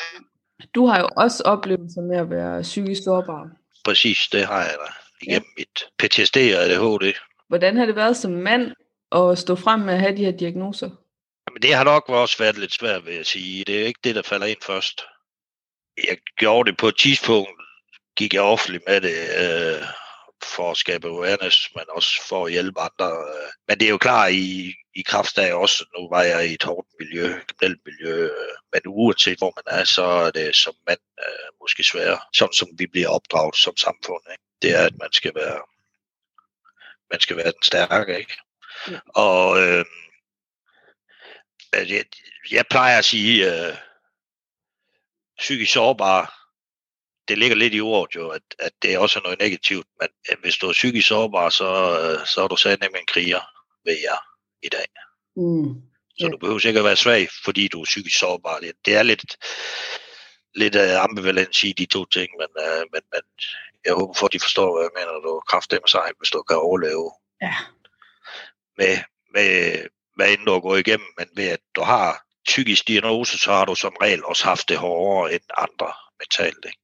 Du 0.74 0.86
har 0.86 1.00
jo 1.00 1.08
også 1.16 1.42
oplevelser 1.46 2.02
med 2.02 2.16
at 2.16 2.30
være 2.30 2.62
psykisk 2.62 3.04
sårbar. 3.04 3.61
Præcis, 3.84 4.28
det 4.32 4.46
har 4.46 4.60
jeg 4.60 4.76
da. 4.86 4.92
Igennem 5.22 5.48
ja. 5.58 5.62
mit 5.62 5.84
PTSD 5.98 6.36
og 6.36 6.62
ADHD. 6.64 7.14
Hvordan 7.48 7.76
har 7.76 7.86
det 7.86 7.96
været 7.96 8.16
som 8.16 8.32
mand 8.32 8.72
at 9.12 9.38
stå 9.38 9.56
frem 9.56 9.80
med 9.80 9.94
at 9.94 10.00
have 10.00 10.16
de 10.16 10.24
her 10.24 10.36
diagnoser? 10.36 10.90
Jamen, 11.48 11.62
det 11.62 11.74
har 11.74 11.84
nok 11.84 12.08
også 12.08 12.38
været 12.38 12.58
lidt 12.58 12.72
svært, 12.72 13.06
vil 13.06 13.14
jeg 13.14 13.26
sige. 13.26 13.64
Det 13.64 13.80
er 13.80 13.86
ikke 13.86 14.00
det, 14.04 14.14
der 14.14 14.22
falder 14.22 14.46
ind 14.46 14.62
først. 14.66 15.02
Jeg 16.08 16.16
gjorde 16.36 16.70
det 16.70 16.78
på 16.78 16.88
et 16.88 16.98
tidspunkt, 16.98 17.50
gik 18.16 18.34
jeg 18.34 18.42
offentligt 18.42 18.84
med 18.88 19.00
det, 19.00 19.16
øh, 19.44 19.82
for 20.44 20.70
at 20.70 20.76
skabe 20.76 21.08
awareness, 21.08 21.70
men 21.74 21.84
også 21.88 22.28
for 22.28 22.46
at 22.46 22.52
hjælpe 22.52 22.80
andre. 22.80 23.10
Øh. 23.10 23.50
Men 23.68 23.80
det 23.80 23.86
er 23.86 23.90
jo 23.90 23.98
klart, 23.98 24.32
i, 24.32 24.74
i 24.94 25.02
kraftdag 25.02 25.54
også, 25.54 25.84
nu 25.98 26.08
var 26.08 26.22
jeg 26.22 26.46
i 26.46 26.54
et 26.54 26.62
hårdt 26.62 26.88
miljø, 26.98 27.40
kriminelt 27.46 27.80
miljø, 27.86 28.24
øh, 28.24 28.56
men 28.72 28.80
uanset 28.86 29.38
hvor 29.38 29.52
man 29.56 29.80
er, 29.80 29.84
så 29.84 30.02
er 30.02 30.30
det 30.30 30.56
som 30.56 30.74
mand 30.86 31.00
øh, 31.18 31.48
måske 31.60 31.84
sværere, 31.84 32.20
sådan 32.32 32.52
som 32.52 32.68
vi 32.78 32.86
bliver 32.86 33.08
opdraget 33.08 33.56
som 33.56 33.76
samfund. 33.76 34.22
Ikke? 34.32 34.44
Det 34.62 34.70
er, 34.76 34.86
at 34.86 34.98
man 34.98 35.12
skal 35.12 35.34
være, 35.34 35.60
man 37.10 37.20
skal 37.20 37.36
være 37.36 37.52
den 37.52 37.62
stærke, 37.62 38.18
ikke? 38.18 38.36
Ja. 38.90 38.98
Og 39.06 39.60
øh, 39.60 39.84
jeg, 41.72 42.04
jeg 42.50 42.64
plejer 42.70 42.98
at 42.98 43.04
sige, 43.04 43.66
øh, 43.68 43.76
psykisk 45.38 45.72
sårbare, 45.72 46.26
det 47.28 47.38
ligger 47.38 47.56
lidt 47.56 47.74
i 47.74 47.80
ordet 47.80 48.14
jo, 48.14 48.28
at, 48.28 48.42
at 48.58 48.72
det 48.82 48.98
også 48.98 49.18
er 49.18 49.22
noget 49.22 49.38
negativt, 49.38 49.86
men 50.00 50.08
hvis 50.40 50.56
du 50.56 50.68
er 50.68 50.72
psykisk 50.72 51.08
sårbar, 51.08 51.48
så, 51.48 51.64
øh, 52.00 52.26
så 52.26 52.42
er 52.42 52.48
du 52.48 52.56
sat 52.56 52.80
med 52.80 53.00
en 53.00 53.06
kriger, 53.06 53.40
ved 53.84 53.96
jeg 54.02 54.18
i 54.62 54.68
dag. 54.68 54.86
Mm. 55.36 55.82
Så 56.18 56.28
du 56.28 56.36
behøver 56.38 56.66
ikke 56.66 56.78
at 56.78 56.84
være 56.84 56.96
svag, 56.96 57.28
fordi 57.44 57.68
du 57.68 57.80
er 57.80 57.84
psykisk 57.84 58.18
sårbar. 58.18 58.58
Det 58.84 58.94
er 58.94 59.02
lidt, 59.02 59.36
lidt 60.54 60.76
uh, 60.76 61.04
ambivalent 61.04 61.64
i 61.64 61.72
de 61.72 61.86
to 61.86 62.04
ting, 62.04 62.28
men, 62.40 62.48
uh, 62.66 62.82
men, 62.92 63.02
men 63.12 63.22
jeg 63.84 63.94
håber 63.94 64.14
for, 64.14 64.26
at 64.26 64.32
de 64.32 64.40
forstår, 64.40 64.74
hvad 64.74 64.84
jeg 64.84 64.94
mener, 64.98 65.20
du 65.20 65.42
kraftedeme 65.48 65.88
sig, 65.88 66.10
hvis 66.18 66.30
du 66.30 66.42
kan 66.42 66.56
overleve. 66.56 67.10
Ja. 67.42 67.54
Med, 68.78 68.98
med, 69.34 69.50
hvad 70.16 70.32
end 70.32 70.46
du 70.46 70.60
går 70.60 70.76
igennem, 70.76 71.08
men 71.18 71.28
ved 71.36 71.48
at 71.48 71.60
du 71.76 71.82
har 71.82 72.24
psykisk 72.46 72.88
diagnose, 72.88 73.38
så 73.38 73.52
har 73.52 73.64
du 73.64 73.74
som 73.74 73.96
regel 74.02 74.24
også 74.24 74.44
haft 74.44 74.68
det 74.68 74.76
hårdere 74.76 75.34
end 75.34 75.42
andre 75.56 75.92
mentalt. 76.20 76.64
Ikke? 76.64 76.80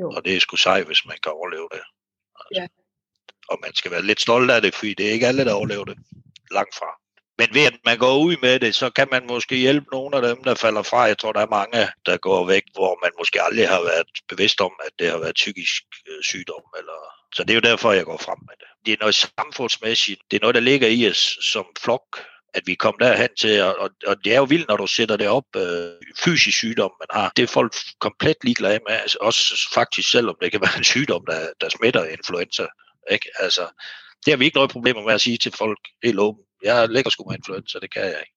Jo. 0.00 0.10
Og 0.10 0.24
det 0.24 0.36
er 0.36 0.40
sgu 0.40 0.56
sej, 0.56 0.82
hvis 0.82 1.06
man 1.06 1.18
kan 1.22 1.32
overleve 1.32 1.68
det. 1.72 1.82
Altså. 2.38 2.60
Ja. 2.60 2.66
Og 3.48 3.58
man 3.62 3.74
skal 3.74 3.90
være 3.90 4.02
lidt 4.02 4.20
stolt 4.20 4.50
af 4.50 4.62
det, 4.62 4.74
fordi 4.74 4.94
det 4.94 5.08
er 5.08 5.12
ikke 5.12 5.26
alle, 5.26 5.44
der 5.44 5.52
overlever 5.52 5.84
det. 5.84 5.98
Langt 6.50 6.74
fra. 6.74 7.07
Men 7.38 7.48
ved 7.54 7.66
at 7.66 7.76
man 7.84 7.98
går 7.98 8.18
ud 8.18 8.36
med 8.42 8.60
det, 8.60 8.74
så 8.74 8.90
kan 8.90 9.08
man 9.10 9.26
måske 9.26 9.56
hjælpe 9.56 9.86
nogle 9.92 10.16
af 10.16 10.22
dem, 10.22 10.44
der 10.44 10.54
falder 10.54 10.82
fra. 10.82 11.00
Jeg 11.00 11.18
tror, 11.18 11.32
der 11.32 11.40
er 11.40 11.56
mange, 11.60 11.92
der 12.06 12.16
går 12.16 12.46
væk, 12.46 12.62
hvor 12.74 12.98
man 13.04 13.10
måske 13.18 13.42
aldrig 13.42 13.68
har 13.68 13.82
været 13.82 14.06
bevidst 14.28 14.60
om, 14.60 14.72
at 14.86 14.92
det 14.98 15.10
har 15.10 15.18
været 15.18 15.34
psykisk 15.34 15.82
øh, 16.08 16.22
sygdom. 16.22 16.62
Eller... 16.78 16.98
Så 17.34 17.44
det 17.44 17.50
er 17.50 17.54
jo 17.54 17.70
derfor, 17.70 17.92
jeg 17.92 18.04
går 18.04 18.16
frem 18.16 18.38
med 18.40 18.54
det. 18.60 18.68
Det 18.86 18.92
er 18.92 18.96
noget 19.00 19.14
samfundsmæssigt. 19.14 20.20
Det 20.30 20.36
er 20.36 20.40
noget, 20.40 20.54
der 20.54 20.60
ligger 20.60 20.88
i 20.88 21.10
os 21.10 21.38
som 21.52 21.66
flok, 21.80 22.06
at 22.54 22.62
vi 22.66 22.74
kom 22.74 22.96
derhen 23.00 23.28
til, 23.40 23.62
og, 23.62 23.90
og 24.06 24.24
det 24.24 24.32
er 24.32 24.38
jo 24.38 24.44
vildt, 24.44 24.68
når 24.68 24.76
du 24.76 24.86
sætter 24.86 25.16
det 25.16 25.28
op, 25.28 25.56
øh, 25.56 25.90
fysisk 26.24 26.56
sygdom 26.58 26.90
man 27.00 27.20
har. 27.20 27.32
Det 27.36 27.42
er 27.42 27.46
folk 27.46 27.74
komplet 28.00 28.36
ligeglade 28.42 28.80
med, 28.88 28.96
altså 28.96 29.18
også 29.20 29.70
faktisk 29.74 30.10
selvom 30.10 30.36
det 30.42 30.52
kan 30.52 30.60
være 30.66 30.78
en 30.78 30.84
sygdom, 30.84 31.24
der, 31.26 31.48
der 31.60 31.68
smitter 31.68 32.04
influenza. 32.04 32.66
Ikke? 33.10 33.28
Altså, 33.38 33.68
det 34.24 34.32
har 34.32 34.38
vi 34.38 34.44
ikke 34.44 34.56
noget 34.56 34.70
problemer 34.70 35.02
med 35.02 35.14
at 35.14 35.20
sige 35.20 35.38
til 35.38 35.52
folk 35.52 35.78
helt 36.04 36.18
åbent. 36.18 36.47
Jeg 36.62 36.88
lægger 36.88 37.10
sgu 37.10 37.24
med 37.24 37.36
influenza, 37.36 37.78
det 37.78 37.92
kan 37.92 38.02
jeg 38.02 38.20
ikke. 38.20 38.34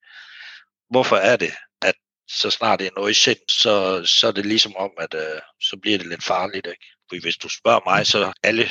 Hvorfor 0.89 1.15
er 1.15 1.35
det, 1.37 1.53
at 1.81 1.95
så 2.27 2.49
snart 2.49 2.79
det 2.79 2.87
er 2.87 2.95
noget 2.95 3.15
sind, 3.15 3.39
så, 3.49 4.05
så 4.05 4.27
er 4.27 4.31
det 4.31 4.45
ligesom 4.45 4.75
om, 4.75 4.91
at 4.97 5.13
øh, 5.13 5.41
så 5.61 5.77
bliver 5.81 5.97
det 5.97 6.07
lidt 6.07 6.23
farligt. 6.23 6.67
Ikke? 6.67 6.85
For 7.09 7.21
hvis 7.21 7.37
du 7.37 7.49
spørger 7.49 7.81
mig, 7.85 8.07
så 8.07 8.33
alle 8.43 8.69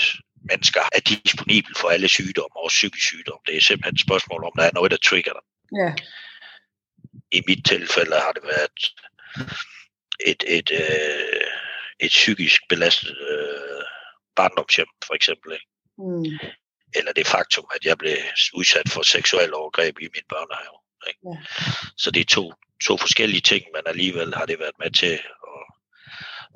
mennesker 0.50 0.80
er 0.92 1.00
disponible 1.00 1.74
for 1.76 1.88
alle 1.88 2.08
sygdomme, 2.08 2.56
og 2.56 2.68
psykisk 2.68 3.06
sygdom. 3.06 3.38
Det 3.46 3.56
er 3.56 3.60
simpelthen 3.60 3.94
et 3.94 4.00
spørgsmål, 4.00 4.44
om 4.44 4.52
der 4.56 4.64
er 4.64 4.70
noget, 4.74 4.90
der 4.90 4.96
trigger 4.96 5.32
dig. 5.32 5.44
Ja. 5.80 5.90
I 7.32 7.42
mit 7.46 7.66
tilfælde 7.66 8.16
har 8.16 8.32
det 8.32 8.42
været 8.42 8.78
et, 10.26 10.44
et, 10.46 10.70
øh, 10.70 11.50
et 12.00 12.08
psykisk 12.08 12.60
belastet 12.68 13.16
øh, 13.30 13.84
barndomshjem, 14.36 14.88
for 15.06 15.14
eksempel. 15.14 15.52
Ikke? 15.52 15.66
Mm 15.98 16.59
eller 16.94 17.12
det 17.12 17.26
faktum, 17.26 17.66
at 17.74 17.84
jeg 17.84 17.98
blev 17.98 18.16
udsat 18.54 18.88
for 18.88 19.02
seksuel 19.02 19.54
overgreb 19.54 19.98
i 19.98 20.08
min 20.14 20.26
børnehave. 20.28 20.78
Ikke? 21.08 21.20
Ja. 21.24 21.36
Så 21.96 22.10
det 22.10 22.20
er 22.20 22.24
to, 22.24 22.52
to 22.86 22.96
forskellige 22.96 23.40
ting, 23.40 23.64
men 23.74 23.82
alligevel 23.86 24.34
har 24.34 24.46
det 24.46 24.58
været 24.58 24.78
med 24.78 24.90
til 24.90 25.12
at, 25.56 25.64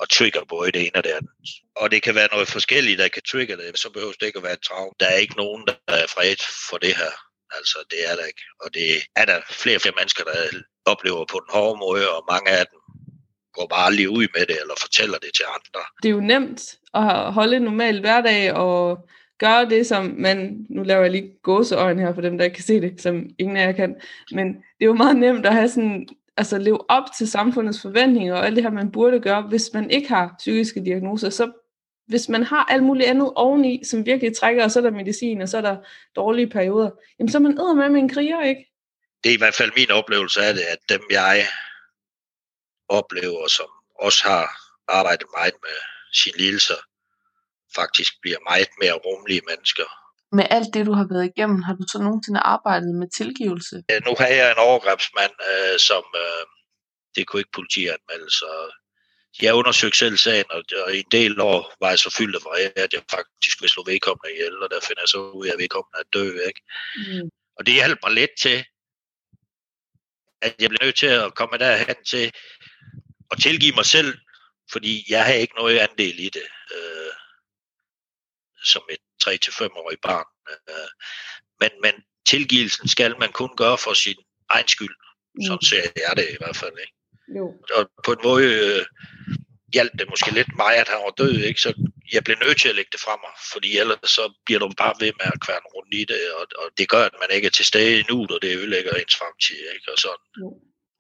at 0.02 0.08
trigge 0.08 0.40
både 0.48 0.72
det 0.72 0.80
ene 0.80 0.96
og 0.96 1.04
det 1.04 1.10
andet. 1.10 1.30
Og 1.76 1.90
det 1.90 2.02
kan 2.02 2.14
være 2.14 2.28
noget 2.32 2.48
forskelligt, 2.48 2.98
der 2.98 3.08
kan 3.08 3.22
trigge 3.30 3.56
det, 3.56 3.78
så 3.78 3.90
behøver 3.90 4.12
det 4.12 4.26
ikke 4.26 4.36
at 4.36 4.42
være 4.42 4.52
et 4.52 4.66
traum. 4.68 4.92
Der 5.00 5.06
er 5.06 5.16
ikke 5.16 5.36
nogen, 5.36 5.66
der 5.66 5.74
er 5.88 6.06
fred 6.06 6.36
for 6.70 6.78
det 6.78 6.96
her. 6.96 7.14
Altså, 7.56 7.78
det 7.90 8.10
er 8.10 8.16
der 8.16 8.24
ikke. 8.24 8.44
Og 8.60 8.74
det 8.74 8.88
er 9.16 9.24
der 9.24 9.40
flere 9.50 9.76
og 9.76 9.80
flere 9.80 9.94
mennesker, 9.98 10.24
der 10.24 10.60
oplever 10.84 11.24
på 11.24 11.38
den 11.40 11.50
hårde 11.50 11.78
måde, 11.78 12.10
og 12.10 12.24
mange 12.30 12.50
af 12.50 12.66
dem 12.66 12.78
går 13.52 13.66
bare 13.66 13.94
lige 13.94 14.10
ud 14.10 14.26
med 14.36 14.46
det, 14.46 14.60
eller 14.60 14.74
fortæller 14.80 15.18
det 15.18 15.30
til 15.34 15.44
andre. 15.56 15.80
Det 16.02 16.08
er 16.08 16.12
jo 16.12 16.20
nemt 16.20 16.60
at 16.94 17.32
holde 17.32 17.56
en 17.56 17.62
normal 17.62 18.00
hverdag, 18.00 18.52
og 18.52 19.08
gøre 19.46 19.68
det, 19.70 19.86
som 19.86 20.14
man, 20.18 20.66
nu 20.70 20.82
laver 20.82 21.02
jeg 21.02 21.10
lige 21.10 21.32
gåseøjne 21.42 22.02
her 22.02 22.14
for 22.14 22.20
dem, 22.20 22.38
der 22.38 22.44
ikke 22.44 22.54
kan 22.54 22.64
se 22.64 22.80
det, 22.80 23.00
som 23.00 23.26
ingen 23.38 23.56
af 23.56 23.66
jer 23.66 23.72
kan, 23.72 23.96
men 24.32 24.46
det 24.46 24.80
er 24.80 24.86
jo 24.86 24.94
meget 24.94 25.16
nemt 25.16 25.46
at 25.46 25.52
have 25.52 25.68
sådan, 25.68 26.08
altså 26.36 26.58
leve 26.58 26.90
op 26.90 27.04
til 27.18 27.30
samfundets 27.30 27.82
forventninger 27.82 28.34
og 28.34 28.46
alt 28.46 28.56
det 28.56 28.64
her, 28.64 28.70
man 28.70 28.92
burde 28.92 29.20
gøre, 29.20 29.42
hvis 29.42 29.70
man 29.74 29.90
ikke 29.90 30.08
har 30.08 30.34
psykiske 30.38 30.84
diagnoser, 30.84 31.30
så 31.30 31.52
hvis 32.06 32.28
man 32.28 32.42
har 32.42 32.64
alt 32.64 32.82
muligt 32.82 33.08
andet 33.08 33.32
oveni, 33.34 33.84
som 33.84 34.06
virkelig 34.06 34.36
trækker, 34.36 34.64
og 34.64 34.70
så 34.70 34.78
er 34.78 34.82
der 34.82 34.90
medicin, 34.90 35.42
og 35.42 35.48
så 35.48 35.56
er 35.56 35.60
der 35.60 35.76
dårlige 36.16 36.50
perioder, 36.50 36.90
jamen 37.18 37.30
så 37.30 37.38
er 37.38 37.42
man 37.42 37.52
æder 37.52 37.74
med 37.74 37.88
med 37.88 38.00
en 38.00 38.08
kriger, 38.08 38.42
ikke? 38.42 38.70
Det 39.24 39.30
er 39.30 39.34
i 39.34 39.38
hvert 39.38 39.54
fald 39.54 39.72
min 39.76 39.90
oplevelse 39.90 40.40
af 40.40 40.54
det, 40.54 40.62
at 40.62 40.78
dem 40.88 41.00
jeg 41.10 41.46
oplever, 42.88 43.48
som 43.48 43.66
også 44.00 44.24
har 44.24 44.44
arbejdet 44.88 45.26
meget 45.36 45.54
med 45.62 45.78
sine 46.12 46.38
lidelser, 46.38 46.80
faktisk 47.74 48.12
bliver 48.22 48.40
meget 48.50 48.72
mere 48.82 48.96
rummelige 49.04 49.44
mennesker. 49.50 49.88
Med 50.38 50.46
alt 50.50 50.74
det, 50.74 50.86
du 50.86 50.92
har 51.00 51.06
været 51.12 51.30
igennem, 51.32 51.62
har 51.62 51.74
du 51.74 51.84
så 51.92 51.98
nogensinde 51.98 52.40
arbejdet 52.40 52.94
med 53.00 53.08
tilgivelse? 53.20 53.76
Ja, 53.90 53.98
nu 54.06 54.12
har 54.18 54.26
jeg 54.26 54.50
en 54.50 54.64
overgrebsmand, 54.68 55.34
øh, 55.50 55.78
som 55.78 56.04
øh, 56.24 56.44
det 57.14 57.26
kunne 57.26 57.40
ikke 57.40 57.58
politianmelde, 57.58 58.30
så 58.40 58.50
jeg 59.42 59.54
undersøgte 59.54 59.98
selv 59.98 60.16
sagen, 60.16 60.44
og, 60.50 60.62
og 60.84 60.94
i 60.94 60.98
en 60.98 61.10
del 61.10 61.40
år 61.40 61.74
var 61.80 61.88
jeg 61.88 61.98
så 61.98 62.10
fyldt 62.18 62.36
af 62.36 62.72
at 62.76 62.92
jeg 62.92 63.02
faktisk 63.10 63.60
ville 63.60 63.72
slå 63.72 63.84
vedkommende 63.84 64.32
ihjel, 64.34 64.56
og 64.62 64.70
der 64.70 64.80
finder 64.80 65.02
jeg 65.02 65.08
så 65.08 65.18
ud 65.18 65.46
af, 65.46 65.52
at 65.52 65.58
vedkommende 65.58 65.98
er 65.98 66.08
død. 66.12 66.34
Ikke? 66.48 66.60
Mm. 66.96 67.30
Og 67.56 67.66
det 67.66 67.74
hjalp 67.74 67.98
mig 68.02 68.12
lidt 68.12 68.34
til, 68.44 68.64
at 70.42 70.54
jeg 70.60 70.68
blev 70.68 70.78
nødt 70.82 70.98
til 70.98 71.06
at 71.06 71.34
komme 71.34 71.58
derhen 71.58 71.96
til 72.06 72.32
at 73.30 73.38
tilgive 73.42 73.74
mig 73.74 73.86
selv, 73.86 74.18
fordi 74.72 75.04
jeg 75.08 75.24
har 75.24 75.32
ikke 75.32 75.54
noget 75.54 75.78
andel 75.78 76.20
i 76.20 76.28
det, 76.28 76.46
øh, 76.74 77.03
som 78.64 78.82
et 78.90 79.02
3-5-årig 79.24 79.98
barn. 80.02 80.28
Øh, 80.50 80.88
men, 81.60 81.70
men 81.82 81.94
tilgivelsen 82.26 82.88
skal 82.88 83.14
man 83.18 83.32
kun 83.32 83.50
gøre 83.56 83.78
for 83.78 83.94
sin 84.04 84.18
egen 84.50 84.68
skyld. 84.68 84.96
Mm. 85.34 85.42
Sådan 85.46 85.66
ser 85.70 85.82
jeg 85.96 86.12
det 86.16 86.28
i 86.30 86.36
hvert 86.40 86.56
fald. 86.56 86.76
Ikke? 86.84 86.94
Jo. 87.38 87.44
Og 87.76 87.90
på 88.04 88.12
en 88.12 88.22
måde 88.24 88.44
øh, 88.44 88.84
hjalp 89.74 89.92
det 89.98 90.06
måske 90.12 90.34
lidt 90.34 90.56
mig, 90.62 90.74
at 90.82 90.88
han 90.92 91.00
var 91.06 91.14
død, 91.22 91.36
ikke? 91.48 91.60
så 91.60 91.70
jeg 92.12 92.24
blev 92.24 92.36
nødt 92.44 92.60
til 92.60 92.68
at 92.68 92.76
lægge 92.78 92.92
det 92.94 93.00
fra 93.06 93.14
mig, 93.24 93.34
fordi 93.52 93.68
ellers 93.82 94.10
så 94.18 94.24
bliver 94.46 94.60
du 94.60 94.68
bare 94.82 94.94
ved 95.02 95.12
med 95.20 95.28
at 95.34 95.40
kværne 95.44 95.68
rundt 95.74 95.92
i 96.00 96.04
det, 96.12 96.22
og, 96.38 96.44
og 96.60 96.66
det 96.78 96.86
gør, 96.88 97.02
at 97.10 97.16
man 97.22 97.30
ikke 97.36 97.46
er 97.46 97.56
til 97.58 97.64
stede 97.70 98.04
nu, 98.10 98.16
og 98.34 98.38
det 98.42 98.56
ødelægger 98.58 98.92
ens 98.92 99.16
fremtid, 99.20 99.62
ikke? 99.74 99.86
og 99.92 99.98
sådan. 100.04 100.26
Jo. 100.40 100.48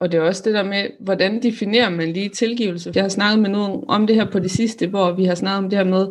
Og 0.00 0.12
det 0.12 0.18
er 0.18 0.22
også 0.22 0.42
det 0.44 0.54
der 0.54 0.62
med, 0.62 0.90
hvordan 1.00 1.42
definerer 1.42 1.90
man 1.90 2.12
lige 2.12 2.28
tilgivelse? 2.28 2.92
Jeg 2.94 3.04
har 3.04 3.08
snakket 3.08 3.38
med 3.42 3.50
nogen 3.50 3.84
om 3.88 4.06
det 4.06 4.16
her 4.16 4.30
på 4.30 4.38
det 4.38 4.50
sidste, 4.50 4.86
hvor 4.86 5.12
vi 5.12 5.24
har 5.24 5.34
snakket 5.34 5.64
om 5.64 5.70
det 5.70 5.78
her 5.78 5.84
med, 5.84 6.06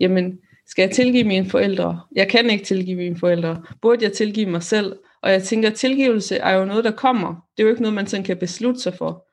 jamen, 0.00 0.38
skal 0.72 0.82
jeg 0.82 0.90
tilgive 0.90 1.24
mine 1.24 1.50
forældre? 1.50 2.00
Jeg 2.16 2.28
kan 2.28 2.50
ikke 2.50 2.64
tilgive 2.64 2.96
mine 2.96 3.18
forældre. 3.18 3.62
Burde 3.82 4.04
jeg 4.04 4.12
tilgive 4.12 4.46
mig 4.46 4.62
selv? 4.62 4.96
Og 5.22 5.30
jeg 5.30 5.42
tænker, 5.42 5.70
at 5.70 5.74
tilgivelse 5.74 6.36
er 6.36 6.50
jo 6.50 6.64
noget, 6.64 6.84
der 6.84 6.90
kommer. 6.90 7.28
Det 7.28 7.62
er 7.62 7.64
jo 7.64 7.70
ikke 7.70 7.82
noget, 7.82 7.94
man 7.94 8.06
sådan 8.06 8.24
kan 8.24 8.36
beslutte 8.36 8.80
sig 8.80 8.94
for 8.98 9.26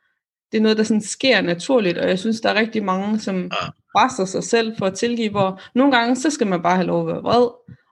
det 0.52 0.58
er 0.58 0.62
noget, 0.62 0.78
der 0.78 0.84
sådan 0.84 1.02
sker 1.02 1.42
naturligt, 1.42 1.98
og 1.98 2.10
jeg 2.10 2.20
synes, 2.20 2.42
der 2.42 2.50
er 2.50 2.60
rigtig 2.60 2.84
mange, 2.84 3.20
som 3.20 3.52
presser 3.98 4.26
sig 4.26 4.44
selv 4.44 4.78
for 4.78 4.86
at 4.86 4.94
tilgive, 4.94 5.30
hvor 5.30 5.62
nogle 5.76 5.98
gange, 5.98 6.16
så 6.16 6.30
skal 6.30 6.48
man 6.48 6.62
bare 6.62 6.76
have 6.76 6.88
lov 6.88 7.02
at 7.02 7.14
være 7.14 7.24
vred, 7.24 7.48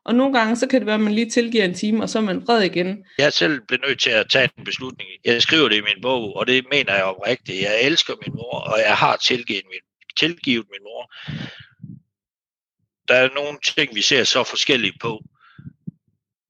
og 0.05 0.15
nogle 0.15 0.39
gange, 0.39 0.55
så 0.55 0.67
kan 0.67 0.79
det 0.79 0.85
være, 0.85 0.95
at 0.95 1.01
man 1.01 1.13
lige 1.13 1.29
tilgiver 1.29 1.65
en 1.65 1.73
time, 1.73 2.03
og 2.03 2.09
så 2.09 2.19
er 2.19 2.23
man 2.23 2.41
vred 2.47 2.61
igen. 2.61 3.05
Jeg 3.17 3.33
selv 3.33 3.61
blev 3.67 3.79
nødt 3.87 3.99
til 4.01 4.09
at 4.09 4.29
tage 4.29 4.49
en 4.57 4.65
beslutning. 4.65 5.09
Jeg 5.25 5.41
skriver 5.41 5.69
det 5.69 5.75
i 5.75 5.81
min 5.81 6.01
bog, 6.01 6.35
og 6.35 6.47
det 6.47 6.65
mener 6.71 6.93
jeg 6.93 7.03
oprigtigt. 7.03 7.61
Jeg 7.61 7.81
elsker 7.81 8.13
min 8.25 8.35
mor, 8.35 8.59
og 8.71 8.77
jeg 8.87 8.95
har 8.95 9.15
tilgivet 9.15 9.63
min, 9.71 9.83
tilgivet 10.19 10.65
min 10.71 10.83
mor. 10.83 11.03
Der 13.07 13.15
er 13.15 13.33
nogle 13.33 13.59
ting, 13.75 13.95
vi 13.95 14.01
ser 14.01 14.23
så 14.23 14.43
forskellige 14.43 14.97
på, 15.01 15.23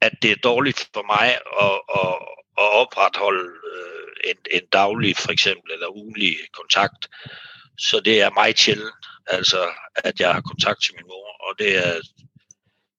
at 0.01 0.11
det 0.21 0.31
er 0.31 0.35
dårligt 0.35 0.89
for 0.93 1.03
mig 1.13 1.27
at, 1.65 1.79
at, 2.01 2.15
at 2.63 2.67
opretholde 2.81 3.49
øh, 3.73 4.29
en, 4.29 4.37
en 4.51 4.67
daglig 4.73 5.17
for 5.17 5.31
eksempel, 5.31 5.71
eller 5.71 5.95
ugenlig 5.95 6.37
kontakt. 6.53 7.07
Så 7.77 7.99
det 7.99 8.21
er 8.21 8.29
meget 8.29 8.59
sjældent, 8.59 9.05
altså, 9.27 9.69
at 9.95 10.19
jeg 10.19 10.33
har 10.33 10.41
kontakt 10.41 10.83
til 10.83 10.95
min 10.95 11.07
mor, 11.07 11.27
og 11.47 11.59
det, 11.59 11.87
er, 11.87 12.01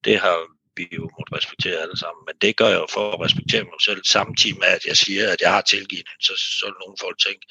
det 0.03 0.19
har 0.19 0.37
vi 0.75 0.87
jo 0.97 1.09
måtte 1.17 1.35
respektere 1.37 1.81
alle 1.81 1.97
sammen. 1.97 2.23
Men 2.27 2.35
det 2.41 2.57
gør 2.59 2.67
jeg 2.67 2.81
jo 2.83 2.87
for 2.93 3.11
at 3.11 3.21
respektere 3.25 3.63
mig 3.63 3.81
selv, 3.81 4.01
samtidig 4.05 4.57
med, 4.59 4.67
at 4.67 4.85
jeg 4.85 4.97
siger, 4.97 5.23
at 5.33 5.41
jeg 5.41 5.51
har 5.53 5.61
tilgivet 5.61 6.07
hende. 6.09 6.25
Så, 6.27 6.33
så 6.59 6.65
vil 6.65 6.81
nogle 6.83 6.97
folk 7.05 7.17
tænke, 7.27 7.45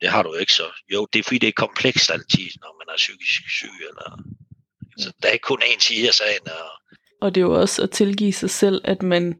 det 0.00 0.08
har 0.14 0.22
du 0.22 0.34
ikke 0.34 0.52
så. 0.52 0.68
Jo, 0.94 1.06
det 1.12 1.18
er 1.18 1.22
fordi, 1.22 1.38
det 1.38 1.48
er 1.48 1.62
komplekst 1.64 2.10
altid, 2.10 2.48
når 2.62 2.72
man 2.80 2.88
er 2.94 2.96
psykisk 2.96 3.42
syg. 3.58 3.76
Eller, 3.90 4.08
så 4.98 5.12
der 5.22 5.28
er 5.28 5.32
ikke 5.32 5.42
kun 5.42 5.62
én 5.62 5.80
side 5.80 6.08
af 6.08 6.14
sagen. 6.14 6.46
Og, 6.46 6.92
og 7.20 7.34
det 7.34 7.40
er 7.40 7.44
jo 7.44 7.60
også 7.60 7.82
at 7.82 7.90
tilgive 7.90 8.32
sig 8.32 8.50
selv, 8.50 8.80
at 8.84 9.02
man 9.02 9.34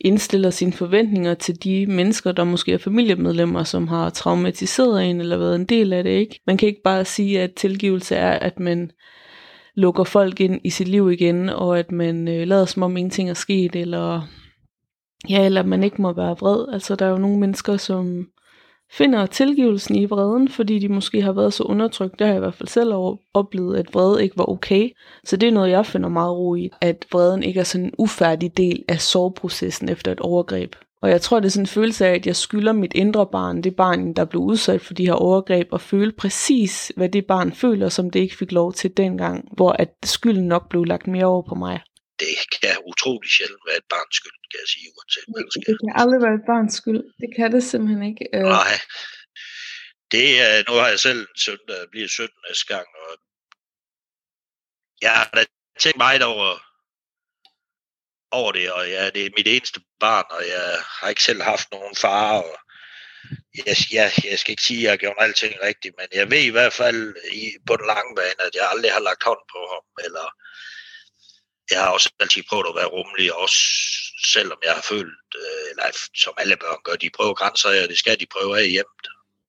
indstiller 0.00 0.50
sine 0.50 0.72
forventninger 0.72 1.34
til 1.34 1.64
de 1.64 1.86
mennesker, 1.86 2.32
der 2.32 2.44
måske 2.44 2.72
er 2.72 2.78
familiemedlemmer, 2.78 3.64
som 3.64 3.88
har 3.88 4.10
traumatiseret 4.10 5.04
en 5.10 5.20
eller 5.20 5.36
været 5.36 5.54
en 5.54 5.64
del 5.64 5.92
af 5.92 6.04
det, 6.04 6.10
ikke? 6.10 6.40
Man 6.46 6.56
kan 6.56 6.68
ikke 6.68 6.82
bare 6.84 7.04
sige, 7.04 7.40
at 7.40 7.54
tilgivelse 7.54 8.16
er, 8.16 8.32
at 8.32 8.60
man 8.60 8.90
lukker 9.74 10.04
folk 10.04 10.40
ind 10.40 10.60
i 10.64 10.70
sit 10.70 10.88
liv 10.88 11.10
igen, 11.10 11.48
og 11.48 11.78
at 11.78 11.92
man 11.92 12.28
øh, 12.28 12.46
lader 12.46 12.64
som 12.64 12.82
om 12.82 12.96
ingenting 12.96 13.30
er 13.30 13.34
sket, 13.34 13.76
eller 13.76 14.22
ja, 15.28 15.44
eller 15.44 15.62
man 15.62 15.84
ikke 15.84 16.02
må 16.02 16.12
være 16.12 16.36
vred. 16.40 16.66
Altså, 16.72 16.94
der 16.94 17.06
er 17.06 17.10
jo 17.10 17.18
nogle 17.18 17.40
mennesker, 17.40 17.76
som 17.76 18.26
finder 18.92 19.26
tilgivelsen 19.26 19.96
i 19.96 20.04
vreden, 20.04 20.48
fordi 20.48 20.78
de 20.78 20.88
måske 20.88 21.22
har 21.22 21.32
været 21.32 21.54
så 21.54 21.62
undertrykt. 21.62 22.18
Det 22.18 22.26
har 22.26 22.34
jeg 22.34 22.38
i 22.38 22.44
hvert 22.44 22.54
fald 22.54 22.68
selv 22.68 22.92
oplevet, 23.34 23.78
at 23.78 23.94
vrede 23.94 24.22
ikke 24.22 24.38
var 24.38 24.48
okay. 24.48 24.90
Så 25.24 25.36
det 25.36 25.46
er 25.46 25.52
noget, 25.52 25.70
jeg 25.70 25.86
finder 25.86 26.08
meget 26.08 26.36
ro 26.36 26.54
i, 26.54 26.70
at 26.80 27.06
vreden 27.12 27.42
ikke 27.42 27.60
er 27.60 27.64
sådan 27.64 27.84
en 27.84 27.94
ufærdig 27.98 28.56
del 28.56 28.84
af 28.88 29.00
soveprocessen 29.00 29.88
efter 29.88 30.12
et 30.12 30.20
overgreb. 30.20 30.76
Og 31.02 31.10
jeg 31.10 31.20
tror, 31.20 31.40
det 31.40 31.46
er 31.46 31.50
sådan 31.50 31.62
en 31.62 31.66
følelse 31.66 32.06
af, 32.06 32.14
at 32.14 32.26
jeg 32.26 32.36
skylder 32.36 32.72
mit 32.72 32.92
indre 32.94 33.26
barn, 33.26 33.62
det 33.62 33.76
barn, 33.76 34.12
der 34.12 34.24
blev 34.24 34.42
udsat 34.42 34.80
for 34.80 34.94
de 34.94 35.06
her 35.06 35.12
overgreb, 35.12 35.68
og 35.70 35.80
føle 35.80 36.12
præcis, 36.12 36.92
hvad 36.96 37.08
det 37.08 37.26
barn 37.26 37.52
føler, 37.52 37.88
som 37.88 38.10
det 38.10 38.20
ikke 38.20 38.36
fik 38.36 38.52
lov 38.52 38.72
til 38.72 38.96
dengang, 38.96 39.48
hvor 39.52 39.70
at 39.70 39.94
skylden 40.04 40.48
nok 40.48 40.68
blev 40.68 40.84
lagt 40.84 41.06
mere 41.06 41.24
over 41.24 41.42
på 41.42 41.54
mig 41.54 41.80
det 42.20 42.36
kan 42.56 42.76
utrolig 42.90 43.30
sjældent 43.36 43.64
være 43.68 43.80
et 43.82 43.88
barns 43.92 44.16
skyld, 44.20 44.39
jeg 44.62 44.68
sige, 44.74 44.86
uanset 44.96 45.26
hvad 45.30 45.42
der 45.44 45.50
sker. 45.50 45.66
Det 45.70 45.76
kan 45.80 45.92
aldrig 46.02 46.20
være 46.24 46.36
et 46.40 46.48
barns 46.52 46.74
skyld. 46.80 47.02
Det 47.22 47.28
kan 47.36 47.48
det 47.54 47.62
simpelthen 47.62 48.02
ikke. 48.10 48.24
Øh. 48.36 48.48
Nej. 48.58 48.74
Det 50.14 50.26
er, 50.46 50.52
nu 50.68 50.74
har 50.80 50.88
jeg 50.88 51.00
selv 51.00 51.20
en 51.20 51.36
søn, 51.44 51.58
der 51.68 51.86
bliver 51.92 52.08
17 52.08 52.28
næste 52.48 52.66
gang, 52.72 52.86
og 53.04 53.10
jeg 55.02 55.12
har 55.18 55.30
da 55.36 55.44
tænkt 55.80 55.98
meget 55.98 56.22
over, 56.22 56.50
over 58.30 58.52
det, 58.52 58.72
og 58.72 58.88
ja, 58.88 59.10
det 59.10 59.26
er 59.26 59.36
mit 59.36 59.48
eneste 59.48 59.80
barn, 60.00 60.24
og 60.30 60.42
jeg 60.54 60.66
har 60.98 61.08
ikke 61.08 61.22
selv 61.22 61.42
haft 61.42 61.72
nogen 61.72 61.96
far, 61.96 62.32
og 62.42 62.58
jeg, 63.66 63.76
jeg, 63.92 64.12
jeg 64.24 64.38
skal 64.38 64.52
ikke 64.52 64.62
sige, 64.62 64.78
at 64.78 64.82
jeg 64.82 64.92
har 64.92 64.96
gjort 64.96 65.16
alting 65.18 65.54
rigtigt, 65.62 65.94
men 65.98 66.08
jeg 66.14 66.30
ved 66.30 66.42
i 66.44 66.56
hvert 66.56 66.72
fald 66.72 67.16
i, 67.32 67.42
på 67.66 67.76
den 67.76 67.86
lange 67.86 68.12
bane, 68.16 68.40
at 68.46 68.54
jeg 68.54 68.70
aldrig 68.72 68.92
har 68.92 69.00
lagt 69.00 69.24
hånd 69.24 69.42
på 69.54 69.60
ham, 69.72 69.84
eller 70.06 70.26
jeg 71.70 71.80
har 71.82 71.90
også 71.96 72.08
altid 72.20 72.42
prøvet 72.48 72.66
at 72.68 72.78
være 72.80 72.92
rummelig, 72.96 73.34
også 73.34 73.58
selvom 74.34 74.58
jeg 74.66 74.74
har 74.78 74.84
følt, 74.92 75.26
øh, 75.40 75.66
eller 75.70 75.84
som 76.22 76.34
alle 76.42 76.56
børn 76.56 76.80
gør, 76.84 76.96
de 76.96 77.10
prøver 77.16 77.34
grænser 77.34 77.68
og 77.82 77.88
det 77.88 77.98
skal 77.98 78.20
de 78.20 78.26
prøve 78.34 78.58
af 78.58 78.68
hjemmet, 78.76 79.06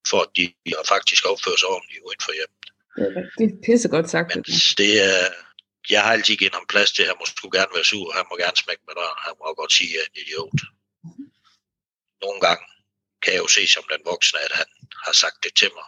for 0.09 0.19
at 0.25 0.29
de 0.37 0.53
faktisk 0.93 1.25
opfører 1.31 1.57
sig 1.57 1.69
ordentligt 1.75 2.03
uden 2.07 2.21
for 2.25 2.33
hjemmet. 2.39 2.65
Det 3.37 3.45
er 3.51 3.61
pissegodt 3.65 4.09
sagt. 4.09 4.35
Men 4.35 4.43
det 4.81 4.91
er, 5.09 5.21
jeg 5.89 6.01
har 6.03 6.11
altid 6.13 6.35
givet 6.35 6.55
ham 6.59 6.65
plads 6.73 6.91
til, 6.91 7.01
at 7.03 7.09
han 7.11 7.17
må 7.19 7.25
skulle 7.25 7.55
gerne 7.59 7.73
være 7.77 7.87
sur, 7.91 8.11
han 8.19 8.25
må 8.29 8.35
gerne 8.43 8.57
smække 8.63 8.83
med 8.87 8.95
døren, 8.99 9.19
han 9.27 9.33
må 9.39 9.53
godt 9.61 9.73
sige, 9.77 9.89
at 9.89 9.95
jeg 9.95 10.01
er 10.03 10.09
en 10.11 10.21
idiot. 10.23 10.59
Nogle 12.23 12.39
gange 12.47 12.63
kan 13.23 13.33
jeg 13.33 13.41
jo 13.45 13.49
se 13.57 13.63
som 13.75 13.85
den 13.93 14.01
voksne, 14.11 14.39
at 14.47 14.53
han 14.61 14.69
har 15.05 15.13
sagt 15.23 15.37
det 15.45 15.53
til 15.61 15.71
mig, 15.77 15.87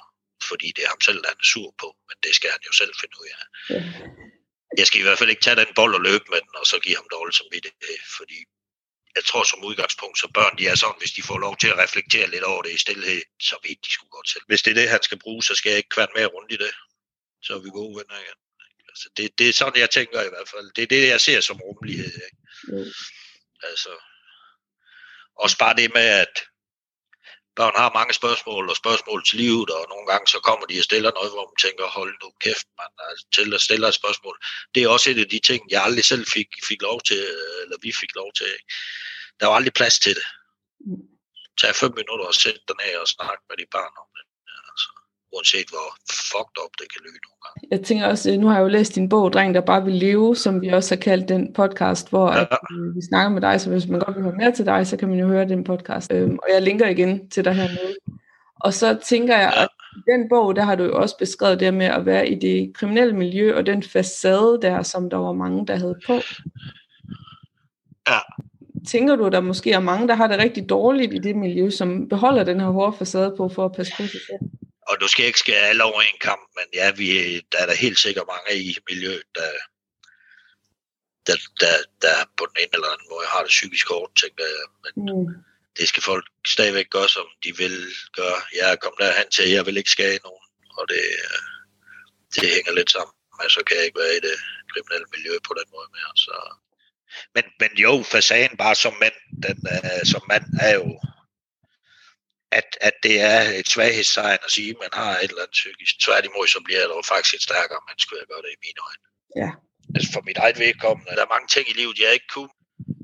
fordi 0.50 0.68
det 0.76 0.84
er 0.86 0.92
ham 0.94 1.02
selv, 1.08 1.20
der 1.24 1.30
er 1.30 1.40
sur 1.54 1.70
på, 1.82 1.88
men 2.08 2.16
det 2.24 2.32
skal 2.38 2.50
han 2.56 2.64
jo 2.68 2.74
selv 2.80 2.94
finde 3.02 3.16
ud 3.22 3.28
af. 3.34 3.38
Ja 3.74 3.82
jeg 4.78 4.88
skal 4.88 5.00
i 5.00 5.04
hvert 5.04 5.20
fald 5.20 5.30
ikke 5.30 5.42
tage 5.42 5.56
den 5.56 5.74
bold 5.76 5.94
og 5.96 6.02
løbe 6.02 6.26
med 6.30 6.42
den, 6.46 6.56
og 6.56 6.66
så 6.66 6.80
give 6.80 6.96
ham 6.96 7.08
dårligt 7.12 7.38
som 7.38 7.48
det, 7.52 7.74
fordi 8.18 8.38
jeg 9.16 9.24
tror 9.26 9.44
som 9.44 9.64
udgangspunkt, 9.64 10.20
så 10.20 10.28
børn 10.34 10.58
de 10.58 10.68
er 10.68 10.76
sådan, 10.76 11.00
hvis 11.00 11.12
de 11.12 11.24
får 11.24 11.38
lov 11.38 11.58
til 11.58 11.68
at 11.68 11.78
reflektere 11.78 12.30
lidt 12.30 12.44
over 12.44 12.62
det 12.62 12.72
i 12.72 12.78
stillhed, 12.78 13.22
så 13.42 13.56
ved 13.64 13.76
de 13.86 13.92
sgu 13.92 14.08
godt 14.08 14.30
selv. 14.30 14.44
Hvis 14.48 14.62
det 14.62 14.72
er 14.72 14.76
det, 14.76 14.90
han 14.90 15.04
skal 15.04 15.20
bruge, 15.20 15.44
så 15.44 15.56
skal 15.56 15.70
jeg 15.70 15.78
ikke 15.78 15.90
kværne 15.90 16.12
mere 16.16 16.26
rundt 16.26 16.52
i 16.52 16.58
det. 16.58 16.74
Så 17.42 17.54
er 17.54 17.60
vi 17.60 17.70
gode 17.70 17.96
venner 17.98 18.20
igen. 18.24 18.40
Altså, 18.90 19.10
det, 19.18 19.40
det 19.40 19.50
er 19.50 19.54
sådan, 19.54 19.80
jeg 19.80 19.90
tænker 19.90 20.22
i 20.22 20.30
hvert 20.30 20.50
fald. 20.50 20.72
Det 20.76 20.84
er 20.84 20.88
det, 20.88 21.08
jeg 21.08 21.22
ser 21.22 21.42
som 21.42 21.62
rummelighed. 21.62 22.14
Ikke? 22.28 22.38
Mm. 22.68 22.92
Altså, 23.70 23.90
også 25.36 25.58
bare 25.58 25.76
det 25.76 25.94
med, 25.94 26.08
at 26.26 26.44
børn 27.56 27.76
har 27.76 27.97
mange 27.99 28.14
spørgsmål 28.14 28.70
og 28.70 28.76
spørgsmål 28.76 29.26
til 29.26 29.38
livet, 29.38 29.70
og 29.70 29.86
nogle 29.89 30.08
gange 30.12 30.28
så 30.28 30.39
kommer 30.47 30.66
de 30.66 30.80
og 30.80 30.84
stiller 30.84 31.12
noget, 31.18 31.32
hvor 31.32 31.45
man 31.51 31.60
tænker, 31.66 31.95
hold 31.97 32.14
nu 32.24 32.30
kæft, 32.45 32.68
man, 32.80 32.89
til 33.36 33.54
at 33.54 33.62
stille 33.62 33.88
et 33.88 33.93
spørgsmål. 34.01 34.38
Det 34.76 34.84
er 34.84 34.89
også 34.95 35.10
et 35.10 35.20
af 35.20 35.30
de 35.30 35.39
ting, 35.49 35.62
jeg 35.72 35.84
aldrig 35.84 36.06
selv 36.06 36.26
fik, 36.36 36.49
fik 36.70 36.82
lov 36.82 37.01
til, 37.01 37.22
eller 37.64 37.78
vi 37.82 37.91
fik 38.01 38.16
lov 38.16 38.30
til. 38.39 38.51
Der 39.39 39.45
var 39.47 39.56
aldrig 39.56 39.74
plads 39.74 39.99
til 39.99 40.16
det. 40.16 40.28
Tag 41.62 41.76
fem 41.76 41.93
minutter 41.99 42.26
og 42.26 42.36
sæt 42.36 42.60
dig 42.68 42.76
ned 42.82 42.95
og 43.04 43.08
snak 43.08 43.39
med 43.49 43.58
de 43.58 43.66
børn 43.72 43.93
om 44.04 44.08
det. 44.16 44.24
Uanset 45.36 45.70
hvor 45.70 45.88
fucked 46.32 46.58
up 46.64 46.72
det 46.80 46.88
kan 46.94 47.02
lyde 47.06 47.20
nogle 47.26 47.40
gange. 47.44 47.58
Jeg 47.72 47.82
tænker 47.88 48.06
også, 48.08 48.32
øh, 48.32 48.38
nu 48.38 48.48
har 48.48 48.56
jeg 48.56 48.64
jo 48.64 48.68
læst 48.68 48.96
din 48.96 49.10
bog, 49.10 49.34
Dreng, 49.34 49.56
der 49.56 49.62
bare 49.62 49.84
vil 49.86 49.94
leve, 49.94 50.36
som 50.36 50.62
vi 50.62 50.68
også 50.68 50.96
har 50.96 51.02
kaldt 51.02 51.30
den 51.30 51.54
podcast, 51.54 52.10
hvor 52.10 52.32
ja. 52.32 52.42
at, 52.42 52.58
øh, 52.72 52.96
vi 52.96 53.02
snakker 53.10 53.30
med 53.30 53.42
dig, 53.42 53.62
så 53.62 53.70
hvis 53.70 53.88
man 53.88 54.00
godt 54.00 54.16
vil 54.16 54.24
høre 54.24 54.36
mere 54.38 54.52
til 54.52 54.66
dig, 54.66 54.88
så 54.88 54.98
kan 54.98 55.10
man 55.10 55.20
jo 55.20 55.28
høre 55.28 55.50
den 55.50 55.64
podcast. 55.64 56.12
Øhm, 56.12 56.38
og 56.44 56.48
jeg 56.54 56.62
linker 56.62 56.88
igen 56.88 57.30
til 57.30 57.46
dig 57.46 57.54
hernede. 57.54 57.96
Og 58.56 58.74
så 58.74 59.00
tænker 59.06 59.38
jeg, 59.38 59.54
ja. 59.56 59.64
at 59.64 59.70
i 59.98 60.12
den 60.12 60.30
bog, 60.30 60.56
der 60.56 60.62
har 60.62 60.76
du 60.76 60.84
jo 60.84 61.02
også 61.02 61.18
beskrevet 61.18 61.60
det 61.60 61.74
med 61.74 61.86
at 61.86 62.06
være 62.06 62.30
i 62.30 62.36
det 62.40 62.74
kriminelle 62.76 63.16
miljø, 63.16 63.56
og 63.56 63.66
den 63.66 63.84
facade 63.84 64.60
der, 64.62 64.84
som 64.84 65.10
der 65.10 65.18
var 65.18 65.34
mange, 65.34 65.68
der 65.68 65.76
havde 65.76 65.96
på. 66.08 66.14
Ja. 68.08 68.20
Tænker 68.88 69.16
du, 69.16 69.30
der 69.30 69.42
måske 69.42 69.72
er 69.72 69.80
mange, 69.80 70.08
der 70.08 70.14
har 70.14 70.28
det 70.28 70.40
rigtig 70.40 70.70
dårligt 70.70 71.14
i 71.14 71.18
det 71.18 71.36
miljø, 71.36 71.70
som 71.70 72.10
beholder 72.10 72.44
den 72.44 72.60
her 72.60 72.68
hårde 72.68 72.98
facade 72.98 73.34
på 73.38 73.50
for 73.50 73.66
at 73.66 73.72
passe 73.72 73.94
på 73.98 74.04
sig 74.04 74.20
selv? 74.30 74.50
Og 74.88 75.02
du 75.02 75.08
skal 75.08 75.26
ikke 75.26 75.40
skære 75.40 75.68
alle 75.70 75.84
over 75.84 76.02
en 76.02 76.20
kamp, 76.22 76.44
men 76.56 76.66
ja, 76.74 76.92
vi, 76.92 77.40
der 77.52 77.58
er 77.58 77.66
der 77.66 77.74
helt 77.86 78.00
sikkert 78.00 78.28
mange 78.28 78.64
i 78.64 78.78
miljøet, 78.90 79.24
der, 79.36 79.52
der, 81.28 81.38
der, 81.60 81.76
der 82.02 82.16
på 82.38 82.44
den 82.50 82.58
ene 82.64 82.74
eller 82.74 82.94
anden 82.94 83.08
måde 83.14 83.26
har 83.34 83.42
det 83.42 83.50
psykisk 83.58 83.90
hårdt, 83.90 84.22
tænker 84.22 84.44
jeg. 84.44 84.66
Men 84.84 84.94
mm. 85.06 85.28
det 85.78 85.88
skal 85.88 86.04
folk 86.04 86.26
stadigvæk 86.48 86.90
gøre, 86.90 87.10
som 87.10 87.28
de 87.44 87.58
vil 87.58 87.78
gøre. 88.14 88.40
Jeg 88.60 88.72
er 88.72 88.76
kommet 88.76 89.00
derhen 89.00 89.30
til, 89.36 89.44
at 89.44 89.52
jeg 89.52 89.66
vil 89.66 89.78
ikke 89.78 89.96
skade 89.98 90.20
nogen, 90.24 90.48
og 90.78 90.84
det, 90.90 91.04
det 92.36 92.50
hænger 92.56 92.74
lidt 92.80 92.92
sammen. 92.92 93.16
Men 93.40 93.50
så 93.50 93.62
kan 93.68 93.78
jeg 93.78 93.86
ikke 93.86 94.00
være 94.04 94.16
i 94.18 94.26
det 94.28 94.38
kriminelle 94.72 95.08
miljø 95.16 95.34
på 95.48 95.54
den 95.60 95.68
måde 95.76 95.90
mere. 95.98 96.12
Så. 96.26 96.36
Men, 97.36 97.46
men 97.62 97.72
jo, 97.86 98.04
facaden 98.14 98.58
bare 98.58 98.76
som 98.76 98.94
mand, 99.04 99.18
den, 99.46 99.58
uh, 99.74 100.04
som 100.12 100.22
mand 100.32 100.46
er 100.68 100.74
jo 100.82 100.88
at, 102.60 102.68
at 102.88 102.95
det 103.06 103.16
er 103.34 103.39
et 103.60 103.68
svaghedstegn 103.74 104.41
at 104.47 104.51
sige, 104.58 104.70
at 104.74 104.82
man 104.84 104.93
har 105.01 105.14
et 105.18 105.30
eller 105.32 105.43
andet 105.43 105.60
psykisk. 105.62 105.93
Tværtimod, 106.06 106.47
så 106.47 106.60
bliver 106.66 106.80
jeg 106.84 106.89
dog 106.93 107.06
faktisk 107.14 107.34
et 107.36 107.47
stærkere 107.49 107.82
menneske, 107.88 108.12
jeg 108.22 108.28
gør 108.32 108.41
det 108.45 108.51
i 108.58 108.64
mine 108.66 108.80
øjne. 108.88 109.06
Ja. 109.41 109.49
Altså 109.95 110.10
for 110.16 110.22
mit 110.28 110.39
eget 110.43 110.58
vedkommende, 110.66 111.16
der 111.18 111.24
er 111.26 111.36
mange 111.36 111.49
ting 111.56 111.66
i 111.70 111.78
livet, 111.80 112.04
jeg 112.04 112.14
ikke 112.18 112.32
kunne. 112.36 112.54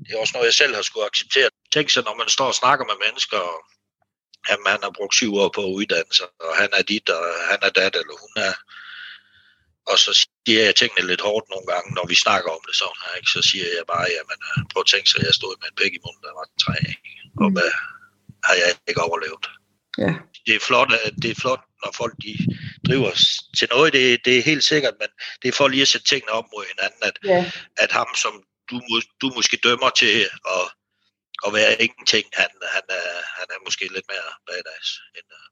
Det 0.04 0.10
er 0.12 0.20
også 0.24 0.34
noget, 0.36 0.50
jeg 0.50 0.60
selv 0.62 0.74
har 0.74 0.82
skulle 0.82 1.10
acceptere. 1.10 1.48
Tænk 1.74 1.86
så, 1.90 2.00
når 2.08 2.16
man 2.20 2.28
står 2.36 2.48
og 2.52 2.58
snakker 2.62 2.84
med 2.90 2.98
mennesker, 3.06 3.40
og 3.52 3.58
jamen, 4.48 4.68
han 4.74 4.82
har 4.86 4.92
brugt 4.98 5.14
syv 5.14 5.32
år 5.42 5.50
på 5.56 5.62
at 5.68 5.76
uddanne 5.80 6.14
sig, 6.18 6.28
og 6.46 6.52
han 6.60 6.70
er 6.78 6.82
dit, 6.92 7.06
og 7.16 7.24
han 7.50 7.60
er 7.68 7.72
dat, 7.80 7.94
eller 8.00 8.16
hun 8.24 8.34
er. 8.48 8.54
Og 9.90 9.96
så 10.04 10.10
siger 10.46 10.62
jeg 10.66 10.74
tingene 10.76 11.08
lidt 11.10 11.26
hårdt 11.28 11.46
nogle 11.52 11.66
gange, 11.72 11.88
når 11.96 12.06
vi 12.12 12.16
snakker 12.24 12.50
om 12.56 12.62
det 12.68 12.76
sådan 12.76 13.02
her. 13.04 13.12
Ikke? 13.18 13.30
Så 13.36 13.40
siger 13.50 13.66
jeg 13.76 13.84
bare, 13.94 14.06
jamen 14.16 14.38
prøv 14.70 14.80
at 14.84 14.90
tænke 14.92 15.08
sig, 15.10 15.20
at 15.20 15.26
jeg 15.28 15.34
stod 15.40 15.54
med 15.60 15.68
en 15.68 15.78
pæk 15.80 15.92
i 15.98 16.04
munden, 16.04 16.22
der 16.26 16.34
var 16.38 16.46
træ. 16.64 16.76
Ikke? 16.92 17.08
Og 17.44 17.50
mm. 17.50 17.56
Har 18.44 18.54
jeg 18.54 18.68
ikke 18.88 19.02
overlevet. 19.02 19.46
Ja. 19.98 20.12
Det 20.46 20.54
er 20.54 20.60
flot, 20.68 20.92
at 21.06 21.14
det 21.22 21.30
er 21.30 21.40
flot, 21.42 21.62
når 21.82 21.92
folk 22.00 22.14
de 22.26 22.32
driver 22.88 23.10
til 23.58 23.68
noget, 23.70 23.92
det, 23.92 24.24
det 24.24 24.38
er 24.38 24.42
helt 24.42 24.64
sikkert, 24.64 24.94
men 25.00 25.08
det 25.42 25.48
er 25.48 25.52
for 25.52 25.68
lige 25.68 25.82
at 25.82 25.88
sætte 25.88 26.06
tingene 26.06 26.32
op 26.32 26.44
mod 26.54 26.64
hinanden, 26.72 27.02
at, 27.08 27.16
ja. 27.24 27.40
at 27.84 27.92
ham, 27.92 28.08
som 28.22 28.32
du, 28.70 28.76
du 29.20 29.26
måske 29.36 29.56
dømmer 29.66 29.90
til 29.90 30.14
at, 30.56 30.64
at 31.46 31.50
være 31.58 31.72
ingenting, 31.84 32.24
han, 32.40 32.50
han, 32.74 32.84
er, 32.88 33.08
han 33.38 33.46
er 33.54 33.64
måske 33.66 33.84
lidt 33.96 34.06
mere 34.12 34.28
badass. 34.46 34.88
End, 35.16 35.28
øh. 35.38 35.46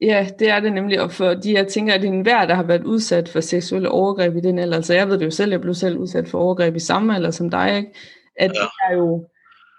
Ja, 0.00 0.28
det 0.38 0.48
er 0.48 0.60
det 0.60 0.72
nemlig, 0.72 1.00
og 1.00 1.12
for 1.12 1.34
de, 1.34 1.52
jeg 1.52 1.68
tænker, 1.68 1.94
at 1.94 2.04
er 2.04 2.08
enhver, 2.08 2.46
der 2.46 2.54
har 2.54 2.62
været 2.62 2.84
udsat 2.84 3.28
for 3.28 3.40
seksuelle 3.40 3.90
overgreb 3.90 4.36
i 4.36 4.40
den 4.40 4.58
alder, 4.58 4.76
altså 4.76 4.94
jeg 4.94 5.08
ved 5.08 5.18
det 5.18 5.24
jo 5.24 5.30
selv, 5.30 5.50
jeg 5.50 5.60
blev 5.60 5.74
selv 5.74 5.96
udsat 5.96 6.28
for 6.28 6.38
overgreb 6.38 6.76
i 6.76 6.80
samme 6.80 7.14
alder 7.14 7.30
som 7.30 7.50
dig, 7.50 7.76
ikke? 7.76 7.94
at 8.36 8.50
ja. 8.54 8.60
det 8.60 8.70
er 8.90 8.94
jo, 8.96 9.28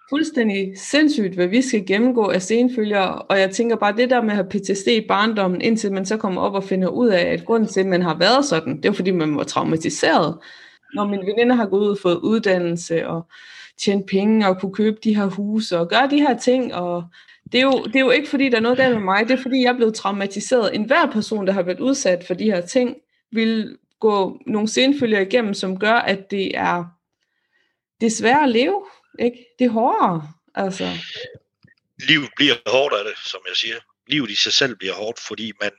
fuldstændig 0.09 0.73
sindssygt, 0.75 1.33
hvad 1.33 1.47
vi 1.47 1.61
skal 1.61 1.85
gennemgå 1.85 2.25
af 2.27 2.41
senfølger, 2.41 2.99
og 2.99 3.39
jeg 3.39 3.51
tænker 3.51 3.75
bare, 3.75 3.97
det 3.97 4.09
der 4.09 4.21
med 4.21 4.29
at 4.29 4.35
have 4.35 4.49
PTSD 4.49 4.87
i 4.87 5.05
barndommen, 5.07 5.61
indtil 5.61 5.93
man 5.93 6.05
så 6.05 6.17
kommer 6.17 6.41
op 6.41 6.53
og 6.53 6.63
finder 6.63 6.87
ud 6.87 7.07
af, 7.07 7.21
at 7.21 7.45
grunden 7.45 7.69
til, 7.69 7.79
at 7.79 7.85
man 7.85 8.01
har 8.01 8.17
været 8.17 8.45
sådan, 8.45 8.77
det 8.77 8.85
er 8.85 8.91
fordi, 8.91 9.11
man 9.11 9.37
var 9.37 9.43
traumatiseret. 9.43 10.37
Når 10.93 11.05
min 11.05 11.19
veninde 11.25 11.55
har 11.55 11.65
gået 11.65 11.81
ud 11.81 11.89
og 11.89 11.97
fået 12.01 12.17
uddannelse, 12.17 13.07
og 13.07 13.27
tjent 13.77 14.05
penge, 14.05 14.47
og 14.47 14.59
kunne 14.59 14.73
købe 14.73 14.97
de 15.03 15.15
her 15.15 15.25
huse, 15.25 15.79
og 15.79 15.89
gøre 15.89 16.09
de 16.09 16.19
her 16.19 16.37
ting, 16.37 16.73
og 16.73 17.03
det 17.51 17.59
er, 17.59 17.63
jo, 17.63 17.83
det 17.85 17.95
er 17.95 17.99
jo 17.99 18.09
ikke 18.09 18.29
fordi, 18.29 18.49
der 18.49 18.57
er 18.57 18.61
noget 18.61 18.77
der 18.77 18.89
med 18.89 18.99
mig, 18.99 19.27
det 19.27 19.31
er 19.31 19.41
fordi, 19.41 19.63
jeg 19.63 19.71
er 19.71 19.75
blevet 19.75 19.93
traumatiseret. 19.93 20.75
En 20.75 20.83
hver 20.83 21.11
person, 21.11 21.47
der 21.47 21.53
har 21.53 21.61
været 21.61 21.79
udsat 21.79 22.23
for 22.27 22.33
de 22.33 22.43
her 22.43 22.61
ting, 22.61 22.95
vil 23.31 23.77
gå 23.99 24.37
nogle 24.47 24.67
senfølger 24.67 25.19
igennem, 25.19 25.53
som 25.53 25.79
gør, 25.79 25.93
at 25.93 26.31
det 26.31 26.57
er, 26.57 26.83
det 28.01 28.25
at 28.25 28.49
leve 28.49 28.81
ikke? 29.19 29.45
Det 29.59 29.65
er 29.65 29.69
hårdere, 29.69 30.33
altså. 30.55 30.87
Livet 32.07 32.29
bliver 32.35 32.55
hårdt 32.67 32.93
af 32.95 33.03
det, 33.05 33.17
som 33.17 33.41
jeg 33.47 33.55
siger. 33.55 33.79
Livet 34.07 34.29
i 34.29 34.35
sig 34.35 34.53
selv 34.53 34.75
bliver 34.75 34.93
hårdt, 34.93 35.19
fordi 35.19 35.51
man 35.61 35.71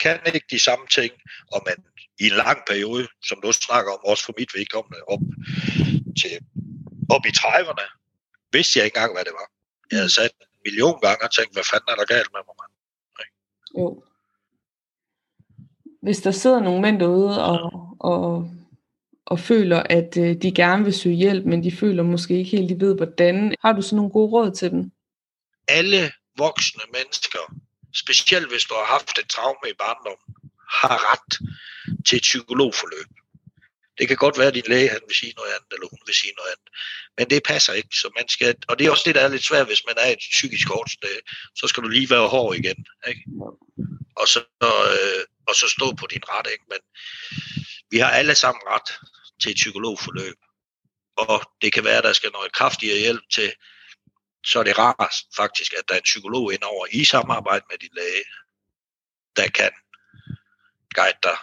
kan 0.00 0.20
ikke 0.34 0.46
de 0.50 0.58
samme 0.58 0.86
ting, 0.86 1.12
og 1.52 1.62
man 1.66 1.76
i 2.20 2.24
en 2.26 2.36
lang 2.44 2.58
periode, 2.66 3.08
som 3.28 3.40
du 3.40 3.52
snakker 3.52 3.92
om, 3.92 3.98
også 4.04 4.24
for 4.24 4.34
mit 4.38 4.50
vedkommende, 4.54 4.98
op 5.08 5.20
til 6.20 6.34
op 7.10 7.24
i 7.26 7.32
30'erne, 7.38 7.86
vidste 8.52 8.78
jeg 8.78 8.84
ikke 8.84 8.96
engang, 8.96 9.12
hvad 9.14 9.24
det 9.24 9.32
var. 9.32 9.48
Jeg 9.90 9.98
havde 9.98 10.14
sat 10.14 10.32
en 10.40 10.46
million 10.64 11.00
gange 11.00 11.24
og 11.24 11.32
tænkt, 11.34 11.52
hvad 11.54 11.64
fanden 11.70 11.88
er 11.92 11.96
der 11.96 12.04
galt 12.14 12.30
med 12.34 12.42
mig, 12.46 12.56
mand? 12.60 12.72
Jo. 13.78 14.04
Hvis 16.02 16.20
der 16.20 16.30
sidder 16.30 16.60
nogle 16.60 16.82
mænd 16.82 17.00
derude 17.00 17.44
og, 17.44 17.60
og 18.00 18.50
og 19.26 19.40
føler, 19.40 19.82
at 19.82 20.16
øh, 20.16 20.36
de 20.42 20.52
gerne 20.54 20.84
vil 20.84 20.94
søge 20.94 21.16
hjælp, 21.16 21.44
men 21.44 21.64
de 21.64 21.76
føler 21.76 22.02
måske 22.02 22.38
ikke 22.38 22.50
helt, 22.50 22.68
de 22.70 22.80
ved 22.80 22.96
hvordan. 22.96 23.54
Har 23.62 23.72
du 23.72 23.82
så 23.82 23.96
nogle 23.96 24.10
gode 24.10 24.32
råd 24.32 24.54
til 24.54 24.70
dem? 24.70 24.90
Alle 25.68 26.12
voksne 26.38 26.82
mennesker, 26.92 27.54
specielt 27.94 28.48
hvis 28.52 28.64
du 28.64 28.74
har 28.74 28.84
haft 28.84 29.18
et 29.18 29.28
traume 29.28 29.70
i 29.70 29.74
barndommen, 29.78 30.34
har 30.82 31.12
ret 31.12 31.32
til 32.06 32.16
et 32.16 32.22
psykologforløb. 32.22 33.10
Det 33.98 34.08
kan 34.08 34.16
godt 34.16 34.38
være, 34.38 34.46
at 34.46 34.54
din 34.54 34.68
læge 34.68 34.88
han 34.88 35.00
vil 35.08 35.16
sige 35.16 35.32
noget 35.36 35.50
andet, 35.56 35.70
eller 35.74 35.88
hun 35.90 36.02
vil 36.06 36.14
sige 36.14 36.32
noget 36.38 36.50
andet. 36.54 36.68
Men 37.18 37.30
det 37.30 37.48
passer 37.52 37.72
ikke. 37.72 37.94
Så 38.02 38.08
man 38.18 38.28
skal, 38.28 38.54
og 38.68 38.78
det 38.78 38.86
er 38.86 38.90
også 38.90 39.02
det, 39.06 39.14
der 39.14 39.20
er 39.20 39.28
lidt 39.28 39.44
svært, 39.44 39.66
hvis 39.66 39.86
man 39.88 39.96
er 39.98 40.08
et 40.12 40.22
psykisk 40.36 40.68
hårdt 40.68 40.90
sted. 40.90 41.16
Så 41.54 41.66
skal 41.66 41.82
du 41.82 41.88
lige 41.88 42.10
være 42.10 42.28
hård 42.28 42.56
igen. 42.56 42.86
Ikke? 43.08 43.22
Og, 44.16 44.26
så, 44.28 44.40
øh, 44.62 45.22
og 45.48 45.54
så 45.54 45.66
stå 45.76 45.86
på 46.00 46.06
din 46.12 46.24
ret. 46.28 46.46
Ikke? 46.52 46.64
Men 46.72 46.80
vi 47.94 47.98
har 47.98 48.10
alle 48.10 48.34
sammen 48.34 48.62
ret 48.66 48.90
til 49.40 49.50
et 49.50 49.56
psykologforløb. 49.56 50.38
Og 51.16 51.52
det 51.62 51.72
kan 51.72 51.84
være, 51.84 51.98
at 51.98 52.04
der 52.04 52.12
skal 52.12 52.30
noget 52.32 52.52
kraftigere 52.52 52.98
hjælp 52.98 53.22
til, 53.34 53.52
så 54.46 54.58
er 54.58 54.62
det 54.62 54.78
rart 54.78 55.14
faktisk, 55.36 55.72
at 55.78 55.84
der 55.88 55.94
er 55.94 55.98
en 55.98 56.10
psykolog 56.12 56.52
indover 56.52 56.86
i 56.92 57.04
samarbejde 57.04 57.64
med 57.70 57.78
din 57.78 57.94
læge, 57.94 58.24
der 59.36 59.48
kan 59.48 59.72
guide 60.94 61.18
dig 61.22 61.36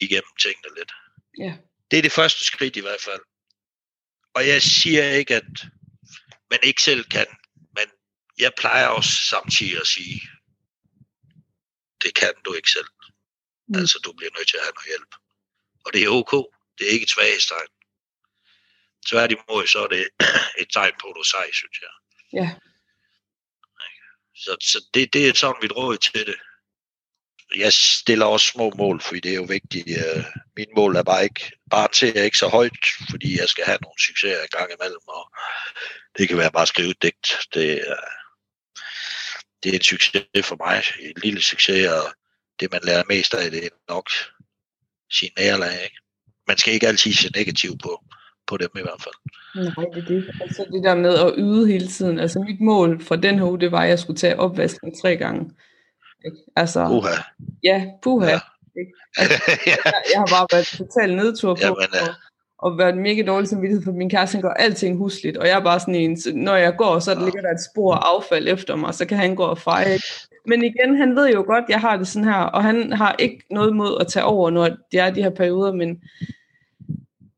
igennem 0.00 0.36
tingene 0.42 0.74
lidt. 0.78 0.92
Ja. 1.38 1.52
Det 1.90 1.98
er 1.98 2.02
det 2.02 2.12
første 2.12 2.44
skridt 2.44 2.76
i 2.76 2.80
hvert 2.80 3.00
fald. 3.00 3.22
Og 4.34 4.48
jeg 4.48 4.62
siger 4.62 5.04
ikke, 5.04 5.36
at 5.36 5.52
man 6.50 6.58
ikke 6.62 6.82
selv 6.82 7.04
kan, 7.04 7.26
men 7.76 7.86
jeg 8.38 8.52
plejer 8.56 8.86
også 8.86 9.12
samtidig 9.12 9.80
at 9.80 9.86
sige, 9.86 10.20
det 12.02 12.14
kan 12.14 12.32
du 12.44 12.52
ikke 12.52 12.70
selv. 12.70 12.90
Mm. 13.68 13.78
Altså, 13.78 13.98
du 14.04 14.12
bliver 14.12 14.30
nødt 14.38 14.48
til 14.48 14.56
at 14.56 14.62
have 14.62 14.72
noget 14.74 14.86
hjælp. 14.86 15.14
Og 15.84 15.92
det 15.92 16.02
er 16.02 16.08
ok. 16.08 16.32
Det 16.78 16.86
er 16.86 16.92
ikke 16.92 17.04
et 17.04 17.10
svaghedstegn. 17.10 17.72
Tværtimod, 19.06 19.66
så 19.66 19.78
er 19.84 19.86
det 19.86 20.08
et 20.62 20.68
tegn 20.72 20.92
på, 21.00 21.06
at 21.08 21.14
du 21.16 21.20
er 21.20 21.24
sej, 21.24 21.52
synes 21.52 21.78
jeg. 21.80 21.94
Ja. 22.32 22.48
Så, 24.34 24.56
så 24.60 24.84
det, 24.94 25.12
det 25.12 25.28
er 25.28 25.34
sådan 25.34 25.62
mit 25.62 25.76
råd 25.76 25.96
til 25.96 26.26
det. 26.26 26.36
Jeg 27.56 27.72
stiller 27.72 28.26
også 28.26 28.46
små 28.46 28.72
mål, 28.76 29.00
fordi 29.00 29.20
det 29.20 29.30
er 29.30 29.36
jo 29.36 29.42
vigtigt. 29.42 29.86
Uh, 29.88 30.24
min 30.56 30.68
mål 30.76 30.96
er 30.96 31.02
bare 31.02 31.24
ikke, 31.24 31.52
bare 31.70 31.88
til 31.88 32.12
jeg 32.14 32.24
ikke 32.24 32.38
så 32.38 32.48
højt, 32.48 32.86
fordi 33.10 33.38
jeg 33.40 33.48
skal 33.48 33.64
have 33.64 33.78
nogle 33.82 34.00
succeser 34.06 34.44
i 34.44 34.56
gang 34.56 34.70
imellem, 34.72 35.08
og 35.08 35.32
det 36.18 36.28
kan 36.28 36.38
være 36.38 36.52
bare 36.52 36.62
at 36.62 36.68
skrive 36.68 36.90
et 36.90 37.02
digt. 37.02 37.28
Det, 37.54 37.84
uh, 37.88 38.10
det 39.62 39.70
er 39.70 39.74
en 39.74 39.82
succes 39.82 40.46
for 40.46 40.56
mig, 40.66 40.82
en 41.00 41.20
lille 41.22 41.42
succes, 41.42 41.88
og 41.88 42.14
det 42.60 42.72
man 42.72 42.80
lærer 42.84 43.04
mest 43.08 43.34
af, 43.34 43.50
det 43.50 43.64
er 43.64 43.68
nok 43.88 44.10
sin 45.12 45.28
nærlag. 45.38 45.72
Ikke? 45.84 45.96
Man 46.48 46.58
skal 46.58 46.72
ikke 46.74 46.88
altid 46.88 47.12
se 47.12 47.30
negativt 47.36 47.82
på, 47.82 48.04
på 48.46 48.56
dem 48.56 48.70
i 48.76 48.80
hvert 48.80 49.02
fald. 49.04 49.14
Nej, 49.54 49.84
det 49.94 50.02
er 50.02 50.08
det. 50.08 50.30
Altså 50.40 50.66
det 50.72 50.84
der 50.84 50.94
med 50.94 51.14
at 51.14 51.32
yde 51.36 51.66
hele 51.66 51.88
tiden. 51.88 52.18
Altså 52.18 52.38
mit 52.38 52.60
mål 52.60 53.02
for 53.02 53.16
den 53.16 53.38
her 53.38 53.46
uge, 53.46 53.60
det 53.60 53.72
var, 53.72 53.82
at 53.82 53.88
jeg 53.88 53.98
skulle 53.98 54.16
tage 54.16 54.38
opvasken 54.38 55.00
tre 55.02 55.16
gange. 55.16 55.50
Ikke? 56.24 56.36
Altså, 56.56 56.86
puha. 56.86 57.14
Ja, 57.62 57.86
puha. 58.02 58.30
Ja. 58.30 58.40
Ikke? 58.80 58.92
Altså, 59.18 59.34
ja. 59.66 59.76
jeg, 59.84 59.92
jeg 60.12 60.20
har 60.20 60.26
bare 60.26 60.46
været 60.52 60.66
totalt 60.66 61.16
nedtur 61.16 61.54
på, 61.54 61.60
Jamen, 61.60 61.76
ja. 61.94 62.08
og, 62.08 62.14
og 62.58 62.78
været 62.78 62.96
mega 62.96 63.22
dårlig 63.22 63.48
samvittighed, 63.48 63.84
for 63.84 63.92
min 63.92 64.10
kæreste 64.10 64.40
går 64.40 64.48
alting 64.48 64.96
husligt, 64.96 65.36
og 65.36 65.46
jeg 65.46 65.58
er 65.58 65.64
bare 65.64 65.80
sådan 65.80 65.94
en, 65.94 66.18
når 66.34 66.56
jeg 66.56 66.76
går, 66.76 66.98
så 66.98 67.14
der 67.14 67.24
ligger 67.24 67.40
der 67.40 67.50
et 67.50 67.64
spor 67.72 67.94
af 67.94 68.16
affald 68.16 68.48
efter 68.48 68.76
mig, 68.76 68.94
så 68.94 69.06
kan 69.06 69.16
han 69.16 69.34
gå 69.34 69.42
og 69.42 69.58
feje. 69.58 69.98
Men 70.46 70.64
igen, 70.64 70.96
han 70.96 71.16
ved 71.16 71.32
jo 71.32 71.42
godt, 71.46 71.64
jeg 71.68 71.80
har 71.80 71.96
det 71.96 72.08
sådan 72.08 72.28
her, 72.28 72.42
og 72.42 72.64
han 72.64 72.92
har 72.92 73.16
ikke 73.18 73.44
noget 73.50 73.76
mod 73.76 74.00
at 74.00 74.06
tage 74.06 74.24
over, 74.24 74.50
når 74.50 74.68
det 74.92 75.00
er 75.00 75.10
de 75.10 75.22
her 75.22 75.30
perioder, 75.30 75.72
men 75.72 76.02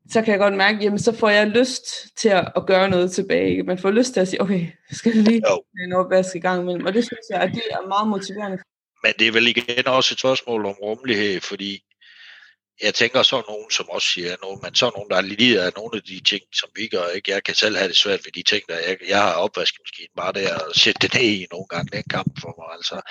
så 0.09 0.21
kan 0.21 0.31
jeg 0.31 0.39
godt 0.39 0.53
mærke, 0.53 0.77
jamen 0.83 0.99
så 0.99 1.15
får 1.17 1.29
jeg 1.29 1.47
lyst 1.47 1.85
til 2.17 2.29
at, 2.29 2.51
at 2.55 2.65
gøre 2.65 2.89
noget 2.89 3.11
tilbage. 3.11 3.63
Man 3.63 3.77
får 3.77 3.91
lyst 3.91 4.13
til 4.13 4.19
at 4.19 4.27
sige, 4.27 4.41
okay, 4.41 4.67
skal 4.91 5.15
jeg 5.15 5.23
lige 5.23 5.41
have 5.47 5.85
en 5.85 5.93
opvask 5.93 6.35
i 6.35 6.39
gang 6.39 6.61
imellem. 6.61 6.85
Og 6.85 6.93
det 6.93 7.03
synes 7.03 7.25
jeg, 7.29 7.41
at 7.41 7.51
det 7.51 7.63
er 7.71 7.87
meget 7.87 8.07
motiverende. 8.07 8.57
men 9.03 9.13
det 9.19 9.27
er 9.27 9.31
vel 9.31 9.47
igen 9.47 9.87
også 9.87 10.13
et 10.13 10.19
spørgsmål 10.19 10.65
om 10.65 10.71
rummelighed, 10.71 11.41
fordi 11.41 11.83
jeg 12.81 12.93
tænker 12.93 13.23
så 13.23 13.43
nogen, 13.47 13.71
som 13.71 13.89
også 13.89 14.07
siger 14.07 14.35
noget, 14.41 14.63
men 14.63 14.75
så 14.75 14.91
nogen, 14.95 15.09
der 15.09 15.21
lider 15.21 15.65
af 15.65 15.71
nogle 15.77 15.97
af 15.97 16.03
de 16.03 16.19
ting, 16.23 16.43
som 16.53 16.69
vi 16.75 16.87
gør. 16.87 17.07
Ikke? 17.07 17.31
Jeg 17.31 17.43
kan 17.43 17.55
selv 17.55 17.77
have 17.77 17.87
det 17.87 17.97
svært 17.97 18.19
ved 18.25 18.31
de 18.31 18.43
ting, 18.43 18.63
der 18.69 18.79
jeg, 18.79 18.97
jeg 19.07 19.21
har 19.21 19.33
opvaskemaskinen 19.33 20.15
bare 20.17 20.33
der 20.33 20.59
og 20.59 20.75
sætte 20.75 20.99
det 21.07 21.13
ned 21.13 21.29
i 21.29 21.47
nogle 21.51 21.65
gange. 21.69 21.89
Det 21.91 21.95
er 21.95 22.03
en 22.03 22.09
kamp 22.09 22.41
for 22.41 22.53
mig. 22.57 22.75
Altså. 22.77 23.01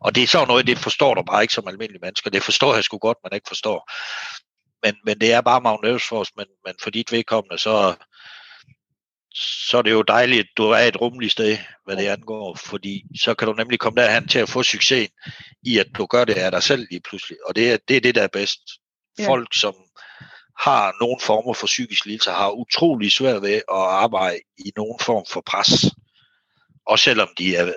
Og 0.00 0.14
det 0.14 0.22
er 0.22 0.26
så 0.26 0.44
noget, 0.44 0.66
det 0.66 0.78
forstår 0.78 1.14
du 1.14 1.22
bare 1.22 1.42
ikke 1.42 1.54
som 1.54 1.68
almindelige 1.68 2.00
mennesker. 2.02 2.30
Det 2.30 2.42
forstår 2.42 2.74
jeg 2.74 2.84
sgu 2.84 2.98
godt, 2.98 3.18
man 3.24 3.34
ikke 3.34 3.48
forstår. 3.48 3.90
Men, 4.82 4.94
men 5.04 5.20
det 5.20 5.32
er 5.32 5.40
bare 5.40 5.60
Magnus 5.60 6.08
for 6.08 6.20
os, 6.20 6.36
men, 6.36 6.46
men 6.66 6.74
for 6.82 6.90
dit 6.90 7.12
vedkommende, 7.12 7.58
så, 7.58 7.94
så 9.68 9.78
er 9.78 9.82
det 9.82 9.90
jo 9.90 10.02
dejligt, 10.02 10.40
at 10.40 10.46
du 10.56 10.64
er 10.70 10.78
et 10.78 11.00
rummeligt 11.00 11.32
sted, 11.32 11.58
hvad 11.84 11.96
det 11.96 12.06
angår, 12.06 12.54
fordi 12.54 13.02
så 13.20 13.34
kan 13.34 13.48
du 13.48 13.54
nemlig 13.54 13.78
komme 13.78 14.02
derhen 14.02 14.28
til 14.28 14.38
at 14.38 14.48
få 14.48 14.62
succes 14.62 15.08
i, 15.62 15.78
at 15.78 15.86
du 15.96 16.06
gør 16.06 16.24
det 16.24 16.34
af 16.34 16.50
dig 16.50 16.62
selv 16.62 16.86
lige 16.90 17.00
pludselig. 17.00 17.38
Og 17.46 17.56
det 17.56 17.72
er 17.72 17.78
det, 17.88 17.96
er 17.96 18.00
det 18.00 18.14
der 18.14 18.22
er 18.22 18.28
bedst. 18.28 18.60
Ja. 19.20 19.28
Folk, 19.28 19.54
som 19.54 19.74
har 20.58 20.94
nogle 21.00 21.20
former 21.20 21.54
for 21.54 21.66
psykisk 21.66 22.04
lidelse, 22.04 22.30
har 22.30 22.50
utrolig 22.50 23.12
svært 23.12 23.42
ved 23.42 23.54
at 23.54 23.62
arbejde 24.04 24.40
i 24.58 24.72
nogen 24.76 24.98
form 25.00 25.24
for 25.30 25.40
pres. 25.46 25.70
Og 26.86 26.98
selvom 26.98 27.28
de 27.38 27.56
er 27.56 27.72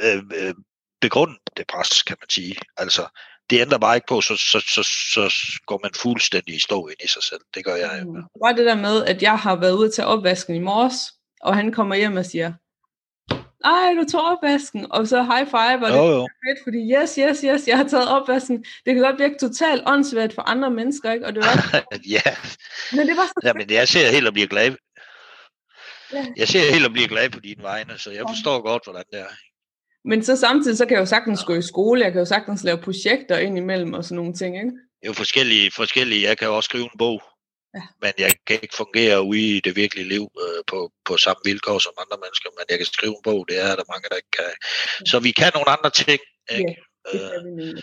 øh, 0.00 0.22
øh, 0.34 0.54
begrundet 1.00 1.38
det 1.56 1.66
pres, 1.66 2.02
kan 2.02 2.16
man 2.20 2.30
sige. 2.30 2.56
Altså, 2.76 3.08
det 3.50 3.60
ændrer 3.60 3.78
bare 3.78 3.96
ikke 3.96 4.06
på, 4.08 4.20
så, 4.20 4.36
så, 4.36 4.60
så, 4.60 4.82
så 5.12 5.22
går 5.66 5.80
man 5.82 5.90
fuldstændig 5.94 6.54
i 6.54 6.60
stå 6.60 6.86
ind 6.86 7.00
i 7.04 7.08
sig 7.08 7.22
selv. 7.22 7.40
Det 7.54 7.64
gør 7.64 7.76
jeg 7.76 8.00
jo. 8.02 8.12
Mm. 8.12 8.22
Bare 8.44 8.56
det 8.56 8.66
der 8.66 8.74
med, 8.74 9.04
at 9.04 9.22
jeg 9.22 9.38
har 9.38 9.56
været 9.56 9.72
ude 9.72 9.90
til 9.90 10.04
opvasken 10.04 10.54
i 10.54 10.58
morges, 10.58 10.96
og 11.40 11.56
han 11.56 11.72
kommer 11.72 11.94
hjem 11.94 12.16
og 12.16 12.26
siger, 12.26 12.52
ej, 13.64 13.94
du 13.94 14.04
tog 14.12 14.22
opvasken, 14.22 14.86
og 14.90 15.08
så 15.08 15.22
high 15.22 15.46
five, 15.46 15.80
og 15.86 15.90
det 15.90 15.98
er 15.98 16.26
fedt, 16.46 16.58
fordi 16.64 16.78
yes, 16.94 17.14
yes, 17.14 17.40
yes, 17.40 17.68
jeg 17.68 17.76
har 17.76 17.88
taget 17.88 18.08
opvasken. 18.08 18.64
Det 18.84 18.94
kan 18.94 19.02
godt 19.02 19.18
virke 19.18 19.34
totalt 19.40 19.82
åndssvagt 19.86 20.34
for 20.34 20.42
andre 20.42 20.70
mennesker, 20.70 21.12
ikke? 21.12 21.26
Og 21.26 21.34
det 21.34 21.42
var 21.42 21.84
ja. 22.16 22.30
Men 22.92 23.08
det 23.08 23.16
var 23.16 23.26
så 23.26 23.40
ja, 23.44 23.52
men 23.52 23.70
jeg 23.70 23.88
ser 23.88 24.10
helt 24.10 24.26
at 24.26 24.32
blive 24.32 24.48
glad. 24.48 24.74
Ja. 26.12 26.26
Jeg 26.36 26.48
ser 26.48 26.72
helt 26.72 26.84
at 26.84 26.92
blive 26.92 27.08
glad 27.08 27.30
på 27.30 27.40
dine 27.40 27.62
vegne, 27.62 27.98
så 27.98 28.10
jeg 28.10 28.24
forstår 28.28 28.54
ja. 28.54 28.60
godt, 28.60 28.84
hvordan 28.84 29.04
det 29.12 29.20
er. 29.20 29.32
Men 30.04 30.24
så 30.24 30.36
samtidig, 30.36 30.78
så 30.78 30.86
kan 30.86 30.94
jeg 30.94 31.00
jo 31.00 31.06
sagtens 31.06 31.44
gå 31.44 31.54
i 31.54 31.62
skole, 31.62 32.04
jeg 32.04 32.12
kan 32.12 32.18
jo 32.18 32.24
sagtens 32.24 32.64
lave 32.64 32.78
projekter 32.78 33.38
ind 33.38 33.58
imellem 33.58 33.92
og 33.92 34.04
sådan 34.04 34.16
nogle 34.16 34.34
ting, 34.34 34.56
ikke? 34.56 34.70
Det 34.70 35.06
er 35.06 35.08
jo 35.08 35.12
forskellige, 35.12 35.70
forskellige. 35.70 36.28
Jeg 36.28 36.38
kan 36.38 36.48
jo 36.48 36.56
også 36.56 36.66
skrive 36.66 36.84
en 36.84 36.98
bog, 36.98 37.22
ja. 37.74 37.82
men 38.02 38.12
jeg 38.18 38.32
kan 38.46 38.58
ikke 38.62 38.76
fungere 38.76 39.22
ude 39.22 39.56
i 39.56 39.60
det 39.60 39.76
virkelige 39.76 40.08
liv 40.08 40.24
øh, 40.44 40.62
på, 40.66 40.78
på 41.04 41.16
samme 41.16 41.40
vilkår 41.44 41.78
som 41.78 41.92
andre 42.02 42.18
mennesker, 42.24 42.50
men 42.56 42.64
jeg 42.70 42.78
kan 42.78 42.86
skrive 42.86 43.16
en 43.16 43.26
bog, 43.28 43.40
det 43.48 43.56
er 43.66 43.76
der 43.76 43.92
mange, 43.92 44.08
der 44.10 44.16
ikke 44.16 44.34
kan. 44.40 44.52
Så 45.10 45.16
vi 45.26 45.30
kan 45.30 45.50
nogle 45.54 45.70
andre 45.76 45.90
ting, 45.90 46.20
ikke? 46.50 46.76
Ja, 47.12 47.18
det 47.18 47.20
kan 47.32 47.56
vi 47.58 47.70
øh, 47.70 47.82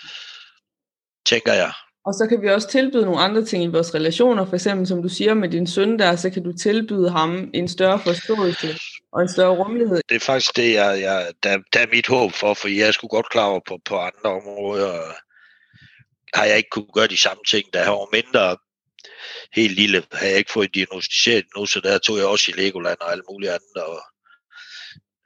tænker 1.25 1.53
jeg. 1.53 1.71
Og 2.07 2.13
så 2.13 2.27
kan 2.29 2.41
vi 2.41 2.49
også 2.49 2.67
tilbyde 2.69 3.05
nogle 3.05 3.19
andre 3.19 3.45
ting 3.45 3.63
i 3.63 3.67
vores 3.67 3.95
relationer, 3.95 4.45
for 4.45 4.55
eksempel 4.55 4.87
som 4.87 5.01
du 5.01 5.09
siger 5.09 5.33
med 5.33 5.49
din 5.49 5.67
søn 5.67 5.99
der, 5.99 6.15
så 6.15 6.29
kan 6.29 6.43
du 6.43 6.53
tilbyde 6.57 7.09
ham 7.09 7.49
en 7.53 7.67
større 7.67 7.99
forståelse 7.99 8.67
og 9.13 9.21
en 9.21 9.29
større 9.29 9.57
rummelighed. 9.57 10.01
Det 10.09 10.15
er 10.15 10.19
faktisk 10.19 10.55
det, 10.55 10.73
jeg, 10.73 11.01
jeg, 11.01 11.31
der, 11.43 11.57
der 11.73 11.79
er 11.79 11.87
mit 11.91 12.07
håb 12.07 12.31
for, 12.31 12.53
for 12.53 12.67
jeg 12.67 12.93
skulle 12.93 13.09
godt 13.09 13.29
klar 13.29 13.45
over 13.45 13.59
på, 13.67 13.77
på 13.85 13.97
andre 13.97 14.29
områder. 14.39 14.93
Har 16.33 16.45
jeg 16.45 16.57
ikke 16.57 16.69
kunne 16.69 16.93
gøre 16.93 17.07
de 17.07 17.17
samme 17.17 17.43
ting, 17.49 17.73
der 17.73 17.83
har 17.83 18.15
mindre 18.15 18.57
helt 19.53 19.75
lille, 19.75 20.03
har 20.11 20.27
jeg 20.27 20.37
ikke 20.37 20.51
fået 20.51 20.75
diagnostiseret 20.75 21.45
nu, 21.55 21.65
så 21.65 21.79
der 21.79 21.97
tog 21.97 22.17
jeg 22.17 22.25
også 22.25 22.51
i 22.51 22.59
Legoland 22.59 22.97
og 23.01 23.11
alt 23.11 23.23
muligt 23.29 23.51
andet, 23.51 23.83
og 23.83 24.01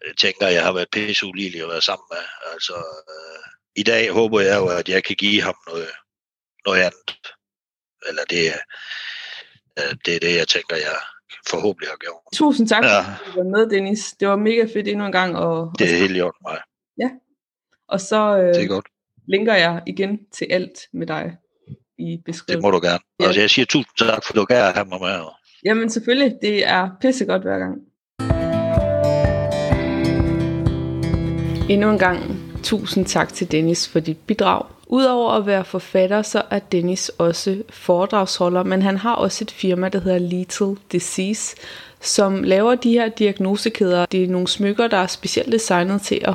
jeg 0.08 0.16
tænker, 0.18 0.48
at 0.48 0.54
jeg 0.54 0.64
har 0.64 0.74
været 0.74 0.90
pisse 0.92 1.26
uligelig 1.26 1.62
at 1.62 1.70
være 1.70 1.82
sammen 1.82 2.06
med. 2.12 2.24
Altså, 2.54 2.74
øh, 3.10 3.44
I 3.76 3.84
dag 3.84 4.12
håber 4.12 4.40
jeg 4.40 4.58
jo, 4.58 4.68
at 4.68 4.90
jeg 4.90 5.04
kan 5.04 5.16
give 5.16 5.42
ham 5.42 5.56
noget, 5.68 5.90
noget 6.66 6.80
andet. 6.80 7.18
Eller 8.08 8.24
det, 8.30 8.46
øh, 9.80 9.96
det 10.06 10.16
er 10.16 10.20
det, 10.20 10.36
jeg 10.36 10.48
tænker, 10.48 10.76
jeg 10.76 10.98
forhåbentlig 11.50 11.90
har 11.90 11.98
gjort. 11.98 12.22
Tusind 12.34 12.68
tak, 12.68 12.84
ja. 12.84 13.02
for 13.02 13.12
at 13.12 13.20
du 13.26 13.44
var 13.44 13.58
med, 13.58 13.70
Dennis. 13.70 14.14
Det 14.20 14.28
var 14.28 14.36
mega 14.36 14.64
fedt 14.74 14.88
endnu 14.88 15.06
en 15.06 15.12
gang. 15.12 15.38
Og, 15.38 15.74
det 15.80 15.94
er 15.94 15.98
helt 15.98 16.18
i 16.18 16.22
orden 16.22 16.42
mig. 16.42 16.60
Ja, 16.98 17.10
og 17.88 18.02
så 18.02 18.38
øh, 18.38 18.54
det 18.54 18.64
er 18.64 18.68
godt. 18.68 18.88
linker 19.28 19.54
jeg 19.54 19.84
igen 19.88 20.20
til 20.32 20.48
alt 20.50 20.80
med 20.94 21.08
dig 21.08 21.38
i 22.02 22.18
beskrivelsen. 22.26 22.56
Det 22.56 22.62
må 22.62 22.72
du 22.72 22.80
gerne. 22.84 23.00
Ja. 23.20 23.26
Altså, 23.26 23.42
jeg 23.42 23.50
siger 23.50 23.66
tusind 23.66 23.98
tak, 23.98 24.24
for 24.26 24.34
du 24.34 24.46
gerne 24.50 24.74
have 24.74 24.86
mig 24.86 25.00
med. 25.02 25.20
Jamen 25.66 25.90
selvfølgelig, 25.90 26.34
det 26.42 26.68
er 26.68 26.90
pissegodt 27.02 27.42
hver 27.42 27.60
gang. 27.60 27.76
Endnu 31.70 31.90
en 31.90 32.00
gang 32.00 32.20
tusind 32.64 33.06
tak 33.06 33.34
til 33.34 33.52
Dennis 33.52 33.88
for 33.88 34.00
dit 34.00 34.18
bidrag. 34.18 34.66
Udover 34.88 35.32
at 35.32 35.46
være 35.46 35.66
forfatter, 35.66 36.22
så 36.22 36.42
er 36.50 36.60
Dennis 36.60 37.10
også 37.10 37.64
foredragsholder, 37.70 38.64
men 38.64 38.82
han 38.82 38.98
har 38.98 39.16
også 39.16 39.44
et 39.44 39.52
firma, 39.52 39.90
der 39.90 40.00
hedder 40.00 40.18
Lethal 40.18 40.76
Disease, 40.92 41.56
som 42.02 42.44
laver 42.44 42.76
de 42.76 42.92
her 42.92 43.10
diagnosekæder. 43.10 44.06
Det 44.06 44.24
er 44.24 44.28
nogle 44.28 44.48
smykker, 44.48 44.88
der 44.88 44.98
er 44.98 45.08
specielt 45.08 45.52
designet 45.52 46.02
til 46.02 46.22
at 46.24 46.34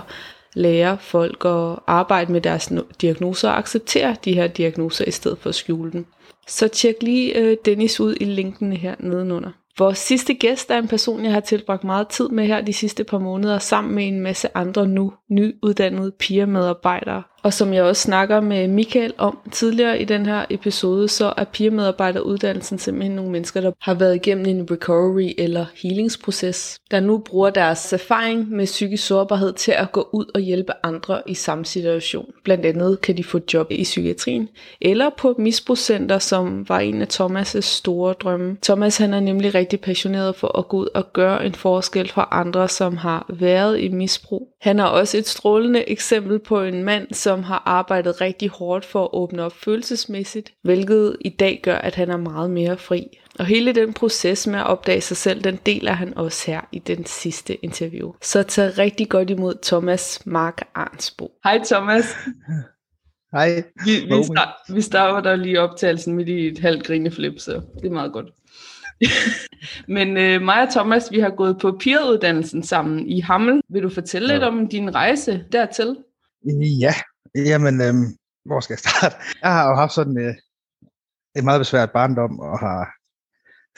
lære 0.57 0.99
folk 1.01 1.45
at 1.45 1.79
arbejde 1.87 2.33
med 2.33 2.41
deres 2.41 2.73
diagnoser 3.01 3.49
og 3.49 3.59
acceptere 3.59 4.17
de 4.25 4.35
her 4.35 4.47
diagnoser 4.47 5.05
i 5.05 5.11
stedet 5.11 5.39
for 5.39 5.49
at 5.49 5.55
skjule 5.55 5.93
dem. 5.93 6.07
Så 6.47 6.69
tjek 6.69 6.95
lige 7.03 7.39
øh, 7.39 7.57
Dennis 7.65 8.01
ud 8.01 8.15
i 8.21 8.25
linken 8.25 8.73
her 8.73 8.95
nedenunder. 9.01 9.51
Vores 9.79 9.99
sidste 9.99 10.35
gæst 10.35 10.71
er 10.71 10.79
en 10.79 10.89
person, 10.89 11.25
jeg 11.25 11.33
har 11.33 11.41
tilbragt 11.41 11.85
meget 11.85 12.09
tid 12.09 12.29
med 12.29 12.47
her 12.47 12.61
de 12.61 12.73
sidste 12.73 13.05
par 13.05 13.19
måneder, 13.19 13.59
sammen 13.59 13.95
med 13.95 14.09
en 14.09 14.21
masse 14.21 14.57
andre 14.57 14.87
nu 14.89 15.13
nyuddannede 15.31 16.13
peer-medarbejdere. 16.19 17.23
Og 17.47 17.53
som 17.53 17.75
jeg 17.75 17.83
også 17.83 18.03
snakker 18.03 18.41
med 18.41 18.69
Michael 18.69 19.13
om 19.19 19.39
tidligere 19.53 20.01
i 20.01 20.05
den 20.05 20.27
her 20.27 20.45
episode, 20.51 21.09
så 21.09 21.33
er 21.37 21.45
pigemedarbejderuddannelsen 21.45 22.79
simpelthen 22.79 23.17
nogle 23.17 23.31
mennesker, 23.31 23.61
der 23.61 23.73
har 23.81 23.95
været 23.95 24.15
igennem 24.15 24.47
en 24.47 24.71
recovery 24.71 25.35
eller 25.39 25.67
healingsproces, 25.83 26.79
der 26.91 27.01
nu 27.01 27.19
bruger 27.19 27.51
deres 27.51 27.93
erfaring 27.93 28.51
med 28.51 28.65
psykisk 28.65 29.07
sårbarhed 29.07 29.53
til 29.53 29.73
at 29.73 29.93
gå 29.93 30.09
ud 30.13 30.25
og 30.35 30.41
hjælpe 30.41 30.73
andre 30.83 31.23
i 31.27 31.35
samme 31.35 31.65
situation. 31.65 32.31
Blandt 32.45 32.67
andet 32.67 33.01
kan 33.01 33.17
de 33.17 33.25
få 33.25 33.41
job 33.55 33.67
i 33.71 33.83
psykiatrien, 33.83 34.49
eller 34.81 35.11
på 35.19 35.31
et 35.31 35.39
misbrugscenter, 35.39 36.19
som 36.19 36.69
var 36.69 36.81
en 36.81 37.03
af 37.03 37.09
Thomas' 37.13 37.61
store 37.61 38.13
drømme. 38.13 38.57
Thomas 38.63 38.99
han 38.99 39.15
er 39.15 39.21
nemlig 39.21 39.55
rigtig 39.55 39.81
passioneret 39.81 40.37
for 40.37 40.59
at 40.59 40.69
gå 40.69 40.77
ud 40.77 40.89
og 40.95 41.13
gøre 41.13 41.47
en 41.47 41.55
forskel 41.55 42.09
for 42.09 42.35
andre, 42.35 42.69
som 42.69 42.97
har 42.97 43.27
været 43.29 43.81
i 43.81 43.89
misbrug. 43.89 44.49
Han 44.67 44.79
er 44.79 44.85
også 44.85 45.19
et 45.19 45.27
strålende 45.27 45.89
eksempel 45.89 46.39
på 46.39 46.63
en 46.63 46.85
mand, 46.85 47.13
som 47.13 47.43
har 47.43 47.63
arbejdet 47.67 48.21
rigtig 48.21 48.49
hårdt 48.49 48.85
for 48.85 49.05
at 49.05 49.11
åbne 49.13 49.43
op 49.43 49.53
følelsesmæssigt, 49.53 50.53
hvilket 50.63 51.17
i 51.21 51.29
dag 51.29 51.61
gør, 51.63 51.77
at 51.77 51.95
han 51.95 52.11
er 52.11 52.17
meget 52.17 52.51
mere 52.51 52.79
fri. 52.79 53.19
Og 53.39 53.47
hele 53.47 53.73
den 53.73 53.93
proces 53.93 54.47
med 54.47 54.59
at 54.59 54.67
opdage 54.67 55.01
sig 55.01 55.17
selv, 55.17 55.45
den 55.45 55.59
deler 55.67 55.93
han 55.93 56.19
også 56.19 56.51
her 56.51 56.61
i 56.73 56.79
den 56.79 57.07
sidste 57.07 57.65
interview. 57.65 58.13
Så 58.23 58.43
tag 58.43 58.79
rigtig 58.79 59.09
godt 59.09 59.31
imod 59.31 59.55
Thomas 59.63 60.23
Mark 60.25 60.63
Arnsbo. 60.75 61.31
Hej 61.45 61.61
Thomas. 61.65 62.05
Hej. 63.33 63.63
Vi, 63.85 63.91
vi, 64.17 64.25
start, 64.25 64.55
vi 64.75 64.81
starter 64.81 65.31
der 65.31 65.37
lige 65.37 65.61
optagelsen 65.61 66.15
midt 66.15 66.29
i 66.29 66.47
et 66.47 66.59
halvt 66.59 66.87
grineflip, 66.87 67.39
så 67.39 67.53
det 67.53 67.87
er 67.87 67.91
meget 67.91 68.13
godt. 68.13 68.27
Men 69.89 70.17
øh, 70.17 70.43
mig 70.43 70.63
og 70.63 70.71
Thomas, 70.71 71.11
vi 71.11 71.21
har 71.21 71.31
gået 71.31 71.59
på 71.61 71.79
peeruddannelsen 71.85 72.63
sammen 72.63 73.07
i 73.07 73.21
Hammel. 73.21 73.63
Vil 73.69 73.83
du 73.83 73.89
fortælle 73.89 74.29
ja. 74.29 74.35
lidt 74.35 74.45
om 74.45 74.69
din 74.69 74.95
rejse 74.95 75.45
dertil? 75.53 75.97
Ja, 76.81 76.95
jamen, 77.35 77.81
øh, 77.81 77.95
hvor 78.45 78.61
skal 78.61 78.73
jeg 78.75 78.79
starte? 78.79 79.17
Jeg 79.43 79.53
har 79.53 79.69
jo 79.69 79.75
haft 79.75 79.93
sådan 79.93 80.19
øh, 80.19 80.35
et 81.37 81.45
meget 81.45 81.61
besvært 81.61 81.93
barndom, 81.93 82.41
og 82.41 82.59
har 82.59 82.93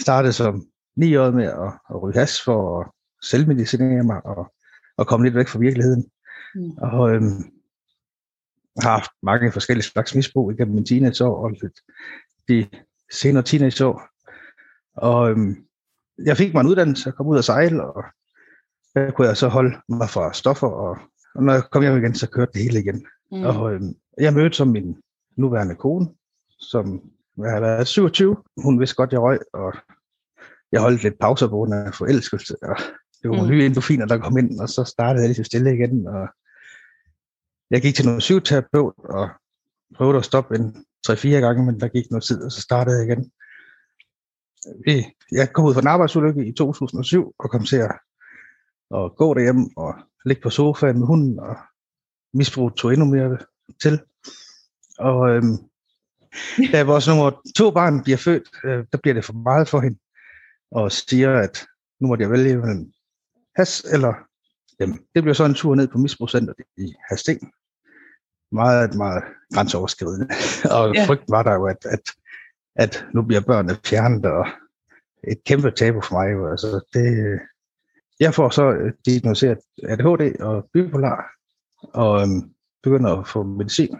startet 0.00 0.34
som 0.34 0.66
ni 0.96 1.16
år 1.16 1.30
med 1.30 1.44
at, 1.44 1.72
at 1.90 2.02
ryge 2.02 2.18
has 2.18 2.42
for 2.42 2.80
at 2.80 2.90
selvmedicinere 3.22 4.02
mig 4.02 4.26
og, 4.26 4.52
og 4.96 5.06
komme 5.06 5.26
lidt 5.26 5.34
væk 5.34 5.48
fra 5.48 5.58
virkeligheden. 5.58 6.10
Mm. 6.54 6.70
Og 6.70 7.10
øh, 7.10 7.22
har 8.82 8.90
haft 8.90 9.10
mange 9.22 9.52
forskellige 9.52 9.84
slags 9.84 10.14
misbrug 10.14 10.52
igennem 10.52 10.74
min 10.74 10.86
teenageår 10.86 11.44
og 11.44 11.50
de 12.48 12.66
senere 13.12 13.42
teenageår. 13.42 14.02
Og 15.02 15.30
øhm, 15.30 15.56
jeg 16.24 16.36
fik 16.36 16.54
mig 16.54 16.60
en 16.60 16.66
uddannelse 16.66 17.12
kom 17.12 17.26
ud 17.26 17.36
og 17.36 17.44
sejle, 17.44 17.84
og 17.84 18.04
der 18.94 19.10
kunne 19.10 19.28
jeg 19.28 19.36
så 19.36 19.48
holde 19.48 19.76
mig 19.88 20.10
fra 20.10 20.32
stoffer, 20.32 20.66
og, 20.66 20.98
og 21.34 21.42
når 21.42 21.52
jeg 21.52 21.62
kom 21.70 21.82
hjem 21.82 21.96
igen, 21.96 22.14
så 22.14 22.30
kørte 22.30 22.52
det 22.54 22.62
hele 22.62 22.80
igen. 22.80 23.06
Mm. 23.32 23.42
Og 23.42 23.72
øhm, 23.72 23.94
jeg 24.20 24.34
mødte 24.34 24.56
som 24.56 24.68
min 24.68 24.96
nuværende 25.36 25.74
kone, 25.74 26.08
som 26.58 27.00
jeg 27.38 27.50
har 27.52 27.60
været 27.60 27.86
27. 27.86 28.36
Hun 28.62 28.80
vidste 28.80 28.96
godt, 28.96 29.12
jeg 29.12 29.20
røg, 29.20 29.38
og 29.52 29.74
jeg 30.72 30.80
holdt 30.80 31.02
lidt 31.02 31.18
pauser 31.20 31.46
på 31.48 31.56
grund 31.56 31.74
af 31.74 31.94
forelskelse, 31.94 32.56
og 32.62 32.76
det 33.22 33.30
var 33.30 33.42
mm. 33.42 33.48
nye 33.48 33.66
endofiner, 33.66 34.06
der 34.06 34.18
kom 34.18 34.38
ind, 34.38 34.60
og 34.60 34.68
så 34.68 34.84
startede 34.84 35.24
jeg 35.24 35.34
lige 35.34 35.44
stille 35.44 35.74
igen, 35.74 36.06
og 36.06 36.28
jeg 37.70 37.82
gik 37.82 37.94
til 37.94 38.04
noget 38.04 38.18
psykoterapeut, 38.18 38.94
og 38.98 39.28
prøvede 39.96 40.18
at 40.18 40.24
stoppe 40.24 40.54
en 40.56 40.84
3-4 41.08 41.28
gange, 41.28 41.66
men 41.66 41.80
der 41.80 41.88
gik 41.88 42.10
noget 42.10 42.24
tid, 42.24 42.44
og 42.44 42.52
så 42.52 42.60
startede 42.60 42.96
jeg 42.98 43.06
igen 43.08 43.32
jeg 45.32 45.52
kom 45.52 45.64
ud 45.64 45.74
fra 45.74 45.80
en 45.80 45.86
arbejdsulykke 45.86 46.46
i 46.46 46.52
2007 46.52 47.34
og 47.38 47.50
kom 47.50 47.64
til 47.64 47.76
at, 47.76 47.98
at 48.94 49.16
gå 49.16 49.34
derhjemme 49.34 49.70
og 49.76 49.94
ligge 50.24 50.42
på 50.42 50.50
sofaen 50.50 50.98
med 50.98 51.06
hunden 51.06 51.38
og 51.38 51.56
misbrug 52.34 52.76
tog 52.76 52.92
endnu 52.92 53.06
mere 53.06 53.38
til. 53.82 54.00
Og 54.98 55.30
øhm, 55.30 55.56
da 56.72 56.82
vores 56.82 57.08
nummer 57.08 57.30
to 57.56 57.70
barn 57.70 58.02
bliver 58.02 58.16
født, 58.18 58.48
øh, 58.64 58.84
der 58.92 58.98
bliver 58.98 59.14
det 59.14 59.24
for 59.24 59.32
meget 59.32 59.68
for 59.68 59.80
hende, 59.80 59.98
og 60.70 60.92
siger, 60.92 61.38
at 61.38 61.66
nu 62.00 62.08
må 62.08 62.16
jeg 62.20 62.30
vælge 62.30 62.56
mellem 62.56 62.92
has 63.56 63.80
eller 63.80 64.14
dem. 64.80 64.92
Det 65.14 65.22
bliver 65.22 65.34
så 65.34 65.44
en 65.44 65.54
tur 65.54 65.74
ned 65.74 65.88
på 65.88 65.98
misbrugscenteret 65.98 66.56
i 66.76 66.94
Hasten. 67.10 67.52
Meget, 68.52 68.94
meget 68.94 69.24
grænseoverskridende. 69.54 70.26
og 70.76 70.94
Ja. 70.94 71.00
ja. 71.00 71.06
frygten 71.06 71.32
var 71.32 71.42
der 71.42 71.54
jo, 71.54 71.66
at, 71.66 71.84
at, 71.84 72.10
at 72.78 73.06
nu 73.14 73.22
bliver 73.22 73.40
børnene 73.40 73.76
fjernet, 73.86 74.24
og 74.24 74.46
et 75.28 75.44
kæmpe 75.44 75.70
tabu 75.70 76.00
for 76.00 76.14
mig. 76.14 76.50
Altså, 76.50 76.80
det, 76.94 77.38
jeg 78.20 78.34
får 78.34 78.48
så 78.50 78.70
øh, 78.70 78.92
diagnoseret 79.06 79.58
ADHD 79.82 80.40
og 80.40 80.68
bipolar, 80.72 81.24
og 81.94 82.22
øhm, 82.22 82.50
begynder 82.82 83.16
at 83.16 83.28
få 83.28 83.42
medicin. 83.42 83.96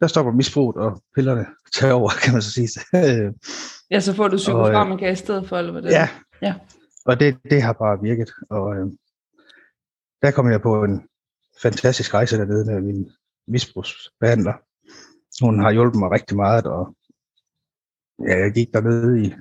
Der 0.00 0.06
stopper 0.06 0.32
misbruget, 0.32 0.76
og 0.76 1.02
pillerne 1.14 1.46
tager 1.74 1.94
over, 1.94 2.10
kan 2.22 2.32
man 2.32 2.42
så 2.42 2.52
sige. 2.52 2.68
Øh, 2.94 3.32
Ja, 3.90 4.00
så 4.00 4.14
får 4.14 4.28
du 4.28 4.36
psykofarmaka 4.36 5.10
i 5.10 5.14
stedet 5.14 5.48
for, 5.48 5.56
eller 5.56 5.72
hvad 5.72 5.82
det? 5.82 5.90
Ja. 5.90 6.08
Ja. 6.42 6.54
Og 7.06 7.20
det, 7.20 7.38
det 7.50 7.62
har 7.62 7.72
bare 7.72 8.02
virket. 8.02 8.30
Og 8.50 8.76
øh, 8.76 8.86
der 10.22 10.30
kom 10.30 10.50
jeg 10.50 10.62
på 10.62 10.84
en 10.84 11.08
fantastisk 11.62 12.14
rejse 12.14 12.38
dernede 12.38 12.64
med 12.64 12.80
min 12.80 13.10
misbrugsbehandler. 13.46 14.52
Hun 15.44 15.60
har 15.60 15.72
hjulpet 15.72 15.98
mig 15.98 16.10
rigtig 16.10 16.36
meget, 16.36 16.66
og 16.66 16.94
ja, 18.26 18.38
jeg 18.38 18.52
gik 18.52 18.68
dernede 18.72 19.22
i 19.26 19.34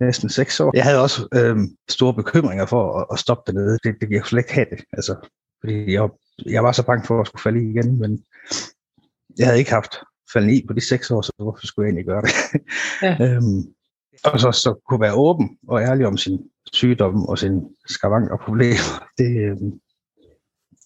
næsten 0.00 0.28
seks 0.28 0.60
år. 0.60 0.70
Jeg 0.74 0.84
havde 0.84 1.02
også 1.02 1.28
øh, 1.34 1.56
store 1.88 2.14
bekymringer 2.14 2.66
for 2.66 2.98
at, 2.98 3.06
at 3.12 3.18
stoppe 3.18 3.52
dernede. 3.52 3.78
Det, 3.84 3.94
det 4.00 4.10
jeg 4.10 4.24
slet 4.24 4.40
ikke 4.40 4.54
have 4.54 4.66
det. 4.70 4.84
Altså, 4.92 5.28
fordi 5.60 5.92
jeg, 5.92 6.08
jeg 6.46 6.64
var 6.64 6.72
så 6.72 6.86
bange 6.86 7.06
for 7.06 7.20
at 7.20 7.26
skulle 7.26 7.42
falde 7.42 7.64
i 7.64 7.70
igen, 7.70 8.00
men 8.00 8.24
jeg 9.38 9.46
havde 9.46 9.58
ikke 9.58 9.70
haft 9.70 9.94
faldet 10.32 10.52
i 10.52 10.64
på 10.68 10.72
de 10.72 10.88
seks 10.88 11.10
år, 11.10 11.22
så 11.22 11.32
hvorfor 11.36 11.66
skulle 11.66 11.86
jeg 11.86 11.90
egentlig 11.90 12.06
gøre 12.06 12.22
det? 12.22 12.32
Ja. 13.02 13.16
øhm, 13.26 13.62
og 14.24 14.40
så, 14.40 14.52
så 14.52 14.80
kunne 14.88 15.00
være 15.00 15.14
åben 15.14 15.58
og 15.68 15.82
ærlig 15.82 16.06
om 16.06 16.16
sin 16.16 16.50
sygdom 16.72 17.26
og 17.26 17.38
sin 17.38 17.76
skavank 17.86 18.30
og 18.30 18.40
problemer. 18.40 19.08
Det, 19.18 19.36
øhm, 19.44 19.80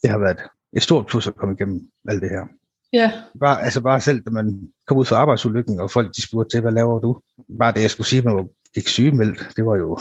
det 0.02 0.10
har 0.10 0.18
været 0.18 0.40
et 0.76 0.82
stort 0.82 1.06
plus 1.06 1.26
at 1.26 1.36
komme 1.36 1.54
igennem 1.54 1.90
alt 2.08 2.22
det 2.22 2.30
her. 2.30 2.46
Ja, 2.92 3.12
Bare, 3.40 3.62
altså 3.62 3.80
bare 3.80 4.00
selv, 4.00 4.22
da 4.22 4.30
man 4.30 4.68
kom 4.86 4.98
ud 4.98 5.04
fra 5.04 5.16
arbejdsulykken, 5.16 5.80
og 5.80 5.90
folk 5.90 6.16
de 6.16 6.22
spurgte 6.22 6.56
til, 6.56 6.60
hvad 6.60 6.72
laver 6.72 6.98
du? 6.98 7.20
Bare 7.58 7.72
det, 7.72 7.82
jeg 7.82 7.90
skulle 7.90 8.06
sige, 8.06 8.22
man 8.22 8.48
gik 8.74 8.88
sygemeldt, 8.88 9.56
det 9.56 9.66
var 9.66 9.76
jo, 9.76 9.98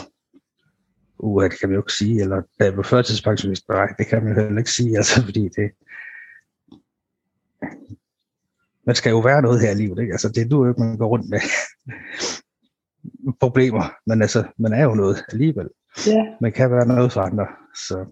uh, 1.18 1.44
det 1.44 1.60
kan 1.60 1.68
man 1.68 1.74
jo 1.74 1.80
ikke 1.82 1.92
sige, 1.92 2.20
eller 2.20 2.42
da 2.58 2.64
jeg 2.64 2.72
blev 2.72 2.84
førtidspensionist, 2.84 3.68
nej, 3.68 3.86
det 3.98 4.06
kan 4.06 4.24
man 4.24 4.34
jo 4.36 4.42
heller 4.42 4.58
ikke 4.58 4.70
sige, 4.70 4.96
altså 5.00 5.22
fordi 5.24 5.48
det, 5.48 5.70
man 8.86 8.94
skal 8.94 9.10
jo 9.10 9.18
være 9.18 9.42
noget 9.42 9.60
her 9.60 9.70
i 9.70 9.74
livet, 9.74 9.98
ikke? 10.00 10.12
Altså 10.12 10.28
det 10.28 10.42
er 10.42 10.46
nu 10.46 10.68
ikke, 10.68 10.80
man 10.80 10.98
går 10.98 11.08
rundt 11.08 11.28
med 11.30 11.40
problemer, 13.40 13.84
men 14.06 14.22
altså, 14.22 14.44
man 14.58 14.72
er 14.72 14.84
jo 14.84 14.94
noget 14.94 15.24
alligevel. 15.32 15.68
ja. 16.06 16.24
Man 16.40 16.52
kan 16.52 16.70
være 16.70 16.86
noget 16.86 17.12
for 17.12 17.20
andre, 17.20 17.46
så 17.88 18.06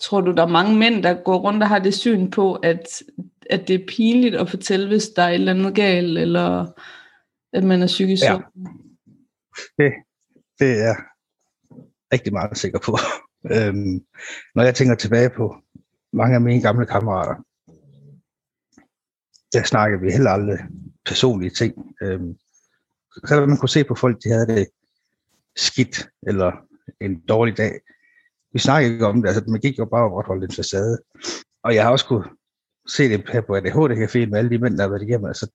Tror 0.00 0.20
du, 0.20 0.32
der 0.32 0.42
er 0.42 0.48
mange 0.48 0.78
mænd, 0.78 1.02
der 1.02 1.22
går 1.24 1.38
rundt 1.38 1.62
og 1.62 1.68
har 1.68 1.78
det 1.78 1.94
syn 1.94 2.30
på, 2.30 2.54
at, 2.54 3.02
at 3.50 3.68
det 3.68 3.74
er 3.80 3.86
pinligt 3.88 4.34
at 4.34 4.50
fortælle, 4.50 4.88
hvis 4.88 5.08
der 5.08 5.22
er 5.22 5.28
et 5.28 5.34
eller 5.34 5.54
andet 5.54 5.74
galt, 5.74 6.18
eller 6.18 6.66
at 7.52 7.64
man 7.64 7.82
er 7.82 7.86
psykisk 7.86 8.22
Ja. 8.22 8.32
ja. 8.32 8.38
det, 9.78 9.92
det 10.58 10.70
er 10.70 10.84
jeg 10.84 10.96
rigtig 12.12 12.32
meget 12.32 12.58
sikker 12.58 12.78
på. 12.78 12.98
øhm, 13.54 14.04
når 14.54 14.62
jeg 14.62 14.74
tænker 14.74 14.94
tilbage 14.94 15.30
på 15.30 15.56
mange 16.12 16.34
af 16.34 16.40
mine 16.40 16.62
gamle 16.62 16.86
kammerater, 16.86 17.34
der 19.52 19.62
snakkede 19.62 20.00
vi 20.00 20.12
heller 20.12 20.30
aldrig 20.30 20.58
personlige 21.04 21.50
ting. 21.50 21.74
Øhm, 22.02 22.38
så 23.26 23.46
man 23.46 23.56
kunne 23.56 23.68
se 23.68 23.84
på 23.84 23.94
folk, 23.94 24.24
de 24.24 24.28
havde 24.28 24.46
det 24.46 24.66
skidt, 25.56 26.08
eller 26.26 26.52
en 27.00 27.20
dårlig 27.20 27.56
dag. 27.56 27.72
Vi 28.56 28.60
snakkede 28.60 28.92
ikke 28.92 29.06
om 29.06 29.22
det, 29.22 29.28
altså 29.28 29.44
man 29.54 29.60
gik 29.60 29.78
jo 29.78 29.84
bare 29.84 30.04
og 30.04 30.10
opretholdt 30.10 30.44
en 30.44 30.56
facade. 30.60 30.98
Og 31.64 31.74
jeg 31.74 31.82
har 31.84 31.90
også 31.90 32.06
kunne 32.06 32.26
se 32.96 33.02
det 33.08 33.28
her 33.32 33.40
på 33.40 33.52
ADHD-caféen 33.56 34.28
med 34.30 34.38
alle 34.38 34.50
de 34.50 34.58
mænd, 34.58 34.76
der 34.76 34.82
har 34.82 34.90
været 34.90 35.02
igennem, 35.02 35.26
altså 35.32 35.46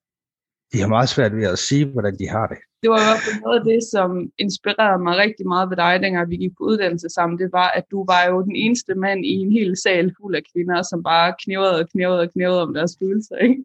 de 0.74 0.78
har 0.82 0.88
meget 0.88 1.10
svært 1.10 1.36
ved 1.36 1.48
at 1.48 1.60
sige, 1.60 1.86
hvordan 1.86 2.16
de 2.20 2.28
har 2.36 2.48
det. 2.48 2.58
Det 2.82 2.90
var 2.90 3.00
i 3.02 3.08
hvert 3.08 3.24
fald 3.26 3.42
noget 3.46 3.60
af 3.60 3.66
det, 3.72 3.82
som 3.94 4.10
inspirerede 4.46 5.04
mig 5.04 5.14
rigtig 5.18 5.48
meget 5.48 5.70
ved 5.70 5.78
dig, 5.78 5.94
dengang 6.04 6.30
vi 6.30 6.38
gik 6.44 6.54
på 6.58 6.64
uddannelse 6.64 7.10
sammen. 7.10 7.40
Det 7.40 7.50
var, 7.52 7.70
at 7.78 7.86
du 7.92 8.00
var 8.12 8.22
jo 8.30 8.42
den 8.48 8.56
eneste 8.56 8.94
mand 8.96 9.26
i 9.26 9.34
en 9.44 9.52
hel 9.52 9.72
sal 9.84 10.14
fuld 10.18 10.36
af 10.36 10.44
kvinder, 10.52 10.82
som 10.82 11.04
bare 11.04 11.36
knævede 11.44 11.76
og 11.82 11.90
knævede 11.92 12.20
og 12.20 12.32
knævede 12.34 12.62
om 12.62 12.74
deres 12.74 12.94
følelser. 13.00 13.36
Ikke? 13.36 13.64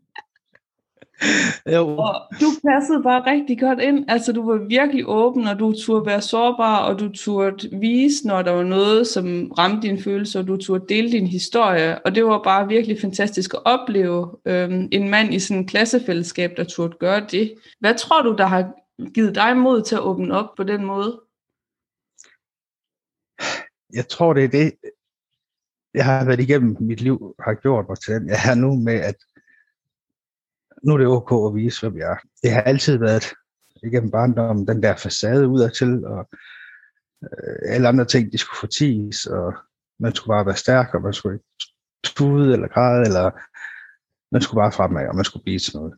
Jo, 1.75 1.89
Og 1.89 2.15
du 2.41 2.47
passede 2.69 3.03
bare 3.03 3.33
rigtig 3.33 3.61
godt 3.61 3.81
ind. 3.81 4.05
Altså, 4.09 4.33
du 4.33 4.51
var 4.51 4.69
virkelig 4.69 5.05
åben, 5.09 5.47
og 5.47 5.59
du 5.59 5.73
turde 5.73 6.07
være 6.07 6.21
sårbar, 6.21 6.79
og 6.79 7.01
du 7.01 7.13
turde 7.13 7.79
vise, 7.81 8.27
når 8.27 8.43
der 8.43 8.51
var 8.51 8.63
noget, 8.63 9.07
som 9.07 9.53
ramte 9.59 9.89
dine 9.89 10.03
følelser, 10.03 10.41
og 10.41 10.47
du 10.47 10.57
turde 10.57 10.85
dele 10.89 11.13
din 11.13 11.27
historie. 11.27 12.07
Og 12.07 12.15
det 12.15 12.25
var 12.25 12.43
bare 12.43 12.69
virkelig 12.69 13.01
fantastisk 13.01 13.55
at 13.55 13.61
opleve 13.65 14.31
øhm, 14.45 14.89
en 14.93 15.09
mand 15.09 15.35
i 15.35 15.39
sådan 15.39 15.63
et 15.63 15.71
klassefællesskab, 15.71 16.51
der 16.57 16.65
turde 16.65 16.97
gøre 17.01 17.27
det. 17.31 17.55
Hvad 17.81 17.95
tror 17.95 18.23
du, 18.23 18.35
der 18.39 18.47
har 18.47 18.73
givet 19.15 19.35
dig 19.35 19.57
mod 19.57 19.83
til 19.83 19.95
at 19.95 20.03
åbne 20.03 20.35
op 20.35 20.55
på 20.57 20.63
den 20.63 20.85
måde? 20.85 21.21
jeg 23.93 24.09
tror, 24.09 24.33
det 24.33 24.45
er 24.45 24.49
det, 24.49 24.73
jeg 25.95 26.05
har 26.05 26.25
været 26.25 26.41
igennem 26.41 26.77
mit 26.81 27.01
liv, 27.01 27.35
har 27.41 27.55
gjort 27.55 27.85
mig 27.89 28.01
til 28.01 28.15
den. 28.15 28.29
Jeg 28.29 28.41
er 28.51 28.55
nu 28.55 28.77
med, 28.77 28.95
at 28.95 29.17
nu 30.85 30.93
er 30.95 30.99
det 30.99 31.07
okay 31.07 31.47
at 31.47 31.55
vise, 31.55 31.89
hvad 31.89 32.01
jeg 32.01 32.13
er. 32.13 32.17
Det 32.43 32.51
har 32.53 32.63
altid 32.63 32.99
været 32.99 33.25
igennem 33.83 34.11
barndommen, 34.11 34.69
den 34.69 34.83
der 34.83 34.97
facade 34.97 35.49
udadtil, 35.49 36.07
og 36.07 36.29
øh, 37.23 37.75
alle 37.75 37.89
andre 37.89 38.05
ting, 38.05 38.33
de 38.33 38.39
skulle 38.39 38.59
forties, 38.61 39.27
og 39.27 39.55
man 39.99 40.15
skulle 40.15 40.35
bare 40.35 40.47
være 40.47 40.57
stærk, 40.57 40.95
og 40.95 41.03
man 41.03 41.13
skulle 41.13 41.35
ikke 41.35 41.47
tude 42.05 42.53
eller 42.53 42.69
græde, 42.69 43.07
eller 43.07 43.31
man 44.33 44.43
skulle 44.43 44.61
bare 44.61 44.73
fremad, 44.73 45.09
og 45.09 45.17
man 45.17 45.25
skulle 45.25 45.43
blive 45.43 45.59
til 45.59 45.77
noget. 45.77 45.95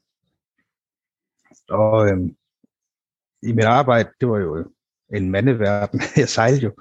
Og 1.69 2.09
øhm, 2.09 2.37
i 3.43 3.53
mit 3.53 3.65
arbejde, 3.65 4.11
det 4.21 4.29
var 4.29 4.39
jo 4.39 4.73
en 5.15 5.31
mandeverden. 5.31 6.01
Jeg 6.23 6.29
sejlede 6.29 6.63
jo, 6.63 6.73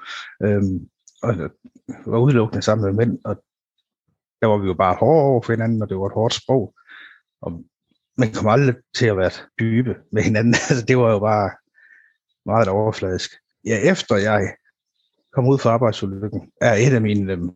øhm, 0.44 0.90
og 1.24 1.36
var 2.06 2.18
udelukkende 2.18 2.62
sammen 2.62 2.86
med 2.86 3.06
mænd, 3.06 3.20
og 3.26 3.44
der 4.42 4.48
var 4.48 4.58
vi 4.58 4.68
jo 4.68 4.74
bare 4.74 4.96
hårde 4.96 5.24
over 5.24 5.42
for 5.42 5.54
hinanden, 5.54 5.82
og 5.82 5.90
det 5.90 5.98
var 5.98 6.06
et 6.06 6.14
hårdt 6.14 6.34
sprog. 6.34 6.76
Og 7.42 7.64
man 8.18 8.34
kom 8.34 8.48
aldrig 8.48 8.76
til 8.96 9.06
at 9.06 9.18
være 9.18 9.32
dybe 9.60 9.96
med 10.12 10.24
hinanden. 10.24 10.54
Altså, 10.70 10.86
det 10.88 10.98
var 10.98 11.12
jo 11.12 11.20
bare 11.20 11.52
meget 12.46 12.68
overfladisk. 12.68 13.32
Ja, 13.66 13.92
efter 13.92 14.16
jeg 14.16 14.56
kom 15.34 15.48
ud 15.48 15.60
fra 15.60 15.70
arbejdsulykken, 15.70 16.52
er 16.62 16.74
et 16.74 16.94
af 16.94 17.02
mine 17.02 17.34
øhm, 17.34 17.50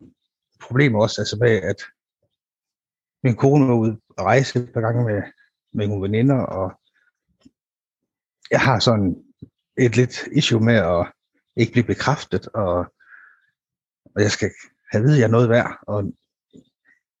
problemer 0.60 1.02
også 1.02 1.20
altså 1.20 1.36
med, 1.40 1.50
at 1.50 1.82
min 3.24 3.36
kone 3.36 3.68
var 3.68 3.74
ude 3.74 4.00
at 4.18 4.24
rejse 4.24 4.58
et 4.58 4.72
par 4.74 4.80
gange 4.80 5.04
med, 5.04 5.22
med 5.72 5.86
nogle 5.86 6.02
veninder, 6.02 6.38
og 6.38 6.80
jeg 8.50 8.60
har 8.60 8.78
sådan 8.78 9.24
et 9.78 9.96
lidt 9.96 10.26
issue 10.32 10.60
med 10.60 10.74
at 10.74 11.12
ikke 11.56 11.72
blive 11.72 11.84
bekræftet, 11.84 12.48
og, 12.48 12.76
og 14.14 14.22
jeg 14.22 14.30
skal 14.30 14.50
have 14.92 15.00
at 15.00 15.04
vide, 15.04 15.14
at 15.14 15.20
jeg 15.20 15.26
er 15.26 15.30
noget 15.30 15.48
værd, 15.48 15.78
og 15.86 16.02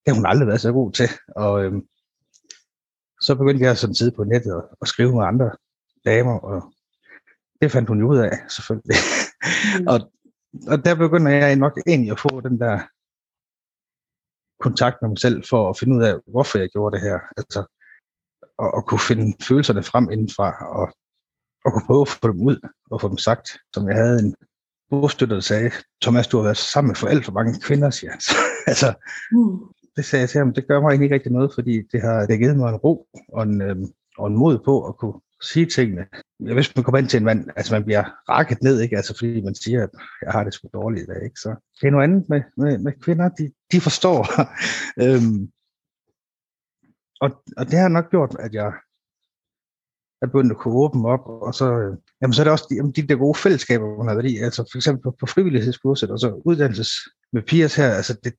det 0.02 0.08
har 0.08 0.14
hun 0.14 0.26
aldrig 0.26 0.48
været 0.48 0.60
så 0.60 0.72
god 0.72 0.92
til. 0.92 1.08
Og 1.36 1.64
øhm, 1.64 1.86
så 3.22 3.34
begyndte 3.34 3.64
jeg 3.64 3.78
sådan 3.78 3.94
sidde 3.94 4.16
på 4.16 4.24
nettet 4.24 4.54
og, 4.54 4.64
og 4.80 4.86
skrive 4.86 5.12
med 5.16 5.24
andre 5.24 5.50
damer, 6.04 6.38
og 6.38 6.72
det 7.60 7.72
fandt 7.72 7.88
hun 7.88 8.00
jo 8.00 8.08
ud 8.08 8.18
af, 8.18 8.32
selvfølgelig. 8.48 8.96
Mm. 9.78 9.86
og, 9.92 9.98
og 10.70 10.84
der 10.84 10.94
begynder 10.94 11.30
jeg 11.30 11.56
nok 11.56 11.78
egentlig 11.86 12.10
at 12.12 12.20
få 12.20 12.40
den 12.40 12.60
der 12.60 12.80
kontakt 14.60 14.96
med 15.02 15.08
mig 15.08 15.18
selv, 15.18 15.44
for 15.50 15.70
at 15.70 15.78
finde 15.78 15.96
ud 15.96 16.02
af, 16.02 16.14
hvorfor 16.26 16.58
jeg 16.58 16.68
gjorde 16.68 16.96
det 16.96 17.02
her. 17.08 17.18
Altså, 17.36 17.60
og, 18.58 18.74
og 18.74 18.86
kunne 18.86 19.06
finde 19.10 19.44
følelserne 19.48 19.82
frem 19.82 20.10
indenfra, 20.10 20.48
og, 20.80 20.86
og 21.64 21.72
kunne 21.72 21.86
prøve 21.86 22.02
at 22.02 22.08
få 22.08 22.28
dem 22.32 22.40
ud, 22.40 22.68
og 22.90 23.00
få 23.00 23.08
dem 23.08 23.18
sagt, 23.18 23.46
som 23.74 23.88
jeg 23.88 23.96
havde 23.96 24.18
en 24.18 24.34
bogstøtter, 24.90 25.36
der 25.36 25.40
sagde, 25.40 25.70
Thomas, 26.02 26.28
du 26.28 26.36
har 26.36 26.44
været 26.44 26.56
sammen 26.56 26.88
med 26.88 26.96
for 26.96 27.08
alt 27.08 27.24
for 27.24 27.32
mange 27.32 27.60
kvinder, 27.60 27.90
siger 27.90 28.10
han. 28.10 28.20
Så, 28.20 28.34
altså, 28.72 28.94
Mm 29.32 29.81
det 29.96 30.04
sagde 30.04 30.20
jeg 30.20 30.30
til 30.30 30.38
ham, 30.38 30.54
det 30.54 30.68
gør 30.68 30.80
mig 30.80 30.92
ikke 30.94 31.14
rigtig 31.14 31.32
noget, 31.32 31.50
fordi 31.54 31.82
det 31.92 32.00
har, 32.02 32.20
det 32.20 32.30
har 32.30 32.36
givet 32.36 32.56
mig 32.56 32.68
en 32.68 32.76
ro 32.76 33.06
og 33.28 33.42
en, 33.42 33.62
øh, 33.62 33.76
og 34.18 34.26
en 34.28 34.36
mod 34.36 34.58
på 34.58 34.86
at 34.88 34.96
kunne 34.96 35.20
sige 35.42 35.66
tingene. 35.66 36.06
Jeg 36.40 36.54
hvis 36.54 36.76
man 36.76 36.84
kommer 36.84 36.98
ind 36.98 37.08
til 37.08 37.18
en 37.18 37.24
mand, 37.24 37.48
altså 37.56 37.74
man 37.74 37.84
bliver 37.84 38.04
rakket 38.28 38.62
ned, 38.62 38.80
ikke? 38.80 38.96
Altså 38.96 39.14
fordi 39.18 39.40
man 39.40 39.54
siger, 39.54 39.82
at 39.82 39.90
jeg 40.22 40.32
har 40.32 40.44
det 40.44 40.54
sgu 40.54 40.68
dårligt 40.72 41.02
i 41.02 41.06
dag, 41.06 41.24
ikke? 41.24 41.40
Så 41.40 41.48
det 41.80 41.86
er 41.86 41.90
noget 41.90 42.04
andet 42.04 42.28
med, 42.28 42.42
med, 42.56 42.78
med 42.78 42.92
kvinder, 43.00 43.28
de, 43.28 43.52
de 43.72 43.80
forstår. 43.80 44.20
øhm, 45.04 45.50
og, 47.20 47.30
og 47.56 47.66
det 47.66 47.78
har 47.78 47.88
nok 47.88 48.10
gjort, 48.10 48.36
at 48.38 48.54
jeg 48.54 48.72
er 50.22 50.26
begyndt 50.26 50.52
at 50.52 50.58
kunne 50.58 50.74
åbne 50.74 51.08
op, 51.08 51.26
og 51.26 51.54
så, 51.54 51.78
øh, 51.78 51.96
jamen, 52.22 52.34
så 52.34 52.42
er 52.42 52.44
det 52.44 52.52
også 52.52 52.66
de, 52.70 52.74
jamen, 52.74 52.92
de 52.92 53.06
der 53.06 53.16
gode 53.16 53.38
fællesskaber, 53.38 53.96
man 53.98 54.08
har 54.08 54.14
været 54.14 54.30
i, 54.30 54.38
altså 54.38 54.68
for 54.72 54.78
eksempel 54.78 55.02
på, 55.02 55.16
på 55.20 55.26
frivillighedskurset, 55.26 56.10
og 56.10 56.18
så 56.18 56.42
uddannelses 56.44 56.90
med 57.32 57.42
piger 57.42 57.74
her, 57.76 57.90
altså 57.94 58.14
det, 58.24 58.34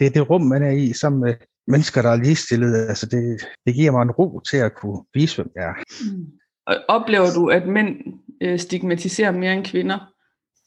det 0.00 0.06
er 0.06 0.10
det 0.10 0.30
rum, 0.30 0.42
man 0.42 0.62
er 0.62 0.70
i, 0.70 0.92
sammen 0.92 1.20
med 1.20 1.34
mennesker, 1.66 2.02
der 2.02 2.10
er 2.10 2.16
ligestillede. 2.16 2.88
Altså 2.88 3.06
det, 3.06 3.40
det 3.66 3.74
giver 3.74 3.90
mig 3.90 4.02
en 4.02 4.10
ro 4.10 4.40
til 4.40 4.56
at 4.56 4.74
kunne 4.74 5.04
vise, 5.14 5.36
hvem 5.36 5.52
jeg 5.56 5.64
er. 5.64 5.74
Mm. 6.04 6.26
Og 6.66 6.76
oplever 6.88 7.26
du, 7.34 7.46
at 7.46 7.68
mænd 7.68 7.96
øh, 8.42 8.58
stigmatiserer 8.58 9.30
mere 9.30 9.52
end 9.52 9.64
kvinder? 9.64 10.12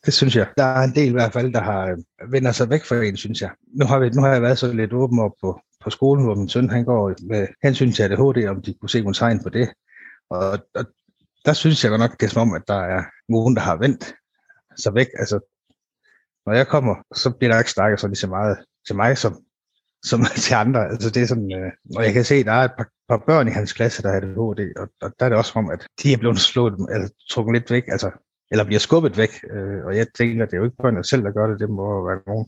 Det 0.06 0.14
synes 0.14 0.36
jeg. 0.36 0.48
Der 0.58 0.64
er 0.64 0.84
en 0.84 0.96
del 0.96 1.10
i 1.10 1.12
hvert 1.12 1.34
fald, 1.34 1.54
der 1.54 1.62
har 1.62 1.88
øh, 1.88 2.32
vender 2.32 2.52
sig 2.52 2.70
væk 2.70 2.84
fra 2.86 2.96
en, 2.96 3.18
synes 3.18 3.42
jeg. 3.42 3.52
Nu 3.80 3.86
har, 3.86 4.00
vi, 4.00 4.10
nu 4.10 4.22
har 4.22 4.30
jeg 4.30 4.42
været 4.42 4.58
så 4.58 4.74
lidt 4.74 4.94
åben 4.94 5.20
op 5.20 5.32
på, 5.42 5.60
på 5.84 5.90
skolen, 5.90 6.26
hvor 6.26 6.36
min 6.36 6.50
søn 6.50 6.70
han 6.70 6.86
går 6.86 7.14
med 7.28 7.48
hensyn 7.64 7.92
til 7.92 8.04
ADHD, 8.04 8.48
om 8.48 8.62
de 8.62 8.74
kunne 8.74 8.90
se 8.90 9.02
nogle 9.02 9.14
tegn 9.14 9.44
på 9.44 9.50
det. 9.50 9.70
Og, 10.30 10.60
og 10.76 10.86
der 11.46 11.54
synes 11.54 11.84
jeg 11.84 11.90
godt 11.90 12.02
nok, 12.02 12.20
det 12.20 12.26
er 12.26 12.30
som 12.30 12.50
om, 12.50 12.56
at 12.56 12.64
der 12.68 12.80
er 12.80 13.04
nogen, 13.30 13.56
der 13.56 13.62
har 13.62 13.78
vendt 13.78 14.14
sig 14.78 14.96
væk. 14.96 15.08
Altså, 15.20 15.40
når 16.46 16.54
jeg 16.54 16.68
kommer, 16.68 16.96
så 17.16 17.30
bliver 17.30 17.52
der 17.52 17.60
ikke 17.60 17.72
snakket 17.72 18.00
så 18.00 18.08
lige 18.08 18.16
så 18.16 18.28
meget 18.28 18.58
til 18.88 18.96
mig, 18.96 19.18
som, 19.18 19.34
som 20.04 20.20
til 20.46 20.54
andre. 20.54 20.90
Altså, 20.90 21.10
det 21.10 21.22
er 21.22 21.28
sådan, 21.28 21.54
øh, 21.54 21.72
og 21.96 22.04
jeg 22.04 22.14
kan 22.14 22.26
se, 22.26 22.36
at 22.36 22.46
der 22.46 22.52
er 22.52 22.66
et 22.66 22.72
par, 22.78 22.90
par 23.10 23.24
børn 23.28 23.48
i 23.48 23.52
hans 23.52 23.74
klasse, 23.74 24.04
der 24.04 24.10
har 24.10 24.18
ADHD, 24.18 24.80
og, 24.80 24.88
og 25.02 25.14
der 25.20 25.26
er 25.26 25.30
det 25.30 25.38
også 25.38 25.52
som 25.52 25.66
om, 25.66 25.72
at 25.72 25.88
de 26.04 26.14
er 26.14 26.18
blevet 26.18 26.40
slået, 26.40 26.74
eller 26.94 27.10
trukket 27.30 27.54
lidt 27.54 27.72
væk, 27.72 27.84
altså, 27.88 28.12
eller 28.52 28.64
bliver 28.66 28.80
skubbet 28.80 29.18
væk. 29.18 29.30
Øh, 29.54 29.86
og 29.86 29.98
jeg 29.98 30.08
tænker, 30.18 30.44
at 30.44 30.50
det 30.52 30.56
er 30.56 30.60
jo 30.60 30.66
ikke 30.66 30.78
børnene 30.82 31.04
selv, 31.04 31.24
der 31.24 31.32
gør 31.32 31.48
det, 31.48 31.60
det 31.60 31.70
må 31.70 32.08
være 32.08 32.20
nogen 32.28 32.48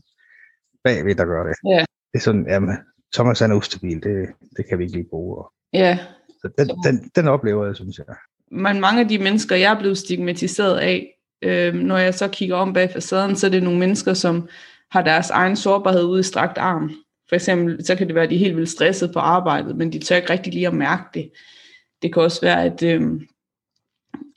bagved, 0.84 1.14
der 1.14 1.24
gør 1.24 1.42
det. 1.44 1.54
Ja. 1.68 1.80
Det 2.12 2.18
er 2.18 2.18
sådan, 2.18 2.46
jamen, 2.48 2.76
Thomas 3.14 3.40
er 3.40 3.54
ustabil, 3.54 4.02
det, 4.02 4.28
det 4.56 4.68
kan 4.68 4.78
vi 4.78 4.84
ikke 4.84 4.96
lige 4.96 5.08
bruge. 5.10 5.38
Og, 5.38 5.52
Ja, 5.72 5.98
så 6.28 6.48
den, 6.58 6.68
den, 6.68 7.10
den 7.16 7.28
oplever 7.28 7.66
jeg, 7.66 7.76
synes 7.76 7.98
jeg. 7.98 8.16
men 8.50 8.80
mange 8.80 9.00
af 9.00 9.08
de 9.08 9.18
mennesker, 9.18 9.56
jeg 9.56 9.72
er 9.72 9.78
blevet 9.78 9.98
stigmatiseret 9.98 10.78
af, 10.78 11.18
øh, 11.42 11.74
når 11.74 11.98
jeg 11.98 12.14
så 12.14 12.28
kigger 12.28 12.56
om 12.56 12.72
bag 12.72 12.90
facaden, 12.90 13.36
så 13.36 13.46
er 13.46 13.50
det 13.50 13.62
nogle 13.62 13.78
mennesker, 13.78 14.14
som 14.14 14.48
har 14.90 15.02
deres 15.02 15.30
egen 15.30 15.56
sårbarhed 15.56 16.04
ude 16.04 16.20
i 16.20 16.22
strakt 16.22 16.58
arm. 16.58 16.90
For 17.28 17.34
eksempel, 17.36 17.86
så 17.86 17.94
kan 17.96 18.06
det 18.06 18.14
være, 18.14 18.24
at 18.24 18.30
de 18.30 18.34
er 18.34 18.38
helt 18.38 18.56
vildt 18.56 18.70
stresset 18.70 19.12
på 19.12 19.18
arbejdet, 19.18 19.76
men 19.76 19.92
de 19.92 19.98
tør 19.98 20.16
ikke 20.16 20.30
rigtig 20.30 20.52
lige 20.52 20.66
at 20.66 20.74
mærke 20.74 21.02
det. 21.14 21.30
Det 22.02 22.12
kan 22.12 22.22
også 22.22 22.40
være, 22.40 22.64
at, 22.64 22.82
øh, 22.82 23.20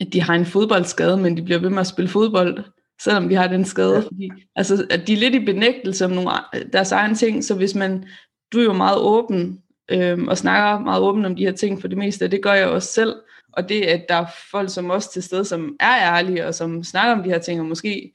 at 0.01 0.07
de 0.13 0.21
har 0.21 0.33
en 0.33 0.45
fodboldskade, 0.45 1.17
men 1.17 1.37
de 1.37 1.41
bliver 1.41 1.59
ved 1.59 1.69
med 1.69 1.79
at 1.79 1.87
spille 1.87 2.09
fodbold, 2.09 2.63
selvom 3.01 3.29
de 3.29 3.35
har 3.35 3.47
den 3.47 3.65
skade. 3.65 4.01
Fordi, 4.01 4.29
altså, 4.55 4.87
at 4.89 5.07
de 5.07 5.13
er 5.13 5.17
lidt 5.17 5.35
i 5.35 5.45
benægtelse 5.45 6.05
om 6.05 6.11
nogle, 6.11 6.31
deres 6.73 6.91
egen 6.91 7.15
ting, 7.15 7.43
så 7.43 7.55
hvis 7.55 7.75
man, 7.75 8.05
du 8.53 8.59
er 8.59 8.63
jo 8.63 8.73
meget 8.73 8.97
åben, 8.97 9.61
øh, 9.91 10.23
og 10.27 10.37
snakker 10.37 10.79
meget 10.79 11.01
åben 11.01 11.25
om 11.25 11.35
de 11.35 11.45
her 11.45 11.51
ting 11.51 11.81
for 11.81 11.87
det 11.87 11.97
meste, 11.97 12.23
og 12.23 12.31
det 12.31 12.43
gør 12.43 12.53
jeg 12.53 12.67
også 12.67 12.91
selv, 12.91 13.15
og 13.53 13.69
det, 13.69 13.81
at 13.81 14.05
der 14.09 14.15
er 14.15 14.25
folk 14.51 14.69
som 14.69 14.91
os 14.91 15.07
til 15.07 15.23
stede, 15.23 15.45
som 15.45 15.75
er 15.79 16.15
ærlige, 16.15 16.45
og 16.45 16.55
som 16.55 16.83
snakker 16.83 17.15
om 17.15 17.23
de 17.23 17.29
her 17.29 17.39
ting, 17.39 17.59
og 17.59 17.65
måske 17.65 18.13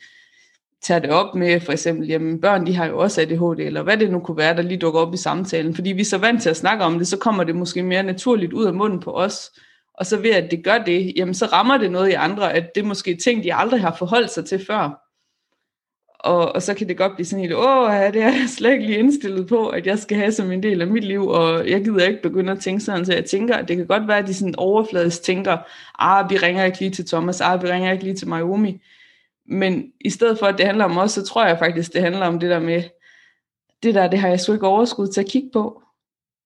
tager 0.85 1.01
det 1.01 1.11
op 1.11 1.35
med, 1.35 1.61
for 1.61 1.73
eksempel, 1.73 2.09
jamen 2.09 2.41
børn, 2.41 2.67
de 2.67 2.75
har 2.75 2.87
jo 2.87 2.99
også 2.99 3.21
ADHD, 3.21 3.61
eller 3.61 3.83
hvad 3.83 3.97
det 3.97 4.11
nu 4.11 4.19
kunne 4.19 4.37
være, 4.37 4.57
der 4.57 4.63
lige 4.63 4.79
dukker 4.79 5.01
op 5.01 5.15
i 5.15 5.17
samtalen. 5.17 5.75
Fordi 5.75 5.93
vi 5.93 6.01
er 6.01 6.05
så 6.05 6.19
vant 6.19 6.43
til 6.43 6.51
at 6.51 6.57
snakke 6.57 6.85
om 6.85 6.99
det, 6.99 7.09
så 7.09 7.19
kommer 7.19 7.45
det 7.45 7.57
måske 7.57 7.83
mere 7.83 8.03
naturligt 8.03 8.53
ud 8.53 8.65
af 8.65 8.75
munden 8.75 9.01
på 9.01 9.13
os. 9.13 9.51
Og 9.95 10.07
så 10.07 10.17
ved 10.17 10.31
at 10.31 10.51
det 10.51 10.65
gør 10.65 10.79
det, 10.79 11.13
jamen 11.17 11.35
så 11.35 11.47
rammer 11.47 11.79
det 11.79 11.91
noget 11.91 12.11
i 12.11 12.13
andre, 12.13 12.53
at 12.53 12.75
det 12.75 12.81
er 12.81 12.87
måske 12.87 13.17
ting, 13.25 13.45
de 13.45 13.55
aldrig 13.55 13.81
har 13.81 13.97
forholdt 13.99 14.31
sig 14.31 14.45
til 14.45 14.67
før. 14.67 15.01
Og, 16.19 16.55
og 16.55 16.63
så 16.63 16.75
kan 16.75 16.89
det 16.89 16.97
godt 16.97 17.15
blive 17.15 17.27
sådan 17.27 17.41
helt, 17.41 17.55
åh, 17.55 17.91
det 17.93 18.23
er 18.23 18.25
jeg 18.25 18.45
slet 18.49 18.73
ikke 18.73 18.87
lige 18.87 18.99
indstillet 18.99 19.47
på, 19.47 19.69
at 19.69 19.87
jeg 19.87 19.99
skal 19.99 20.17
have 20.17 20.33
som 20.33 20.53
en 20.53 20.63
del 20.63 20.81
af 20.81 20.87
mit 20.87 21.05
liv, 21.05 21.27
og 21.27 21.71
jeg 21.71 21.85
gider 21.85 22.07
ikke 22.07 22.23
begynde 22.23 22.53
at 22.53 22.61
tænke 22.61 22.81
sådan, 22.81 23.07
så 23.07 23.13
jeg 23.13 23.25
tænker, 23.25 23.57
at 23.57 23.69
det 23.69 23.77
kan 23.77 23.87
godt 23.87 24.09
være, 24.09 24.19
at 24.19 24.27
de 24.27 24.35
sådan 24.35 24.55
overfladisk 24.59 25.23
tænker, 25.23 25.59
ah, 25.99 26.31
vi 26.31 26.37
ringer 26.37 26.65
ikke 26.65 26.81
lige 26.81 26.91
til 26.91 27.07
Thomas, 27.07 27.41
ah, 27.41 27.63
vi 27.63 27.69
ringer 27.69 27.93
ikke 27.93 28.05
lige 28.05 28.17
til 28.17 28.29
Naomi. 28.29 28.81
Men 29.49 29.93
i 30.01 30.11
stedet 30.11 30.39
for, 30.39 30.47
at 30.47 30.59
det 30.59 30.67
handler 30.67 30.85
om 30.85 30.99
os, 30.99 31.13
så 31.13 31.25
tror 31.25 31.47
jeg 31.47 31.59
faktisk, 31.59 31.93
det 31.93 32.03
handler 32.03 32.27
om 32.27 32.41
det 32.41 32.51
der 32.51 32.61
med, 32.61 32.83
det 33.83 33.95
der, 33.95 34.11
det 34.11 34.19
har 34.19 34.29
jeg 34.29 34.41
sgu 34.41 34.53
ikke 34.53 34.67
overskud 34.67 35.09
til 35.09 35.21
at 35.21 35.29
kigge 35.29 35.51
på. 35.53 35.83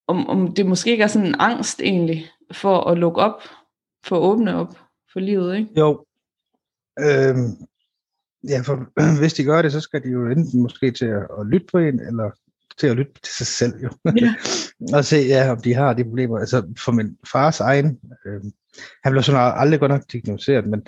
Om, 0.07 0.29
om 0.29 0.55
det 0.55 0.67
måske 0.67 0.91
ikke 0.91 1.05
er 1.05 1.09
sådan 1.09 1.29
en 1.29 1.37
angst 1.39 1.81
egentlig, 1.81 2.31
for 2.53 2.81
at 2.81 2.99
lukke 2.99 3.21
op, 3.21 3.43
for 4.05 4.17
at 4.17 4.23
åbne 4.23 4.57
op 4.57 4.79
for 5.13 5.21
livet, 5.21 5.57
ikke? 5.57 5.71
Jo. 5.77 6.05
Øhm, 7.01 7.51
ja, 8.49 8.61
for 8.61 8.87
hvis 9.21 9.35
de 9.35 9.45
gør 9.45 9.63
det, 9.63 9.73
så 9.73 9.81
skal 9.81 10.03
de 10.03 10.09
jo 10.09 10.31
enten 10.31 10.63
måske 10.63 10.91
til 10.91 11.07
at, 11.07 11.27
at 11.41 11.47
lytte 11.47 11.67
på 11.73 11.79
en, 11.79 12.01
eller 12.01 12.31
til 12.79 12.87
at 12.87 12.97
lytte 12.97 13.13
til 13.23 13.33
sig 13.35 13.47
selv 13.47 13.73
jo. 13.83 13.91
Ja. 14.05 14.35
og 14.97 15.05
se, 15.05 15.17
ja, 15.17 15.51
om 15.51 15.61
de 15.61 15.75
har 15.75 15.93
de 15.93 16.05
problemer. 16.05 16.39
Altså 16.39 16.75
for 16.85 16.93
min 16.93 17.17
fars 17.33 17.61
egen, 17.61 18.01
øh, 18.27 18.41
han 19.05 19.13
blev 19.13 19.23
sådan 19.23 19.53
aldrig 19.57 19.81
godt 19.81 19.93
nok 19.93 20.03
diagnosticeret, 20.13 20.67
men 20.67 20.87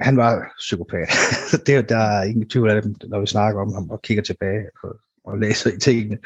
han 0.00 0.16
var 0.16 0.52
psykopat. 0.58 1.08
det 1.66 1.74
er 1.74 1.82
der 1.82 1.96
er 1.96 2.22
ingen 2.22 2.48
tvivl 2.48 2.70
af 2.70 2.82
det, 2.82 3.04
når 3.08 3.20
vi 3.20 3.26
snakker 3.26 3.60
om 3.60 3.74
ham 3.74 3.90
og 3.90 4.02
kigger 4.02 4.22
tilbage 4.22 4.66
og, 4.82 4.96
og 5.24 5.38
læser 5.38 5.70
i 5.76 5.78
tingene. 5.78 6.18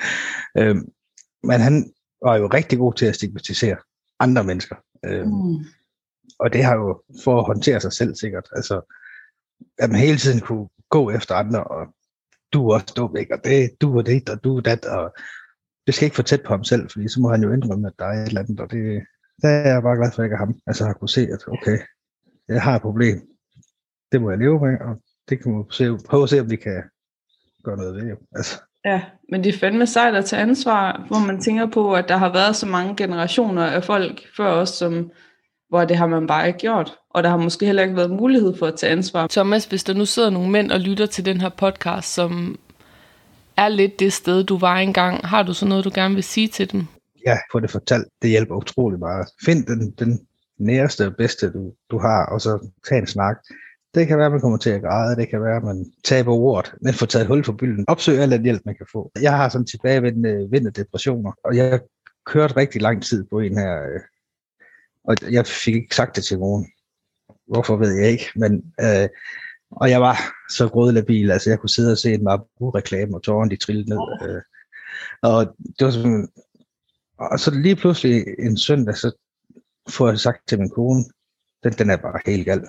Øh, 0.58 0.76
men 1.42 1.60
han 1.60 1.92
var 2.22 2.36
jo 2.36 2.46
rigtig 2.46 2.78
god 2.78 2.94
til 2.94 3.06
at 3.06 3.14
stigmatisere 3.14 3.76
andre 4.20 4.44
mennesker. 4.44 4.76
Øh, 5.04 5.26
Mm. 5.26 5.64
og 6.38 6.52
det 6.52 6.64
har 6.64 6.74
jo 6.74 7.02
for 7.24 7.38
at 7.38 7.46
håndtere 7.46 7.80
sig 7.80 7.92
selv 7.92 8.14
sikkert. 8.14 8.48
Altså, 8.52 8.94
at 9.78 9.90
man 9.90 10.00
hele 10.00 10.18
tiden 10.18 10.40
kunne 10.40 10.68
gå 10.90 11.10
efter 11.10 11.34
andre, 11.34 11.64
og 11.64 11.86
du 12.52 12.68
er 12.68 12.74
også 12.74 12.94
dum, 12.96 13.16
ikke? 13.16 13.34
Og 13.34 13.44
det, 13.44 13.70
du 13.80 13.98
er 13.98 14.02
det, 14.02 14.28
og 14.28 14.44
du 14.44 14.56
er 14.56 14.60
dat, 14.60 14.84
og 14.84 15.14
det 15.86 15.94
skal 15.94 16.06
ikke 16.06 16.16
for 16.16 16.22
tæt 16.22 16.42
på 16.42 16.48
ham 16.48 16.64
selv, 16.64 16.90
fordi 16.90 17.08
så 17.08 17.20
må 17.20 17.28
han 17.30 17.42
jo 17.42 17.52
indrømme, 17.52 17.86
at 17.86 17.92
der 17.98 18.04
er 18.04 18.22
et 18.22 18.28
eller 18.28 18.40
andet, 18.40 18.60
og 18.60 18.70
det, 18.70 19.02
der 19.42 19.48
er 19.48 19.72
jeg 19.72 19.82
bare 19.82 19.96
glad 19.96 20.12
for, 20.12 20.18
at 20.18 20.18
jeg 20.18 20.26
ikke 20.26 20.34
er 20.34 20.38
ham. 20.38 20.58
Altså, 20.66 20.84
har 20.84 20.92
kunne 20.92 21.08
se, 21.08 21.20
at 21.20 21.48
okay, 21.48 21.78
jeg 22.48 22.62
har 22.62 22.76
et 22.76 22.82
problem. 22.82 23.33
Det 24.12 24.22
må 24.22 24.30
jeg 24.30 24.38
leve 24.38 24.60
med, 24.60 24.80
og 24.80 24.96
det 25.28 25.42
kan 25.42 25.52
man 25.52 25.64
se, 25.70 25.96
prøve 26.08 26.22
at 26.22 26.28
se, 26.28 26.40
om 26.40 26.50
vi 26.50 26.56
kan 26.56 26.82
gøre 27.64 27.76
noget 27.76 27.94
ved. 27.94 28.08
jo. 28.08 28.16
Altså, 28.36 28.60
Ja, 28.84 29.02
men 29.30 29.44
det 29.44 29.54
er 29.54 29.58
fandme 29.58 29.86
sejt 29.86 30.14
at 30.14 30.24
tage 30.24 30.42
ansvar, 30.42 31.04
hvor 31.08 31.18
man 31.26 31.40
tænker 31.40 31.66
på, 31.66 31.94
at 31.94 32.08
der 32.08 32.16
har 32.16 32.32
været 32.32 32.56
så 32.56 32.66
mange 32.66 32.96
generationer 32.96 33.66
af 33.66 33.84
folk 33.84 34.22
før 34.36 34.50
os, 34.50 34.68
som, 34.68 35.10
hvor 35.68 35.84
det 35.84 35.96
har 35.96 36.06
man 36.06 36.26
bare 36.26 36.46
ikke 36.46 36.58
gjort. 36.58 36.94
Og 37.10 37.22
der 37.22 37.28
har 37.28 37.36
måske 37.36 37.66
heller 37.66 37.82
ikke 37.82 37.96
været 37.96 38.10
mulighed 38.10 38.56
for 38.58 38.66
at 38.66 38.74
tage 38.74 38.92
ansvar. 38.92 39.26
Thomas, 39.26 39.64
hvis 39.64 39.84
der 39.84 39.94
nu 39.94 40.04
sidder 40.04 40.30
nogle 40.30 40.50
mænd 40.50 40.70
og 40.70 40.80
lytter 40.80 41.06
til 41.06 41.24
den 41.24 41.40
her 41.40 41.48
podcast, 41.48 42.14
som 42.14 42.58
er 43.56 43.68
lidt 43.68 44.00
det 44.00 44.12
sted, 44.12 44.44
du 44.44 44.58
var 44.58 44.76
engang, 44.76 45.26
har 45.26 45.42
du 45.42 45.54
så 45.54 45.66
noget, 45.66 45.84
du 45.84 45.90
gerne 45.94 46.14
vil 46.14 46.24
sige 46.24 46.48
til 46.48 46.72
dem? 46.72 46.86
ja, 47.26 47.36
få 47.52 47.60
det 47.60 47.70
fortalt, 47.70 48.08
det 48.22 48.30
hjælper 48.30 48.54
utrolig 48.54 48.98
meget. 48.98 49.28
Find 49.44 49.66
den, 49.66 49.90
den 49.90 50.26
næreste 50.58 51.06
og 51.06 51.16
bedste, 51.16 51.52
du, 51.52 51.72
du 51.90 51.98
har, 51.98 52.26
og 52.26 52.40
så 52.40 52.68
tag 52.88 52.98
en 52.98 53.06
snak. 53.06 53.36
Det 53.94 54.06
kan 54.06 54.18
være, 54.18 54.26
at 54.26 54.32
man 54.32 54.40
kommer 54.40 54.58
til 54.58 54.70
at 54.70 54.82
græde, 54.82 55.16
det 55.16 55.28
kan 55.28 55.42
være, 55.42 55.56
at 55.56 55.62
man 55.62 55.92
taber 56.04 56.32
ordet, 56.32 56.74
men 56.80 56.94
får 56.94 57.06
taget 57.06 57.26
hul 57.26 57.42
på 57.42 57.52
bylden. 57.52 57.84
Opsøg 57.88 58.18
al 58.18 58.30
den 58.30 58.42
hjælp, 58.42 58.62
man 58.64 58.76
kan 58.76 58.86
få. 58.92 59.12
Jeg 59.20 59.36
har 59.36 59.48
sådan 59.48 59.66
tilbagevendende 59.66 60.50
vinterdepressioner, 60.50 61.32
og 61.44 61.56
jeg 61.56 61.80
kørte 62.26 62.56
rigtig 62.56 62.82
lang 62.82 63.02
tid 63.02 63.24
på 63.24 63.38
en 63.38 63.58
her, 63.58 63.82
øh, 63.82 64.00
og 65.04 65.32
jeg 65.32 65.46
fik 65.46 65.74
ikke 65.74 65.94
sagt 65.94 66.16
det 66.16 66.24
til 66.24 66.38
nogen. 66.38 66.66
Hvorfor 67.46 67.76
ved 67.76 67.92
jeg 67.92 68.10
ikke, 68.10 68.30
men 68.36 68.72
øh, 68.80 69.08
og 69.70 69.90
jeg 69.90 70.00
var 70.00 70.16
så 70.50 70.68
grådlabil, 70.68 71.30
altså 71.30 71.50
jeg 71.50 71.58
kunne 71.58 71.70
sidde 71.70 71.92
og 71.92 71.98
se 71.98 72.14
en 72.14 72.24
Marabou-reklame, 72.24 73.16
og 73.16 73.22
tårerne 73.22 73.50
de 73.50 73.56
trillede 73.56 73.90
ned. 73.90 74.28
Øh, 74.28 74.42
og 75.22 75.56
det 75.78 75.84
var 75.84 75.90
sådan, 75.90 76.28
og 77.18 77.40
så 77.40 77.50
lige 77.50 77.76
pludselig 77.76 78.24
en 78.38 78.56
søndag, 78.56 78.96
så 78.96 79.12
får 79.88 80.08
jeg 80.08 80.18
sagt 80.18 80.48
til 80.48 80.58
min 80.58 80.70
kone, 80.70 81.04
den, 81.64 81.72
den 81.72 81.90
er 81.90 81.96
bare 81.96 82.20
helt 82.26 82.44
gal. 82.44 82.64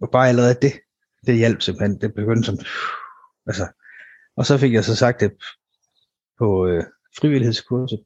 Og 0.00 0.10
bare 0.10 0.28
allerede 0.28 0.58
det, 0.62 0.72
det 1.26 1.36
hjalp 1.36 1.60
simpelthen. 1.62 2.00
Det 2.00 2.14
begyndte 2.14 2.46
som, 2.46 2.58
altså, 3.46 3.66
og 4.36 4.46
så 4.46 4.58
fik 4.58 4.72
jeg 4.72 4.84
så 4.84 4.96
sagt 4.96 5.20
det 5.20 5.32
på 6.38 6.66
øh, 6.66 6.84
frivillighedskurset, 7.20 8.04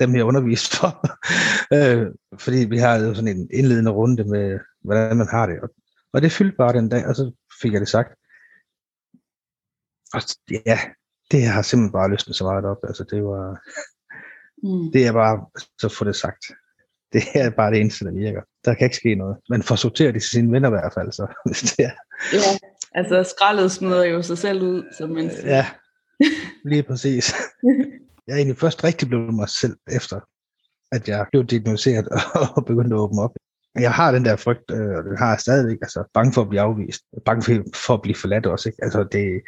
dem 0.00 0.16
jeg 0.16 0.24
undervist 0.24 0.76
for. 0.76 0.90
øh, 1.76 2.06
fordi 2.38 2.56
vi 2.56 2.78
har 2.78 2.98
jo 2.98 3.14
sådan 3.14 3.36
en 3.36 3.50
indledende 3.52 3.90
runde 3.90 4.24
med, 4.24 4.58
hvordan 4.84 5.16
man 5.16 5.28
har 5.28 5.46
det. 5.46 5.60
Og, 5.60 5.70
og 6.12 6.22
det 6.22 6.32
fyldte 6.32 6.56
bare 6.56 6.72
den 6.72 6.88
dag, 6.88 7.06
og 7.06 7.16
så 7.16 7.32
fik 7.62 7.72
jeg 7.72 7.80
det 7.80 7.88
sagt. 7.88 8.10
Og 10.14 10.20
ja, 10.66 10.78
det 11.30 11.46
har 11.46 11.62
simpelthen 11.62 11.92
bare 11.92 12.10
løsnet 12.10 12.36
så 12.36 12.44
meget 12.44 12.64
op. 12.64 12.78
Altså 12.84 13.04
det 13.04 13.24
var, 13.24 13.60
Mm. 14.62 14.92
det 14.92 15.06
er 15.06 15.12
bare, 15.12 15.46
så 15.80 15.88
få 15.88 16.04
det 16.04 16.16
sagt. 16.16 16.44
Det 17.12 17.22
er 17.34 17.50
bare 17.50 17.70
det 17.70 17.80
eneste, 17.80 18.04
der 18.04 18.12
virker. 18.12 18.40
Der 18.64 18.74
kan 18.74 18.84
ikke 18.84 18.96
ske 18.96 19.14
noget. 19.14 19.36
Men 19.48 19.62
for 19.62 19.76
sorterer 19.76 20.12
de 20.12 20.18
til 20.18 20.30
sine 20.30 20.52
venner 20.52 20.68
i 20.68 20.70
hvert 20.70 20.92
fald, 20.94 21.12
så 21.12 21.26
hvis 21.46 21.60
det 21.60 21.84
er. 21.84 21.90
Ja, 22.32 22.58
altså 22.94 23.34
skraldet 23.36 23.72
smider 23.72 24.04
jo 24.04 24.22
sig 24.22 24.38
selv 24.38 24.62
ud, 24.62 24.82
som 24.98 25.10
man 25.10 25.30
siger. 25.30 25.56
Ja, 25.56 25.66
lige 26.64 26.82
præcis. 26.82 27.34
Jeg 28.26 28.32
er 28.32 28.36
egentlig 28.36 28.58
først 28.58 28.84
rigtig 28.84 29.08
blevet 29.08 29.34
mig 29.34 29.48
selv 29.48 29.76
efter, 29.92 30.20
at 30.92 31.08
jeg 31.08 31.26
blev 31.30 31.44
diagnosticeret 31.44 32.08
og 32.56 32.64
begyndte 32.66 32.96
at 32.96 33.00
åbne 33.00 33.22
op. 33.22 33.30
Jeg 33.74 33.92
har 33.92 34.12
den 34.12 34.24
der 34.24 34.36
frygt, 34.36 34.70
øh, 34.70 34.96
og 34.96 35.04
den 35.04 35.16
har 35.18 35.28
jeg 35.28 35.40
stadigvæk, 35.40 35.78
altså 35.82 36.04
bange 36.14 36.32
for 36.32 36.42
at 36.42 36.48
blive 36.48 36.60
afvist, 36.60 37.02
bange 37.24 37.42
for, 37.42 37.52
for 37.74 37.94
at 37.94 38.02
blive 38.02 38.14
forladt 38.14 38.46
også, 38.46 38.68
ikke? 38.68 38.84
Altså 38.84 39.04
det, 39.12 39.40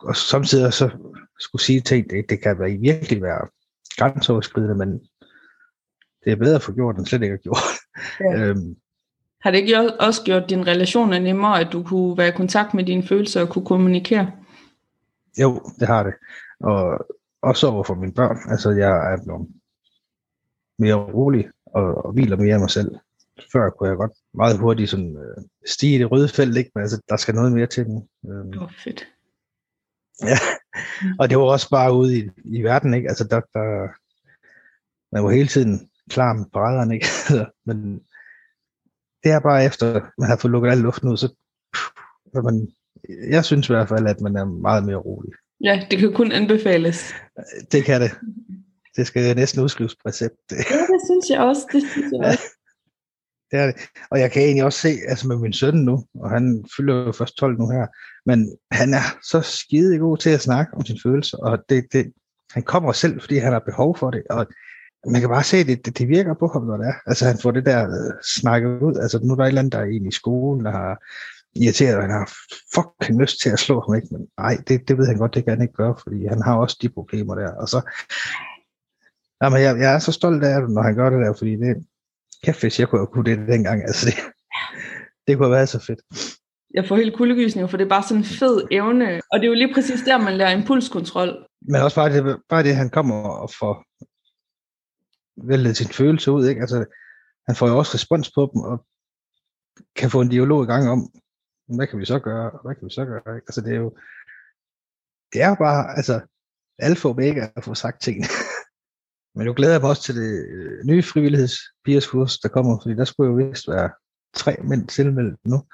og 0.00 0.16
samtidig 0.16 0.72
så 0.72 0.90
skulle 1.38 1.62
sige 1.62 1.80
ting, 1.80 2.10
det, 2.10 2.24
det 2.28 2.42
kan 2.42 2.58
være, 2.58 2.70
virkelig 2.70 3.22
være 3.22 3.48
grænseoverskridende, 3.98 4.74
men 4.74 5.00
det 6.24 6.32
er 6.32 6.36
bedre 6.36 6.54
at 6.54 6.62
få 6.62 6.72
gjort, 6.72 6.96
end 6.96 7.06
slet 7.06 7.22
ikke 7.22 7.34
at 7.34 7.42
gjort. 7.42 7.58
Ja. 8.20 8.34
øhm, 8.38 8.76
Har 9.40 9.50
det 9.50 9.58
ikke 9.58 10.00
også 10.00 10.22
gjort 10.24 10.50
din 10.50 10.66
relationer 10.66 11.18
nemmere, 11.18 11.60
at 11.60 11.68
du 11.72 11.82
kunne 11.82 12.18
være 12.18 12.28
i 12.28 12.36
kontakt 12.36 12.74
med 12.74 12.84
dine 12.84 13.06
følelser 13.06 13.40
og 13.40 13.48
kunne 13.48 13.66
kommunikere? 13.66 14.30
jo, 15.40 15.60
det 15.80 15.88
har 15.88 16.02
det. 16.02 16.14
Og 16.60 17.06
også 17.42 17.66
over 17.66 17.84
for 17.84 17.94
mine 17.94 18.12
børn. 18.12 18.38
Altså, 18.50 18.70
jeg 18.70 19.12
er 19.12 19.24
blevet 19.24 19.48
mere 20.78 20.94
rolig 20.94 21.48
og, 21.66 22.04
og 22.04 22.12
hviler 22.12 22.36
mere 22.36 22.54
af 22.54 22.60
mig 22.60 22.70
selv. 22.70 22.94
Før 23.52 23.70
kunne 23.70 23.88
jeg 23.88 23.96
godt 23.96 24.12
meget 24.34 24.58
hurtigt 24.58 24.90
sådan, 24.90 25.16
øh, 25.16 25.44
stige 25.66 25.94
i 25.94 25.98
det 25.98 26.10
røde 26.10 26.28
felt, 26.28 26.56
ikke? 26.56 26.70
men 26.74 26.82
altså, 26.82 27.02
der 27.08 27.16
skal 27.16 27.34
noget 27.34 27.52
mere 27.52 27.66
til 27.66 27.86
nu. 27.86 28.08
Øhm, 28.28 28.58
oh, 28.60 28.70
fedt. 28.84 29.06
Ja, 30.22 30.38
og 31.18 31.30
det 31.30 31.38
var 31.38 31.44
også 31.44 31.70
bare 31.70 31.92
ude 31.92 32.18
i, 32.18 32.30
i 32.44 32.62
verden, 32.62 32.94
ikke? 32.94 33.08
Altså, 33.08 33.24
der, 33.24 33.40
der, 33.40 33.88
man 35.12 35.24
var 35.24 35.30
hele 35.30 35.48
tiden 35.48 35.90
klar 36.10 36.32
med 36.32 36.44
paraderne, 36.52 36.94
ikke? 36.94 37.06
Altså, 37.30 37.46
Men 37.66 38.00
det 39.22 39.32
er 39.32 39.40
bare 39.40 39.64
efter, 39.64 40.00
man 40.18 40.28
har 40.28 40.36
fået 40.36 40.52
lukket 40.52 40.70
al 40.70 40.78
luften 40.78 41.08
ud, 41.08 41.16
så 41.16 41.28
så 42.34 42.40
man, 42.42 42.68
jeg 43.30 43.44
synes 43.44 43.68
i 43.68 43.72
hvert 43.72 43.88
fald, 43.88 44.06
at 44.06 44.20
man 44.20 44.36
er 44.36 44.44
meget 44.44 44.84
mere 44.84 44.96
rolig. 44.96 45.32
Ja, 45.64 45.86
det 45.90 45.98
kan 45.98 46.12
kun 46.12 46.32
anbefales. 46.32 47.14
Det 47.72 47.84
kan 47.84 48.00
det. 48.00 48.10
Det 48.96 49.06
skal 49.06 49.36
næsten 49.36 49.62
udskrives 49.62 49.94
på 49.94 50.08
recept. 50.08 50.34
Det, 50.50 50.56
Ja, 50.56 50.78
det 50.92 51.00
synes 51.08 51.30
jeg 51.30 51.40
også. 51.40 51.62
Det 51.72 51.82
synes 51.90 52.12
jeg 52.12 52.20
også. 52.26 52.42
det 53.50 53.58
er 53.58 53.66
det. 53.66 53.74
Og 54.10 54.20
jeg 54.20 54.32
kan 54.32 54.42
egentlig 54.42 54.64
også 54.64 54.78
se, 54.78 54.88
altså 55.08 55.28
med 55.28 55.36
min 55.36 55.52
søn 55.52 55.74
nu, 55.74 56.04
og 56.14 56.30
han 56.30 56.64
fylder 56.76 56.94
jo 56.94 57.12
først 57.12 57.36
12 57.36 57.58
nu 57.58 57.68
her, 57.68 57.86
men 58.26 58.58
han 58.70 58.94
er 58.94 59.18
så 59.30 59.40
skide 59.40 59.98
god 59.98 60.16
til 60.16 60.30
at 60.30 60.40
snakke 60.40 60.74
om 60.74 60.84
sine 60.84 60.98
følelser, 61.02 61.38
og 61.38 61.58
det, 61.68 61.84
det, 61.92 62.12
han 62.50 62.62
kommer 62.62 62.92
selv, 62.92 63.20
fordi 63.20 63.36
han 63.38 63.52
har 63.52 63.58
behov 63.58 63.96
for 63.96 64.10
det, 64.10 64.22
og 64.30 64.46
man 65.12 65.20
kan 65.20 65.30
bare 65.30 65.44
se, 65.44 65.56
at 65.56 65.66
det, 65.66 65.86
det, 65.86 65.98
det 65.98 66.08
virker 66.08 66.34
på 66.34 66.46
ham, 66.52 66.62
når 66.62 66.76
det 66.76 66.86
er. 66.86 66.94
Altså 67.06 67.24
han 67.26 67.38
får 67.42 67.50
det 67.50 67.66
der 67.66 67.84
øh, 67.84 68.12
snakket 68.40 68.82
ud. 68.82 68.96
Altså 68.96 69.18
nu 69.22 69.32
er 69.32 69.36
der 69.36 69.44
et 69.44 69.48
eller 69.48 69.60
andet, 69.60 69.72
der 69.72 69.78
er 69.78 69.84
en 69.84 70.06
i 70.06 70.12
skolen, 70.12 70.64
der 70.64 70.70
har 70.70 71.02
irriteret, 71.56 71.96
og 71.96 72.02
han 72.02 72.10
har 72.10 72.32
fucking 72.74 73.20
lyst 73.20 73.40
til 73.42 73.50
at 73.50 73.58
slå 73.58 73.80
ham, 73.80 73.94
ikke? 73.94 74.08
Men 74.10 74.26
nej, 74.38 74.56
det, 74.68 74.88
det 74.88 74.98
ved 74.98 75.06
han 75.06 75.16
godt, 75.16 75.34
det 75.34 75.44
kan 75.44 75.52
han 75.52 75.62
ikke 75.62 75.74
gøre, 75.74 75.94
fordi 76.02 76.26
han 76.26 76.42
har 76.42 76.56
også 76.56 76.76
de 76.82 76.88
problemer 76.88 77.34
der. 77.34 77.50
Og 77.52 77.68
så, 77.68 77.80
jamen, 79.42 79.60
jeg, 79.62 79.78
jeg 79.78 79.94
er 79.94 79.98
så 79.98 80.12
stolt 80.12 80.44
af 80.44 80.60
det, 80.60 80.70
når 80.70 80.82
han 80.82 80.94
gør 80.94 81.10
det 81.10 81.26
der, 81.26 81.34
fordi 81.38 81.56
det, 81.56 81.86
kæft, 82.44 82.60
hvis 82.60 82.80
jeg 82.80 82.88
kunne 82.88 83.00
have 83.00 83.06
kunne 83.06 83.30
det 83.30 83.48
dengang, 83.48 83.82
altså 83.82 84.06
det, 84.06 84.14
det 85.26 85.36
kunne 85.36 85.46
have 85.46 85.56
været 85.56 85.68
så 85.68 85.78
fedt. 85.78 86.00
Jeg 86.74 86.84
får 86.88 86.96
helt 86.96 87.16
kuldegysninger, 87.16 87.68
for 87.68 87.76
det 87.76 87.84
er 87.84 87.88
bare 87.88 88.02
sådan 88.02 88.18
en 88.18 88.24
fed 88.24 88.62
evne. 88.70 89.20
Og 89.32 89.38
det 89.38 89.44
er 89.44 89.48
jo 89.48 89.54
lige 89.54 89.74
præcis 89.74 90.00
der, 90.00 90.18
man 90.18 90.36
lærer 90.36 90.50
impulskontrol. 90.50 91.46
Men 91.68 91.80
også 91.82 91.96
bare 91.96 92.12
det, 92.12 92.40
bare 92.48 92.62
det 92.62 92.76
han 92.76 92.90
kommer 92.90 93.14
og 93.14 93.50
får 93.58 93.84
væltet 95.36 95.76
sin 95.76 95.88
følelse 95.88 96.32
ud, 96.32 96.46
ikke? 96.48 96.60
Altså, 96.60 96.84
han 97.46 97.56
får 97.56 97.68
jo 97.68 97.78
også 97.78 97.94
respons 97.94 98.30
på 98.34 98.50
dem, 98.52 98.60
og 98.60 98.86
kan 99.96 100.10
få 100.10 100.20
en 100.20 100.28
dialog 100.28 100.64
i 100.64 100.66
gang 100.66 100.88
om, 100.88 101.10
hvad 101.76 101.86
kan 101.86 101.98
vi 101.98 102.04
så 102.04 102.18
gøre, 102.18 102.50
og 102.50 102.60
hvad 102.64 102.74
kan 102.74 102.84
vi 102.84 102.90
så 102.90 103.04
gøre, 103.04 103.36
ikke? 103.36 103.46
Altså, 103.48 103.60
det 103.60 103.72
er 103.72 103.76
jo, 103.76 103.96
det 105.32 105.42
er 105.42 105.48
jo 105.48 105.54
bare, 105.54 105.96
altså, 105.96 106.20
alfa 106.78 107.08
og 107.08 107.14
omega 107.14 107.48
at 107.56 107.64
få 107.64 107.74
sagt 107.74 108.02
tingene. 108.02 108.26
Men 109.34 109.46
nu 109.46 109.52
glæder 109.54 109.72
jeg 109.72 109.80
mig 109.80 109.90
også 109.90 110.02
til 110.02 110.16
det 110.16 110.46
øh, 110.48 110.84
nye 110.84 111.02
frivillighedspigerskurs, 111.02 112.38
der 112.38 112.48
kommer, 112.48 112.78
fordi 112.82 112.94
der 112.94 113.04
skulle 113.04 113.30
jo 113.30 113.48
vist 113.48 113.68
være 113.68 113.90
tre 114.34 114.56
mænd 114.64 114.88
tilmeldt 114.88 115.40
nu. 115.44 115.64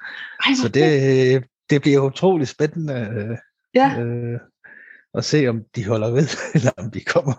Ej, 0.45 0.53
Så 0.61 0.69
det, 0.69 1.43
det 1.69 1.81
bliver 1.81 2.01
utrolig 2.01 2.47
spændende 2.47 2.93
øh, 2.93 3.37
Ja, 3.75 3.99
øh, 3.99 4.39
at 5.13 5.25
se, 5.25 5.47
om 5.47 5.63
de 5.75 5.87
holder 5.87 6.11
ved, 6.11 6.27
eller 6.55 6.71
om 6.77 6.91
de 6.91 7.03
kommer. 7.03 7.33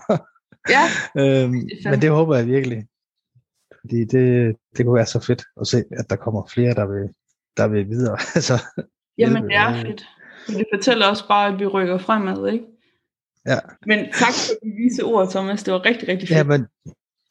Ja. 0.69 0.85
øhm, 1.21 1.55
fandme- 1.55 1.91
men 1.91 2.03
det 2.03 2.11
håber 2.11 2.37
jeg 2.37 2.47
virkelig. 2.47 2.87
Fordi 3.81 4.05
det, 4.05 4.57
det 4.77 4.87
kunne 4.87 4.95
være 4.95 5.07
så 5.07 5.21
fedt 5.21 5.43
at 5.61 5.67
se, 5.67 5.85
at 5.99 6.11
der 6.11 6.17
kommer 6.17 6.47
flere, 6.55 6.75
der 6.75 6.87
vil, 6.87 7.09
der 7.57 7.69
vil 7.69 7.89
videre. 7.89 8.19
altså, 8.35 8.63
Jamen, 9.19 9.43
det 9.43 9.57
er 9.57 9.83
fedt. 9.83 10.05
Men 10.49 10.59
det 10.59 10.67
fortæller 10.75 11.07
også 11.07 11.29
bare, 11.29 11.53
at 11.53 11.59
vi 11.59 11.67
rykker 11.67 11.99
fremad, 11.99 12.53
ikke? 12.53 12.65
Ja. 13.47 13.59
Men 13.87 13.99
tak 13.99 14.35
for 14.47 14.55
de 14.63 14.71
vise 14.77 15.05
ord, 15.05 15.31
Thomas. 15.31 15.63
Det 15.63 15.75
var 15.75 15.85
rigtig, 15.85 16.09
rigtig 16.09 16.29
fedt. 16.29 16.39
ja, 16.39 16.45
men 16.45 16.67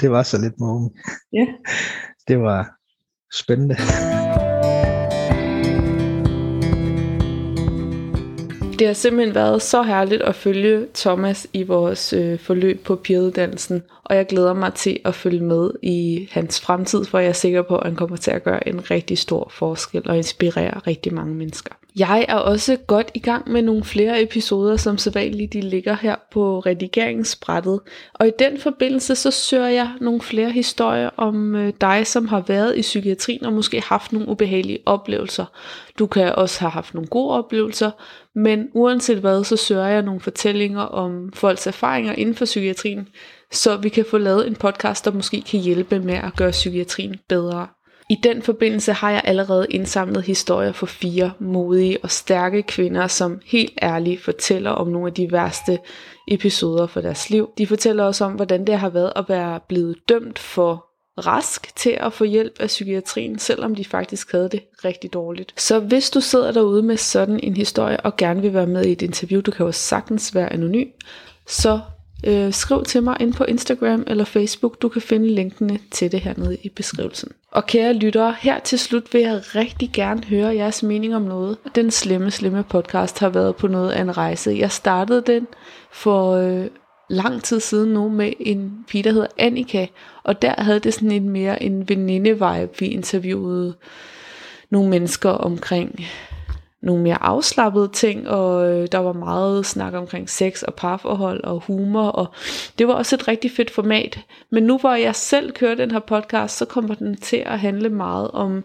det 0.01 0.11
var 0.11 0.23
så 0.23 0.41
lidt 0.41 0.59
moment. 0.59 0.97
Ja. 1.33 1.45
Det 2.27 2.39
var 2.39 2.75
spændende. 3.33 3.75
Det 8.81 8.87
har 8.87 8.93
simpelthen 8.93 9.35
været 9.35 9.61
så 9.61 9.83
herligt 9.83 10.21
at 10.21 10.35
følge 10.35 10.87
Thomas 10.95 11.47
i 11.53 11.63
vores 11.63 12.13
øh, 12.13 12.39
forløb 12.39 12.83
på 12.83 12.95
piruddannelsen, 12.95 13.83
og 14.03 14.15
jeg 14.15 14.25
glæder 14.25 14.53
mig 14.53 14.73
til 14.73 14.99
at 15.05 15.15
følge 15.15 15.43
med 15.43 15.71
i 15.81 16.27
hans 16.31 16.61
fremtid, 16.61 17.05
for 17.05 17.19
jeg 17.19 17.29
er 17.29 17.33
sikker 17.33 17.61
på, 17.61 17.77
at 17.77 17.87
han 17.87 17.95
kommer 17.95 18.17
til 18.17 18.31
at 18.31 18.43
gøre 18.43 18.67
en 18.67 18.91
rigtig 18.91 19.17
stor 19.17 19.51
forskel 19.53 20.09
og 20.09 20.17
inspirere 20.17 20.79
rigtig 20.87 21.13
mange 21.13 21.35
mennesker. 21.35 21.75
Jeg 21.95 22.25
er 22.27 22.35
også 22.35 22.77
godt 22.87 23.11
i 23.13 23.19
gang 23.19 23.51
med 23.51 23.61
nogle 23.61 23.83
flere 23.83 24.23
episoder, 24.23 24.77
som 24.77 24.97
sædvanligt 24.97 25.53
de 25.53 25.61
ligger 25.61 25.93
her 26.01 26.15
på 26.31 26.59
redigeringsbrættet, 26.59 27.79
og 28.13 28.27
i 28.27 28.31
den 28.39 28.59
forbindelse 28.59 29.15
så 29.15 29.31
søger 29.31 29.67
jeg 29.67 29.91
nogle 30.01 30.21
flere 30.21 30.51
historier 30.51 31.09
om 31.17 31.55
øh, 31.55 31.73
dig, 31.81 32.07
som 32.07 32.27
har 32.27 32.43
været 32.47 32.77
i 32.77 32.81
psykiatrien 32.81 33.45
og 33.45 33.53
måske 33.53 33.81
haft 33.81 34.13
nogle 34.13 34.29
ubehagelige 34.29 34.79
oplevelser. 34.85 35.45
Du 35.99 36.07
kan 36.07 36.35
også 36.35 36.59
have 36.59 36.71
haft 36.71 36.93
nogle 36.93 37.07
gode 37.07 37.31
oplevelser, 37.31 37.91
men 38.35 38.69
uanset 38.73 39.17
hvad, 39.17 39.43
så 39.43 39.57
søger 39.57 39.87
jeg 39.87 40.01
nogle 40.01 40.19
fortællinger 40.19 40.81
om 40.81 41.31
folks 41.33 41.67
erfaringer 41.67 42.13
inden 42.13 42.35
for 42.35 42.45
psykiatrien, 42.45 43.07
så 43.51 43.77
vi 43.77 43.89
kan 43.89 44.05
få 44.11 44.17
lavet 44.17 44.47
en 44.47 44.55
podcast, 44.55 45.05
der 45.05 45.11
måske 45.11 45.41
kan 45.41 45.59
hjælpe 45.59 45.99
med 45.99 46.13
at 46.13 46.35
gøre 46.35 46.51
psykiatrien 46.51 47.15
bedre. 47.27 47.67
I 48.11 48.15
den 48.23 48.41
forbindelse 48.41 48.93
har 48.93 49.11
jeg 49.11 49.21
allerede 49.23 49.65
indsamlet 49.69 50.23
historier 50.23 50.71
for 50.71 50.85
fire 50.85 51.31
modige 51.39 51.97
og 52.03 52.11
stærke 52.11 52.63
kvinder, 52.63 53.07
som 53.07 53.39
helt 53.45 53.73
ærligt 53.81 54.21
fortæller 54.21 54.71
om 54.71 54.87
nogle 54.87 55.07
af 55.07 55.13
de 55.13 55.31
værste 55.31 55.79
episoder 56.27 56.87
for 56.87 57.01
deres 57.01 57.29
liv. 57.29 57.49
De 57.57 57.67
fortæller 57.67 58.03
også 58.03 58.25
om, 58.25 58.31
hvordan 58.33 58.67
det 58.67 58.77
har 58.79 58.89
været 58.89 59.13
at 59.15 59.25
være 59.29 59.59
blevet 59.67 59.97
dømt 60.09 60.39
for 60.39 60.85
rask 61.25 61.75
til 61.75 61.97
at 61.99 62.13
få 62.13 62.23
hjælp 62.23 62.53
af 62.59 62.67
psykiatrien, 62.67 63.39
selvom 63.39 63.75
de 63.75 63.85
faktisk 63.85 64.31
havde 64.31 64.49
det 64.49 64.63
rigtig 64.85 65.13
dårligt. 65.13 65.53
Så 65.61 65.79
hvis 65.79 66.09
du 66.09 66.21
sidder 66.21 66.51
derude 66.51 66.83
med 66.83 66.97
sådan 66.97 67.39
en 67.43 67.55
historie 67.55 67.99
og 67.99 68.17
gerne 68.17 68.41
vil 68.41 68.53
være 68.53 68.67
med 68.67 68.85
i 68.85 68.91
et 68.91 69.01
interview, 69.01 69.41
du 69.41 69.51
kan 69.51 69.65
jo 69.65 69.71
sagtens 69.71 70.35
være 70.35 70.53
anonym, 70.53 70.87
så 71.47 71.79
øh, 72.27 72.53
skriv 72.53 72.83
til 72.83 73.03
mig 73.03 73.17
ind 73.19 73.33
på 73.33 73.43
Instagram 73.43 74.03
eller 74.07 74.23
Facebook. 74.23 74.81
Du 74.81 74.89
kan 74.89 75.01
finde 75.01 75.27
linkene 75.27 75.79
til 75.91 76.11
det 76.11 76.19
hernede 76.19 76.57
i 76.63 76.69
beskrivelsen. 76.69 77.31
Og 77.51 77.65
kære 77.65 77.93
lyttere, 77.93 78.35
her 78.39 78.59
til 78.59 78.79
slut 78.79 79.13
vil 79.13 79.21
jeg 79.21 79.41
rigtig 79.55 79.89
gerne 79.93 80.23
høre 80.23 80.55
jeres 80.55 80.83
mening 80.83 81.15
om 81.15 81.21
noget. 81.21 81.57
Den 81.75 81.91
slemme, 81.91 82.31
slemme 82.31 82.63
podcast 82.63 83.19
har 83.19 83.29
været 83.29 83.55
på 83.55 83.67
noget 83.67 83.91
af 83.91 84.01
en 84.01 84.17
rejse. 84.17 84.55
Jeg 84.59 84.71
startede 84.71 85.23
den 85.27 85.47
for 85.91 86.31
øh, 86.31 86.65
lang 87.09 87.43
tid 87.43 87.59
siden 87.59 87.93
nu 87.93 88.09
med 88.09 88.33
en 88.39 88.71
pige, 88.87 89.03
der 89.03 89.11
hedder 89.11 89.27
Annika, 89.37 89.87
og 90.23 90.41
der 90.41 90.53
havde 90.57 90.79
det 90.79 90.93
sådan 90.93 91.11
en 91.11 91.29
mere 91.29 91.63
en 91.63 91.89
veninde-vibe. 91.89 92.79
Vi 92.79 92.85
interviewede 92.85 93.75
nogle 94.69 94.89
mennesker 94.89 95.29
omkring 95.29 96.05
nogle 96.81 97.03
mere 97.03 97.23
afslappede 97.23 97.89
ting, 97.93 98.29
og 98.29 98.69
øh, 98.69 98.87
der 98.91 98.97
var 98.97 99.13
meget 99.13 99.65
snak 99.65 99.93
omkring 99.93 100.29
sex 100.29 100.63
og 100.63 100.73
parforhold 100.73 101.43
og 101.43 101.63
humor, 101.67 102.07
og 102.07 102.27
det 102.79 102.87
var 102.87 102.93
også 102.93 103.15
et 103.15 103.27
rigtig 103.27 103.51
fedt 103.51 103.71
format. 103.71 104.19
Men 104.49 104.63
nu 104.63 104.77
hvor 104.77 104.93
jeg 104.93 105.15
selv 105.15 105.51
kører 105.51 105.75
den 105.75 105.91
her 105.91 105.99
podcast, 105.99 106.57
så 106.57 106.65
kommer 106.65 106.95
den 106.95 107.17
til 107.17 107.43
at 107.45 107.59
handle 107.59 107.89
meget 107.89 108.31
om 108.31 108.63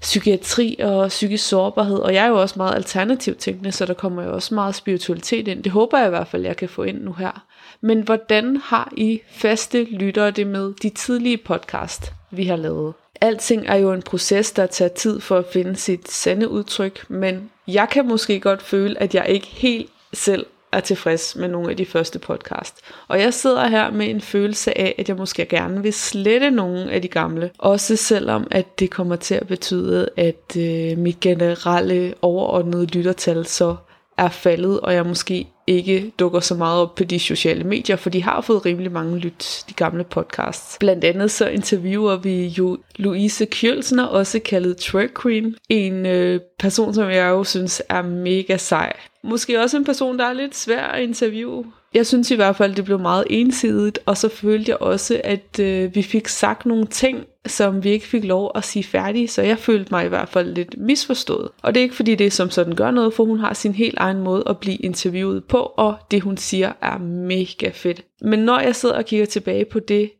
psykiatri 0.00 0.76
og 0.82 1.08
psykisk 1.08 1.48
sårbarhed, 1.48 1.98
og 1.98 2.14
jeg 2.14 2.24
er 2.24 2.28
jo 2.28 2.40
også 2.40 2.54
meget 2.56 2.74
alternativt 2.74 3.38
tænkende, 3.38 3.72
så 3.72 3.86
der 3.86 3.94
kommer 3.94 4.22
jo 4.22 4.34
også 4.34 4.54
meget 4.54 4.74
spiritualitet 4.74 5.48
ind. 5.48 5.62
Det 5.62 5.72
håber 5.72 5.98
jeg 5.98 6.06
i 6.06 6.10
hvert 6.10 6.28
fald, 6.28 6.44
jeg 6.44 6.56
kan 6.56 6.68
få 6.68 6.82
ind 6.82 7.02
nu 7.02 7.12
her. 7.12 7.44
Men 7.80 8.00
hvordan 8.00 8.56
har 8.56 8.92
I 8.96 9.20
faste 9.30 9.84
lyttere 9.84 10.30
det 10.30 10.46
med 10.46 10.74
de 10.82 10.88
tidlige 10.88 11.36
podcast, 11.36 12.12
vi 12.30 12.44
har 12.44 12.56
lavet? 12.56 12.94
Alting 13.20 13.66
er 13.66 13.76
jo 13.76 13.92
en 13.92 14.02
proces, 14.02 14.52
der 14.52 14.66
tager 14.66 14.88
tid 14.88 15.20
for 15.20 15.38
at 15.38 15.46
finde 15.52 15.76
sit 15.76 16.10
sande 16.10 16.48
udtryk, 16.48 17.10
men 17.10 17.50
jeg 17.68 17.88
kan 17.90 18.08
måske 18.08 18.40
godt 18.40 18.62
føle, 18.62 19.02
at 19.02 19.14
jeg 19.14 19.28
ikke 19.28 19.46
helt 19.46 19.90
selv 20.12 20.46
er 20.72 20.80
tilfreds 20.80 21.36
med 21.36 21.48
nogle 21.48 21.70
af 21.70 21.76
de 21.76 21.86
første 21.86 22.18
podcast. 22.18 22.76
Og 23.08 23.20
jeg 23.20 23.34
sidder 23.34 23.66
her 23.66 23.90
med 23.90 24.10
en 24.10 24.20
følelse 24.20 24.78
af, 24.78 24.94
at 24.98 25.08
jeg 25.08 25.16
måske 25.16 25.46
gerne 25.46 25.82
vil 25.82 25.92
slette 25.92 26.50
nogle 26.50 26.90
af 26.90 27.02
de 27.02 27.08
gamle. 27.08 27.50
Også 27.58 27.96
selvom, 27.96 28.46
at 28.50 28.78
det 28.78 28.90
kommer 28.90 29.16
til 29.16 29.34
at 29.34 29.46
betyde, 29.46 30.08
at 30.16 30.56
øh, 30.56 30.98
mit 30.98 31.20
generelle 31.20 32.14
overordnede 32.22 32.86
lyttertal 32.86 33.46
så 33.46 33.76
er 34.18 34.28
faldet, 34.28 34.80
og 34.80 34.94
jeg 34.94 35.06
måske 35.06 35.46
ikke 35.66 36.12
dukker 36.18 36.40
så 36.40 36.54
meget 36.54 36.82
op 36.82 36.94
på 36.94 37.04
de 37.04 37.18
sociale 37.18 37.64
medier, 37.64 37.96
for 37.96 38.10
de 38.10 38.22
har 38.22 38.40
fået 38.40 38.66
rimelig 38.66 38.92
mange 38.92 39.18
lyt, 39.18 39.64
de 39.68 39.74
gamle 39.74 40.04
podcasts. 40.04 40.76
Blandt 40.80 41.04
andet 41.04 41.30
så 41.30 41.48
interviewer 41.48 42.16
vi 42.16 42.46
jo 42.46 42.78
Louise 42.96 43.44
Kjølsner, 43.44 44.04
også 44.04 44.38
kaldet 44.38 44.76
Twerk 44.76 45.22
Queen. 45.22 45.54
En 45.68 46.06
øh, 46.06 46.40
person, 46.58 46.94
som 46.94 47.10
jeg 47.10 47.28
jo 47.28 47.44
synes 47.44 47.82
er 47.88 48.02
mega 48.02 48.56
sej. 48.56 48.92
Måske 49.22 49.62
også 49.62 49.76
en 49.76 49.84
person, 49.84 50.18
der 50.18 50.24
er 50.24 50.32
lidt 50.32 50.56
svær 50.56 50.84
at 50.84 51.02
interviewe. 51.02 51.64
Jeg 51.94 52.06
synes 52.06 52.30
i 52.30 52.34
hvert 52.34 52.56
fald, 52.56 52.74
det 52.74 52.84
blev 52.84 52.98
meget 52.98 53.24
ensidigt, 53.30 53.98
og 54.06 54.16
så 54.16 54.28
følte 54.28 54.70
jeg 54.70 54.82
også, 54.82 55.20
at 55.24 55.60
øh, 55.60 55.94
vi 55.94 56.02
fik 56.02 56.28
sagt 56.28 56.66
nogle 56.66 56.86
ting, 56.86 57.24
som 57.46 57.84
vi 57.84 57.90
ikke 57.90 58.06
fik 58.06 58.24
lov 58.24 58.52
at 58.54 58.64
sige 58.64 58.82
færdig, 58.82 59.30
så 59.30 59.42
jeg 59.42 59.58
følte 59.58 59.88
mig 59.90 60.04
i 60.04 60.08
hvert 60.08 60.28
fald 60.28 60.54
lidt 60.54 60.78
misforstået. 60.78 61.48
Og 61.62 61.74
det 61.74 61.80
er 61.80 61.82
ikke 61.82 61.94
fordi 61.94 62.14
det 62.14 62.32
som 62.32 62.50
sådan 62.50 62.74
gør 62.74 62.90
noget, 62.90 63.14
for 63.14 63.24
hun 63.24 63.38
har 63.40 63.54
sin 63.54 63.74
helt 63.74 63.98
egen 63.98 64.20
måde 64.20 64.44
at 64.46 64.58
blive 64.58 64.76
interviewet 64.76 65.44
på, 65.44 65.58
og 65.58 65.96
det 66.10 66.22
hun 66.22 66.36
siger 66.36 66.72
er 66.82 66.98
mega 66.98 67.70
fedt. 67.74 68.04
Men 68.20 68.38
når 68.38 68.60
jeg 68.60 68.76
sidder 68.76 68.94
og 68.94 69.04
kigger 69.04 69.26
tilbage 69.26 69.64
på 69.64 69.80
det 69.80 70.10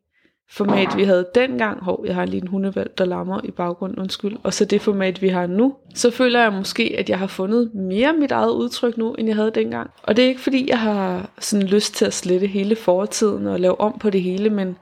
format, 0.50 0.96
vi 0.96 1.04
havde 1.04 1.26
dengang, 1.34 1.84
hov, 1.84 2.04
jeg 2.06 2.14
har 2.14 2.26
lige 2.26 2.42
en 2.42 2.48
hundevalg, 2.48 2.98
der 2.98 3.04
lammer 3.04 3.40
i 3.44 3.50
baggrunden, 3.50 3.98
undskyld, 3.98 4.36
og 4.42 4.54
så 4.54 4.64
det 4.64 4.82
format, 4.82 5.22
vi 5.22 5.28
har 5.28 5.46
nu, 5.46 5.74
så 5.94 6.10
føler 6.10 6.40
jeg 6.40 6.52
måske, 6.52 6.94
at 6.98 7.10
jeg 7.10 7.18
har 7.18 7.26
fundet 7.26 7.74
mere 7.74 8.12
mit 8.12 8.32
eget 8.32 8.50
udtryk 8.50 8.98
nu, 8.98 9.14
end 9.14 9.28
jeg 9.28 9.36
havde 9.36 9.50
dengang. 9.50 9.90
Og 10.02 10.16
det 10.16 10.24
er 10.24 10.28
ikke 10.28 10.40
fordi, 10.40 10.70
jeg 10.70 10.78
har 10.80 11.30
sådan 11.38 11.66
lyst 11.66 11.94
til 11.94 12.04
at 12.04 12.14
slette 12.14 12.46
hele 12.46 12.76
fortiden 12.76 13.46
og 13.46 13.60
lave 13.60 13.80
om 13.80 13.98
på 14.00 14.10
det 14.10 14.22
hele, 14.22 14.50
men 14.50 14.76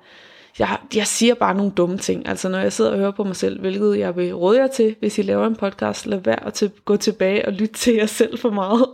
jeg, 0.59 0.78
jeg 0.94 1.06
siger 1.06 1.34
bare 1.34 1.55
nogle 1.55 1.72
dumme 1.72 1.98
ting. 1.98 2.28
Altså 2.28 2.48
når 2.48 2.59
jeg 2.59 2.72
sidder 2.72 2.90
og 2.90 2.98
hører 2.98 3.10
på 3.10 3.24
mig 3.24 3.36
selv, 3.36 3.60
hvilket 3.60 3.98
jeg 3.98 4.16
vil 4.16 4.34
råde 4.34 4.60
jer 4.60 4.66
til, 4.66 4.97
hvis 5.01 5.18
I 5.18 5.22
laver 5.22 5.47
en 5.47 5.56
podcast, 5.56 6.06
lad 6.06 6.18
være 6.18 6.47
at 6.47 6.55
til, 6.55 6.70
gå 6.84 6.97
tilbage 6.97 7.47
og 7.47 7.52
lytte 7.52 7.74
til 7.74 7.94
jer 7.94 8.06
selv 8.06 8.38
for 8.38 8.51
meget 8.51 8.86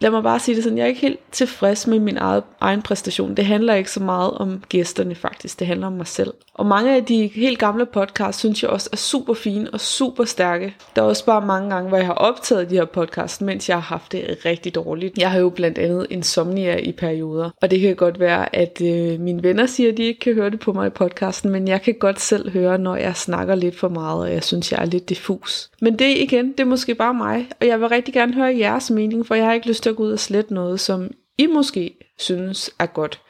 lad 0.00 0.10
mig 0.10 0.22
bare 0.22 0.40
sige 0.40 0.54
det 0.54 0.64
sådan, 0.64 0.78
jeg 0.78 0.84
er 0.84 0.88
ikke 0.88 1.00
helt 1.00 1.20
tilfreds 1.32 1.86
med 1.86 1.98
min 1.98 2.16
eget, 2.16 2.42
egen 2.60 2.82
præstation. 2.82 3.34
Det 3.34 3.46
handler 3.46 3.74
ikke 3.74 3.90
så 3.90 4.02
meget 4.02 4.30
om 4.30 4.62
gæsterne 4.68 5.14
faktisk, 5.14 5.58
det 5.58 5.66
handler 5.66 5.86
om 5.86 5.92
mig 5.92 6.06
selv. 6.06 6.34
Og 6.54 6.66
mange 6.66 6.96
af 6.96 7.04
de 7.04 7.26
helt 7.26 7.58
gamle 7.58 7.86
podcasts, 7.86 8.38
synes 8.38 8.62
jeg 8.62 8.70
også 8.70 8.88
er 8.92 8.96
super 8.96 9.34
fine 9.34 9.70
og 9.70 9.80
super 9.80 10.24
stærke. 10.24 10.74
Der 10.96 11.02
er 11.02 11.06
også 11.06 11.24
bare 11.24 11.46
mange 11.46 11.70
gange, 11.70 11.88
hvor 11.88 11.98
jeg 11.98 12.06
har 12.06 12.14
optaget 12.14 12.70
de 12.70 12.74
her 12.74 12.84
podcasts, 12.84 13.40
mens 13.40 13.68
jeg 13.68 13.76
har 13.76 13.82
haft 13.82 14.12
det 14.12 14.38
rigtig 14.44 14.74
dårligt. 14.74 15.18
Jeg 15.18 15.30
har 15.30 15.38
jo 15.38 15.48
blandt 15.48 15.78
andet 15.78 16.06
insomnia 16.10 16.76
i 16.76 16.92
perioder, 16.92 17.50
og 17.62 17.70
det 17.70 17.80
kan 17.80 17.96
godt 17.96 18.20
være, 18.20 18.56
at 18.56 18.82
øh, 18.82 19.20
mine 19.20 19.42
venner 19.42 19.66
siger, 19.66 19.92
at 19.92 19.96
de 19.96 20.02
ikke 20.02 20.20
kan 20.20 20.34
høre 20.34 20.50
det 20.50 20.60
på 20.60 20.72
mig 20.72 20.86
i 20.86 20.90
podcasten, 20.90 21.50
men 21.50 21.68
jeg 21.68 21.82
kan 21.82 21.94
godt 21.94 22.20
selv 22.20 22.50
høre, 22.50 22.78
når 22.78 22.96
jeg 22.96 23.16
snakker 23.16 23.54
lidt 23.54 23.78
for 23.78 23.88
meget, 23.88 24.20
og 24.20 24.32
jeg 24.32 24.44
synes, 24.44 24.72
jeg 24.72 24.80
er 24.80 24.86
lidt 24.86 25.08
diffus. 25.08 25.70
Men 25.80 25.98
det 25.98 26.16
igen, 26.16 26.52
det 26.52 26.60
er 26.60 26.64
måske 26.64 26.94
bare 26.94 27.14
mig, 27.14 27.48
og 27.60 27.66
jeg 27.66 27.80
vil 27.80 27.88
rigtig 27.88 28.14
gerne 28.14 28.34
høre 28.34 28.58
jeres 28.58 28.90
mening, 28.90 29.26
for 29.26 29.34
jeg 29.34 29.44
har 29.44 29.52
ikke 29.52 29.68
lyst 29.68 29.85
til 29.86 29.90
at 29.90 29.96
gå 29.96 30.02
ud 30.02 30.12
og 30.12 30.18
slette 30.18 30.54
noget, 30.54 30.80
som 30.80 31.10
I 31.38 31.46
måske 31.46 31.94
synes 32.18 32.70
er 32.78 32.86
godt, 32.86 33.20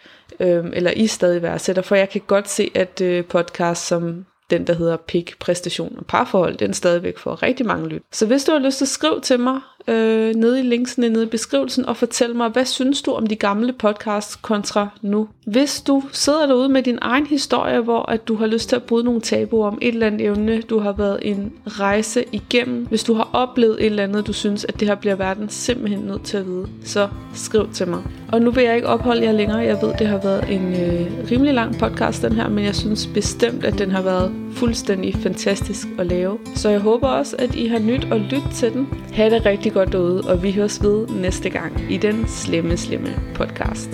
øh, 0.41 0.65
eller 0.73 0.91
I 0.91 1.07
stadig 1.07 1.43
værdsætter, 1.43 1.83
for 1.83 1.95
jeg 1.95 2.09
kan 2.09 2.21
godt 2.27 2.49
se, 2.49 2.71
at 2.75 3.01
øh, 3.01 3.25
podcast 3.25 3.87
som 3.87 4.27
den, 4.51 4.67
der 4.67 4.73
hedder 4.73 4.97
PIK, 4.97 5.39
præstation 5.39 5.95
og 5.99 6.07
parforhold, 6.07 6.57
den 6.57 6.75
stadigvæk 6.75 7.19
får 7.19 7.43
rigtig 7.43 7.67
mange 7.67 7.89
lyt. 7.89 8.03
Så 8.13 8.27
hvis 8.27 8.45
du 8.45 8.53
har 8.53 8.59
lyst 8.59 8.79
til 8.79 8.85
at 8.85 8.89
skrive 8.89 9.21
til 9.21 9.41
mig, 9.41 9.61
øh, 9.89 10.35
nede 10.35 10.61
i 10.61 10.63
linksene 10.63 11.09
nede 11.09 11.25
i 11.25 11.29
beskrivelsen, 11.29 11.87
og 11.87 11.97
fortæl 11.97 12.37
mig, 12.37 12.49
hvad 12.49 12.65
synes 12.65 13.03
du 13.03 13.13
om 13.13 13.27
de 13.27 13.37
gamle 13.37 13.73
podcasts 13.73 14.37
kontra 14.37 14.89
nu? 15.03 15.29
Hvis 15.47 15.81
du 15.81 16.03
sidder 16.13 16.47
derude 16.47 16.69
med 16.69 16.83
din 16.83 16.99
egen 17.01 17.27
historie, 17.27 17.81
hvor 17.81 18.11
at 18.11 18.29
du 18.29 18.37
har 18.37 18.47
lyst 18.47 18.69
til 18.69 18.77
at 18.77 18.83
bryde 18.83 19.05
nogle 19.05 19.21
tabuer 19.21 19.67
om 19.67 19.79
et 19.83 19.89
eller 19.89 20.07
andet 20.07 20.27
emne, 20.27 20.61
du 20.61 20.79
har 20.79 20.93
været 20.93 21.19
en 21.23 21.53
rejse 21.67 22.25
igennem, 22.33 22.87
hvis 22.87 23.05
du 23.05 23.15
har 23.15 23.31
oplevet 23.33 23.81
et 23.81 23.87
eller 23.87 24.03
andet, 24.03 24.27
du 24.27 24.33
synes, 24.33 24.65
at 24.65 24.81
det 24.81 24.89
her 24.89 24.95
bliver 24.95 25.15
verden 25.15 25.49
simpelthen 25.49 26.01
nødt 26.01 26.23
til 26.23 26.37
at 26.37 26.47
vide, 26.47 26.67
så 26.85 27.09
skriv 27.35 27.69
til 27.73 27.89
mig. 27.89 28.03
Og 28.33 28.43
nu 28.43 28.51
vil 28.51 28.65
jeg 28.65 28.75
ikke 28.75 28.89
opholde 28.89 29.23
jer 29.23 29.33
længere. 29.33 29.59
Jeg 29.59 29.79
ved, 29.83 29.93
det 29.99 30.07
har 30.07 30.19
været 30.19 30.45
en 30.51 30.75
øh, 30.75 31.31
rimelig 31.31 31.55
lang 31.55 31.79
podcast, 31.79 32.23
den 32.23 32.33
her, 32.33 32.49
men 32.49 32.65
jeg 32.65 32.75
synes 32.75 33.07
bestemt, 33.07 33.65
at 33.65 33.79
den 33.79 33.91
har 33.91 34.03
været 34.03 34.33
fuldstændig 34.53 35.15
fantastisk 35.15 35.87
at 35.99 36.07
lave. 36.07 36.39
Så 36.55 36.69
jeg 36.69 36.81
håber 36.81 37.09
også, 37.09 37.37
at 37.39 37.55
I 37.55 37.67
har 37.67 37.79
nyt 37.79 38.07
at 38.13 38.21
lytte 38.21 38.49
til 38.55 38.73
den. 38.73 38.89
Ha' 39.13 39.31
det 39.31 39.47
rigtig 39.47 39.76
godt 39.77 39.93
derude, 39.93 40.23
og 40.29 40.43
vi 40.43 40.53
høres 40.53 40.83
ved 40.83 41.09
næste 41.09 41.51
gang 41.51 41.93
i 41.93 41.97
den 41.97 42.29
slemme, 42.29 42.77
slemme 42.77 43.09
podcast. 43.35 43.91